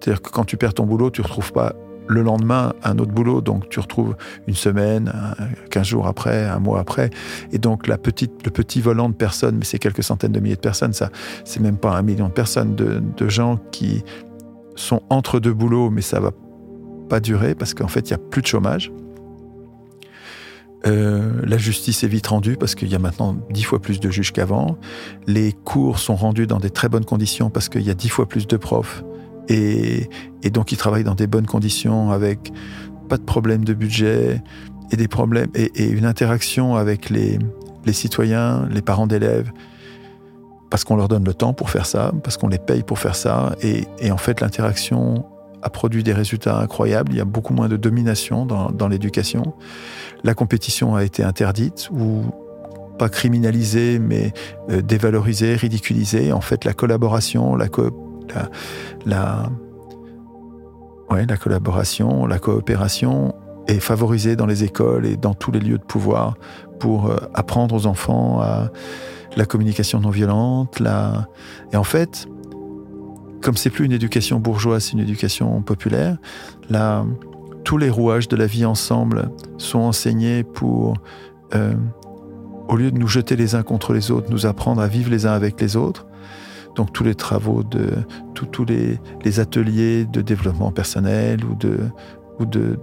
C'est-à-dire 0.00 0.22
que 0.22 0.30
quand 0.30 0.44
tu 0.44 0.56
perds 0.56 0.74
ton 0.74 0.86
boulot, 0.86 1.10
tu 1.10 1.20
ne 1.20 1.26
retrouves 1.26 1.52
pas 1.52 1.74
le 2.08 2.22
lendemain 2.22 2.72
un 2.82 2.98
autre 2.98 3.12
boulot, 3.12 3.40
donc 3.42 3.68
tu 3.68 3.80
retrouves 3.80 4.16
une 4.46 4.54
semaine, 4.54 5.12
15 5.70 5.86
jours 5.86 6.06
après, 6.06 6.46
un 6.46 6.58
mois 6.58 6.80
après, 6.80 7.10
et 7.52 7.58
donc 7.58 7.86
la 7.86 7.98
petite, 7.98 8.46
le 8.46 8.50
petit 8.50 8.80
volant 8.80 9.10
de 9.10 9.14
personnes, 9.14 9.56
mais 9.58 9.64
c'est 9.64 9.78
quelques 9.78 10.02
centaines 10.02 10.32
de 10.32 10.40
milliers 10.40 10.56
de 10.56 10.60
personnes, 10.60 10.94
ça, 10.94 11.10
c'est 11.44 11.60
même 11.60 11.76
pas 11.76 11.94
un 11.94 12.02
million 12.02 12.28
de 12.28 12.32
personnes, 12.32 12.74
de, 12.74 13.02
de 13.16 13.28
gens 13.28 13.58
qui 13.72 14.02
sont 14.74 15.02
entre 15.10 15.38
deux 15.38 15.52
boulots, 15.52 15.90
mais 15.90 16.00
ça 16.00 16.18
va 16.18 16.30
pas 17.08 17.20
durer 17.20 17.54
parce 17.54 17.74
qu'en 17.74 17.88
fait, 17.88 18.10
il 18.10 18.12
n'y 18.12 18.14
a 18.14 18.18
plus 18.18 18.42
de 18.42 18.46
chômage. 18.46 18.92
Euh, 20.86 21.40
la 21.44 21.58
justice 21.58 22.04
est 22.04 22.08
vite 22.08 22.28
rendue 22.28 22.56
parce 22.56 22.74
qu'il 22.74 22.88
y 22.88 22.94
a 22.94 22.98
maintenant 22.98 23.36
dix 23.50 23.64
fois 23.64 23.80
plus 23.80 24.00
de 24.00 24.10
juges 24.10 24.32
qu'avant. 24.32 24.78
Les 25.26 25.52
cours 25.52 25.98
sont 25.98 26.14
rendus 26.14 26.46
dans 26.46 26.58
des 26.58 26.70
très 26.70 26.88
bonnes 26.88 27.04
conditions 27.04 27.50
parce 27.50 27.68
qu'il 27.68 27.82
y 27.82 27.90
a 27.90 27.94
dix 27.94 28.08
fois 28.08 28.26
plus 28.26 28.46
de 28.46 28.56
profs. 28.56 29.02
Et, 29.48 30.08
donc, 30.52 30.72
ils 30.72 30.76
travaillent 30.76 31.04
dans 31.04 31.14
des 31.14 31.26
bonnes 31.26 31.46
conditions 31.46 32.10
avec 32.10 32.52
pas 33.08 33.16
de 33.16 33.22
problème 33.22 33.64
de 33.64 33.72
budget 33.72 34.42
et 34.92 34.96
des 34.96 35.08
problèmes 35.08 35.48
et, 35.54 35.88
une 35.88 36.04
interaction 36.04 36.76
avec 36.76 37.08
les, 37.08 37.38
citoyens, 37.92 38.68
les 38.70 38.82
parents 38.82 39.06
d'élèves, 39.06 39.50
parce 40.68 40.84
qu'on 40.84 40.96
leur 40.96 41.08
donne 41.08 41.24
le 41.24 41.32
temps 41.32 41.54
pour 41.54 41.70
faire 41.70 41.86
ça, 41.86 42.12
parce 42.22 42.36
qu'on 42.36 42.48
les 42.48 42.58
paye 42.58 42.82
pour 42.82 42.98
faire 42.98 43.16
ça. 43.16 43.56
Et, 43.62 43.86
et 44.00 44.10
en 44.10 44.18
fait, 44.18 44.42
l'interaction 44.42 45.24
a 45.62 45.70
produit 45.70 46.02
des 46.02 46.12
résultats 46.12 46.58
incroyables. 46.58 47.12
Il 47.12 47.18
y 47.18 47.20
a 47.20 47.24
beaucoup 47.24 47.54
moins 47.54 47.68
de 47.68 47.76
domination 47.76 48.46
dans, 48.46 48.88
l'éducation. 48.88 49.54
La 50.24 50.34
compétition 50.34 50.94
a 50.94 51.04
été 51.04 51.22
interdite 51.22 51.88
ou 51.92 52.22
pas 52.98 53.08
criminalisée, 53.08 53.98
mais 53.98 54.32
euh, 54.70 54.82
dévalorisée, 54.82 55.54
ridiculisée. 55.54 56.32
En 56.32 56.40
fait, 56.40 56.64
la 56.64 56.72
collaboration, 56.72 57.54
la, 57.54 57.68
la, 59.06 59.50
ouais, 61.10 61.26
la 61.26 61.36
collaboration, 61.36 62.26
la 62.26 62.38
coopération 62.38 63.34
est 63.68 63.80
favorisé 63.80 64.34
dans 64.34 64.46
les 64.46 64.64
écoles 64.64 65.06
et 65.06 65.16
dans 65.16 65.34
tous 65.34 65.52
les 65.52 65.60
lieux 65.60 65.78
de 65.78 65.84
pouvoir 65.84 66.36
pour 66.80 67.12
apprendre 67.34 67.74
aux 67.74 67.86
enfants 67.86 68.42
la 69.36 69.46
communication 69.46 70.00
non 70.00 70.10
violente. 70.10 70.80
La... 70.80 71.28
Et 71.72 71.76
en 71.76 71.84
fait, 71.84 72.26
comme 73.40 73.56
c'est 73.56 73.70
plus 73.70 73.84
une 73.84 73.92
éducation 73.92 74.40
bourgeoise, 74.40 74.84
c'est 74.84 74.92
une 74.92 75.00
éducation 75.00 75.62
populaire, 75.62 76.16
la... 76.70 77.04
tous 77.64 77.78
les 77.78 77.90
rouages 77.90 78.28
de 78.28 78.36
la 78.36 78.46
vie 78.46 78.64
ensemble 78.64 79.30
sont 79.56 79.80
enseignés 79.80 80.44
pour, 80.44 80.94
euh, 81.54 81.74
au 82.68 82.76
lieu 82.76 82.90
de 82.90 82.98
nous 82.98 83.08
jeter 83.08 83.36
les 83.36 83.54
uns 83.54 83.62
contre 83.62 83.92
les 83.92 84.10
autres, 84.10 84.30
nous 84.30 84.46
apprendre 84.46 84.80
à 84.80 84.88
vivre 84.88 85.10
les 85.10 85.26
uns 85.26 85.32
avec 85.32 85.60
les 85.60 85.76
autres. 85.76 86.06
Donc 86.76 86.92
tous 86.92 87.02
les 87.02 87.14
travaux 87.14 87.64
de 87.64 87.90
tous 88.34 88.64
les, 88.64 89.40
ateliers 89.40 90.04
de 90.04 90.20
développement 90.20 90.70
personnel 90.70 91.44
ou 91.44 91.56
de 91.56 91.78
ou 92.38 92.46
de, 92.46 92.78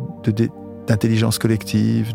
d'intelligence 0.86 1.40
collective 1.40 2.14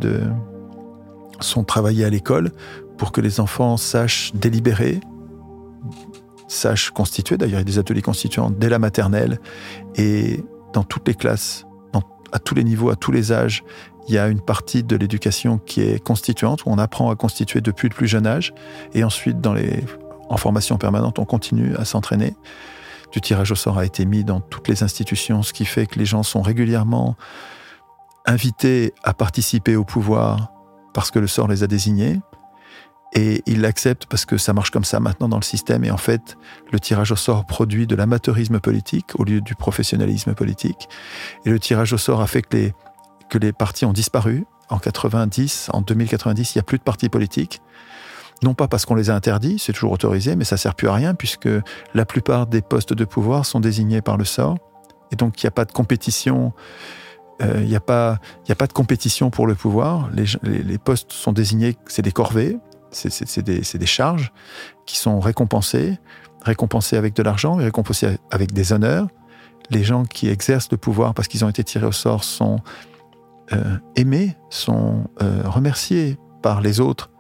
sont 1.41 1.65
travaillés 1.65 2.05
à 2.05 2.11
l'école 2.11 2.51
pour 2.99 3.13
que 3.13 3.21
les 3.21 3.41
enfants 3.41 3.79
sachent 3.79 4.35
délibérer, 4.35 5.01
sachent 6.51 6.91
constituer. 6.91 7.37
D'ailleurs, 7.37 7.61
il 7.61 7.63
y 7.63 7.69
a 7.69 7.73
des 7.73 7.79
ateliers 7.79 8.03
constituants 8.03 8.51
dès 8.51 8.69
la 8.69 8.79
maternelle 8.79 9.39
et 9.97 10.45
dans 10.73 10.83
toutes 10.83 11.07
les 11.07 11.15
classes, 11.15 11.65
à 12.33 12.39
tous 12.39 12.55
les 12.55 12.65
niveaux, 12.65 12.91
à 12.91 12.97
tous 12.97 13.13
les 13.13 13.33
âges. 13.33 13.65
Il 14.09 14.15
y 14.15 14.19
a 14.19 14.29
une 14.29 14.41
partie 14.41 14.83
de 14.83 14.97
l'éducation 14.97 15.59
qui 15.59 15.81
est 15.83 16.03
constituante, 16.03 16.65
où 16.65 16.71
on 16.71 16.79
apprend 16.79 17.11
à 17.11 17.17
constituer 17.17 17.61
depuis 17.61 17.89
le 17.89 17.95
plus 17.95 18.07
jeune 18.07 18.27
âge. 18.27 18.55
Et 18.95 19.05
ensuite, 19.05 19.41
dans 19.41 19.53
les, 19.53 19.85
en 20.29 20.37
formation 20.37 20.79
permanente, 20.79 21.19
on 21.19 21.25
continue 21.25 21.75
à 21.77 21.85
s'entraîner. 21.85 22.35
Du 23.13 23.21
tirage 23.21 23.51
au 23.51 23.57
sort 23.57 23.79
a 23.79 23.85
été 23.85 24.05
mis 24.05 24.23
dans 24.23 24.41
toutes 24.41 24.69
les 24.69 24.83
institutions, 24.83 25.43
ce 25.43 25.53
qui 25.53 25.65
fait 25.65 25.87
que 25.87 25.99
les 25.99 26.05
gens 26.05 26.23
sont 26.23 26.43
régulièrement 26.43 27.17
invités 28.27 28.95
à 29.03 29.13
participer 29.13 29.75
au 29.75 29.85
pouvoir 29.85 30.53
parce 30.95 31.11
que 31.11 31.19
le 31.19 31.27
sort 31.27 31.49
les 31.49 31.63
a 31.63 31.67
désignés. 31.67 32.21
Et 33.13 33.43
ils 33.47 33.61
l'acceptent 33.61 34.07
parce 34.07 34.25
que 34.25 34.39
ça 34.39 34.53
marche 34.53 34.71
comme 34.71 34.85
ça 34.85 35.01
maintenant 35.01 35.29
dans 35.29 35.39
le 35.39 35.45
système. 35.45 35.85
Et 35.85 35.91
en 35.91 35.97
fait, 35.97 36.37
le 36.71 36.79
tirage 36.79 37.11
au 37.11 37.17
sort 37.17 37.45
produit 37.45 37.87
de 37.87 37.97
l'amateurisme 37.97 38.61
politique 38.61 39.19
au 39.19 39.25
lieu 39.25 39.41
du 39.41 39.55
professionnalisme 39.55 40.35
politique. 40.35 40.89
Et 41.45 41.51
le 41.51 41.59
tirage 41.59 41.93
au 41.93 41.99
sort 41.99 42.21
a 42.21 42.27
fait 42.27 42.43
que 42.43 42.57
les, 42.57 42.75
que 43.29 43.39
les 43.39 43.53
partis 43.53 43.85
ont 43.85 43.93
disparu. 43.93 44.47
En 44.69 44.79
90, 44.79 45.71
en 45.73 45.81
2090, 45.81 46.55
il 46.55 46.59
n'y 46.59 46.61
a 46.61 46.63
plus 46.63 46.79
de 46.79 46.85
partis 46.85 47.09
politiques. 47.09 47.61
Non 48.43 48.55
pas 48.55 48.69
parce 48.69 48.87
qu'on 48.87 48.95
les 48.95 49.11
a 49.11 49.15
interdits, 49.15 49.59
c'est 49.59 49.73
toujours 49.73 49.93
autorisé, 49.93 50.37
mais 50.37 50.45
ça 50.45 50.57
sert 50.57 50.75
plus 50.75 50.89
à 50.89 50.95
rien 50.95 51.15
puisque 51.15 51.49
la 51.93 52.07
plupart 52.07 52.47
des 52.47 52.63
postes 52.63 52.95
de 52.95 53.05
pouvoir 53.05 53.45
sont 53.45 53.61
désignés 53.61 54.01
par 54.01 54.17
le 54.17 54.25
sort. 54.25 54.57
Et 55.13 55.17
donc, 55.17 55.43
il 55.43 55.47
n'y 55.47 55.49
a 55.49 55.51
pas 55.51 55.65
de 55.65 55.73
compétition 55.73 56.53
il 57.41 57.47
euh, 57.47 57.61
n'y 57.61 57.75
a, 57.75 57.79
a 57.79 57.81
pas 58.55 58.67
de 58.67 58.73
compétition 58.73 59.31
pour 59.31 59.47
le 59.47 59.55
pouvoir. 59.55 60.11
Les, 60.13 60.27
les, 60.43 60.79
postes 60.79 61.13
sont 61.13 61.33
désignés, 61.33 61.77
c'est 61.87 62.03
des 62.03 62.13
corvées, 62.13 62.59
c'est 62.91 63.43
des, 63.43 63.61
des, 63.61 63.87
charges 63.87 64.33
qui 64.87 64.97
sont 64.97 65.21
récompensées, 65.21 65.99
récompensées 66.43 66.97
avec 66.97 67.15
de 67.15 67.23
l'argent 67.23 67.61
et 67.61 67.65
récompensées 67.65 68.19
avec 68.31 68.53
des 68.53 68.73
honneurs. 68.73 69.09
Les 69.71 69.85
gens 69.85 70.05
qui 70.05 70.29
exercent 70.29 70.71
le 70.71 70.77
pouvoir 70.77 71.15
parce 71.15 71.29
qu'ils 71.29 71.45
ont 71.45 71.49
été 71.49 71.63
tirés 71.63 71.87
au 71.87 71.93
sort 71.93 72.25
sont 72.25 72.61
euh, 73.53 73.77
aimés, 73.97 74.37
sont 74.49 75.05
euh, 75.23 75.43
remerciés 75.45 76.19
par 76.43 76.61
les 76.61 76.81
autres 76.81 77.11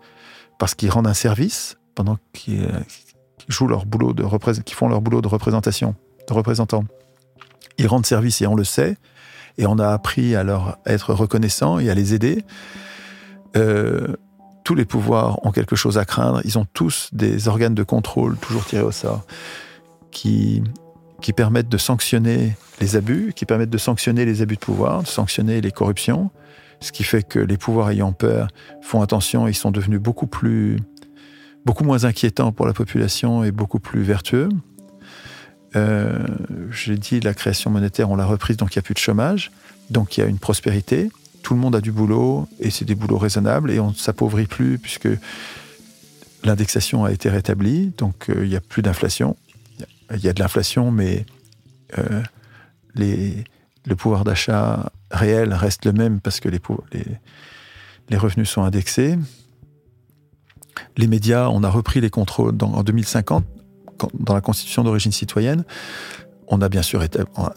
parce 0.58 0.74
qu'ils 0.74 0.90
rendent 0.90 1.06
un 1.06 1.14
service 1.14 1.78
pendant 1.94 2.18
qu'ils 2.32 2.68
jouent 3.48 3.68
leur 3.68 3.86
boulot 3.86 4.12
de 4.12 4.24
qu'ils 4.62 4.76
font 4.76 4.88
leur 4.88 5.00
boulot 5.00 5.20
de 5.22 5.28
représentation, 5.28 5.94
de 6.28 6.32
représentant. 6.32 6.84
Ils 7.78 7.86
rendent 7.86 8.06
service 8.06 8.42
et 8.42 8.46
on 8.46 8.54
le 8.54 8.64
sait 8.64 8.96
et 9.58 9.66
on 9.66 9.78
a 9.78 9.88
appris 9.88 10.34
à 10.36 10.44
leur 10.44 10.78
être 10.86 11.14
reconnaissant 11.14 11.78
et 11.78 11.90
à 11.90 11.94
les 11.94 12.14
aider. 12.14 12.44
Euh, 13.56 14.16
tous 14.70 14.76
les 14.76 14.84
pouvoirs 14.84 15.44
ont 15.44 15.50
quelque 15.50 15.74
chose 15.74 15.98
à 15.98 16.04
craindre. 16.04 16.42
Ils 16.44 16.56
ont 16.56 16.64
tous 16.64 17.08
des 17.12 17.48
organes 17.48 17.74
de 17.74 17.82
contrôle, 17.82 18.36
toujours 18.36 18.64
tirés 18.64 18.84
au 18.84 18.92
sort, 18.92 19.26
qui, 20.12 20.62
qui 21.20 21.32
permettent 21.32 21.68
de 21.68 21.76
sanctionner 21.76 22.56
les 22.80 22.94
abus, 22.94 23.32
qui 23.34 23.46
permettent 23.46 23.70
de 23.70 23.78
sanctionner 23.78 24.24
les 24.24 24.42
abus 24.42 24.54
de 24.54 24.60
pouvoir, 24.60 25.02
de 25.02 25.08
sanctionner 25.08 25.60
les 25.60 25.72
corruptions. 25.72 26.30
Ce 26.78 26.92
qui 26.92 27.02
fait 27.02 27.24
que 27.24 27.40
les 27.40 27.56
pouvoirs 27.56 27.90
ayant 27.90 28.12
peur 28.12 28.46
font 28.80 29.02
attention, 29.02 29.48
ils 29.48 29.56
sont 29.56 29.72
devenus 29.72 29.98
beaucoup 29.98 30.28
plus, 30.28 30.76
beaucoup 31.64 31.82
moins 31.82 32.04
inquiétants 32.04 32.52
pour 32.52 32.68
la 32.68 32.72
population 32.72 33.42
et 33.42 33.50
beaucoup 33.50 33.80
plus 33.80 34.02
vertueux. 34.02 34.50
Euh, 35.74 36.16
j'ai 36.70 36.96
dit 36.96 37.18
la 37.18 37.34
création 37.34 37.72
monétaire, 37.72 38.08
on 38.08 38.14
l'a 38.14 38.24
reprise, 38.24 38.56
donc 38.56 38.76
il 38.76 38.78
n'y 38.78 38.82
a 38.82 38.84
plus 38.84 38.94
de 38.94 39.00
chômage, 39.00 39.50
donc 39.90 40.16
il 40.16 40.20
y 40.20 40.22
a 40.22 40.28
une 40.28 40.38
prospérité. 40.38 41.10
Tout 41.42 41.54
le 41.54 41.60
monde 41.60 41.74
a 41.74 41.80
du 41.80 41.92
boulot 41.92 42.48
et 42.58 42.70
c'est 42.70 42.84
des 42.84 42.94
boulots 42.94 43.18
raisonnables 43.18 43.70
et 43.70 43.80
on 43.80 43.90
ne 43.90 43.94
s'appauvrit 43.94 44.46
plus 44.46 44.78
puisque 44.78 45.08
l'indexation 46.44 47.04
a 47.04 47.12
été 47.12 47.28
rétablie, 47.28 47.92
donc 47.98 48.30
euh, 48.30 48.44
il 48.44 48.50
n'y 48.50 48.56
a 48.56 48.60
plus 48.60 48.82
d'inflation. 48.82 49.36
Il 50.14 50.20
y 50.20 50.28
a 50.28 50.32
de 50.32 50.40
l'inflation, 50.40 50.90
mais 50.90 51.24
euh, 51.98 52.22
le 52.96 53.96
pouvoir 53.96 54.24
d'achat 54.24 54.90
réel 55.10 55.54
reste 55.54 55.86
le 55.86 55.92
même 55.92 56.20
parce 56.20 56.40
que 56.40 56.48
les, 56.48 56.60
revenus 58.16 58.48
sont 58.48 58.62
indexés. 58.62 59.16
Les 60.96 61.06
médias, 61.06 61.48
on 61.48 61.62
a 61.62 61.70
repris 61.70 62.00
les 62.00 62.10
contrôles 62.10 62.56
en 62.60 62.82
2050 62.82 63.44
dans 64.14 64.34
la 64.34 64.40
Constitution 64.40 64.82
d'origine 64.82 65.12
citoyenne, 65.12 65.64
on 66.48 66.62
a 66.62 66.68
bien 66.68 66.82
sûr 66.82 67.02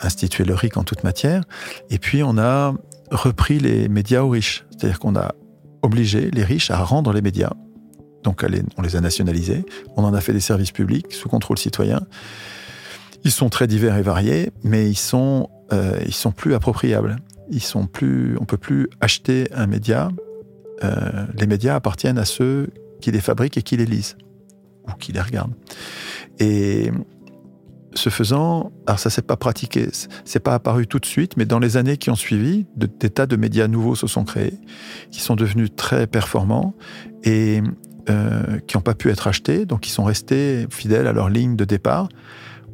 institué 0.02 0.44
le 0.44 0.54
RIC 0.54 0.78
en 0.78 0.84
toute 0.84 1.04
matière, 1.04 1.44
et 1.90 1.98
puis 2.00 2.22
on 2.22 2.38
a 2.38 2.74
repris 3.14 3.60
les 3.60 3.88
médias 3.88 4.22
aux 4.22 4.30
riches. 4.30 4.66
C'est-à-dire 4.72 5.00
qu'on 5.00 5.16
a 5.16 5.34
obligé 5.82 6.32
les 6.32 6.44
riches 6.44 6.72
à 6.72 6.78
rendre 6.84 7.14
les 7.14 7.22
médias. 7.22 7.54
Donc 8.24 8.46
on 8.78 8.82
les 8.82 8.96
a 8.96 9.02
nationalisés, 9.02 9.66
on 9.98 10.04
en 10.04 10.14
a 10.14 10.22
fait 10.22 10.34
des 10.34 10.40
services 10.40 10.72
publics 10.72 11.12
sous 11.12 11.28
contrôle 11.30 11.58
citoyen. 11.58 12.02
Ils 13.26 13.32
sont 13.32 13.50
très 13.50 13.68
divers 13.68 13.98
et 13.98 14.02
variés, 14.02 14.52
mais 14.64 14.90
ils 14.90 14.98
sont, 14.98 15.50
euh, 15.72 16.00
ils 16.06 16.14
sont 16.14 16.32
plus 16.32 16.54
appropriables. 16.54 17.18
Ils 17.50 17.62
sont 17.62 17.86
plus, 17.86 18.38
on 18.40 18.46
peut 18.46 18.58
plus 18.58 18.90
acheter 19.02 19.48
un 19.54 19.68
média. 19.68 20.10
Euh, 20.84 21.26
les 21.38 21.48
médias 21.48 21.76
appartiennent 21.76 22.18
à 22.18 22.26
ceux 22.26 22.70
qui 23.02 23.12
les 23.12 23.22
fabriquent 23.22 23.58
et 23.58 23.62
qui 23.62 23.78
les 23.78 23.86
lisent 23.86 24.18
ou 24.88 24.94
qui 24.98 25.12
les 25.12 25.22
regardent. 25.22 25.54
Et 26.40 26.92
ce 27.96 28.10
faisant, 28.10 28.72
alors 28.88 29.00
ça 29.00 29.10
s'est 29.10 29.22
pas 29.22 29.38
pratiqué, 29.38 29.88
c'est 30.26 30.40
pas 30.40 30.54
apparu 30.54 30.88
tout 30.88 31.00
de 31.00 31.06
suite, 31.06 31.38
mais 31.38 31.46
dans 31.46 31.60
les 31.60 31.78
années 31.78 31.98
qui 31.98 32.10
ont 32.10 32.16
suivi, 32.16 32.66
des 32.76 33.10
tas 33.10 33.26
de 33.26 33.36
médias 33.36 33.68
nouveaux 33.68 33.96
se 33.96 34.08
sont 34.08 34.24
créés, 34.24 34.60
qui 35.12 35.22
sont 35.22 35.36
devenus 35.36 35.70
très 35.76 36.08
performants 36.08 36.74
et 37.24 37.62
euh, 38.10 38.60
qui 38.68 38.78
n'ont 38.78 38.82
pas 38.82 38.96
pu 38.96 39.10
être 39.10 39.28
achetés, 39.28 39.66
donc 39.66 39.88
ils 39.88 39.92
sont 39.92 40.04
restés 40.04 40.68
fidèles 40.70 41.08
à 41.08 41.14
leur 41.14 41.30
ligne 41.30 41.56
de 41.56 41.66
départ, 41.66 42.10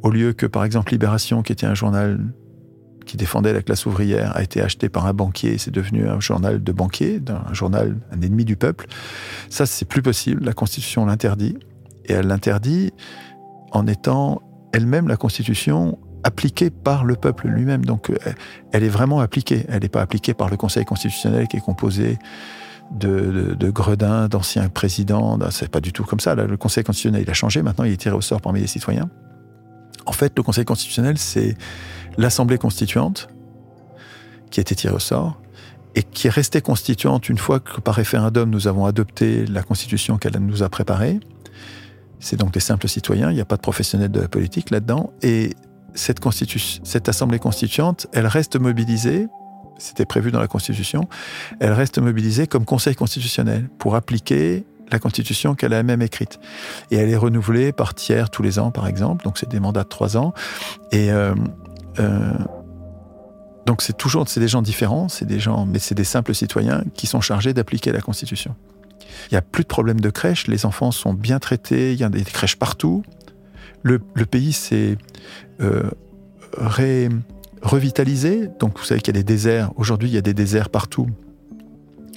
au 0.02 0.10
lieu 0.10 0.32
que 0.32 0.46
par 0.46 0.64
exemple 0.64 0.92
Libération, 0.92 1.42
qui 1.42 1.52
était 1.52 1.66
un 1.66 1.74
journal 1.74 2.18
qui 3.06 3.16
défendait 3.16 3.52
la 3.52 3.62
classe 3.62 3.86
ouvrière, 3.86 4.36
a 4.36 4.42
été 4.42 4.60
acheté 4.60 4.88
par 4.88 5.06
un 5.06 5.12
banquier, 5.12 5.58
c'est 5.58 5.70
devenu 5.70 6.08
un 6.08 6.20
journal 6.20 6.62
de 6.62 6.72
banquier, 6.72 7.20
un 7.28 7.52
journal, 7.52 7.98
un 8.12 8.20
ennemi 8.20 8.44
du 8.44 8.56
peuple. 8.56 8.86
Ça, 9.48 9.66
c'est 9.66 9.84
plus 9.84 10.02
possible, 10.02 10.44
la 10.44 10.52
Constitution 10.52 11.06
l'interdit, 11.06 11.58
et 12.04 12.12
elle 12.12 12.28
l'interdit 12.28 12.92
en 13.72 13.86
étant 13.86 14.42
elle-même 14.72 15.08
la 15.08 15.16
Constitution 15.16 15.98
appliquée 16.22 16.70
par 16.70 17.04
le 17.04 17.16
peuple 17.16 17.48
lui-même. 17.48 17.84
Donc 17.84 18.10
euh, 18.10 18.16
elle 18.72 18.84
est 18.84 18.88
vraiment 18.88 19.20
appliquée. 19.20 19.64
Elle 19.68 19.82
n'est 19.82 19.88
pas 19.88 20.02
appliquée 20.02 20.34
par 20.34 20.50
le 20.50 20.56
Conseil 20.56 20.84
constitutionnel 20.84 21.48
qui 21.48 21.56
est 21.56 21.64
composé 21.64 22.18
de, 22.90 23.54
de, 23.58 23.70
gredins, 23.70 24.28
d'anciens 24.28 24.68
présidents. 24.68 25.38
C'est 25.50 25.70
pas 25.70 25.80
du 25.80 25.92
tout 25.92 26.04
comme 26.04 26.20
ça. 26.20 26.34
le 26.34 26.56
Conseil 26.56 26.84
constitutionnel, 26.84 27.22
il 27.22 27.30
a 27.30 27.34
changé. 27.34 27.62
Maintenant, 27.62 27.84
il 27.84 27.92
est 27.92 27.96
tiré 27.96 28.14
au 28.14 28.20
sort 28.20 28.40
parmi 28.40 28.60
les 28.60 28.66
citoyens. 28.66 29.08
En 30.06 30.12
fait, 30.12 30.32
le 30.36 30.42
Conseil 30.42 30.64
constitutionnel, 30.64 31.18
c'est 31.18 31.56
l'Assemblée 32.18 32.58
constituante 32.58 33.28
qui 34.50 34.60
a 34.60 34.62
été 34.62 34.74
tirée 34.74 34.94
au 34.94 34.98
sort 34.98 35.40
et 35.94 36.02
qui 36.02 36.26
est 36.26 36.30
restée 36.30 36.60
constituante 36.60 37.28
une 37.28 37.38
fois 37.38 37.60
que 37.60 37.80
par 37.80 37.94
référendum, 37.94 38.50
nous 38.50 38.68
avons 38.68 38.86
adopté 38.86 39.46
la 39.46 39.62
Constitution 39.62 40.18
qu'elle 40.18 40.36
nous 40.38 40.62
a 40.62 40.68
préparée. 40.68 41.20
C'est 42.20 42.36
donc 42.36 42.52
des 42.52 42.60
simples 42.60 42.88
citoyens, 42.88 43.30
il 43.30 43.34
n'y 43.34 43.40
a 43.40 43.46
pas 43.46 43.56
de 43.56 43.62
professionnels 43.62 44.10
de 44.10 44.20
la 44.20 44.28
politique 44.28 44.70
là-dedans. 44.70 45.12
Et 45.22 45.56
cette, 45.94 47.08
assemblée 47.08 47.38
constituante, 47.38 48.06
elle 48.12 48.26
reste 48.26 48.56
mobilisée, 48.56 49.26
c'était 49.78 50.04
prévu 50.04 50.30
dans 50.30 50.40
la 50.40 50.46
Constitution, 50.46 51.08
elle 51.58 51.72
reste 51.72 51.98
mobilisée 51.98 52.46
comme 52.46 52.64
conseil 52.64 52.94
constitutionnel 52.94 53.68
pour 53.78 53.96
appliquer 53.96 54.66
la 54.92 54.98
Constitution 54.98 55.54
qu'elle 55.54 55.72
a 55.72 55.78
elle-même 55.78 56.02
écrite. 56.02 56.40
Et 56.90 56.96
elle 56.96 57.08
est 57.08 57.16
renouvelée 57.16 57.72
par 57.72 57.94
tiers 57.94 58.28
tous 58.30 58.42
les 58.42 58.58
ans, 58.58 58.70
par 58.70 58.86
exemple, 58.86 59.24
donc 59.24 59.38
c'est 59.38 59.48
des 59.48 59.60
mandats 59.60 59.84
de 59.84 59.88
trois 59.88 60.16
ans. 60.16 60.34
Et 60.92 61.10
euh, 61.10 61.34
euh, 61.98 62.32
donc 63.66 63.82
c'est 63.82 63.96
toujours 63.96 64.28
c'est 64.28 64.40
des 64.40 64.48
gens 64.48 64.62
différents, 64.62 65.08
c'est 65.08 65.26
des 65.26 65.38
gens, 65.38 65.64
mais 65.64 65.78
c'est 65.78 65.94
des 65.94 66.04
simples 66.04 66.34
citoyens 66.34 66.82
qui 66.94 67.06
sont 67.06 67.20
chargés 67.20 67.54
d'appliquer 67.54 67.92
la 67.92 68.00
Constitution. 68.00 68.54
Il 69.30 69.34
n'y 69.34 69.38
a 69.38 69.42
plus 69.42 69.62
de 69.62 69.68
problème 69.68 70.00
de 70.00 70.10
crèche, 70.10 70.46
les 70.46 70.66
enfants 70.66 70.90
sont 70.90 71.14
bien 71.14 71.38
traités, 71.38 71.92
il 71.92 72.00
y 72.00 72.04
a 72.04 72.08
des 72.08 72.24
crèches 72.24 72.56
partout. 72.56 73.02
Le, 73.82 73.98
pays 73.98 74.52
s'est 74.52 74.98
euh, 75.60 75.90
revitalisé. 77.62 78.48
Donc 78.58 78.78
vous 78.78 78.84
savez 78.84 79.00
qu'il 79.00 79.14
y 79.14 79.18
a 79.18 79.22
des 79.22 79.24
déserts. 79.24 79.70
Aujourd'hui, 79.76 80.08
il 80.08 80.14
y 80.14 80.18
a 80.18 80.22
des 80.22 80.34
déserts 80.34 80.68
partout. 80.68 81.08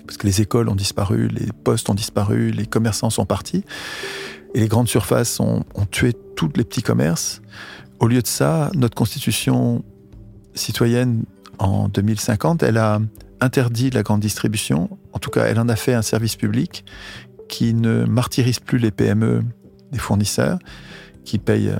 Parce 0.05 0.17
que 0.17 0.27
les 0.27 0.41
écoles 0.41 0.67
ont 0.67 0.75
disparu, 0.75 1.29
les 1.29 1.47
postes 1.63 1.89
ont 1.89 1.93
disparu, 1.93 2.51
les 2.51 2.65
commerçants 2.65 3.09
sont 3.09 3.25
partis. 3.25 3.63
Et 4.53 4.59
les 4.59 4.67
grandes 4.67 4.89
surfaces 4.89 5.39
ont, 5.39 5.63
ont 5.73 5.85
tué 5.85 6.13
tous 6.35 6.51
les 6.55 6.65
petits 6.65 6.83
commerces. 6.83 7.41
Au 7.99 8.07
lieu 8.07 8.21
de 8.21 8.27
ça, 8.27 8.69
notre 8.75 8.95
constitution 8.95 9.83
citoyenne 10.53 11.23
en 11.57 11.87
2050, 11.87 12.63
elle 12.63 12.77
a 12.77 12.99
interdit 13.43 13.89
la 13.89 14.03
grande 14.03 14.21
distribution. 14.21 14.97
En 15.11 15.19
tout 15.19 15.29
cas, 15.29 15.45
elle 15.45 15.59
en 15.59 15.69
a 15.69 15.75
fait 15.75 15.93
un 15.93 16.01
service 16.01 16.35
public 16.35 16.85
qui 17.47 17.73
ne 17.73 18.05
martyrise 18.05 18.59
plus 18.59 18.79
les 18.79 18.91
PME 18.91 19.43
des 19.91 19.99
fournisseurs, 19.99 20.57
qui 21.23 21.37
payent 21.37 21.69
euh, 21.69 21.77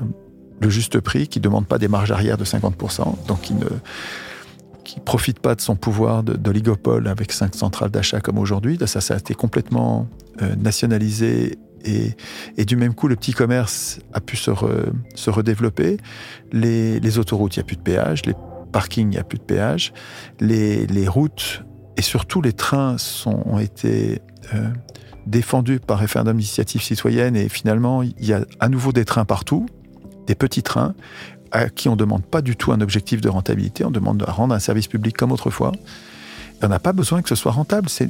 le 0.62 0.70
juste 0.70 1.00
prix, 1.00 1.28
qui 1.28 1.40
ne 1.40 1.44
demande 1.44 1.66
pas 1.66 1.80
des 1.80 1.88
marges 1.88 2.12
arrière 2.12 2.38
de 2.38 2.46
50%, 2.46 3.28
donc 3.28 3.42
qui 3.42 3.54
ne 3.54 3.66
qui 4.84 5.00
profite 5.00 5.40
pas 5.40 5.56
de 5.56 5.62
son 5.62 5.78
pouvoir 5.78 6.24
d'oligopole 6.24 7.08
avec 7.08 7.32
cinq 7.32 7.56
centrales 7.56 7.90
d'achat 7.90 8.20
comme 8.20 8.38
aujourd'hui. 8.38 8.78
Ça, 8.86 9.00
ça 9.00 9.14
a 9.14 9.18
été 9.18 9.34
complètement 9.34 10.10
euh, 10.42 10.56
nationalisé 10.56 11.58
et, 11.86 12.16
et, 12.58 12.66
du 12.66 12.76
même 12.76 12.94
coup, 12.94 13.08
le 13.08 13.16
petit 13.16 13.34
commerce 13.34 14.00
a 14.14 14.22
pu 14.22 14.38
se, 14.38 14.52
se 15.16 15.30
redévelopper. 15.30 15.98
Les, 16.52 17.00
les 17.00 17.18
autoroutes, 17.18 17.56
il 17.56 17.60
n'y 17.60 17.64
a 17.64 17.66
plus 17.66 17.76
de 17.76 17.82
péage. 17.82 18.26
Les 18.26 18.34
parkings, 18.74 19.08
il 19.08 19.12
n'y 19.12 19.18
a 19.18 19.24
plus 19.24 19.38
de 19.38 19.44
péage. 19.44 19.94
Les, 20.42 21.08
routes 21.08 21.64
et 21.96 22.02
surtout 22.02 22.42
les 22.42 22.52
trains 22.52 22.98
ont 23.26 23.60
été 23.60 24.22
euh, 24.54 24.70
défendus 25.26 25.80
par 25.80 26.00
référendum 26.00 26.36
d'initiative 26.36 26.82
citoyenne 26.82 27.38
et 27.38 27.48
finalement, 27.48 28.04
il 28.04 28.26
y 28.26 28.34
a 28.34 28.44
à 28.60 28.68
nouveau 28.68 28.92
des 28.92 29.06
trains 29.06 29.26
partout 29.26 29.68
des 30.28 30.36
petits 30.36 30.64
trains 30.64 30.94
à 31.52 31.70
qui 31.70 31.88
on 31.88 31.92
ne 31.92 31.98
demande 31.98 32.24
pas 32.24 32.42
du 32.42 32.56
tout 32.56 32.72
un 32.72 32.82
objectif 32.82 33.22
de 33.22 33.30
rentabilité, 33.30 33.86
on 33.86 33.92
demande 33.92 34.24
à 34.28 34.32
rendre 34.32 34.56
un 34.56 34.60
service 34.60 34.88
public 34.88 35.16
comme 35.16 35.32
autrefois. 35.32 35.72
on 36.62 36.68
n'a 36.68 36.80
pas 36.80 36.94
besoin 36.94 37.22
que 37.22 37.30
ce 37.30 37.36
soit 37.36 37.52
rentable. 37.52 37.90
C'est, 37.90 38.10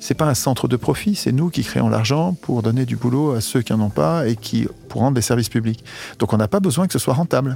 c'est 0.00 0.14
pas 0.14 0.26
un 0.26 0.34
centre 0.34 0.68
de 0.68 0.76
profit, 0.76 1.14
c'est 1.14 1.32
nous 1.32 1.50
qui 1.50 1.62
créons 1.62 1.88
l'argent 1.88 2.34
pour 2.34 2.62
donner 2.62 2.84
du 2.84 2.96
boulot 2.96 3.32
à 3.32 3.40
ceux 3.40 3.62
qui 3.62 3.72
n'en 3.72 3.86
ont 3.86 3.90
pas 3.90 4.26
et 4.26 4.36
qui, 4.36 4.66
pour 4.88 5.02
rendre 5.02 5.14
des 5.14 5.22
services 5.22 5.48
publics. 5.48 5.84
Donc 6.18 6.32
on 6.32 6.36
n'a 6.36 6.48
pas 6.48 6.60
besoin 6.60 6.86
que 6.86 6.92
ce 6.92 6.98
soit 6.98 7.14
rentable. 7.14 7.54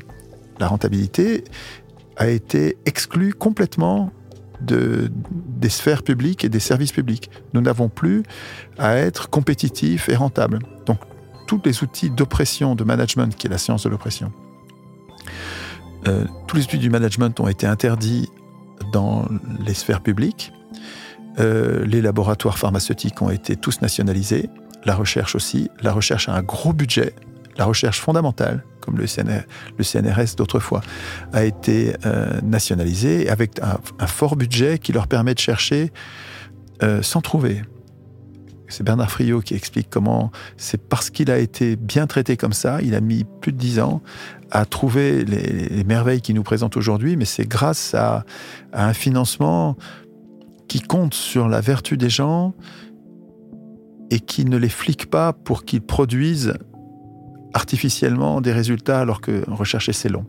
La 0.61 0.69
rentabilité 0.69 1.45
a 2.21 2.29
été 2.29 2.77
exclue 2.85 3.33
complètement 3.33 4.13
de, 4.61 5.11
des 5.33 5.71
sphères 5.71 6.03
publiques 6.03 6.45
et 6.45 6.51
des 6.51 6.61
services 6.61 6.93
publics. 6.93 7.31
Nous 7.55 7.63
n'avons 7.63 7.89
plus 7.89 8.23
à 8.79 8.97
être 8.97 9.31
compétitifs 9.31 10.11
et 10.11 10.17
rentables. 10.17 10.59
Donc 10.85 10.99
tous 11.47 11.63
les 11.65 11.83
outils 11.83 12.11
d'oppression, 12.11 12.75
de 12.75 12.85
management, 12.85 13.35
qui 13.35 13.47
est 13.47 13.51
la 13.51 13.57
science 13.57 13.85
de 13.85 13.89
l'oppression. 13.89 14.33
Euh, 16.09 16.27
tous 16.47 16.57
les 16.57 16.65
outils 16.65 16.79
du 16.79 16.91
management 16.91 17.41
ont 17.41 17.49
été 17.49 17.67
interdits 17.67 18.29
dans 18.93 19.27
les 19.65 19.75
sphères 19.75 20.03
publiques. 20.03 20.53
Euh, 21.39 21.87
les 21.87 22.03
laboratoires 22.03 22.59
pharmaceutiques 22.59 23.23
ont 23.23 23.31
été 23.31 23.57
tous 23.57 23.81
nationalisés. 23.81 24.51
La 24.85 24.95
recherche 24.95 25.35
aussi. 25.35 25.71
La 25.81 25.93
recherche 25.93 26.29
a 26.29 26.35
un 26.35 26.43
gros 26.43 26.75
budget. 26.75 27.15
La 27.57 27.65
recherche 27.65 28.01
fondamentale, 28.01 28.65
comme 28.81 28.97
le, 28.97 29.07
CNR, 29.07 29.43
le 29.77 29.85
CNRS 29.85 30.37
d'autrefois, 30.37 30.81
a 31.33 31.45
été 31.45 31.95
euh, 32.07 32.41
nationalisée 32.43 33.29
avec 33.29 33.61
un, 33.61 34.07
fort 34.07 34.37
budget 34.37 34.79
qui 34.79 34.93
leur 34.93 35.07
permet 35.07 35.35
de 35.35 35.39
chercher 35.39 35.93
euh, 36.83 37.03
sans 37.03 37.21
trouver. 37.21 37.63
C'est 38.69 38.85
Bernard 38.85 39.11
Friot 39.11 39.41
qui 39.41 39.55
explique 39.55 39.89
comment 39.91 40.31
c'est 40.57 40.81
parce 40.81 41.11
qu'il 41.11 41.31
a 41.31 41.39
été 41.39 41.75
bien 41.75 42.07
traité 42.07 42.37
comme 42.37 42.53
ça, 42.53 42.81
il 42.83 42.95
a 42.95 43.01
mis 43.01 43.25
plus 43.41 43.53
de 43.53 43.59
dix 43.59 43.81
ans 43.81 44.01
à 44.53 44.65
trouver 44.65 45.25
les, 45.25 45.69
les 45.69 45.85
merveilles 45.85 46.21
qu'il 46.21 46.37
nous 46.37 46.45
présente 46.45 46.77
aujourd'hui, 46.77 47.17
mais 47.17 47.25
c'est 47.25 47.47
grâce 47.47 47.95
à, 47.95 48.25
à, 48.73 48.87
un 48.87 48.95
financement 48.95 49.77
qui 50.69 50.81
compte 50.81 51.15
sur 51.15 51.49
la 51.49 51.61
vertu 51.61 51.97
des 51.97 52.11
gens 52.11 52.55
et 54.11 54.21
qui 54.21 54.45
ne 54.45 54.57
les 54.57 54.69
flique 54.69 55.11
pas 55.11 55.33
pour 55.33 55.65
qu'ils 55.65 55.83
produisent 55.83 56.55
artificiellement 57.55 58.41
des 58.41 58.53
résultats 58.53 59.01
alors 59.01 59.21
que 59.21 59.45
rechercher 59.51 59.93
c'est 59.93 60.09
long. 60.09 60.25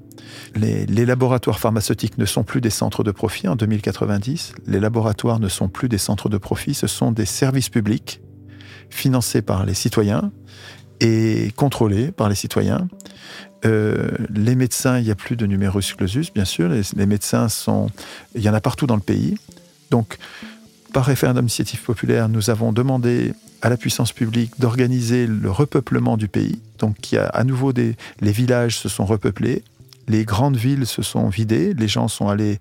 Les, 0.56 0.86
laboratoires 1.06 1.60
pharmaceutiques 1.60 2.18
ne 2.18 2.26
sont 2.26 2.44
plus 2.44 2.62
des 2.62 2.70
centres 2.70 3.04
de 3.04 3.12
profit 3.12 3.48
en 3.48 3.56
2090. 3.56 4.54
Les 4.68 4.80
laboratoires 4.80 5.40
ne 5.40 5.48
sont 5.48 5.68
plus 5.68 5.90
des 5.90 5.98
centres 5.98 6.30
de 6.30 6.38
profit, 6.38 6.74
ce 6.74 6.88
sont 6.88 7.12
des 7.12 7.26
services 7.26 7.70
publics 7.70 8.22
financé 8.90 9.42
par 9.42 9.66
les 9.66 9.74
citoyens 9.74 10.32
et 11.00 11.52
contrôlé 11.56 12.12
par 12.12 12.30
les 12.30 12.36
citoyens. 12.36 12.88
Euh, 13.66 14.10
les 14.34 14.56
médecins, 14.56 14.98
il 14.98 15.06
n'y 15.06 15.12
a 15.12 15.16
plus 15.16 15.36
de 15.36 15.46
numerus 15.46 15.94
clausus, 15.94 16.34
bien 16.34 16.46
sûr. 16.46 16.70
Les, 16.70 16.82
les, 16.96 17.06
médecins 17.06 17.48
sont, 17.48 17.90
il 18.36 18.42
y 18.42 18.50
en 18.50 18.54
a 18.54 18.62
partout 18.62 18.88
dans 18.88 18.96
le 18.96 19.02
pays. 19.02 19.38
Donc, 19.92 20.18
par 20.94 21.06
référendum 21.06 21.46
d'initiative 21.46 21.82
populaire, 21.82 22.28
nous 22.28 22.50
avons 22.50 22.74
demandé 22.74 23.34
à 23.62 23.70
la 23.70 23.78
puissance 23.78 24.12
publique 24.12 24.60
d'organiser 24.60 25.28
le 25.28 25.52
repeuplement 25.52 26.18
du 26.18 26.28
pays. 26.28 26.62
Donc, 26.80 27.12
il 27.12 27.16
y 27.16 27.18
a 27.18 27.28
à 27.28 27.44
nouveau 27.44 27.74
des, 27.74 27.96
les 28.20 28.32
villages 28.32 28.78
se 28.78 28.90
sont 28.90 29.06
repeuplés, 29.06 29.64
les 30.08 30.26
grandes 30.26 30.58
villes 30.58 30.88
se 30.88 31.02
sont 31.02 31.30
vidées, 31.30 31.74
les 31.74 31.88
gens 31.88 32.08
sont 32.08 32.28
allés 32.28 32.60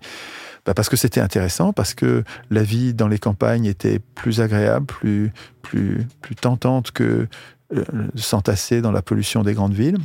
bah 0.65 0.75
Parce 0.75 0.89
que 0.89 0.95
c'était 0.95 1.21
intéressant, 1.21 1.73
parce 1.73 1.95
que 1.95 2.23
la 2.51 2.61
vie 2.61 2.93
dans 2.93 3.07
les 3.07 3.17
campagnes 3.17 3.65
était 3.65 3.97
plus 3.97 4.41
agréable, 4.41 4.85
plus, 4.85 5.31
plus, 5.63 6.07
plus 6.21 6.35
tentante 6.35 6.91
que 6.91 7.27
euh, 7.73 7.83
s'entasser 8.15 8.81
dans 8.81 8.91
la 8.91 9.01
pollution 9.01 9.41
des 9.41 9.53
grandes 9.53 9.73
villes. 9.73 9.97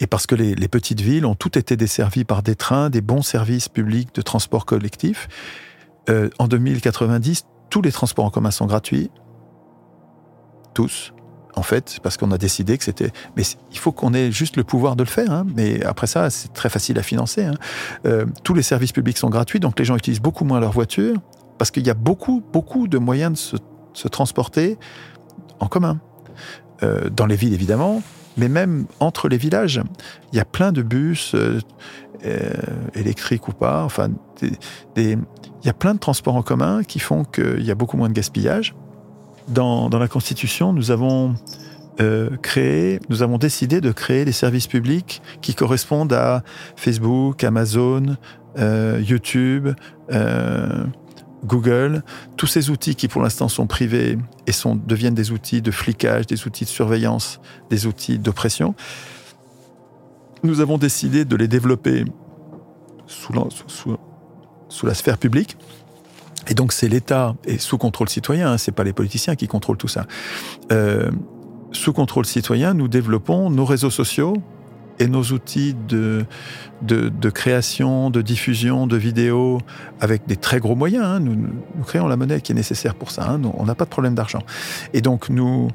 Et 0.00 0.06
parce 0.08 0.26
que 0.26 0.34
les, 0.34 0.68
petites 0.68 1.00
villes 1.00 1.24
ont 1.24 1.36
toutes 1.36 1.56
été 1.56 1.76
desservies 1.76 2.24
par 2.24 2.42
des 2.42 2.56
trains, 2.56 2.90
des 2.90 3.00
bons 3.00 3.22
services 3.22 3.68
publics 3.68 4.14
de 4.14 4.22
transport 4.22 4.66
collectif. 4.66 5.28
Euh, 6.10 6.28
en 6.38 6.48
2090, 6.48 7.44
tous 7.70 7.80
les 7.80 7.92
transports 7.92 8.24
en 8.24 8.30
commun 8.30 8.50
sont 8.50 8.66
gratuits. 8.66 9.10
Tous 10.74 11.12
en 11.54 11.62
fait, 11.62 11.98
parce 12.02 12.16
qu'on 12.16 12.30
a 12.30 12.38
décidé 12.38 12.78
que 12.78 12.84
c'était. 12.84 13.10
Mais 13.36 13.42
il 13.70 13.78
faut 13.78 13.92
qu'on 13.92 14.14
ait 14.14 14.32
juste 14.32 14.56
le 14.56 14.64
pouvoir 14.64 14.96
de 14.96 15.02
le 15.02 15.08
faire. 15.08 15.30
Hein. 15.30 15.46
Mais 15.54 15.84
après 15.84 16.06
ça, 16.06 16.30
c'est 16.30 16.52
très 16.52 16.68
facile 16.68 16.98
à 16.98 17.02
financer. 17.02 17.44
Hein. 17.44 17.54
Euh, 18.06 18.26
tous 18.42 18.54
les 18.54 18.62
services 18.62 18.92
publics 18.92 19.18
sont 19.18 19.30
gratuits, 19.30 19.60
donc 19.60 19.78
les 19.78 19.84
gens 19.84 19.96
utilisent 19.96 20.22
beaucoup 20.22 20.44
moins 20.44 20.60
leur 20.60 20.72
voiture, 20.72 21.16
parce 21.58 21.70
qu'il 21.70 21.86
y 21.86 21.90
a 21.90 21.94
beaucoup, 21.94 22.42
beaucoup 22.52 22.88
de 22.88 22.98
moyens 22.98 23.32
de 23.32 23.38
se, 23.38 23.56
se 23.92 24.08
transporter 24.08 24.78
en 25.60 25.66
commun. 25.66 26.00
Euh, 26.82 27.10
dans 27.10 27.26
les 27.26 27.36
villes, 27.36 27.54
évidemment, 27.54 28.02
mais 28.36 28.48
même 28.48 28.86
entre 28.98 29.28
les 29.28 29.36
villages. 29.36 29.80
Il 30.32 30.36
y 30.36 30.40
a 30.40 30.44
plein 30.44 30.72
de 30.72 30.82
bus, 30.82 31.34
euh, 31.34 31.60
électriques 32.94 33.46
ou 33.46 33.52
pas, 33.52 33.84
enfin, 33.84 34.10
il 34.96 35.18
y 35.64 35.68
a 35.68 35.72
plein 35.72 35.94
de 35.94 35.98
transports 35.98 36.34
en 36.34 36.42
commun 36.42 36.82
qui 36.82 36.98
font 36.98 37.24
qu'il 37.24 37.62
y 37.62 37.70
a 37.70 37.74
beaucoup 37.74 37.96
moins 37.96 38.08
de 38.08 38.14
gaspillage 38.14 38.74
dans, 39.48 39.88
la 39.90 40.08
Constitution, 40.08 40.72
nous 40.72 40.90
avons 40.90 41.34
euh, 42.00 42.30
créé, 42.42 43.00
nous 43.08 43.22
avons 43.22 43.38
décidé 43.38 43.80
de 43.80 43.92
créer 43.92 44.24
des 44.24 44.32
services 44.32 44.66
publics 44.66 45.22
qui 45.40 45.54
correspondent 45.54 46.12
à 46.12 46.42
Facebook, 46.76 47.44
Amazon, 47.44 48.16
euh, 48.58 49.02
YouTube, 49.04 49.68
euh, 50.10 50.84
Google, 51.44 52.02
tous 52.36 52.46
ces 52.46 52.70
outils 52.70 52.94
qui 52.94 53.08
pour 53.08 53.22
l'instant 53.22 53.48
sont 53.48 53.66
privés 53.66 54.18
et 54.46 54.52
sont, 54.52 54.76
deviennent 54.76 55.14
des 55.14 55.32
outils 55.32 55.60
de 55.60 55.70
flicage, 55.70 56.26
des 56.26 56.46
outils 56.46 56.64
de 56.64 56.70
surveillance, 56.70 57.40
des 57.68 57.86
outils 57.86 58.18
d'oppression. 58.18 58.74
Nous 60.44 60.60
avons 60.60 60.78
décidé 60.78 61.24
de 61.24 61.36
les 61.36 61.48
développer 61.48 62.04
sous 63.06 64.86
la 64.86 64.94
sphère 64.94 65.18
publique 65.18 65.56
et 66.48 66.54
donc 66.54 66.72
c'est 66.72 66.88
l'État, 66.88 67.34
et 67.44 67.58
sous 67.58 67.78
contrôle 67.78 68.08
citoyen, 68.08 68.52
hein, 68.52 68.58
c'est 68.58 68.72
pas 68.72 68.84
les 68.84 68.92
politiciens 68.92 69.36
qui 69.36 69.46
contrôlent 69.46 69.76
tout 69.76 69.88
ça. 69.88 70.06
Euh, 70.70 71.10
sous 71.72 71.92
contrôle 71.92 72.26
citoyen, 72.26 72.74
nous 72.74 72.88
développons 72.88 73.50
nos 73.50 73.64
réseaux 73.64 73.90
sociaux 73.90 74.34
et 74.98 75.06
nos 75.06 75.22
outils 75.22 75.74
de, 75.88 76.24
de, 76.82 77.30
création, 77.30 78.10
de 78.10 78.20
diffusion 78.20 78.86
de 78.86 78.96
vidéos 78.96 79.58
avec 80.00 80.26
des 80.26 80.36
très 80.36 80.60
gros 80.60 80.76
moyens. 80.76 81.04
Hein. 81.04 81.20
Nous, 81.20 81.36
créons 81.84 82.08
la 82.08 82.16
monnaie 82.16 82.40
qui 82.40 82.52
est 82.52 82.54
nécessaire 82.54 82.94
pour 82.94 83.10
ça. 83.10 83.30
Hein. 83.30 83.40
On 83.56 83.64
n'a 83.64 83.74
pas 83.74 83.84
de 83.84 83.90
problème 83.90 84.14
d'argent. 84.14 84.42
Et 84.92 85.00
donc 85.00 85.28
nous, 85.28 85.68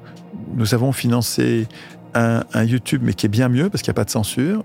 nous 0.55 0.73
avons 0.73 0.91
financé 0.91 1.67
un, 2.13 2.63
YouTube, 2.63 3.01
mais 3.03 3.13
qui 3.13 3.25
est 3.25 3.29
bien 3.29 3.49
mieux 3.49 3.69
parce 3.69 3.83
qu'il 3.83 3.91
n'y 3.91 3.95
a 3.95 4.01
pas 4.01 4.05
de 4.05 4.09
censure. 4.09 4.63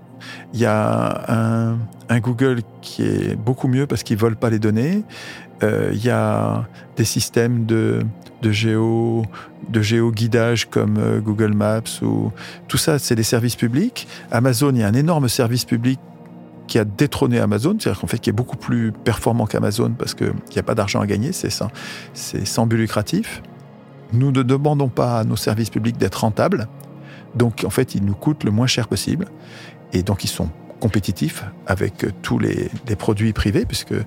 Il 0.53 0.59
y 0.59 0.65
a 0.65 1.77
un, 2.09 2.19
Google 2.19 2.61
qui 2.81 3.03
est 3.03 3.35
beaucoup 3.35 3.67
mieux 3.67 3.87
parce 3.87 4.03
qu'il 4.03 4.15
ne 4.15 4.21
vole 4.21 4.35
pas 4.35 4.49
les 4.49 4.59
données. 4.59 5.03
Euh, 5.63 5.91
il 5.93 6.03
y 6.03 6.09
a 6.09 6.67
des 6.95 7.05
systèmes 7.05 7.65
de, 7.65 8.01
de 8.41 8.51
géo 8.51 9.23
de 9.69 9.81
géoguidage 9.81 10.69
comme 10.69 10.97
euh, 10.97 11.19
Google 11.19 11.53
Maps 11.53 12.01
ou 12.01 12.31
tout 12.67 12.77
ça, 12.77 12.99
c'est 12.99 13.15
des 13.15 13.23
services 13.23 13.55
publics. 13.55 14.07
Amazon, 14.31 14.71
il 14.73 14.79
y 14.79 14.83
a 14.83 14.87
un 14.87 14.93
énorme 14.93 15.29
service 15.29 15.65
public 15.65 15.99
qui 16.67 16.79
a 16.79 16.85
détrôné 16.85 17.39
Amazon, 17.39 17.75
c'est-à-dire 17.79 18.01
qu'en 18.01 18.07
fait 18.07 18.19
qui 18.19 18.29
est 18.29 18.33
beaucoup 18.33 18.57
plus 18.57 18.91
performant 18.91 19.45
qu'Amazon 19.45 19.91
parce 19.97 20.13
qu'il 20.13 20.33
n'y 20.51 20.59
a 20.59 20.63
pas 20.63 20.75
d'argent 20.75 21.01
à 21.01 21.07
gagner, 21.07 21.31
c'est 21.31 21.49
sans, 21.49 21.69
sans 22.13 22.67
but 22.67 22.77
lucratif. 22.77 23.41
Nous 24.11 24.31
ne 24.31 24.43
demandons 24.43 24.89
pas 24.89 25.19
à 25.19 25.23
nos 25.23 25.35
services 25.35 25.69
publics 25.69 25.97
d'être 25.97 26.21
rentables, 26.21 26.67
donc 27.35 27.63
en 27.65 27.69
fait 27.69 27.95
ils 27.95 28.03
nous 28.03 28.15
coûtent 28.15 28.43
le 28.43 28.51
moins 28.51 28.67
cher 28.67 28.87
possible 28.87 29.27
et 29.93 30.03
donc 30.03 30.23
ils 30.23 30.29
sont 30.29 30.49
compétitifs 30.83 31.45
avec 31.65 32.05
tous 32.23 32.39
les, 32.39 32.69
produits 32.97 33.31
privés, 33.31 33.65
puisque 33.65 33.93
euh, 33.93 34.03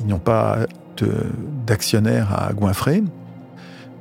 ils 0.00 0.06
n'ont 0.08 0.18
pas 0.18 0.66
d'actionnaires 1.66 2.34
à 2.34 2.52
goinfrer. 2.52 3.04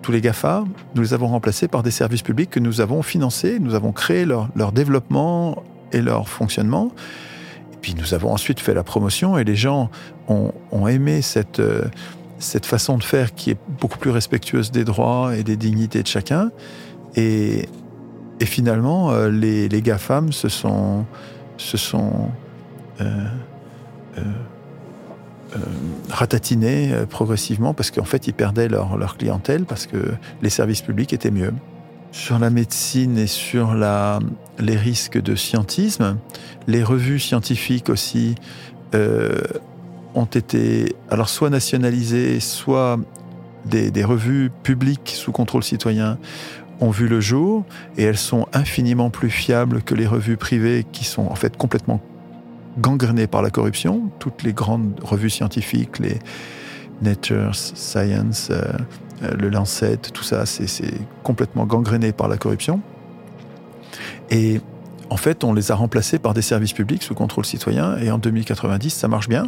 Tous 0.01 0.11
les 0.11 0.21
GAFA, 0.21 0.63
nous 0.95 1.03
les 1.03 1.13
avons 1.13 1.27
remplacés 1.27 1.67
par 1.67 1.83
des 1.83 1.91
services 1.91 2.23
publics 2.23 2.49
que 2.49 2.59
nous 2.59 2.81
avons 2.81 3.03
financés, 3.03 3.59
nous 3.59 3.75
avons 3.75 3.91
créé 3.91 4.25
leur, 4.25 4.71
développement 4.71 5.61
et 5.91 6.01
leur 6.01 6.29
fonctionnement. 6.29 6.91
Et 7.73 7.77
puis 7.79 7.93
nous 7.93 8.15
avons 8.15 8.31
ensuite 8.31 8.59
fait 8.59 8.73
la 8.73 8.83
promotion 8.83 9.37
et 9.37 9.43
les 9.43 9.55
gens 9.55 9.91
ont, 10.27 10.51
ont 10.71 10.87
aimé 10.87 11.21
cette, 11.21 11.59
euh, 11.59 11.83
cette 12.39 12.65
façon 12.65 12.97
de 12.97 13.03
faire 13.03 13.35
qui 13.35 13.51
est 13.51 13.57
beaucoup 13.79 13.99
plus 13.99 14.11
respectueuse 14.11 14.71
des 14.71 14.83
droits 14.83 15.35
et 15.37 15.43
des 15.43 15.57
dignités 15.57 16.01
de 16.01 16.07
chacun. 16.07 16.49
Et, 17.15 17.69
et 18.39 18.45
finalement, 18.45 19.11
euh, 19.11 19.29
les, 19.29 19.69
les 19.69 19.81
GAFAM 19.81 20.31
se 20.31 20.49
sont, 20.49 21.05
se 21.57 21.77
sont 21.77 22.29
euh, 23.01 23.25
euh, 24.17 24.21
ratatinés 26.09 26.93
progressivement 27.09 27.73
parce 27.73 27.91
qu'en 27.91 28.03
fait, 28.03 28.27
ils 28.27 28.33
perdaient 28.33 28.67
leur, 28.67 28.97
leur 28.97 29.17
clientèle 29.17 29.65
parce 29.65 29.87
que 29.87 30.13
les 30.41 30.49
services 30.49 30.81
publics 30.81 31.13
étaient 31.13 31.31
mieux. 31.31 31.53
Sur 32.11 32.39
la 32.39 32.49
médecine 32.49 33.17
et 33.17 33.27
sur 33.27 33.73
la, 33.73 34.19
les 34.59 34.77
risques 34.77 35.21
de 35.21 35.35
scientisme, 35.35 36.17
les 36.67 36.83
revues 36.83 37.19
scientifiques 37.19 37.89
aussi 37.89 38.35
ont 38.93 40.25
été 40.25 40.95
alors 41.09 41.27
soit 41.27 41.49
nationalisées, 41.49 42.39
soit 42.39 42.97
des, 43.65 43.91
des 43.91 44.05
revues 44.05 44.49
publiques 44.63 45.11
sous 45.13 45.33
contrôle 45.33 45.63
citoyen 45.63 46.17
ont 46.81 46.89
vu 46.89 47.07
le 47.07 47.21
jour 47.21 47.63
et 47.97 48.03
elles 48.03 48.17
sont 48.17 48.47
infiniment 48.53 49.09
plus 49.09 49.29
fiables 49.29 49.81
que 49.81 49.95
les 49.95 50.07
revues 50.07 50.37
privées 50.37 50.85
qui 50.91 51.03
sont 51.03 51.27
en 51.27 51.35
fait 51.35 51.57
complètement 51.57 52.01
gangrenées 52.79 53.27
par 53.27 53.41
la 53.41 53.49
corruption. 53.49 54.09
Toutes 54.19 54.43
les 54.43 54.53
grandes 54.53 54.99
revues 55.01 55.29
scientifiques, 55.29 55.99
les 55.99 56.19
Nature, 57.01 57.55
Science, 57.55 58.49
euh, 58.51 58.63
le 59.37 59.49
Lancet, 59.49 59.97
tout 59.97 60.23
ça, 60.23 60.45
c'est 60.45 60.93
complètement 61.23 61.65
gangréné 61.65 62.11
par 62.11 62.27
la 62.27 62.37
corruption. 62.37 62.81
Et 64.29 64.61
en 65.09 65.17
fait, 65.17 65.43
on 65.43 65.53
les 65.53 65.71
a 65.71 65.75
remplacés 65.75 66.19
par 66.19 66.33
des 66.33 66.41
services 66.41 66.73
publics 66.73 67.03
sous 67.03 67.13
contrôle 67.13 67.45
citoyen. 67.45 67.97
Et 67.97 68.11
en 68.11 68.17
2090, 68.17 68.89
ça 68.89 69.07
marche 69.07 69.29
bien. 69.29 69.47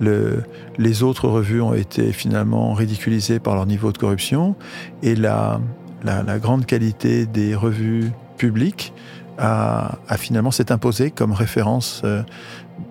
Le, 0.00 0.42
les 0.76 1.02
autres 1.02 1.28
revues 1.28 1.60
ont 1.60 1.74
été 1.74 2.12
finalement 2.12 2.72
ridiculisées 2.74 3.38
par 3.38 3.54
leur 3.54 3.66
niveau 3.66 3.92
de 3.92 3.98
corruption. 3.98 4.56
Et 5.02 5.14
la, 5.14 5.60
la, 6.02 6.38
grande 6.38 6.66
qualité 6.66 7.26
des 7.26 7.54
revues 7.54 8.10
publiques 8.36 8.92
a, 9.38 9.98
finalement 10.16 10.50
s'est 10.50 10.72
imposée 10.72 11.10
comme 11.10 11.32
référence 11.32 12.02
euh, 12.04 12.22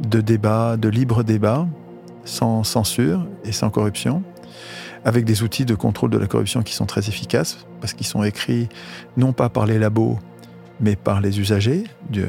de 0.02 0.22
débat, 0.22 0.78
de 0.78 0.90
libre 0.90 1.24
débat, 1.24 1.68
sans 2.26 2.64
censure 2.64 3.26
et 3.44 3.52
sans 3.52 3.70
corruption, 3.70 4.24
avec 5.06 5.26
des 5.26 5.44
outils 5.44 5.66
de 5.66 5.76
contrôle 5.76 6.10
de 6.10 6.18
la 6.18 6.28
corruption 6.28 6.64
qui 6.64 6.74
sont 6.74 6.86
très 6.86 7.08
efficaces, 7.08 7.66
parce 7.82 7.94
qu'ils 7.94 8.08
sont 8.08 8.24
écrits 8.24 8.68
non 9.16 9.34
pas 9.34 9.50
par 9.50 9.66
les 9.66 9.80
labos, 9.80 10.20
mais 10.80 10.96
par 10.96 11.22
les 11.22 11.40
usagers 11.40 11.86
de, 12.10 12.28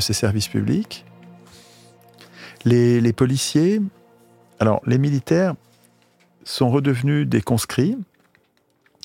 ces 0.00 0.12
services 0.12 0.48
publics. 0.48 1.04
Les 2.64 3.12
policiers, 3.12 3.80
alors 4.58 4.80
les 4.86 4.98
militaires 4.98 5.54
sont 6.44 6.70
redevenus 6.70 7.26
des 7.26 7.40
conscrits, 7.40 7.96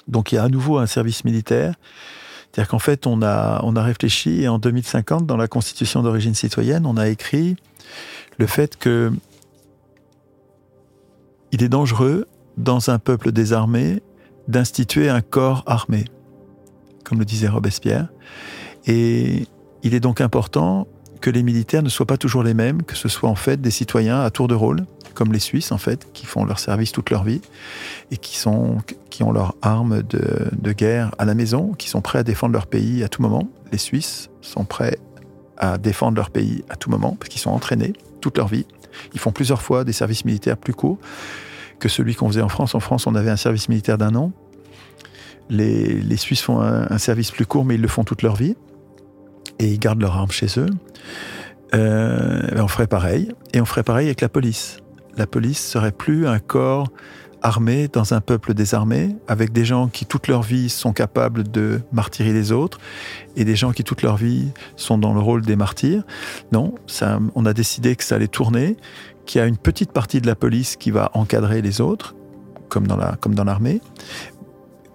donc 0.10 0.31
il 0.31 0.36
y 0.36 0.38
a 0.38 0.44
à 0.44 0.49
nouveau 0.49 0.77
un 0.77 0.86
service 0.86 1.23
militaire. 1.23 1.76
C'est-à-dire 2.52 2.69
qu'en 2.69 2.80
fait, 2.80 3.06
on 3.06 3.22
a, 3.22 3.61
on 3.64 3.76
a 3.76 3.84
réfléchi 3.84 4.41
et 4.41 4.48
en 4.48 4.57
2050, 4.57 5.26
dans 5.26 5.38
la 5.38 5.48
Constitution 5.48 6.02
d'origine 6.02 6.34
citoyenne, 6.34 6.86
on 6.86 6.98
a 6.98 7.07
écrit 7.07 7.56
le 8.38 8.48
fait 8.48 8.76
que 8.77 9.11
il 11.52 11.64
est 11.64 11.69
dangereux, 11.69 12.27
dans 12.57 12.90
un 12.90 12.99
peuple 12.99 13.31
désarmé, 13.31 14.03
d'instituer 14.48 15.10
un 15.10 15.22
corps 15.22 15.64
armé, 15.65 16.06
comme 17.03 17.19
le 17.19 17.26
disait 17.26 17.48
Robespierre. 17.48 18.10
Et 18.86 19.48
il 19.84 19.94
est 19.94 19.99
donc 19.99 20.22
important 20.22 20.88
que 21.22 21.30
les 21.30 21.44
militaires 21.44 21.84
ne 21.84 21.90
soient 21.90 22.06
pas 22.06 22.18
toujours 22.18 22.44
les 22.44 22.54
mêmes, 22.54 22.84
que 22.84 22.96
ce 22.96 23.10
soit 23.10 23.30
en 23.30 23.36
fait 23.36 23.60
des 23.62 23.72
citoyens 23.72 24.22
à 24.22 24.30
tour 24.30 24.48
de 24.48 24.56
rôle, 24.56 24.86
comme 25.14 25.34
les 25.34 25.40
Suisses 25.40 25.72
en 25.72 25.78
fait, 25.78 26.08
qui 26.14 26.26
font 26.26 26.46
leur 26.46 26.60
service 26.60 26.91
toute 26.91 27.10
leur 27.10 27.24
vie 27.24 27.41
et 28.12 28.18
qui, 28.18 28.38
sont, 28.38 28.78
qui 29.10 29.24
ont 29.24 29.32
leurs 29.32 29.56
armes 29.62 30.02
de, 30.04 30.50
de 30.58 30.72
guerre 30.72 31.14
à 31.18 31.26
la 31.26 31.36
maison, 31.36 31.74
qui 31.74 31.90
sont 31.90 32.02
prêts 32.02 32.20
à 32.20 32.24
défendre 32.24 32.54
leur 32.54 32.68
pays 32.68 33.04
à 33.04 33.10
tout 33.10 33.22
moment. 33.22 33.50
Les 33.72 33.78
Suisses 33.78 34.30
sont 34.41 34.64
prêts 34.64 34.98
à 35.58 35.78
défendre 35.78 36.16
leur 36.16 36.30
pays 36.30 36.64
à 36.70 36.76
tout 36.76 36.90
moment, 36.90 37.18
parce 37.20 37.30
qu'ils 37.30 37.41
sont 37.41 37.52
entraînés 37.52 37.94
toute 38.22 38.38
leur 38.38 38.48
vie. 38.48 38.66
Ils 39.14 39.20
font 39.20 39.32
plusieurs 39.32 39.62
fois 39.62 39.84
des 39.84 39.94
services 39.94 40.26
militaires 40.26 40.58
plus 40.58 40.74
courts 40.74 40.98
que 41.80 41.90
celui 41.90 42.16
qu'on 42.16 42.28
faisait 42.28 42.41
en 42.41 42.50
France. 42.50 42.76
En 42.76 42.80
France, 42.80 43.08
on 43.08 43.16
avait 43.16 43.30
un 43.30 43.38
service 43.38 43.70
militaire 43.70 43.98
d'un 43.98 44.16
an. 44.16 44.32
Les, 45.50 46.00
les 46.02 46.18
Suisses 46.18 46.41
font 46.41 46.62
un, 46.62 46.88
un, 46.90 46.98
service 46.98 47.32
plus 47.32 47.46
court, 47.46 47.66
mais 47.66 47.76
ils 47.76 47.82
le 47.82 47.88
font 47.88 48.04
toute 48.04 48.22
leur 48.22 48.36
vie. 48.36 48.56
Et 49.60 49.68
ils 49.68 49.80
gardent 49.80 50.02
leurs 50.02 50.15
armes 50.15 50.31
chez 50.31 50.60
eux. 50.60 50.69
Euh, 51.73 52.41
on 52.57 52.68
ferait 52.68 52.88
pareil. 52.88 53.31
Et 53.53 53.61
on 53.61 53.65
ferait 53.65 53.84
pareil 53.84 54.07
avec 54.07 54.22
la 54.22 54.30
police. 54.30 54.77
La 55.18 55.27
police 55.27 55.64
serait 55.64 55.91
plus 55.91 56.27
un 56.27 56.40
corps 56.40 56.90
armé 57.41 57.88
dans 57.88 58.14
un 58.14 58.22
peuple 58.22 58.53
désarmé, 58.53 59.15
avec 59.27 59.52
des 59.52 59.65
gens 59.65 59.88
qui 59.88 60.06
toute 60.06 60.27
leur 60.27 60.41
vie 60.41 60.69
sont 60.69 60.94
capables 60.94 61.44
de 61.49 61.81
martyrer 61.91 62.34
les 62.34 62.52
autres, 62.52 62.80
et 63.36 63.45
des 63.45 63.56
gens 63.56 63.72
qui 63.72 63.84
toute 63.84 64.02
leur 64.02 64.18
vie 64.18 64.49
sont 64.76 64.98
dans 64.98 65.14
le 65.14 65.19
rôle 65.19 65.44
des 65.44 65.56
martyrs. 65.56 66.03
Non, 66.52 66.76
on 67.36 67.45
a 67.45 67.53
décidé 67.53 67.95
que 67.95 68.03
ça 68.03 68.15
allait 68.15 68.27
tourner, 68.27 68.77
qu'il 69.26 69.40
y 69.40 69.41
a 69.41 69.48
une 69.48 69.57
petite 69.57 69.91
partie 69.91 70.22
de 70.22 70.27
la 70.27 70.36
police 70.36 70.76
qui 70.76 70.91
va 70.91 71.11
encadrer 71.14 71.61
les 71.61 71.81
autres, 71.81 72.15
comme 72.68 72.88
dans 72.88 73.44
l'armée. 73.44 73.81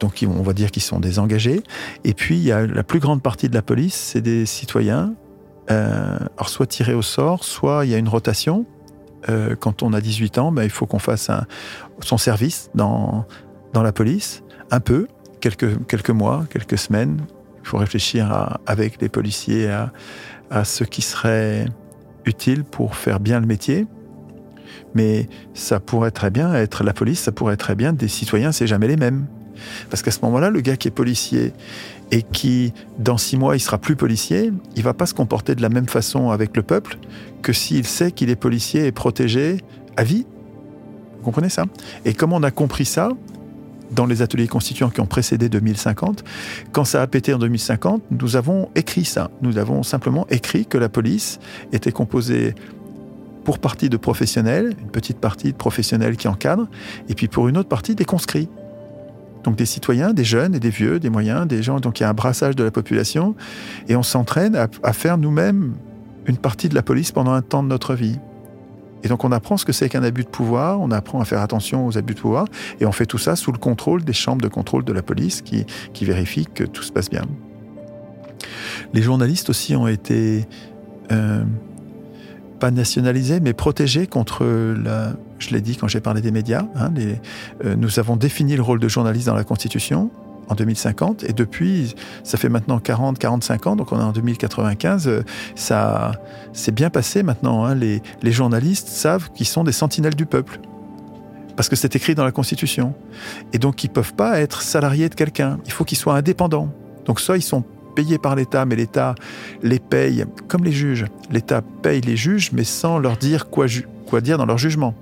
Donc 0.05 0.23
on 0.29 0.43
va 0.43 0.53
dire 0.53 0.71
qu'ils 0.71 0.83
sont 0.83 1.01
désengagés. 1.01 1.63
Et 2.05 2.13
puis 2.13 2.37
il 2.37 2.45
y 2.45 2.53
a 2.53 2.67
la 2.67 2.83
plus 2.83 3.01
grande 3.01 3.23
partie 3.23 3.49
de 3.49 3.55
la 3.55 3.63
police, 3.63 3.95
c'est 3.95 4.21
des 4.21 4.45
citoyens, 4.45 5.15
euh, 5.71 6.19
alors 6.37 6.51
soit 6.51 6.67
tirés 6.67 6.93
au 6.93 7.01
sort, 7.01 7.43
soit 7.43 7.87
il 7.87 7.91
y 7.91 7.95
a 7.95 7.99
une 7.99 8.09
rotation 8.09 8.67
euh, 9.31 9.57
quand 9.59 9.83
on 9.83 9.95
a 9.95 10.03
18 10.03 10.37
ans, 10.37 10.53
ben, 10.53 10.63
il 10.63 10.69
faut 10.69 10.85
qu'on 10.85 10.99
fasse 10.99 11.31
son 12.01 12.19
service 12.19 12.69
dans, 12.75 13.25
dans 13.73 13.83
la 13.83 13.93
police, 13.93 14.43
un 14.71 14.81
peu, 14.81 15.09
quelques, 15.41 15.87
quelques 15.87 16.11
mois, 16.11 16.45
quelques 16.51 16.77
semaines. 16.77 17.23
Il 17.63 17.69
faut 17.69 17.79
réfléchir 17.79 18.59
avec 18.67 19.01
les 19.01 19.09
policiers 19.09 19.71
à, 19.71 19.91
à 20.51 20.65
ce 20.65 20.85
qui 20.85 21.01
serait 21.01 21.65
utile 22.27 22.63
pour 22.63 22.95
faire 22.95 23.21
bien 23.21 23.41
le 23.41 23.47
métier. 23.47 23.87
Mais 24.95 25.31
ça 25.55 25.81
pourrait 25.81 26.11
très 26.11 26.29
bien 26.29 26.53
être 26.55 26.85
la 26.85 26.93
police, 26.93 27.21
ça 27.21 27.33
pourrait 27.33 27.57
très 27.57 27.75
bien 27.75 27.95
des 27.95 28.09
citoyens, 28.09 28.53
c'est 28.53 28.67
jamais 28.67 28.87
les 28.87 28.97
mêmes. 28.97 29.27
Parce 29.91 30.03
qu'à 30.03 30.11
ce 30.11 30.21
moment-là, 30.23 30.51
le 30.51 30.61
gars 30.61 30.77
qui 30.77 30.89
est 30.89 30.91
policier 30.91 31.53
et 32.11 32.23
qui, 32.23 32.73
dans 32.99 33.17
six 33.17 33.37
mois, 33.37 33.57
il 33.57 33.61
sera 33.61 33.79
plus 33.79 33.97
policier, 33.97 34.53
il 34.77 34.83
va 34.83 34.95
pas 34.95 35.07
se 35.07 35.15
comporter 35.15 35.55
de 35.55 35.63
la 35.63 35.69
même 35.69 35.89
façon 35.89 36.31
avec 36.31 36.57
le 36.57 36.63
peuple 36.63 36.99
que 37.43 37.53
s'il 37.53 37.87
sait 37.87 38.13
qu'il 38.13 38.31
est 38.31 38.37
policier 38.37 38.87
et 38.87 38.93
protégé 38.93 39.59
à 39.97 40.05
vie. 40.05 40.27
Vous 41.19 41.25
comprenez 41.25 41.49
ça? 41.49 41.65
Et 42.05 42.15
comme 42.15 42.33
on 42.33 42.43
a 42.43 42.51
compris 42.51 42.85
ça 42.85 43.11
dans 43.91 44.07
les 44.07 44.23
ateliers 44.23 44.49
constituants 44.49 44.91
qui 44.91 45.01
ont 45.01 45.07
précédé 45.07 45.49
2050, 45.49 46.25
quand 46.73 46.85
ça 46.85 47.03
a 47.03 47.07
pété 47.07 47.33
en 47.33 47.39
2050, 47.39 48.03
nous 48.11 48.37
avons 48.37 48.69
écrit 48.75 49.05
ça. 49.05 49.31
Nous 49.41 49.59
avons 49.59 49.83
simplement 49.83 50.27
écrit 50.31 50.67
que 50.67 50.79
la 50.79 50.89
police 50.89 51.39
était 51.73 51.93
composée 51.93 52.55
pour 53.45 53.59
partie 53.59 53.91
de 53.91 53.97
professionnels, 53.97 54.75
une 54.81 54.91
petite 54.91 55.19
partie 55.19 55.53
de 55.53 55.57
professionnels 55.57 56.17
qui 56.17 56.29
encadrent, 56.29 56.67
et 57.09 57.15
puis 57.15 57.29
pour 57.29 57.49
une 57.49 57.59
autre 57.59 57.69
partie 57.69 57.95
des 57.95 58.07
conscrits. 58.07 58.49
Donc 59.45 59.57
des 59.57 59.67
citoyens, 59.67 60.13
des 60.13 60.25
jeunes 60.25 60.55
et 60.55 60.61
des 60.61 60.71
vieux, 60.71 60.99
des 60.99 61.11
moyens, 61.11 61.47
des 61.47 61.63
gens. 61.63 61.79
Donc 61.81 62.01
il 62.01 62.03
y 62.03 62.07
a 62.07 62.09
un 62.09 62.15
brassage 62.15 62.57
de 62.57 62.65
la 62.65 62.71
population 62.71 63.35
et 63.89 63.97
on 63.97 64.03
s'entraîne 64.03 64.57
à, 64.57 64.93
faire 64.93 65.19
nous-mêmes 65.19 65.75
une 66.27 66.39
partie 66.39 66.69
de 66.69 66.75
la 66.75 66.83
police 66.83 67.13
pendant 67.13 67.33
un 67.33 67.43
temps 67.43 67.63
de 67.63 67.69
notre 67.69 67.95
vie. 67.95 68.19
Et 69.03 69.09
donc 69.09 69.23
on 69.23 69.33
apprend 69.33 69.59
ce 69.59 69.67
que 69.67 69.73
c'est 69.73 69.91
qu'un 69.91 70.03
abus 70.03 70.25
de 70.25 70.29
pouvoir, 70.29 70.81
on 70.81 70.91
apprend 70.91 71.21
à 71.21 71.27
faire 71.27 71.43
attention 71.43 71.87
aux 71.87 71.99
abus 71.99 72.15
de 72.15 72.21
pouvoir 72.21 72.47
et 72.81 72.87
on 72.87 72.93
fait 72.93 73.05
tout 73.05 73.19
ça 73.19 73.37
sous 73.37 73.53
le 73.53 73.59
contrôle 73.59 74.03
des 74.03 74.15
chambres 74.15 74.41
de 74.41 74.49
contrôle 74.49 74.85
de 74.85 74.93
la 74.95 75.03
police 75.03 75.43
qui, 75.43 75.67
qui 75.93 76.07
vérifient 76.07 76.47
que 76.47 76.65
tout 76.65 76.83
se 76.83 76.91
passe 76.91 77.11
bien. 77.11 77.25
Les 78.95 79.03
journalistes 79.03 79.51
aussi 79.51 79.77
ont 79.77 79.89
été 79.89 80.47
euh, 81.13 81.45
pas 82.61 82.71
nationalisés, 82.71 83.41
mais 83.41 83.53
protégés 83.53 84.07
contre 84.07 84.45
la, 84.47 85.13
je 85.39 85.51
l'ai 85.51 85.61
dit 85.61 85.77
quand 85.77 85.89
j'ai 85.89 86.01
parlé 86.01 86.21
des 86.21 86.31
médias, 86.31 86.67
hein, 86.77 86.91
euh, 87.65 87.77
nous 87.77 87.99
avons 87.99 88.17
défini 88.17 88.57
le 88.57 88.63
rôle 88.63 88.81
de 88.81 88.89
journaliste 88.89 89.27
dans 89.27 89.35
la 89.35 89.45
Constitution 89.45 90.11
en 90.49 90.55
2050 90.55 91.25
et 91.25 91.33
depuis, 91.33 91.95
ça 92.23 92.37
fait 92.37 92.49
maintenant 92.49 92.79
40, 92.79 93.19
45 93.19 93.67
ans, 93.67 93.77
donc 93.77 93.93
on 93.93 93.99
est 93.99 94.03
en 94.03 94.13
2095, 94.13 95.09
euh, 95.09 95.23
ça 95.55 96.13
s'est 96.53 96.73
bien 96.73 96.91
passé 96.91 97.23
maintenant. 97.23 97.65
Hein, 97.65 97.75
les, 97.75 98.03
les 98.23 98.33
journalistes 98.33 98.89
savent 98.89 99.31
qu'ils 99.33 99.47
sont 99.47 99.65
des 99.65 99.73
sentinelles 99.73 100.15
du 100.15 100.27
peuple 100.27 100.61
parce 101.57 101.69
que 101.69 101.77
c'est 101.77 101.95
écrit 101.97 102.15
dans 102.15 102.25
la 102.25 102.33
Constitution. 102.33 102.95
Et 103.53 103.59
donc 103.59 103.85
ils 103.85 103.91
peuvent 103.91 104.15
pas 104.15 104.41
être 104.41 104.63
salariés 104.63 105.09
de 105.09 105.15
quelqu'un, 105.15 105.59
il 105.67 105.73
faut 105.73 105.85
qu'ils 105.85 105.99
soient 105.99 106.17
indépendants. 106.17 106.69
Donc 107.07 107.21
soit 107.21 107.37
ils 107.37 107.43
sont 107.43 107.65
payés 107.95 108.19
par 108.19 108.35
l'État, 108.37 108.65
mais 108.65 108.77
l'État 108.77 109.15
les 109.63 109.79
paye 109.79 110.25
comme 110.49 110.65
les 110.65 110.73
juges. 110.73 111.07
L'État 111.31 111.63
paye 111.83 112.01
les 112.01 112.17
juges, 112.17 112.51
mais 112.53 112.65
sans 112.65 112.99
leur 112.99 113.17
dire 113.17 113.49
quoi, 113.51 113.67
dire 114.21 114.39
dans 114.39 114.47
leur 114.47 114.59
jugement. 114.59 114.95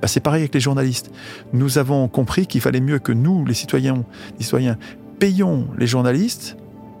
Bah, 0.00 0.08
c'est 0.08 0.20
pareil 0.20 0.42
avec 0.42 0.54
les 0.54 0.60
journalistes. 0.60 1.10
Nous 1.52 1.78
avons 1.78 2.08
compris 2.08 2.46
qu'il 2.46 2.60
fallait 2.60 2.80
mieux 2.80 2.98
que 2.98 3.12
nous, 3.12 3.44
les 3.44 3.54
citoyens, 3.54 4.04
les 4.38 4.44
citoyens, 4.44 4.76
payons 5.18 5.68
les 5.78 5.86
journalistes 5.86 6.56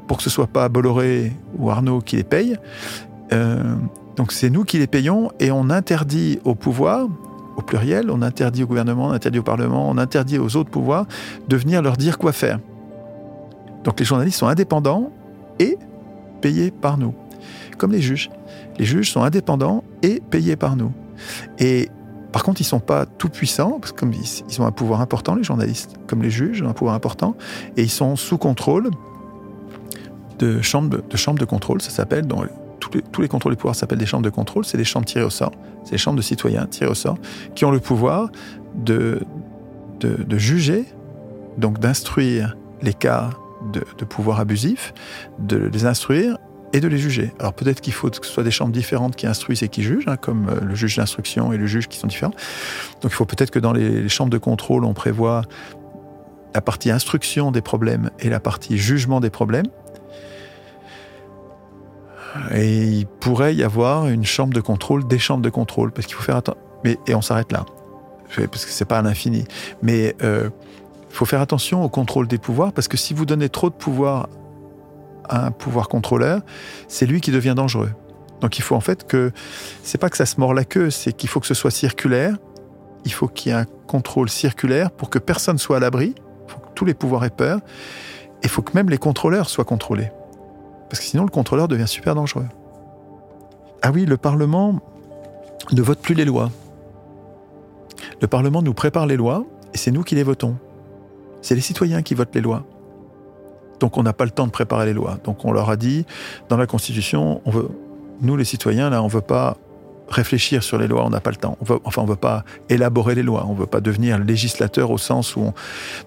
pour 0.06 0.16
que 0.16 0.22
ce 0.22 0.30
soit 0.30 0.46
pas 0.46 0.68
Bolloré 0.68 1.32
ou 1.58 1.70
Arnaud 1.70 2.00
qui 2.00 2.16
les 2.16 2.24
paye. 2.24 2.56
Euh, 3.32 3.74
donc 4.16 4.32
c'est 4.32 4.50
nous 4.50 4.64
qui 4.64 4.78
les 4.78 4.86
payons 4.86 5.30
et 5.38 5.50
on 5.50 5.70
interdit 5.70 6.40
au 6.44 6.54
pouvoir, 6.54 7.06
au 7.56 7.62
pluriel, 7.62 8.10
on 8.10 8.22
interdit 8.22 8.62
au 8.62 8.66
gouvernement, 8.66 9.08
on 9.08 9.12
interdit 9.12 9.38
au 9.38 9.42
Parlement, 9.42 9.88
on 9.88 9.98
interdit 9.98 10.38
aux 10.38 10.56
autres 10.56 10.70
pouvoirs 10.70 11.06
de 11.48 11.56
venir 11.56 11.82
leur 11.82 11.96
dire 11.96 12.18
quoi 12.18 12.32
faire. 12.32 12.58
Donc 13.84 14.00
les 14.00 14.06
journalistes 14.06 14.38
sont 14.38 14.46
indépendants 14.46 15.12
et 15.58 15.76
payés 16.40 16.70
par 16.70 16.98
nous, 16.98 17.14
comme 17.76 17.92
les 17.92 18.00
juges. 18.00 18.30
Les 18.78 18.84
juges 18.84 19.10
sont 19.10 19.22
indépendants 19.22 19.84
et 20.02 20.20
payés 20.30 20.56
par 20.56 20.76
nous. 20.76 20.92
Et 21.58 21.88
par 22.32 22.42
contre, 22.42 22.60
ils 22.60 22.64
sont 22.64 22.80
pas 22.80 23.06
tout 23.06 23.28
puissants, 23.28 23.78
parce 23.80 23.92
qu'ils 23.92 24.62
ont 24.62 24.66
un 24.66 24.72
pouvoir 24.72 25.00
important, 25.00 25.34
les 25.34 25.42
journalistes, 25.42 25.96
comme 26.06 26.22
les 26.22 26.30
juges 26.30 26.62
ont 26.62 26.68
un 26.68 26.74
pouvoir 26.74 26.94
important, 26.94 27.36
et 27.76 27.82
ils 27.82 27.90
sont 27.90 28.16
sous 28.16 28.38
contrôle 28.38 28.90
de 30.38 30.60
chambres 30.60 30.98
de, 31.08 31.16
chambres 31.16 31.38
de 31.38 31.44
contrôle, 31.44 31.82
ça 31.82 31.90
s'appelle, 31.90 32.26
dont 32.26 32.44
tous 32.80 33.20
les, 33.20 33.28
contrôles 33.28 33.52
des 33.52 33.56
pouvoirs 33.56 33.74
s'appellent 33.74 33.98
des 33.98 34.06
chambres 34.06 34.24
de 34.24 34.30
contrôle, 34.30 34.64
c'est 34.64 34.78
des 34.78 34.84
chambres 34.84 35.06
tirées 35.06 35.24
au 35.24 35.30
sort, 35.30 35.52
c'est 35.84 35.92
des 35.92 35.98
chambres 35.98 36.16
de 36.16 36.22
citoyens 36.22 36.66
tirées 36.66 36.90
au 36.90 36.94
sort, 36.94 37.18
qui 37.54 37.64
ont 37.64 37.70
le 37.70 37.80
pouvoir 37.80 38.30
de, 38.74 39.20
de, 40.00 40.38
juger, 40.38 40.84
donc 41.56 41.80
d'instruire 41.80 42.56
les 42.82 42.94
cas 42.94 43.30
de, 43.72 43.84
de 43.96 44.04
pouvoir 44.04 44.40
abusif, 44.40 44.94
de 45.38 45.56
les 45.56 45.86
instruire 45.86 46.38
et 46.72 46.80
de 46.80 46.88
les 46.88 46.98
juger. 46.98 47.32
Alors 47.38 47.52
peut-être 47.54 47.80
qu'il 47.80 47.92
faut 47.92 48.10
que 48.10 48.26
ce 48.26 48.32
soit 48.32 48.42
des 48.42 48.50
chambres 48.50 48.72
différentes 48.72 49.16
qui 49.16 49.26
instruisent 49.26 49.62
et 49.62 49.68
qui 49.68 49.82
jugent, 49.82 50.08
hein, 50.08 50.16
comme 50.16 50.48
euh, 50.48 50.60
le 50.60 50.74
juge 50.74 50.96
d'instruction 50.96 51.52
et 51.52 51.56
le 51.56 51.66
juge 51.66 51.88
qui 51.88 51.98
sont 51.98 52.06
différents. 52.06 52.34
Donc 53.00 53.12
il 53.12 53.14
faut 53.14 53.24
peut-être 53.24 53.50
que 53.50 53.58
dans 53.58 53.72
les, 53.72 54.08
chambres 54.08 54.30
de 54.30 54.38
contrôle, 54.38 54.84
on 54.84 54.94
prévoit 54.94 55.42
la 56.54 56.60
partie 56.60 56.90
instruction 56.90 57.52
des 57.52 57.60
problèmes 57.60 58.10
et 58.20 58.28
la 58.28 58.40
partie 58.40 58.78
jugement 58.78 59.20
des 59.20 59.30
problèmes. 59.30 59.66
Et 62.52 62.84
il 62.84 63.06
pourrait 63.06 63.54
y 63.54 63.62
avoir 63.62 64.08
une 64.08 64.24
chambre 64.24 64.52
de 64.52 64.60
contrôle, 64.60 65.06
des 65.06 65.18
chambres 65.18 65.42
de 65.42 65.50
contrôle, 65.50 65.92
parce 65.92 66.06
qu'il 66.06 66.16
faut 66.16 66.22
faire 66.22 66.36
attention. 66.36 66.60
Mais 66.84 66.98
et 67.06 67.14
on 67.14 67.22
s'arrête 67.22 67.50
là, 67.52 67.64
parce 68.36 68.64
que 68.64 68.70
c'est 68.70 68.84
pas 68.84 68.98
un 68.98 69.06
infini. 69.06 69.44
Mais 69.82 70.14
euh, 70.22 70.50
faut 71.18 71.24
faire 71.24 71.40
attention 71.40 71.82
au 71.82 71.88
contrôle 71.88 72.28
des 72.28 72.38
pouvoirs, 72.38 72.72
parce 72.72 72.86
que 72.86 72.96
si 72.96 73.12
vous 73.12 73.26
donnez 73.26 73.48
trop 73.48 73.70
de 73.70 73.74
pouvoir 73.74 74.28
un 75.28 75.50
pouvoir 75.50 75.88
contrôleur, 75.88 76.42
c'est 76.86 77.06
lui 77.06 77.20
qui 77.20 77.32
devient 77.32 77.54
dangereux. 77.56 77.90
Donc 78.40 78.56
il 78.58 78.62
faut 78.62 78.76
en 78.76 78.80
fait 78.80 79.04
que 79.04 79.32
c'est 79.82 79.98
pas 79.98 80.10
que 80.10 80.16
ça 80.16 80.26
se 80.26 80.38
mord 80.38 80.54
la 80.54 80.64
queue, 80.64 80.90
c'est 80.90 81.12
qu'il 81.12 81.28
faut 81.28 81.40
que 81.40 81.48
ce 81.48 81.54
soit 81.54 81.72
circulaire. 81.72 82.36
Il 83.04 83.12
faut 83.12 83.26
qu'il 83.26 83.50
y 83.50 83.54
ait 83.54 83.58
un 83.58 83.64
contrôle 83.88 84.28
circulaire 84.28 84.92
pour 84.92 85.10
que 85.10 85.18
personne 85.18 85.58
soit 85.58 85.78
à 85.78 85.80
l'abri. 85.80 86.14
Il 86.46 86.52
faut 86.52 86.60
que 86.60 86.68
tous 86.76 86.84
les 86.84 86.94
pouvoirs 86.94 87.24
aient 87.24 87.30
peur. 87.30 87.58
Et 87.58 88.44
il 88.44 88.48
faut 88.48 88.62
que 88.62 88.72
même 88.74 88.88
les 88.88 88.98
contrôleurs 88.98 89.48
soient 89.48 89.64
contrôlés. 89.64 90.12
Parce 90.88 91.00
que 91.00 91.06
sinon 91.06 91.24
le 91.24 91.30
contrôleur 91.30 91.66
devient 91.66 91.88
super 91.88 92.14
dangereux. 92.14 92.46
Ah 93.82 93.90
oui, 93.92 94.06
le 94.06 94.16
Parlement 94.16 94.78
ne 95.72 95.82
vote 95.82 95.98
plus 95.98 96.14
les 96.14 96.24
lois. 96.24 96.52
Le 98.22 98.28
Parlement 98.28 98.62
nous 98.62 98.74
prépare 98.74 99.06
les 99.06 99.16
lois 99.16 99.44
et 99.74 99.78
c'est 99.78 99.90
nous 99.90 100.04
qui 100.04 100.14
les 100.14 100.22
votons. 100.22 100.56
C'est 101.40 101.54
les 101.54 101.60
citoyens 101.60 102.02
qui 102.02 102.14
votent 102.14 102.34
les 102.34 102.40
lois. 102.40 102.64
Donc 103.80 103.96
on 103.96 104.02
n'a 104.02 104.12
pas 104.12 104.24
le 104.24 104.30
temps 104.30 104.46
de 104.46 104.52
préparer 104.52 104.86
les 104.86 104.92
lois. 104.92 105.18
Donc 105.24 105.44
on 105.44 105.52
leur 105.52 105.70
a 105.70 105.76
dit, 105.76 106.04
dans 106.48 106.56
la 106.56 106.66
Constitution, 106.66 107.40
on 107.44 107.50
veut, 107.50 107.68
nous 108.20 108.36
les 108.36 108.44
citoyens, 108.44 108.90
là, 108.90 109.02
on 109.02 109.06
ne 109.06 109.10
veut 109.10 109.20
pas 109.20 109.56
réfléchir 110.08 110.62
sur 110.62 110.78
les 110.78 110.86
lois, 110.86 111.04
on 111.04 111.10
n'a 111.10 111.20
pas 111.20 111.30
le 111.30 111.36
temps. 111.36 111.58
enfin, 111.84 112.02
on 112.02 112.04
ne 112.04 112.10
veut 112.10 112.16
pas 112.16 112.44
élaborer 112.68 113.14
les 113.14 113.22
lois, 113.22 113.44
on 113.46 113.54
ne 113.54 113.58
veut 113.58 113.66
pas 113.66 113.80
devenir 113.80 114.18
législateur 114.18 114.90
au 114.90 114.98
sens 114.98 115.36
où... 115.36 115.40
On... 115.40 115.54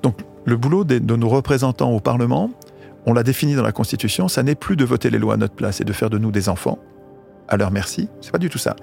Donc 0.01 0.17
le 0.45 0.57
boulot 0.57 0.83
de, 0.83 1.15
nos 1.15 1.29
représentants 1.29 1.91
au 1.91 1.99
Parlement, 1.99 2.49
on 3.05 3.13
l'a 3.13 3.23
défini 3.23 3.55
dans 3.55 3.63
la 3.63 3.71
Constitution, 3.71 4.27
ça 4.27 4.43
n'est 4.43 4.55
plus 4.55 4.75
de 4.75 4.85
voter 4.85 5.09
les 5.09 5.19
lois 5.19 5.35
à 5.35 5.37
notre 5.37 5.53
place 5.53 5.81
et 5.81 5.83
de 5.83 5.93
faire 5.93 6.09
de 6.09 6.17
nous 6.17 6.31
des 6.31 6.49
enfants. 6.49 6.79
À 7.47 7.57
leur 7.57 7.69
merci, 7.69 8.09
c'est 8.21 8.31
pas 8.31 8.37
du 8.37 8.49
tout 8.49 8.57
ça. 8.57 8.75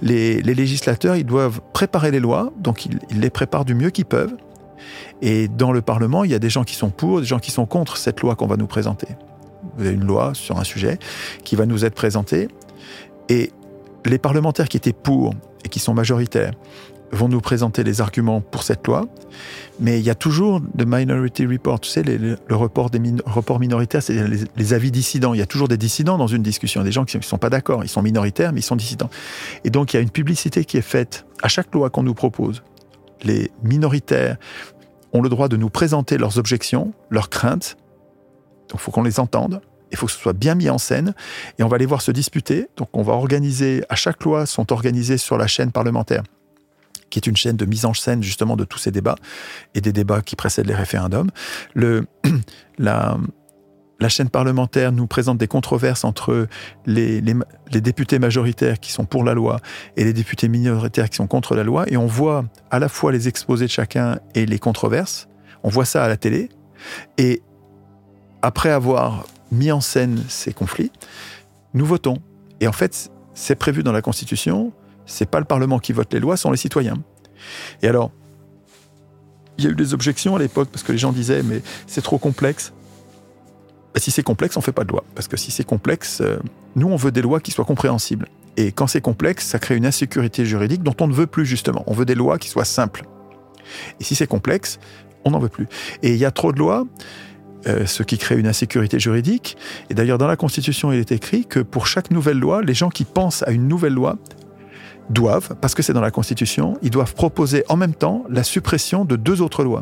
Les, 0.00 0.40
législateurs, 0.42 1.16
ils 1.16 1.26
doivent 1.26 1.60
préparer 1.72 2.10
les 2.10 2.20
lois, 2.20 2.52
donc 2.58 2.86
ils 2.86 3.20
les 3.20 3.30
préparent 3.30 3.64
du 3.64 3.74
mieux 3.74 3.90
qu'ils 3.90 4.06
peuvent, 4.06 4.34
et 5.22 5.48
dans 5.48 5.72
le 5.72 5.82
Parlement, 5.82 6.24
il 6.24 6.30
y 6.30 6.34
a 6.34 6.38
des 6.38 6.50
gens 6.50 6.64
qui 6.64 6.74
sont 6.74 6.90
pour, 6.90 7.20
des 7.20 7.26
gens 7.26 7.38
qui 7.38 7.50
sont 7.50 7.66
contre 7.66 7.96
cette 7.96 8.20
loi 8.20 8.34
qu'on 8.34 8.46
va 8.46 8.56
nous 8.56 8.66
présenter. 8.66 9.08
Vous 9.76 9.86
avez 9.86 9.94
une 9.94 10.04
loi 10.04 10.32
sur 10.34 10.58
un 10.58 10.64
sujet 10.64 10.98
qui 11.44 11.56
va 11.56 11.66
nous 11.66 11.84
être 11.84 11.94
présentée. 11.94 12.48
Et 13.28 13.50
les 14.04 14.18
parlementaires 14.18 14.68
qui 14.68 14.76
étaient 14.76 14.92
pour 14.92 15.34
et 15.64 15.68
qui 15.68 15.80
sont 15.80 15.94
majoritaires 15.94 16.52
vont 17.12 17.28
nous 17.28 17.40
présenter 17.40 17.84
les 17.84 18.00
arguments 18.00 18.40
pour 18.40 18.62
cette 18.62 18.86
loi. 18.86 19.06
Mais 19.78 20.00
il 20.00 20.04
y 20.04 20.10
a 20.10 20.14
toujours 20.14 20.60
le 20.76 20.84
Minority 20.86 21.46
Report, 21.46 21.80
tu 21.80 21.90
sais, 21.90 22.02
le 22.02 22.36
report, 22.50 22.90
des 22.90 23.00
report 23.26 23.60
minoritaire, 23.60 24.02
c'est 24.02 24.14
les, 24.26 24.40
les, 24.56 24.74
avis 24.74 24.90
dissidents. 24.90 25.34
Il 25.34 25.38
y 25.38 25.42
a 25.42 25.46
toujours 25.46 25.68
des 25.68 25.76
dissidents 25.76 26.18
dans 26.18 26.26
une 26.26 26.42
discussion, 26.42 26.82
des 26.82 26.92
gens 26.92 27.04
qui 27.04 27.16
ne 27.16 27.22
sont 27.22 27.38
pas 27.38 27.50
d'accord. 27.50 27.84
Ils 27.84 27.88
sont 27.88 28.02
minoritaires, 28.02 28.52
mais 28.52 28.60
ils 28.60 28.64
sont 28.64 28.76
dissidents. 28.76 29.10
Et 29.64 29.70
donc, 29.70 29.92
il 29.92 29.96
y 29.96 29.98
a 29.98 30.02
une 30.02 30.10
publicité 30.10 30.64
qui 30.64 30.78
est 30.78 30.82
faite 30.82 31.26
à 31.42 31.48
chaque 31.48 31.72
loi 31.74 31.90
qu'on 31.90 32.02
nous 32.02 32.14
propose. 32.14 32.62
Les 33.22 33.50
minoritaires 33.62 34.36
ont 35.12 35.22
le 35.22 35.28
droit 35.28 35.48
de 35.48 35.56
nous 35.56 35.70
présenter 35.70 36.18
leurs 36.18 36.38
objections, 36.38 36.92
leurs 37.10 37.30
craintes. 37.30 37.76
Donc 38.68 38.80
il 38.80 38.80
faut 38.80 38.90
qu'on 38.90 39.02
les 39.02 39.20
entende. 39.20 39.60
Il 39.92 39.96
faut 39.96 40.06
que 40.06 40.12
ce 40.12 40.18
soit 40.18 40.32
bien 40.32 40.54
mis 40.54 40.68
en 40.68 40.78
scène 40.78 41.14
et 41.58 41.62
on 41.62 41.68
va 41.68 41.78
les 41.78 41.86
voir 41.86 42.02
se 42.02 42.10
disputer. 42.10 42.68
Donc 42.76 42.88
on 42.92 43.02
va 43.02 43.12
organiser, 43.12 43.84
à 43.88 43.94
chaque 43.94 44.22
loi 44.24 44.46
sont 44.46 44.72
organisées 44.72 45.18
sur 45.18 45.38
la 45.38 45.46
chaîne 45.46 45.72
parlementaire 45.72 46.22
qui 47.08 47.18
est 47.20 47.26
une 47.26 47.36
chaîne 47.36 47.56
de 47.56 47.64
mise 47.64 47.84
en 47.84 47.94
scène 47.94 48.22
justement 48.22 48.56
de 48.56 48.64
tous 48.64 48.78
ces 48.78 48.90
débats 48.90 49.14
et 49.74 49.80
des 49.80 49.92
débats 49.92 50.22
qui 50.22 50.34
précèdent 50.34 50.66
les 50.66 50.74
référendums. 50.74 51.30
La, 52.78 53.16
la 53.98 54.08
chaîne 54.08 54.28
parlementaire 54.28 54.92
nous 54.92 55.06
présente 55.06 55.38
des 55.38 55.48
controverses 55.48 56.04
entre 56.04 56.48
les, 56.84 57.22
députés 57.72 58.18
majoritaires 58.18 58.78
qui 58.78 58.92
sont 58.92 59.04
pour 59.04 59.24
la 59.24 59.34
loi 59.34 59.58
et 59.96 60.04
les 60.04 60.12
députés 60.12 60.48
minoritaires 60.48 61.08
qui 61.08 61.16
sont 61.16 61.26
contre 61.26 61.54
la 61.54 61.64
loi, 61.64 61.84
et 61.88 61.96
on 61.96 62.06
voit 62.06 62.44
à 62.70 62.78
la 62.78 62.88
fois 62.88 63.12
les 63.12 63.28
exposés 63.28 63.66
de 63.66 63.70
chacun 63.70 64.18
et 64.34 64.46
les 64.46 64.58
controverses, 64.58 65.28
on 65.62 65.68
voit 65.68 65.84
ça 65.84 66.04
à 66.04 66.08
la 66.08 66.16
télé, 66.16 66.50
et 67.16 67.42
après 68.42 68.70
avoir 68.70 69.24
mis 69.50 69.72
en 69.72 69.80
scène 69.80 70.22
ces 70.28 70.52
conflits, 70.52 70.92
nous 71.74 71.86
votons. 71.86 72.18
Et 72.60 72.68
en 72.68 72.72
fait, 72.72 73.10
c'est 73.34 73.54
prévu 73.54 73.82
dans 73.82 73.92
la 73.92 74.02
Constitution, 74.02 74.72
c'est 75.06 75.30
pas 75.30 75.38
le 75.38 75.44
Parlement 75.44 75.78
qui 75.78 75.92
vote 75.92 76.12
les 76.12 76.20
lois, 76.20 76.36
sont 76.36 76.50
les 76.50 76.56
citoyens. 76.56 77.02
Et 77.82 77.88
alors, 77.88 78.10
il 79.58 79.64
y 79.64 79.68
a 79.68 79.70
eu 79.70 79.74
des 79.74 79.94
objections 79.94 80.36
à 80.36 80.38
l'époque 80.38 80.68
parce 80.70 80.82
que 80.82 80.92
les 80.92 80.98
gens 80.98 81.12
disaient 81.12 81.42
mais 81.42 81.62
c'est 81.86 82.02
trop 82.02 82.18
complexe. 82.18 82.72
Bah, 83.96 84.02
si 84.02 84.10
c'est 84.10 84.22
complexe, 84.22 84.58
on 84.58 84.60
fait 84.60 84.72
pas 84.72 84.84
de 84.84 84.90
loi. 84.90 85.04
Parce 85.14 85.26
que 85.26 85.38
si 85.38 85.50
c'est 85.50 85.64
complexe, 85.64 86.20
euh, 86.20 86.36
nous, 86.74 86.86
on 86.86 86.96
veut 86.96 87.10
des 87.10 87.22
lois 87.22 87.40
qui 87.40 87.50
soient 87.50 87.64
compréhensibles. 87.64 88.28
Et 88.58 88.70
quand 88.70 88.86
c'est 88.86 89.00
complexe, 89.00 89.46
ça 89.46 89.58
crée 89.58 89.74
une 89.74 89.86
insécurité 89.86 90.44
juridique 90.44 90.82
dont 90.82 90.94
on 91.00 91.06
ne 91.06 91.14
veut 91.14 91.26
plus, 91.26 91.46
justement. 91.46 91.82
On 91.86 91.94
veut 91.94 92.04
des 92.04 92.14
lois 92.14 92.36
qui 92.36 92.50
soient 92.50 92.66
simples. 92.66 93.04
Et 93.98 94.04
si 94.04 94.14
c'est 94.14 94.26
complexe, 94.26 94.78
on 95.24 95.30
n'en 95.30 95.38
veut 95.38 95.48
plus. 95.48 95.66
Et 96.02 96.10
il 96.10 96.18
y 96.18 96.26
a 96.26 96.30
trop 96.30 96.52
de 96.52 96.58
lois, 96.58 96.84
euh, 97.66 97.86
ce 97.86 98.02
qui 98.02 98.18
crée 98.18 98.36
une 98.36 98.46
insécurité 98.46 99.00
juridique. 99.00 99.56
Et 99.88 99.94
d'ailleurs, 99.94 100.18
dans 100.18 100.26
la 100.26 100.36
Constitution, 100.36 100.92
il 100.92 100.98
est 100.98 101.12
écrit 101.12 101.46
que 101.46 101.60
pour 101.60 101.86
chaque 101.86 102.10
nouvelle 102.10 102.38
loi, 102.38 102.60
les 102.60 102.74
gens 102.74 102.90
qui 102.90 103.04
pensent 103.04 103.44
à 103.44 103.50
une 103.50 103.66
nouvelle 103.66 103.94
loi 103.94 104.18
doivent, 105.08 105.56
parce 105.62 105.74
que 105.74 105.82
c'est 105.82 105.94
dans 105.94 106.02
la 106.02 106.10
Constitution, 106.10 106.76
ils 106.82 106.90
doivent 106.90 107.14
proposer 107.14 107.64
en 107.70 107.78
même 107.78 107.94
temps 107.94 108.24
la 108.28 108.42
suppression 108.42 109.06
de 109.06 109.16
deux 109.16 109.40
autres 109.40 109.64
lois. 109.64 109.80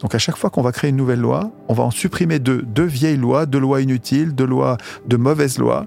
Donc 0.00 0.14
à 0.14 0.18
chaque 0.18 0.36
fois 0.36 0.50
qu'on 0.50 0.62
va 0.62 0.72
créer 0.72 0.90
une 0.90 0.96
nouvelle 0.96 1.20
loi, 1.20 1.50
on 1.68 1.74
va 1.74 1.84
en 1.84 1.90
supprimer 1.90 2.38
deux, 2.38 2.62
deux 2.62 2.84
vieilles 2.84 3.16
lois, 3.16 3.46
deux 3.46 3.58
lois 3.58 3.80
inutiles, 3.82 4.34
deux 4.34 4.46
lois 4.46 4.78
de 5.06 5.16
mauvaises 5.16 5.58
lois. 5.58 5.86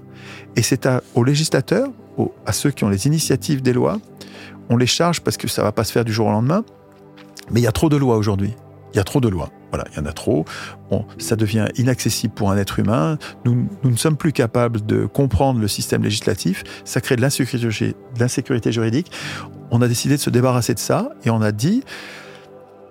Et 0.56 0.62
c'est 0.62 0.88
aux 1.14 1.24
législateurs, 1.24 1.88
à 2.46 2.52
ceux 2.52 2.70
qui 2.70 2.84
ont 2.84 2.88
les 2.88 3.06
initiatives 3.06 3.60
des 3.60 3.72
lois, 3.72 3.98
on 4.70 4.76
les 4.76 4.86
charge 4.86 5.20
parce 5.20 5.36
que 5.36 5.48
ça 5.48 5.62
va 5.62 5.72
pas 5.72 5.84
se 5.84 5.92
faire 5.92 6.04
du 6.04 6.12
jour 6.12 6.28
au 6.28 6.30
lendemain. 6.30 6.64
Mais 7.50 7.60
il 7.60 7.64
y 7.64 7.66
a 7.66 7.72
trop 7.72 7.88
de 7.88 7.96
lois 7.96 8.16
aujourd'hui. 8.16 8.54
Il 8.92 8.96
y 8.96 9.00
a 9.00 9.04
trop 9.04 9.20
de 9.20 9.28
lois. 9.28 9.50
Voilà, 9.70 9.84
il 9.92 9.98
y 9.98 10.00
en 10.00 10.06
a 10.06 10.12
trop. 10.12 10.44
ça 11.18 11.34
devient 11.34 11.66
inaccessible 11.76 12.32
pour 12.32 12.52
un 12.52 12.56
être 12.56 12.78
humain. 12.78 13.18
Nous, 13.44 13.66
nous, 13.82 13.90
ne 13.90 13.96
sommes 13.96 14.16
plus 14.16 14.32
capables 14.32 14.86
de 14.86 15.04
comprendre 15.04 15.58
le 15.58 15.66
système 15.66 16.04
législatif. 16.04 16.62
Ça 16.84 17.00
crée 17.00 17.16
de 17.16 17.20
l'insécurité 17.20 18.70
juridique. 18.70 19.10
On 19.72 19.82
a 19.82 19.88
décidé 19.88 20.14
de 20.14 20.20
se 20.20 20.30
débarrasser 20.30 20.74
de 20.74 20.78
ça 20.78 21.10
et 21.24 21.30
on 21.30 21.42
a 21.42 21.50
dit, 21.50 21.82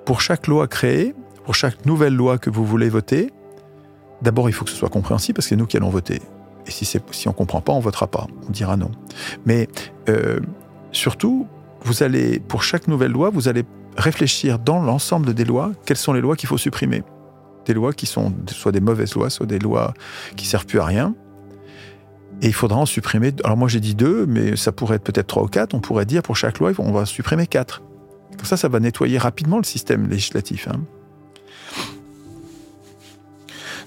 pour 0.06 0.22
chaque 0.22 0.48
loi 0.48 0.68
créée, 0.68 1.16
pour 1.46 1.56
chaque 1.56 1.86
nouvelle 1.86 2.16
loi 2.16 2.38
que 2.38 2.50
vous 2.50 2.66
voulez 2.66 2.90
voter, 2.90 3.32
d'abord 4.22 4.50
il 4.50 4.54
faut 4.54 4.66
que 4.66 4.72
ce 4.72 4.78
soit 4.78 4.90
compréhensible 4.90 5.36
parce 5.36 5.46
que 5.46 5.50
c'est 5.50 5.56
nous 5.56 5.66
qui 5.66 5.78
allons 5.78 5.90
voter. 5.90 6.22
Et 6.66 6.72
si, 6.72 6.98
on 7.28 7.30
ne 7.30 7.36
comprend 7.36 7.62
pas, 7.62 7.74
on 7.74 7.80
ne 7.80 7.84
votera 7.84 8.08
pas, 8.08 8.28
on 8.48 8.52
dira 8.52 8.78
non. 8.78 8.92
Mais 9.46 9.68
euh, 10.08 10.40
surtout, 10.92 11.48
vous 11.84 12.04
allez, 12.04 12.40
pour 12.40 12.64
chaque 12.64 12.88
nouvelle 12.88 13.12
loi, 13.12 13.30
vous 13.30 13.50
allez 13.50 13.64
réfléchir 13.98 14.60
dans 14.60 14.82
l'ensemble 14.82 15.34
des 15.34 15.46
lois, 15.46 15.72
quelles 15.86 15.98
sont 15.98 16.14
les 16.14 16.22
lois 16.22 16.36
qu'il 16.36 16.48
faut 16.48 16.58
supprimer. 16.58 17.04
des 17.66 17.74
lois 17.74 17.94
qui 17.94 18.06
sont 18.06 18.34
soit 18.48 18.72
des 18.72 18.82
mauvaises 18.82 19.14
lois, 19.16 19.30
soit 19.30 19.46
des 19.46 19.60
lois 19.60 19.94
qui 20.36 20.46
servent 20.46 20.66
plus 20.66 20.80
à 20.80 20.86
rien. 20.86 21.16
Et 22.42 22.48
il 22.48 22.54
faudra 22.54 22.80
en 22.80 22.86
supprimer. 22.86 23.32
Alors 23.44 23.58
moi 23.58 23.68
j'ai 23.68 23.80
dit 23.80 23.96
deux, 23.96 24.26
mais 24.26 24.56
ça 24.56 24.72
pourrait 24.72 24.98
être 24.98 25.04
peut-être 25.04 25.28
trois 25.28 25.44
ou 25.44 25.48
quatre. 25.48 25.74
On 25.74 25.80
pourrait 25.80 26.06
dire 26.06 26.24
pour 26.24 26.36
chaque 26.36 26.60
loi, 26.60 26.72
on 26.78 26.92
va 26.92 27.06
supprimer 27.06 27.48
quatre. 27.48 27.82
Ça, 28.44 28.58
ça 28.58 28.68
va 28.68 28.80
nettoyer 28.80 29.18
rapidement 29.18 29.58
le 29.58 29.64
système 29.64 30.10
législatif. 30.10 30.68
Hein. 30.68 30.82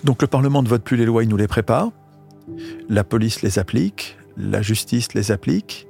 Donc 0.05 0.23
le 0.23 0.29
Parlement 0.29 0.63
ne 0.63 0.69
vote 0.69 0.83
plus 0.83 0.97
les 0.97 1.05
lois, 1.05 1.25
il 1.25 1.29
nous 1.29 1.37
les 1.37 1.49
prépare. 1.49 1.91
La 2.89 3.05
police 3.05 3.43
les 3.43 3.59
applique, 3.59 4.17
la 4.37 4.63
justice 4.63 5.15
les 5.15 5.33
applique, 5.33 5.87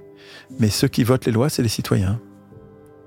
mais 0.58 0.70
ceux 0.70 0.88
qui 0.88 1.04
votent 1.04 1.26
les 1.26 1.32
lois, 1.32 1.48
c'est 1.48 1.62
les 1.62 1.68
citoyens. 1.68 2.18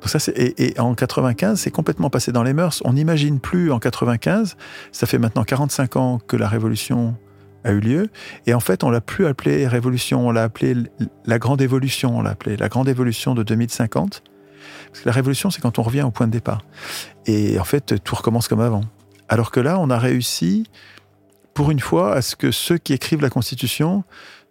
ça, 0.06 0.20
et, 0.36 0.54
et, 0.66 0.80
en 0.80 0.94
95, 0.94 1.60
c'est 1.60 1.72
complètement 1.72 2.10
passé 2.10 2.32
dans 2.32 2.44
les 2.44 2.54
mœurs. 2.54 2.82
On 2.86 2.94
n'imagine 2.94 3.40
plus 3.40 3.72
en 3.72 3.80
95, 3.80 4.56
ça 4.92 5.08
fait 5.08 5.18
maintenant 5.18 5.44
45 5.44 5.96
ans 5.96 6.20
que 6.20 6.38
la 6.38 6.48
révolution 6.48 7.16
a 7.64 7.72
eu 7.72 7.80
lieu, 7.80 8.10
et 8.46 8.54
en 8.54 8.60
fait, 8.60 8.84
on 8.84 8.90
l'a 8.90 9.02
plus 9.02 9.26
appelé 9.26 9.68
révolution, 9.68 10.28
on 10.28 10.32
l'a 10.32 10.44
appelé 10.44 10.76
la 11.26 11.40
grande 11.40 11.62
évolution, 11.62 12.18
on 12.18 12.22
l'a 12.22 12.32
appelé 12.32 12.56
la 12.56 12.70
grande 12.70 12.88
évolution 12.88 13.34
de 13.34 13.44
2050. 13.44 14.24
Parce 14.92 15.02
que 15.02 15.10
la 15.10 15.14
révolution, 15.14 15.50
c'est 15.50 15.62
quand 15.62 15.80
on 15.80 15.84
revient 15.84 16.02
au 16.02 16.12
point 16.12 16.28
de 16.28 16.32
départ. 16.32 16.62
Et 17.26 17.60
en 17.60 17.64
fait, 17.64 18.04
tout 18.04 18.16
recommence 18.16 18.48
comme 18.48 18.62
avant. 18.62 18.82
Alors 19.28 19.52
que 19.52 19.60
là, 19.60 19.80
on 19.80 19.90
a 19.90 19.98
réussi, 19.98 20.66
pour 21.54 21.72
une 21.72 21.80
fois, 21.80 22.16
à 22.16 22.22
ce 22.22 22.36
que 22.36 22.52
ceux 22.52 22.78
qui 22.78 22.94
écrivent 22.94 23.22
la 23.22 23.30
Constitution 23.30 24.04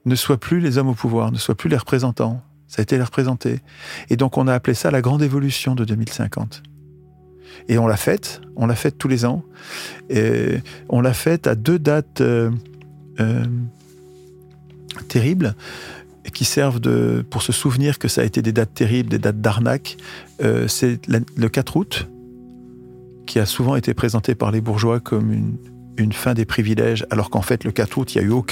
ne 0.04 0.14
soient 0.14 0.38
plus 0.38 0.60
les 0.60 0.78
hommes 0.78 0.88
au 0.88 0.94
pouvoir, 0.94 1.32
ne 1.32 1.38
soient 1.38 1.56
plus 1.56 1.68
les 1.68 1.76
représentants. 1.76 2.42
Ça 2.68 2.80
a 2.80 2.82
été 2.82 2.96
les 2.96 3.02
représenter. 3.02 3.60
Et 4.10 4.16
donc, 4.16 4.36
on 4.36 4.46
a 4.46 4.54
appelé 4.54 4.74
ça 4.74 4.90
la 4.90 5.00
grande 5.00 5.22
évolution 5.22 5.74
de 5.74 5.84
2050. 5.84 6.62
Et 7.68 7.78
on 7.78 7.86
l'a 7.86 7.96
faite, 7.96 8.40
on 8.56 8.66
l'a 8.66 8.74
faite 8.74 8.98
tous 8.98 9.08
les 9.08 9.24
ans. 9.24 9.42
On 10.88 11.00
l'a 11.00 11.14
faite 11.14 11.46
à 11.46 11.54
deux 11.54 11.78
dates 11.78 12.20
euh, 12.20 12.50
euh, 13.20 13.44
terribles 15.08 15.54
qui 16.32 16.44
servent 16.44 16.80
de, 16.80 17.24
pour 17.28 17.42
se 17.42 17.52
souvenir 17.52 17.98
que 17.98 18.08
ça 18.08 18.22
a 18.22 18.24
été 18.24 18.42
des 18.42 18.52
dates 18.52 18.74
terribles, 18.74 19.08
des 19.08 19.18
dates 19.18 19.40
d'arnaque. 19.40 19.96
Euh, 20.42 20.68
c'est 20.68 21.00
le 21.08 21.48
4 21.48 21.76
août, 21.76 22.08
qui 23.26 23.38
a 23.38 23.46
souvent 23.46 23.76
été 23.76 23.94
présenté 23.94 24.34
par 24.34 24.50
les 24.50 24.60
bourgeois 24.60 25.00
comme 25.00 25.32
une, 25.32 25.56
une 25.96 26.12
fin 26.12 26.34
des 26.34 26.44
privilèges, 26.44 27.06
alors 27.10 27.30
qu'en 27.30 27.42
fait, 27.42 27.64
le 27.64 27.72
4 27.72 27.98
août, 27.98 28.14
il 28.14 28.18
n'y 28.18 28.24
a 28.24 28.28
eu 28.28 28.42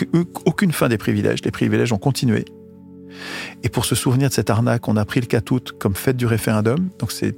aucune 0.45 0.73
fin 0.73 0.89
des 0.89 0.99
privilèges. 0.99 1.45
Les 1.45 1.51
privilèges 1.51 1.93
ont 1.93 1.99
continué. 1.99 2.45
Et 3.63 3.69
pour 3.69 3.85
se 3.85 3.95
souvenir 3.95 4.29
de 4.29 4.35
cette 4.35 4.51
arnaque, 4.51 4.89
on 4.89 4.97
a 4.97 5.05
pris 5.05 5.21
le 5.21 5.27
4 5.27 5.51
août 5.53 5.73
comme 5.79 5.95
fête 5.95 6.17
du 6.17 6.27
référendum. 6.27 6.91
Donc 6.99 7.13
c'est 7.13 7.37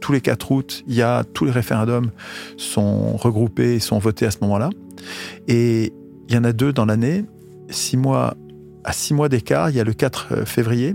tous 0.00 0.12
les 0.12 0.20
4 0.20 0.50
août, 0.50 0.82
il 0.86 0.94
y 0.94 1.02
a 1.02 1.24
tous 1.24 1.44
les 1.44 1.50
référendums 1.50 2.10
sont 2.56 3.16
regroupés 3.16 3.74
et 3.74 3.80
sont 3.80 3.98
votés 3.98 4.26
à 4.26 4.30
ce 4.30 4.38
moment-là. 4.42 4.70
Et 5.46 5.92
il 6.28 6.34
y 6.34 6.38
en 6.38 6.44
a 6.44 6.52
deux 6.52 6.72
dans 6.72 6.86
l'année. 6.86 7.24
Six 7.68 7.96
mois, 7.96 8.34
à 8.84 8.92
six 8.92 9.14
mois 9.14 9.28
d'écart, 9.28 9.70
il 9.70 9.76
y 9.76 9.80
a 9.80 9.84
le 9.84 9.92
4 9.92 10.44
février. 10.44 10.94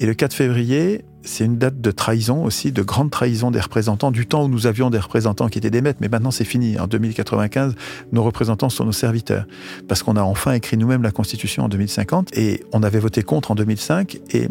Et 0.00 0.06
le 0.06 0.14
4 0.14 0.34
février, 0.34 1.04
c'est 1.22 1.44
une 1.44 1.58
date 1.58 1.80
de 1.80 1.90
trahison 1.90 2.44
aussi, 2.44 2.72
de 2.72 2.82
grande 2.82 3.10
trahison 3.10 3.50
des 3.50 3.60
représentants, 3.60 4.10
du 4.10 4.26
temps 4.26 4.44
où 4.44 4.48
nous 4.48 4.66
avions 4.66 4.90
des 4.90 4.98
représentants 4.98 5.48
qui 5.48 5.58
étaient 5.58 5.70
des 5.70 5.80
maîtres, 5.80 5.98
mais 6.00 6.08
maintenant 6.08 6.30
c'est 6.30 6.44
fini. 6.44 6.78
En 6.78 6.86
2095, 6.86 7.74
nos 8.12 8.22
représentants 8.22 8.68
sont 8.68 8.84
nos 8.84 8.92
serviteurs. 8.92 9.46
Parce 9.88 10.02
qu'on 10.02 10.16
a 10.16 10.22
enfin 10.22 10.52
écrit 10.52 10.76
nous-mêmes 10.76 11.02
la 11.02 11.12
Constitution 11.12 11.64
en 11.64 11.68
2050, 11.68 12.36
et 12.36 12.64
on 12.72 12.82
avait 12.82 12.98
voté 12.98 13.22
contre 13.22 13.52
en 13.52 13.54
2005, 13.54 14.18
et 14.30 14.48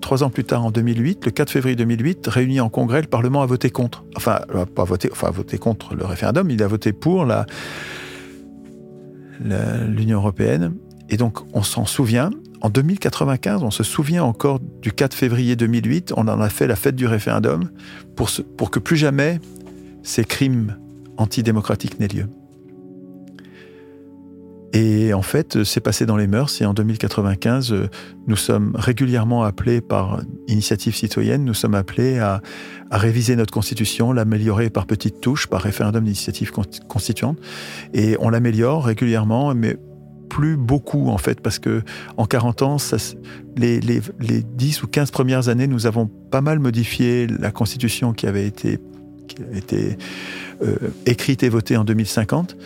trois 0.00 0.22
ans 0.22 0.30
plus 0.30 0.44
tard, 0.44 0.64
en 0.64 0.70
2008, 0.70 1.24
le 1.24 1.30
4 1.30 1.50
février 1.50 1.76
2008, 1.76 2.26
réuni 2.26 2.60
en 2.60 2.68
congrès, 2.68 3.00
le 3.00 3.08
Parlement 3.08 3.42
a 3.42 3.46
voté 3.46 3.70
contre. 3.70 4.04
Enfin, 4.16 4.40
euh, 4.54 4.64
pas 4.64 4.84
voté, 4.84 5.08
enfin, 5.12 5.28
a 5.28 5.32
voté 5.32 5.58
contre 5.58 5.94
le 5.94 6.04
référendum, 6.04 6.50
il 6.50 6.62
a 6.62 6.66
voté 6.66 6.92
pour 6.92 7.24
la, 7.24 7.46
l'Union 9.40 10.18
européenne. 10.18 10.74
Et 11.08 11.16
donc, 11.16 11.38
on 11.54 11.62
s'en 11.62 11.86
souvient, 11.86 12.30
en 12.60 12.70
2095, 12.70 13.62
on 13.62 13.70
se 13.70 13.82
souvient 13.82 14.24
encore 14.24 14.60
du 14.82 14.92
4 14.92 15.14
février 15.14 15.56
2008, 15.56 16.12
on 16.16 16.28
en 16.28 16.40
a 16.40 16.48
fait 16.48 16.66
la 16.66 16.76
fête 16.76 16.96
du 16.96 17.06
référendum 17.06 17.70
pour, 18.16 18.70
que 18.70 18.78
plus 18.78 18.96
jamais 18.96 19.40
ces 20.02 20.24
crimes 20.24 20.76
antidémocratiques 21.16 21.98
n'aient 22.00 22.08
lieu. 22.08 22.26
Et 24.74 25.14
en 25.14 25.22
fait, 25.22 25.64
c'est 25.64 25.80
passé 25.80 26.04
dans 26.04 26.18
les 26.18 26.26
mœurs 26.26 26.60
et 26.60 26.66
en 26.66 26.74
2095, 26.74 27.74
nous 28.26 28.36
sommes 28.36 28.72
régulièrement 28.74 29.44
appelés 29.44 29.80
par 29.80 30.20
initiative 30.46 30.94
citoyenne, 30.94 31.42
nous 31.42 31.54
sommes 31.54 31.74
appelés 31.74 32.18
à, 32.18 32.42
à 32.90 32.98
réviser 32.98 33.34
notre 33.34 33.52
constitution, 33.52 34.12
l'améliorer 34.12 34.68
par 34.68 34.86
petites 34.86 35.22
touches, 35.22 35.46
par 35.46 35.62
référendum 35.62 36.04
d'initiative 36.04 36.52
constituante. 36.86 37.38
Et 37.94 38.16
on 38.20 38.28
l'améliore 38.28 38.84
régulièrement, 38.84 39.54
mais 39.54 39.78
plus 40.28 40.56
beaucoup 40.56 41.08
en 41.08 41.18
fait, 41.18 41.40
parce 41.40 41.58
que 41.58 41.82
en 42.16 42.26
40 42.26 42.62
ans, 42.62 42.76
les, 43.56 43.80
les, 43.80 44.00
10 44.20 44.82
ou 44.82 44.86
15 44.86 45.10
premières 45.10 45.48
années, 45.48 45.66
nous 45.66 45.86
avons 45.86 46.06
pas 46.06 46.40
mal 46.40 46.58
modifié 46.58 47.26
la 47.26 47.50
constitution 47.50 48.12
qui 48.12 48.26
avait 48.26 48.46
été, 48.46 48.78
euh, 50.62 50.76
écrite 51.06 51.42
et 51.42 51.48
votée 51.48 51.76
en 51.76 51.84
2050. 51.84 52.56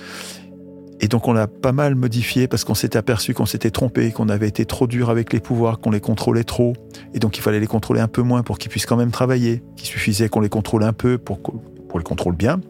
Et 1.01 1.09
donc 1.09 1.27
on 1.27 1.33
l'a 1.33 1.49
pas 1.49 1.73
mal 1.73 1.97
modifié 1.97 2.47
parce 2.47 2.63
qu'on 2.63 2.77
s'était 2.77 2.99
aperçu 2.99 3.35
qu'on 3.35 3.47
s'était 3.47 3.73
trompé, 3.73 4.13
qu'on 4.13 4.29
avait 4.29 4.47
été 4.47 4.65
trop 4.65 4.87
dur 4.87 5.11
avec 5.11 5.33
les 5.33 5.41
pouvoirs, 5.41 5.81
qu'on 5.81 5.91
les 5.91 6.01
contrôlait 6.01 6.45
trop. 6.45 6.75
Et 7.13 7.19
donc 7.19 7.37
il 7.37 7.41
fallait 7.41 7.59
les 7.59 7.67
contrôler 7.67 8.01
un 8.01 8.09
peu 8.09 8.23
moins 8.23 8.43
pour 8.43 8.59
qu'ils 8.59 8.71
puissent 8.71 8.87
quand 8.87 8.97
même 8.97 9.11
travailler. 9.11 9.63
Qu'il 9.77 9.89
suffisait 9.89 10.29
qu'on 10.29 10.41
les 10.41 10.49
contrôle 10.49 10.85
un 10.85 10.93
peu 10.93 11.19
pour, 11.19 11.41
pour 11.41 11.99
les 11.99 12.05
contrôler 12.05 12.37
bien 12.37 12.61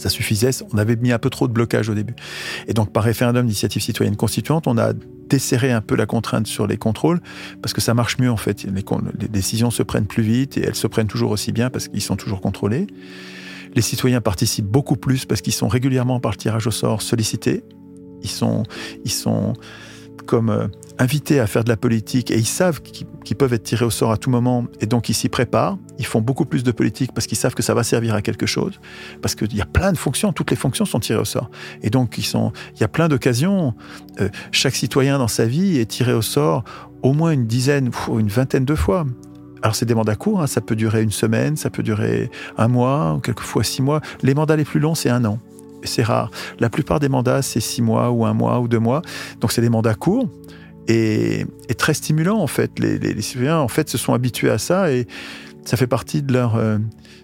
ça 0.00 0.08
suffisait. 0.08 0.50
On 0.72 0.78
avait 0.78 0.96
mis 0.96 1.12
un 1.12 1.18
peu 1.18 1.30
trop 1.30 1.48
de 1.48 1.52
blocage 1.52 1.88
au 1.88 1.94
début. 1.94 2.14
Et 2.66 2.74
donc, 2.74 2.92
par 2.92 3.04
référendum 3.04 3.46
d'initiative 3.46 3.82
citoyenne 3.82 4.16
constituante, 4.16 4.66
on 4.66 4.78
a 4.78 4.92
desserré 5.28 5.70
un 5.70 5.80
peu 5.80 5.94
la 5.94 6.06
contrainte 6.06 6.46
sur 6.46 6.66
les 6.66 6.76
contrôles 6.76 7.20
parce 7.62 7.72
que 7.72 7.80
ça 7.80 7.94
marche 7.94 8.18
mieux 8.18 8.30
en 8.30 8.36
fait. 8.36 8.64
Les, 8.64 9.28
décisions 9.28 9.70
se 9.70 9.82
prennent 9.82 10.06
plus 10.06 10.22
vite 10.22 10.58
et 10.58 10.62
elles 10.62 10.74
se 10.74 10.86
prennent 10.86 11.06
toujours 11.06 11.30
aussi 11.30 11.52
bien 11.52 11.70
parce 11.70 11.88
qu'ils 11.88 12.02
sont 12.02 12.16
toujours 12.16 12.40
contrôlés. 12.40 12.88
Les 13.74 13.82
citoyens 13.82 14.20
participent 14.20 14.66
beaucoup 14.66 14.96
plus 14.96 15.24
parce 15.24 15.40
qu'ils 15.40 15.52
sont 15.52 15.68
régulièrement 15.68 16.18
par 16.18 16.36
tirage 16.36 16.66
au 16.66 16.72
sort 16.72 17.02
sollicités. 17.02 17.62
Ils 18.22 18.30
sont, 18.30 18.64
ils 19.04 19.12
sont 19.12 19.54
comme 20.26 20.50
euh, 20.50 20.66
invités 20.98 21.40
à 21.40 21.46
faire 21.46 21.64
de 21.64 21.68
la 21.68 21.76
politique 21.76 22.30
et 22.30 22.36
ils 22.36 22.46
savent 22.46 22.82
qu'ils 22.82 23.36
peuvent 23.36 23.52
être 23.52 23.62
tirés 23.62 23.84
au 23.84 23.90
sort 23.90 24.10
à 24.10 24.16
tout 24.16 24.30
moment 24.30 24.66
et 24.80 24.86
donc 24.86 25.08
ils 25.08 25.14
s'y 25.14 25.28
préparent. 25.28 25.78
Ils 26.00 26.06
font 26.06 26.20
beaucoup 26.20 26.46
plus 26.46 26.64
de 26.64 26.72
politique 26.72 27.12
parce 27.12 27.26
qu'ils 27.26 27.38
savent 27.38 27.54
que 27.54 27.62
ça 27.62 27.74
va 27.74 27.84
servir 27.84 28.14
à 28.14 28.22
quelque 28.22 28.46
chose, 28.46 28.80
parce 29.22 29.34
qu'il 29.34 29.54
y 29.54 29.60
a 29.60 29.66
plein 29.66 29.92
de 29.92 29.98
fonctions, 29.98 30.32
toutes 30.32 30.50
les 30.50 30.56
fonctions 30.56 30.84
sont 30.84 30.98
tirées 30.98 31.20
au 31.20 31.24
sort. 31.24 31.50
Et 31.82 31.90
donc 31.90 32.18
il 32.18 32.24
y 32.80 32.84
a 32.84 32.88
plein 32.88 33.08
d'occasions. 33.08 33.74
Euh, 34.20 34.30
chaque 34.50 34.74
citoyen 34.74 35.18
dans 35.18 35.28
sa 35.28 35.46
vie 35.46 35.78
est 35.78 35.86
tiré 35.86 36.12
au 36.12 36.22
sort 36.22 36.64
au 37.02 37.12
moins 37.12 37.30
une 37.30 37.46
dizaine, 37.46 37.90
une 38.08 38.28
vingtaine 38.28 38.64
de 38.64 38.74
fois. 38.74 39.06
Alors 39.62 39.74
c'est 39.74 39.86
des 39.86 39.94
mandats 39.94 40.16
courts, 40.16 40.40
hein. 40.40 40.46
ça 40.46 40.60
peut 40.60 40.74
durer 40.74 41.02
une 41.02 41.10
semaine, 41.10 41.56
ça 41.56 41.70
peut 41.70 41.82
durer 41.82 42.30
un 42.56 42.68
mois, 42.68 43.20
quelquefois 43.22 43.62
six 43.62 43.82
mois. 43.82 44.00
Les 44.22 44.34
mandats 44.34 44.56
les 44.56 44.64
plus 44.64 44.80
longs, 44.80 44.94
c'est 44.94 45.10
un 45.10 45.24
an 45.24 45.38
c'est 45.84 46.02
rare. 46.02 46.30
La 46.58 46.68
plupart 46.68 47.00
des 47.00 47.08
mandats, 47.08 47.42
c'est 47.42 47.60
six 47.60 47.82
mois 47.82 48.10
ou 48.10 48.24
un 48.26 48.34
mois 48.34 48.60
ou 48.60 48.68
deux 48.68 48.78
mois. 48.78 49.02
Donc, 49.40 49.52
c'est 49.52 49.62
des 49.62 49.68
mandats 49.68 49.94
courts 49.94 50.28
et, 50.88 51.46
très 51.78 51.94
stimulants, 51.94 52.40
en 52.40 52.46
fait. 52.46 52.78
Les, 52.78 53.20
citoyens, 53.22 53.58
en 53.58 53.68
fait, 53.68 53.88
se 53.88 53.98
sont 53.98 54.12
habitués 54.12 54.50
à 54.50 54.58
ça 54.58 54.92
et 54.92 55.06
ça 55.64 55.76
fait 55.76 55.86
partie 55.86 56.22
de 56.22 56.32
leur, 56.32 56.56
euh, 56.56 56.78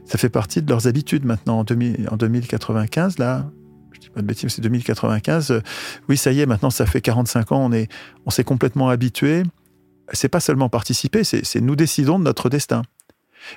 ça 0.04 0.18
fait 0.18 0.28
partie 0.28 0.62
de 0.62 0.68
leurs 0.68 0.86
habitudes 0.86 1.24
maintenant. 1.24 1.58
En, 1.60 1.64
2095, 1.64 3.18
là, 3.18 3.50
je 3.92 4.00
dis 4.00 4.10
pas 4.10 4.20
de 4.20 4.26
bêtises, 4.26 4.50
c'est 4.50 4.62
2095. 4.62 5.50
Euh, 5.50 5.60
oui, 6.08 6.16
ça 6.16 6.32
y 6.32 6.40
est, 6.40 6.46
maintenant, 6.46 6.70
ça 6.70 6.86
fait 6.86 7.00
45 7.00 7.52
ans, 7.52 7.64
on 7.64 7.72
est, 7.72 7.88
on 8.24 8.30
s'est 8.30 8.44
complètement 8.44 8.88
habitué. 8.88 9.42
C'est 10.12 10.28
pas 10.28 10.40
seulement 10.40 10.68
participer, 10.68 11.24
c'est 11.24 11.60
nous 11.60 11.74
décidons 11.74 12.18
de 12.18 12.24
notre 12.24 12.48
destin. 12.48 12.82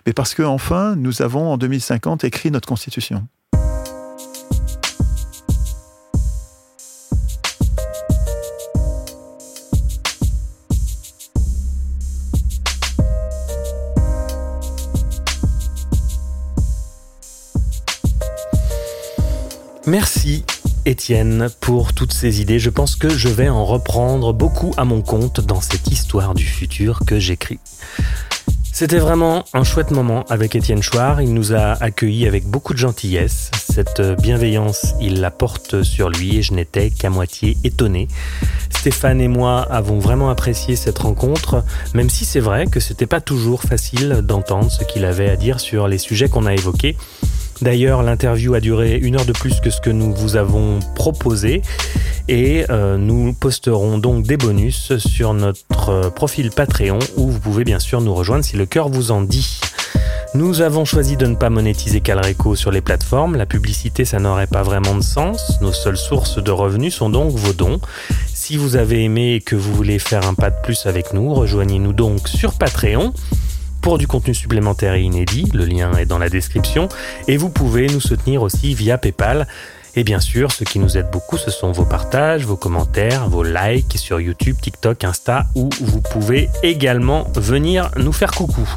Mais 0.06 0.14
parce 0.14 0.34
que 0.34 0.44
enfin, 0.44 0.96
nous 0.96 1.22
avons 1.22 1.52
en 1.52 1.58
2050 1.58 2.24
écrit 2.24 2.52
notre 2.52 2.68
constitution. 2.68 3.28
Merci 19.90 20.46
Étienne 20.86 21.50
pour 21.62 21.94
toutes 21.94 22.14
ces 22.14 22.42
idées. 22.42 22.60
Je 22.60 22.70
pense 22.70 22.96
que 22.96 23.10
je 23.10 23.28
vais 23.28 23.50
en 23.50 23.66
reprendre 23.66 24.34
beaucoup 24.34 24.72
à 24.78 24.86
mon 24.86 25.02
compte 25.02 25.42
dans 25.42 25.62
cette 25.62 25.88
histoire 25.88 26.36
du 26.36 26.46
futur 26.46 27.00
que 27.08 27.18
j'écris. 27.18 27.58
C'était 28.72 29.00
vraiment 29.00 29.46
un 29.56 29.64
chouette 29.64 29.90
moment 29.90 30.26
avec 30.30 30.56
Étienne 30.56 30.84
Chouard. 30.84 31.24
Il 31.24 31.34
nous 31.34 31.54
a 31.54 31.72
accueillis 31.82 32.28
avec 32.28 32.46
beaucoup 32.46 32.74
de 32.74 32.78
gentillesse. 32.78 33.50
Cette 33.58 34.00
bienveillance, 34.22 34.94
il 35.02 35.22
la 35.22 35.32
porte 35.32 35.82
sur 35.82 36.12
lui 36.12 36.38
et 36.38 36.44
je 36.44 36.54
n'étais 36.54 36.92
qu'à 36.92 37.10
moitié 37.10 37.58
étonné. 37.64 38.08
Stéphane 38.70 39.20
et 39.22 39.28
moi 39.28 39.64
avons 39.72 39.98
vraiment 39.98 40.30
apprécié 40.30 40.76
cette 40.76 41.00
rencontre, 41.00 41.64
même 41.96 42.12
si 42.12 42.26
c'est 42.26 42.40
vrai 42.40 42.68
que 42.68 42.80
c'était 42.80 43.08
pas 43.08 43.22
toujours 43.22 43.64
facile 43.64 44.22
d'entendre 44.22 44.72
ce 44.72 44.84
qu'il 44.84 45.04
avait 45.04 45.32
à 45.32 45.36
dire 45.36 45.60
sur 45.60 45.88
les 45.88 45.98
sujets 45.98 46.30
qu'on 46.30 46.46
a 46.46 46.54
évoqués. 46.54 46.96
D'ailleurs, 47.62 48.04
l'interview 48.04 48.54
a 48.54 48.60
duré 48.60 48.98
une 48.98 49.16
heure 49.16 49.26
de 49.26 49.34
plus 49.34 49.60
que 49.60 49.70
ce 49.70 49.82
que 49.82 49.90
nous 49.90 50.14
vous 50.14 50.38
avons 50.38 50.80
proposé 50.96 51.62
et 52.30 52.66
euh, 52.70 52.98
nous 52.98 53.34
posterons 53.34 53.98
donc 53.98 54.24
des 54.24 54.38
bonus 54.38 54.98
sur 54.98 55.34
notre 55.34 56.10
profil 56.10 56.52
Patreon 56.52 57.00
où 57.18 57.30
vous 57.30 57.40
pouvez 57.40 57.66
bien 57.66 57.80
sûr 57.80 58.02
nous 58.02 58.14
rejoindre 58.14 58.46
si 58.46 58.56
le 58.56 58.66
cœur 58.66 58.88
vous 58.88 59.12
en 59.12 59.22
dit. 59.22 59.60
Nous 60.36 60.62
avons 60.62 60.86
choisi 60.86 61.18
de 61.18 61.26
ne 61.26 61.36
pas 61.36 61.50
monétiser 61.50 62.02
Calreco 62.02 62.56
sur 62.56 62.70
les 62.70 62.82
plateformes. 62.82 63.36
La 63.36 63.48
publicité, 63.48 64.06
ça 64.06 64.20
n'aurait 64.20 64.48
pas 64.48 64.62
vraiment 64.62 64.96
de 64.96 65.02
sens. 65.02 65.60
Nos 65.62 65.74
seules 65.74 65.98
sources 65.98 66.38
de 66.42 66.52
revenus 66.52 66.94
sont 66.94 67.10
donc 67.10 67.32
vos 67.32 67.52
dons. 67.52 67.82
Si 68.32 68.56
vous 68.56 68.76
avez 68.76 69.04
aimé 69.04 69.34
et 69.34 69.42
que 69.42 69.56
vous 69.56 69.74
voulez 69.74 69.98
faire 69.98 70.28
un 70.28 70.36
pas 70.36 70.52
de 70.52 70.62
plus 70.62 70.86
avec 70.86 71.14
nous, 71.14 71.34
rejoignez-nous 71.34 71.94
donc 71.94 72.28
sur 72.28 72.54
Patreon 72.54 73.12
pour 73.82 73.98
du 73.98 74.08
contenu 74.08 74.34
supplémentaire 74.34 74.94
et 74.94 75.02
inédit. 75.02 75.50
Le 75.54 75.66
lien 75.66 75.92
est 75.94 76.06
dans 76.06 76.18
la 76.18 76.30
description. 76.30 76.90
Et 77.28 77.38
vous 77.38 77.50
pouvez 77.50 77.88
nous 77.88 78.02
soutenir 78.02 78.42
aussi 78.42 78.74
via 78.74 78.98
PayPal. 78.98 79.48
Et 79.96 80.04
bien 80.04 80.20
sûr, 80.20 80.52
ce 80.52 80.64
qui 80.64 80.80
nous 80.80 80.98
aide 80.98 81.10
beaucoup, 81.12 81.38
ce 81.38 81.52
sont 81.52 81.72
vos 81.72 81.86
partages, 81.86 82.46
vos 82.46 82.56
commentaires, 82.56 83.28
vos 83.28 83.44
likes 83.44 83.98
sur 83.98 84.22
YouTube, 84.22 84.56
TikTok, 84.62 85.04
Insta, 85.04 85.48
où 85.56 85.70
vous 85.82 86.02
pouvez 86.02 86.50
également 86.64 87.28
venir 87.36 87.90
nous 87.98 88.14
faire 88.14 88.32
coucou. 88.32 88.68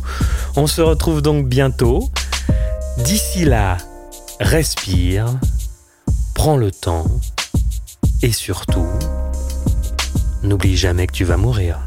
On 0.57 0.67
se 0.67 0.81
retrouve 0.81 1.21
donc 1.21 1.47
bientôt. 1.47 2.11
D'ici 2.99 3.45
là, 3.45 3.77
respire, 4.41 5.27
prends 6.35 6.57
le 6.57 6.71
temps 6.71 7.07
et 8.23 8.33
surtout, 8.33 8.87
n'oublie 10.43 10.77
jamais 10.77 11.07
que 11.07 11.13
tu 11.13 11.25
vas 11.25 11.37
mourir. 11.37 11.79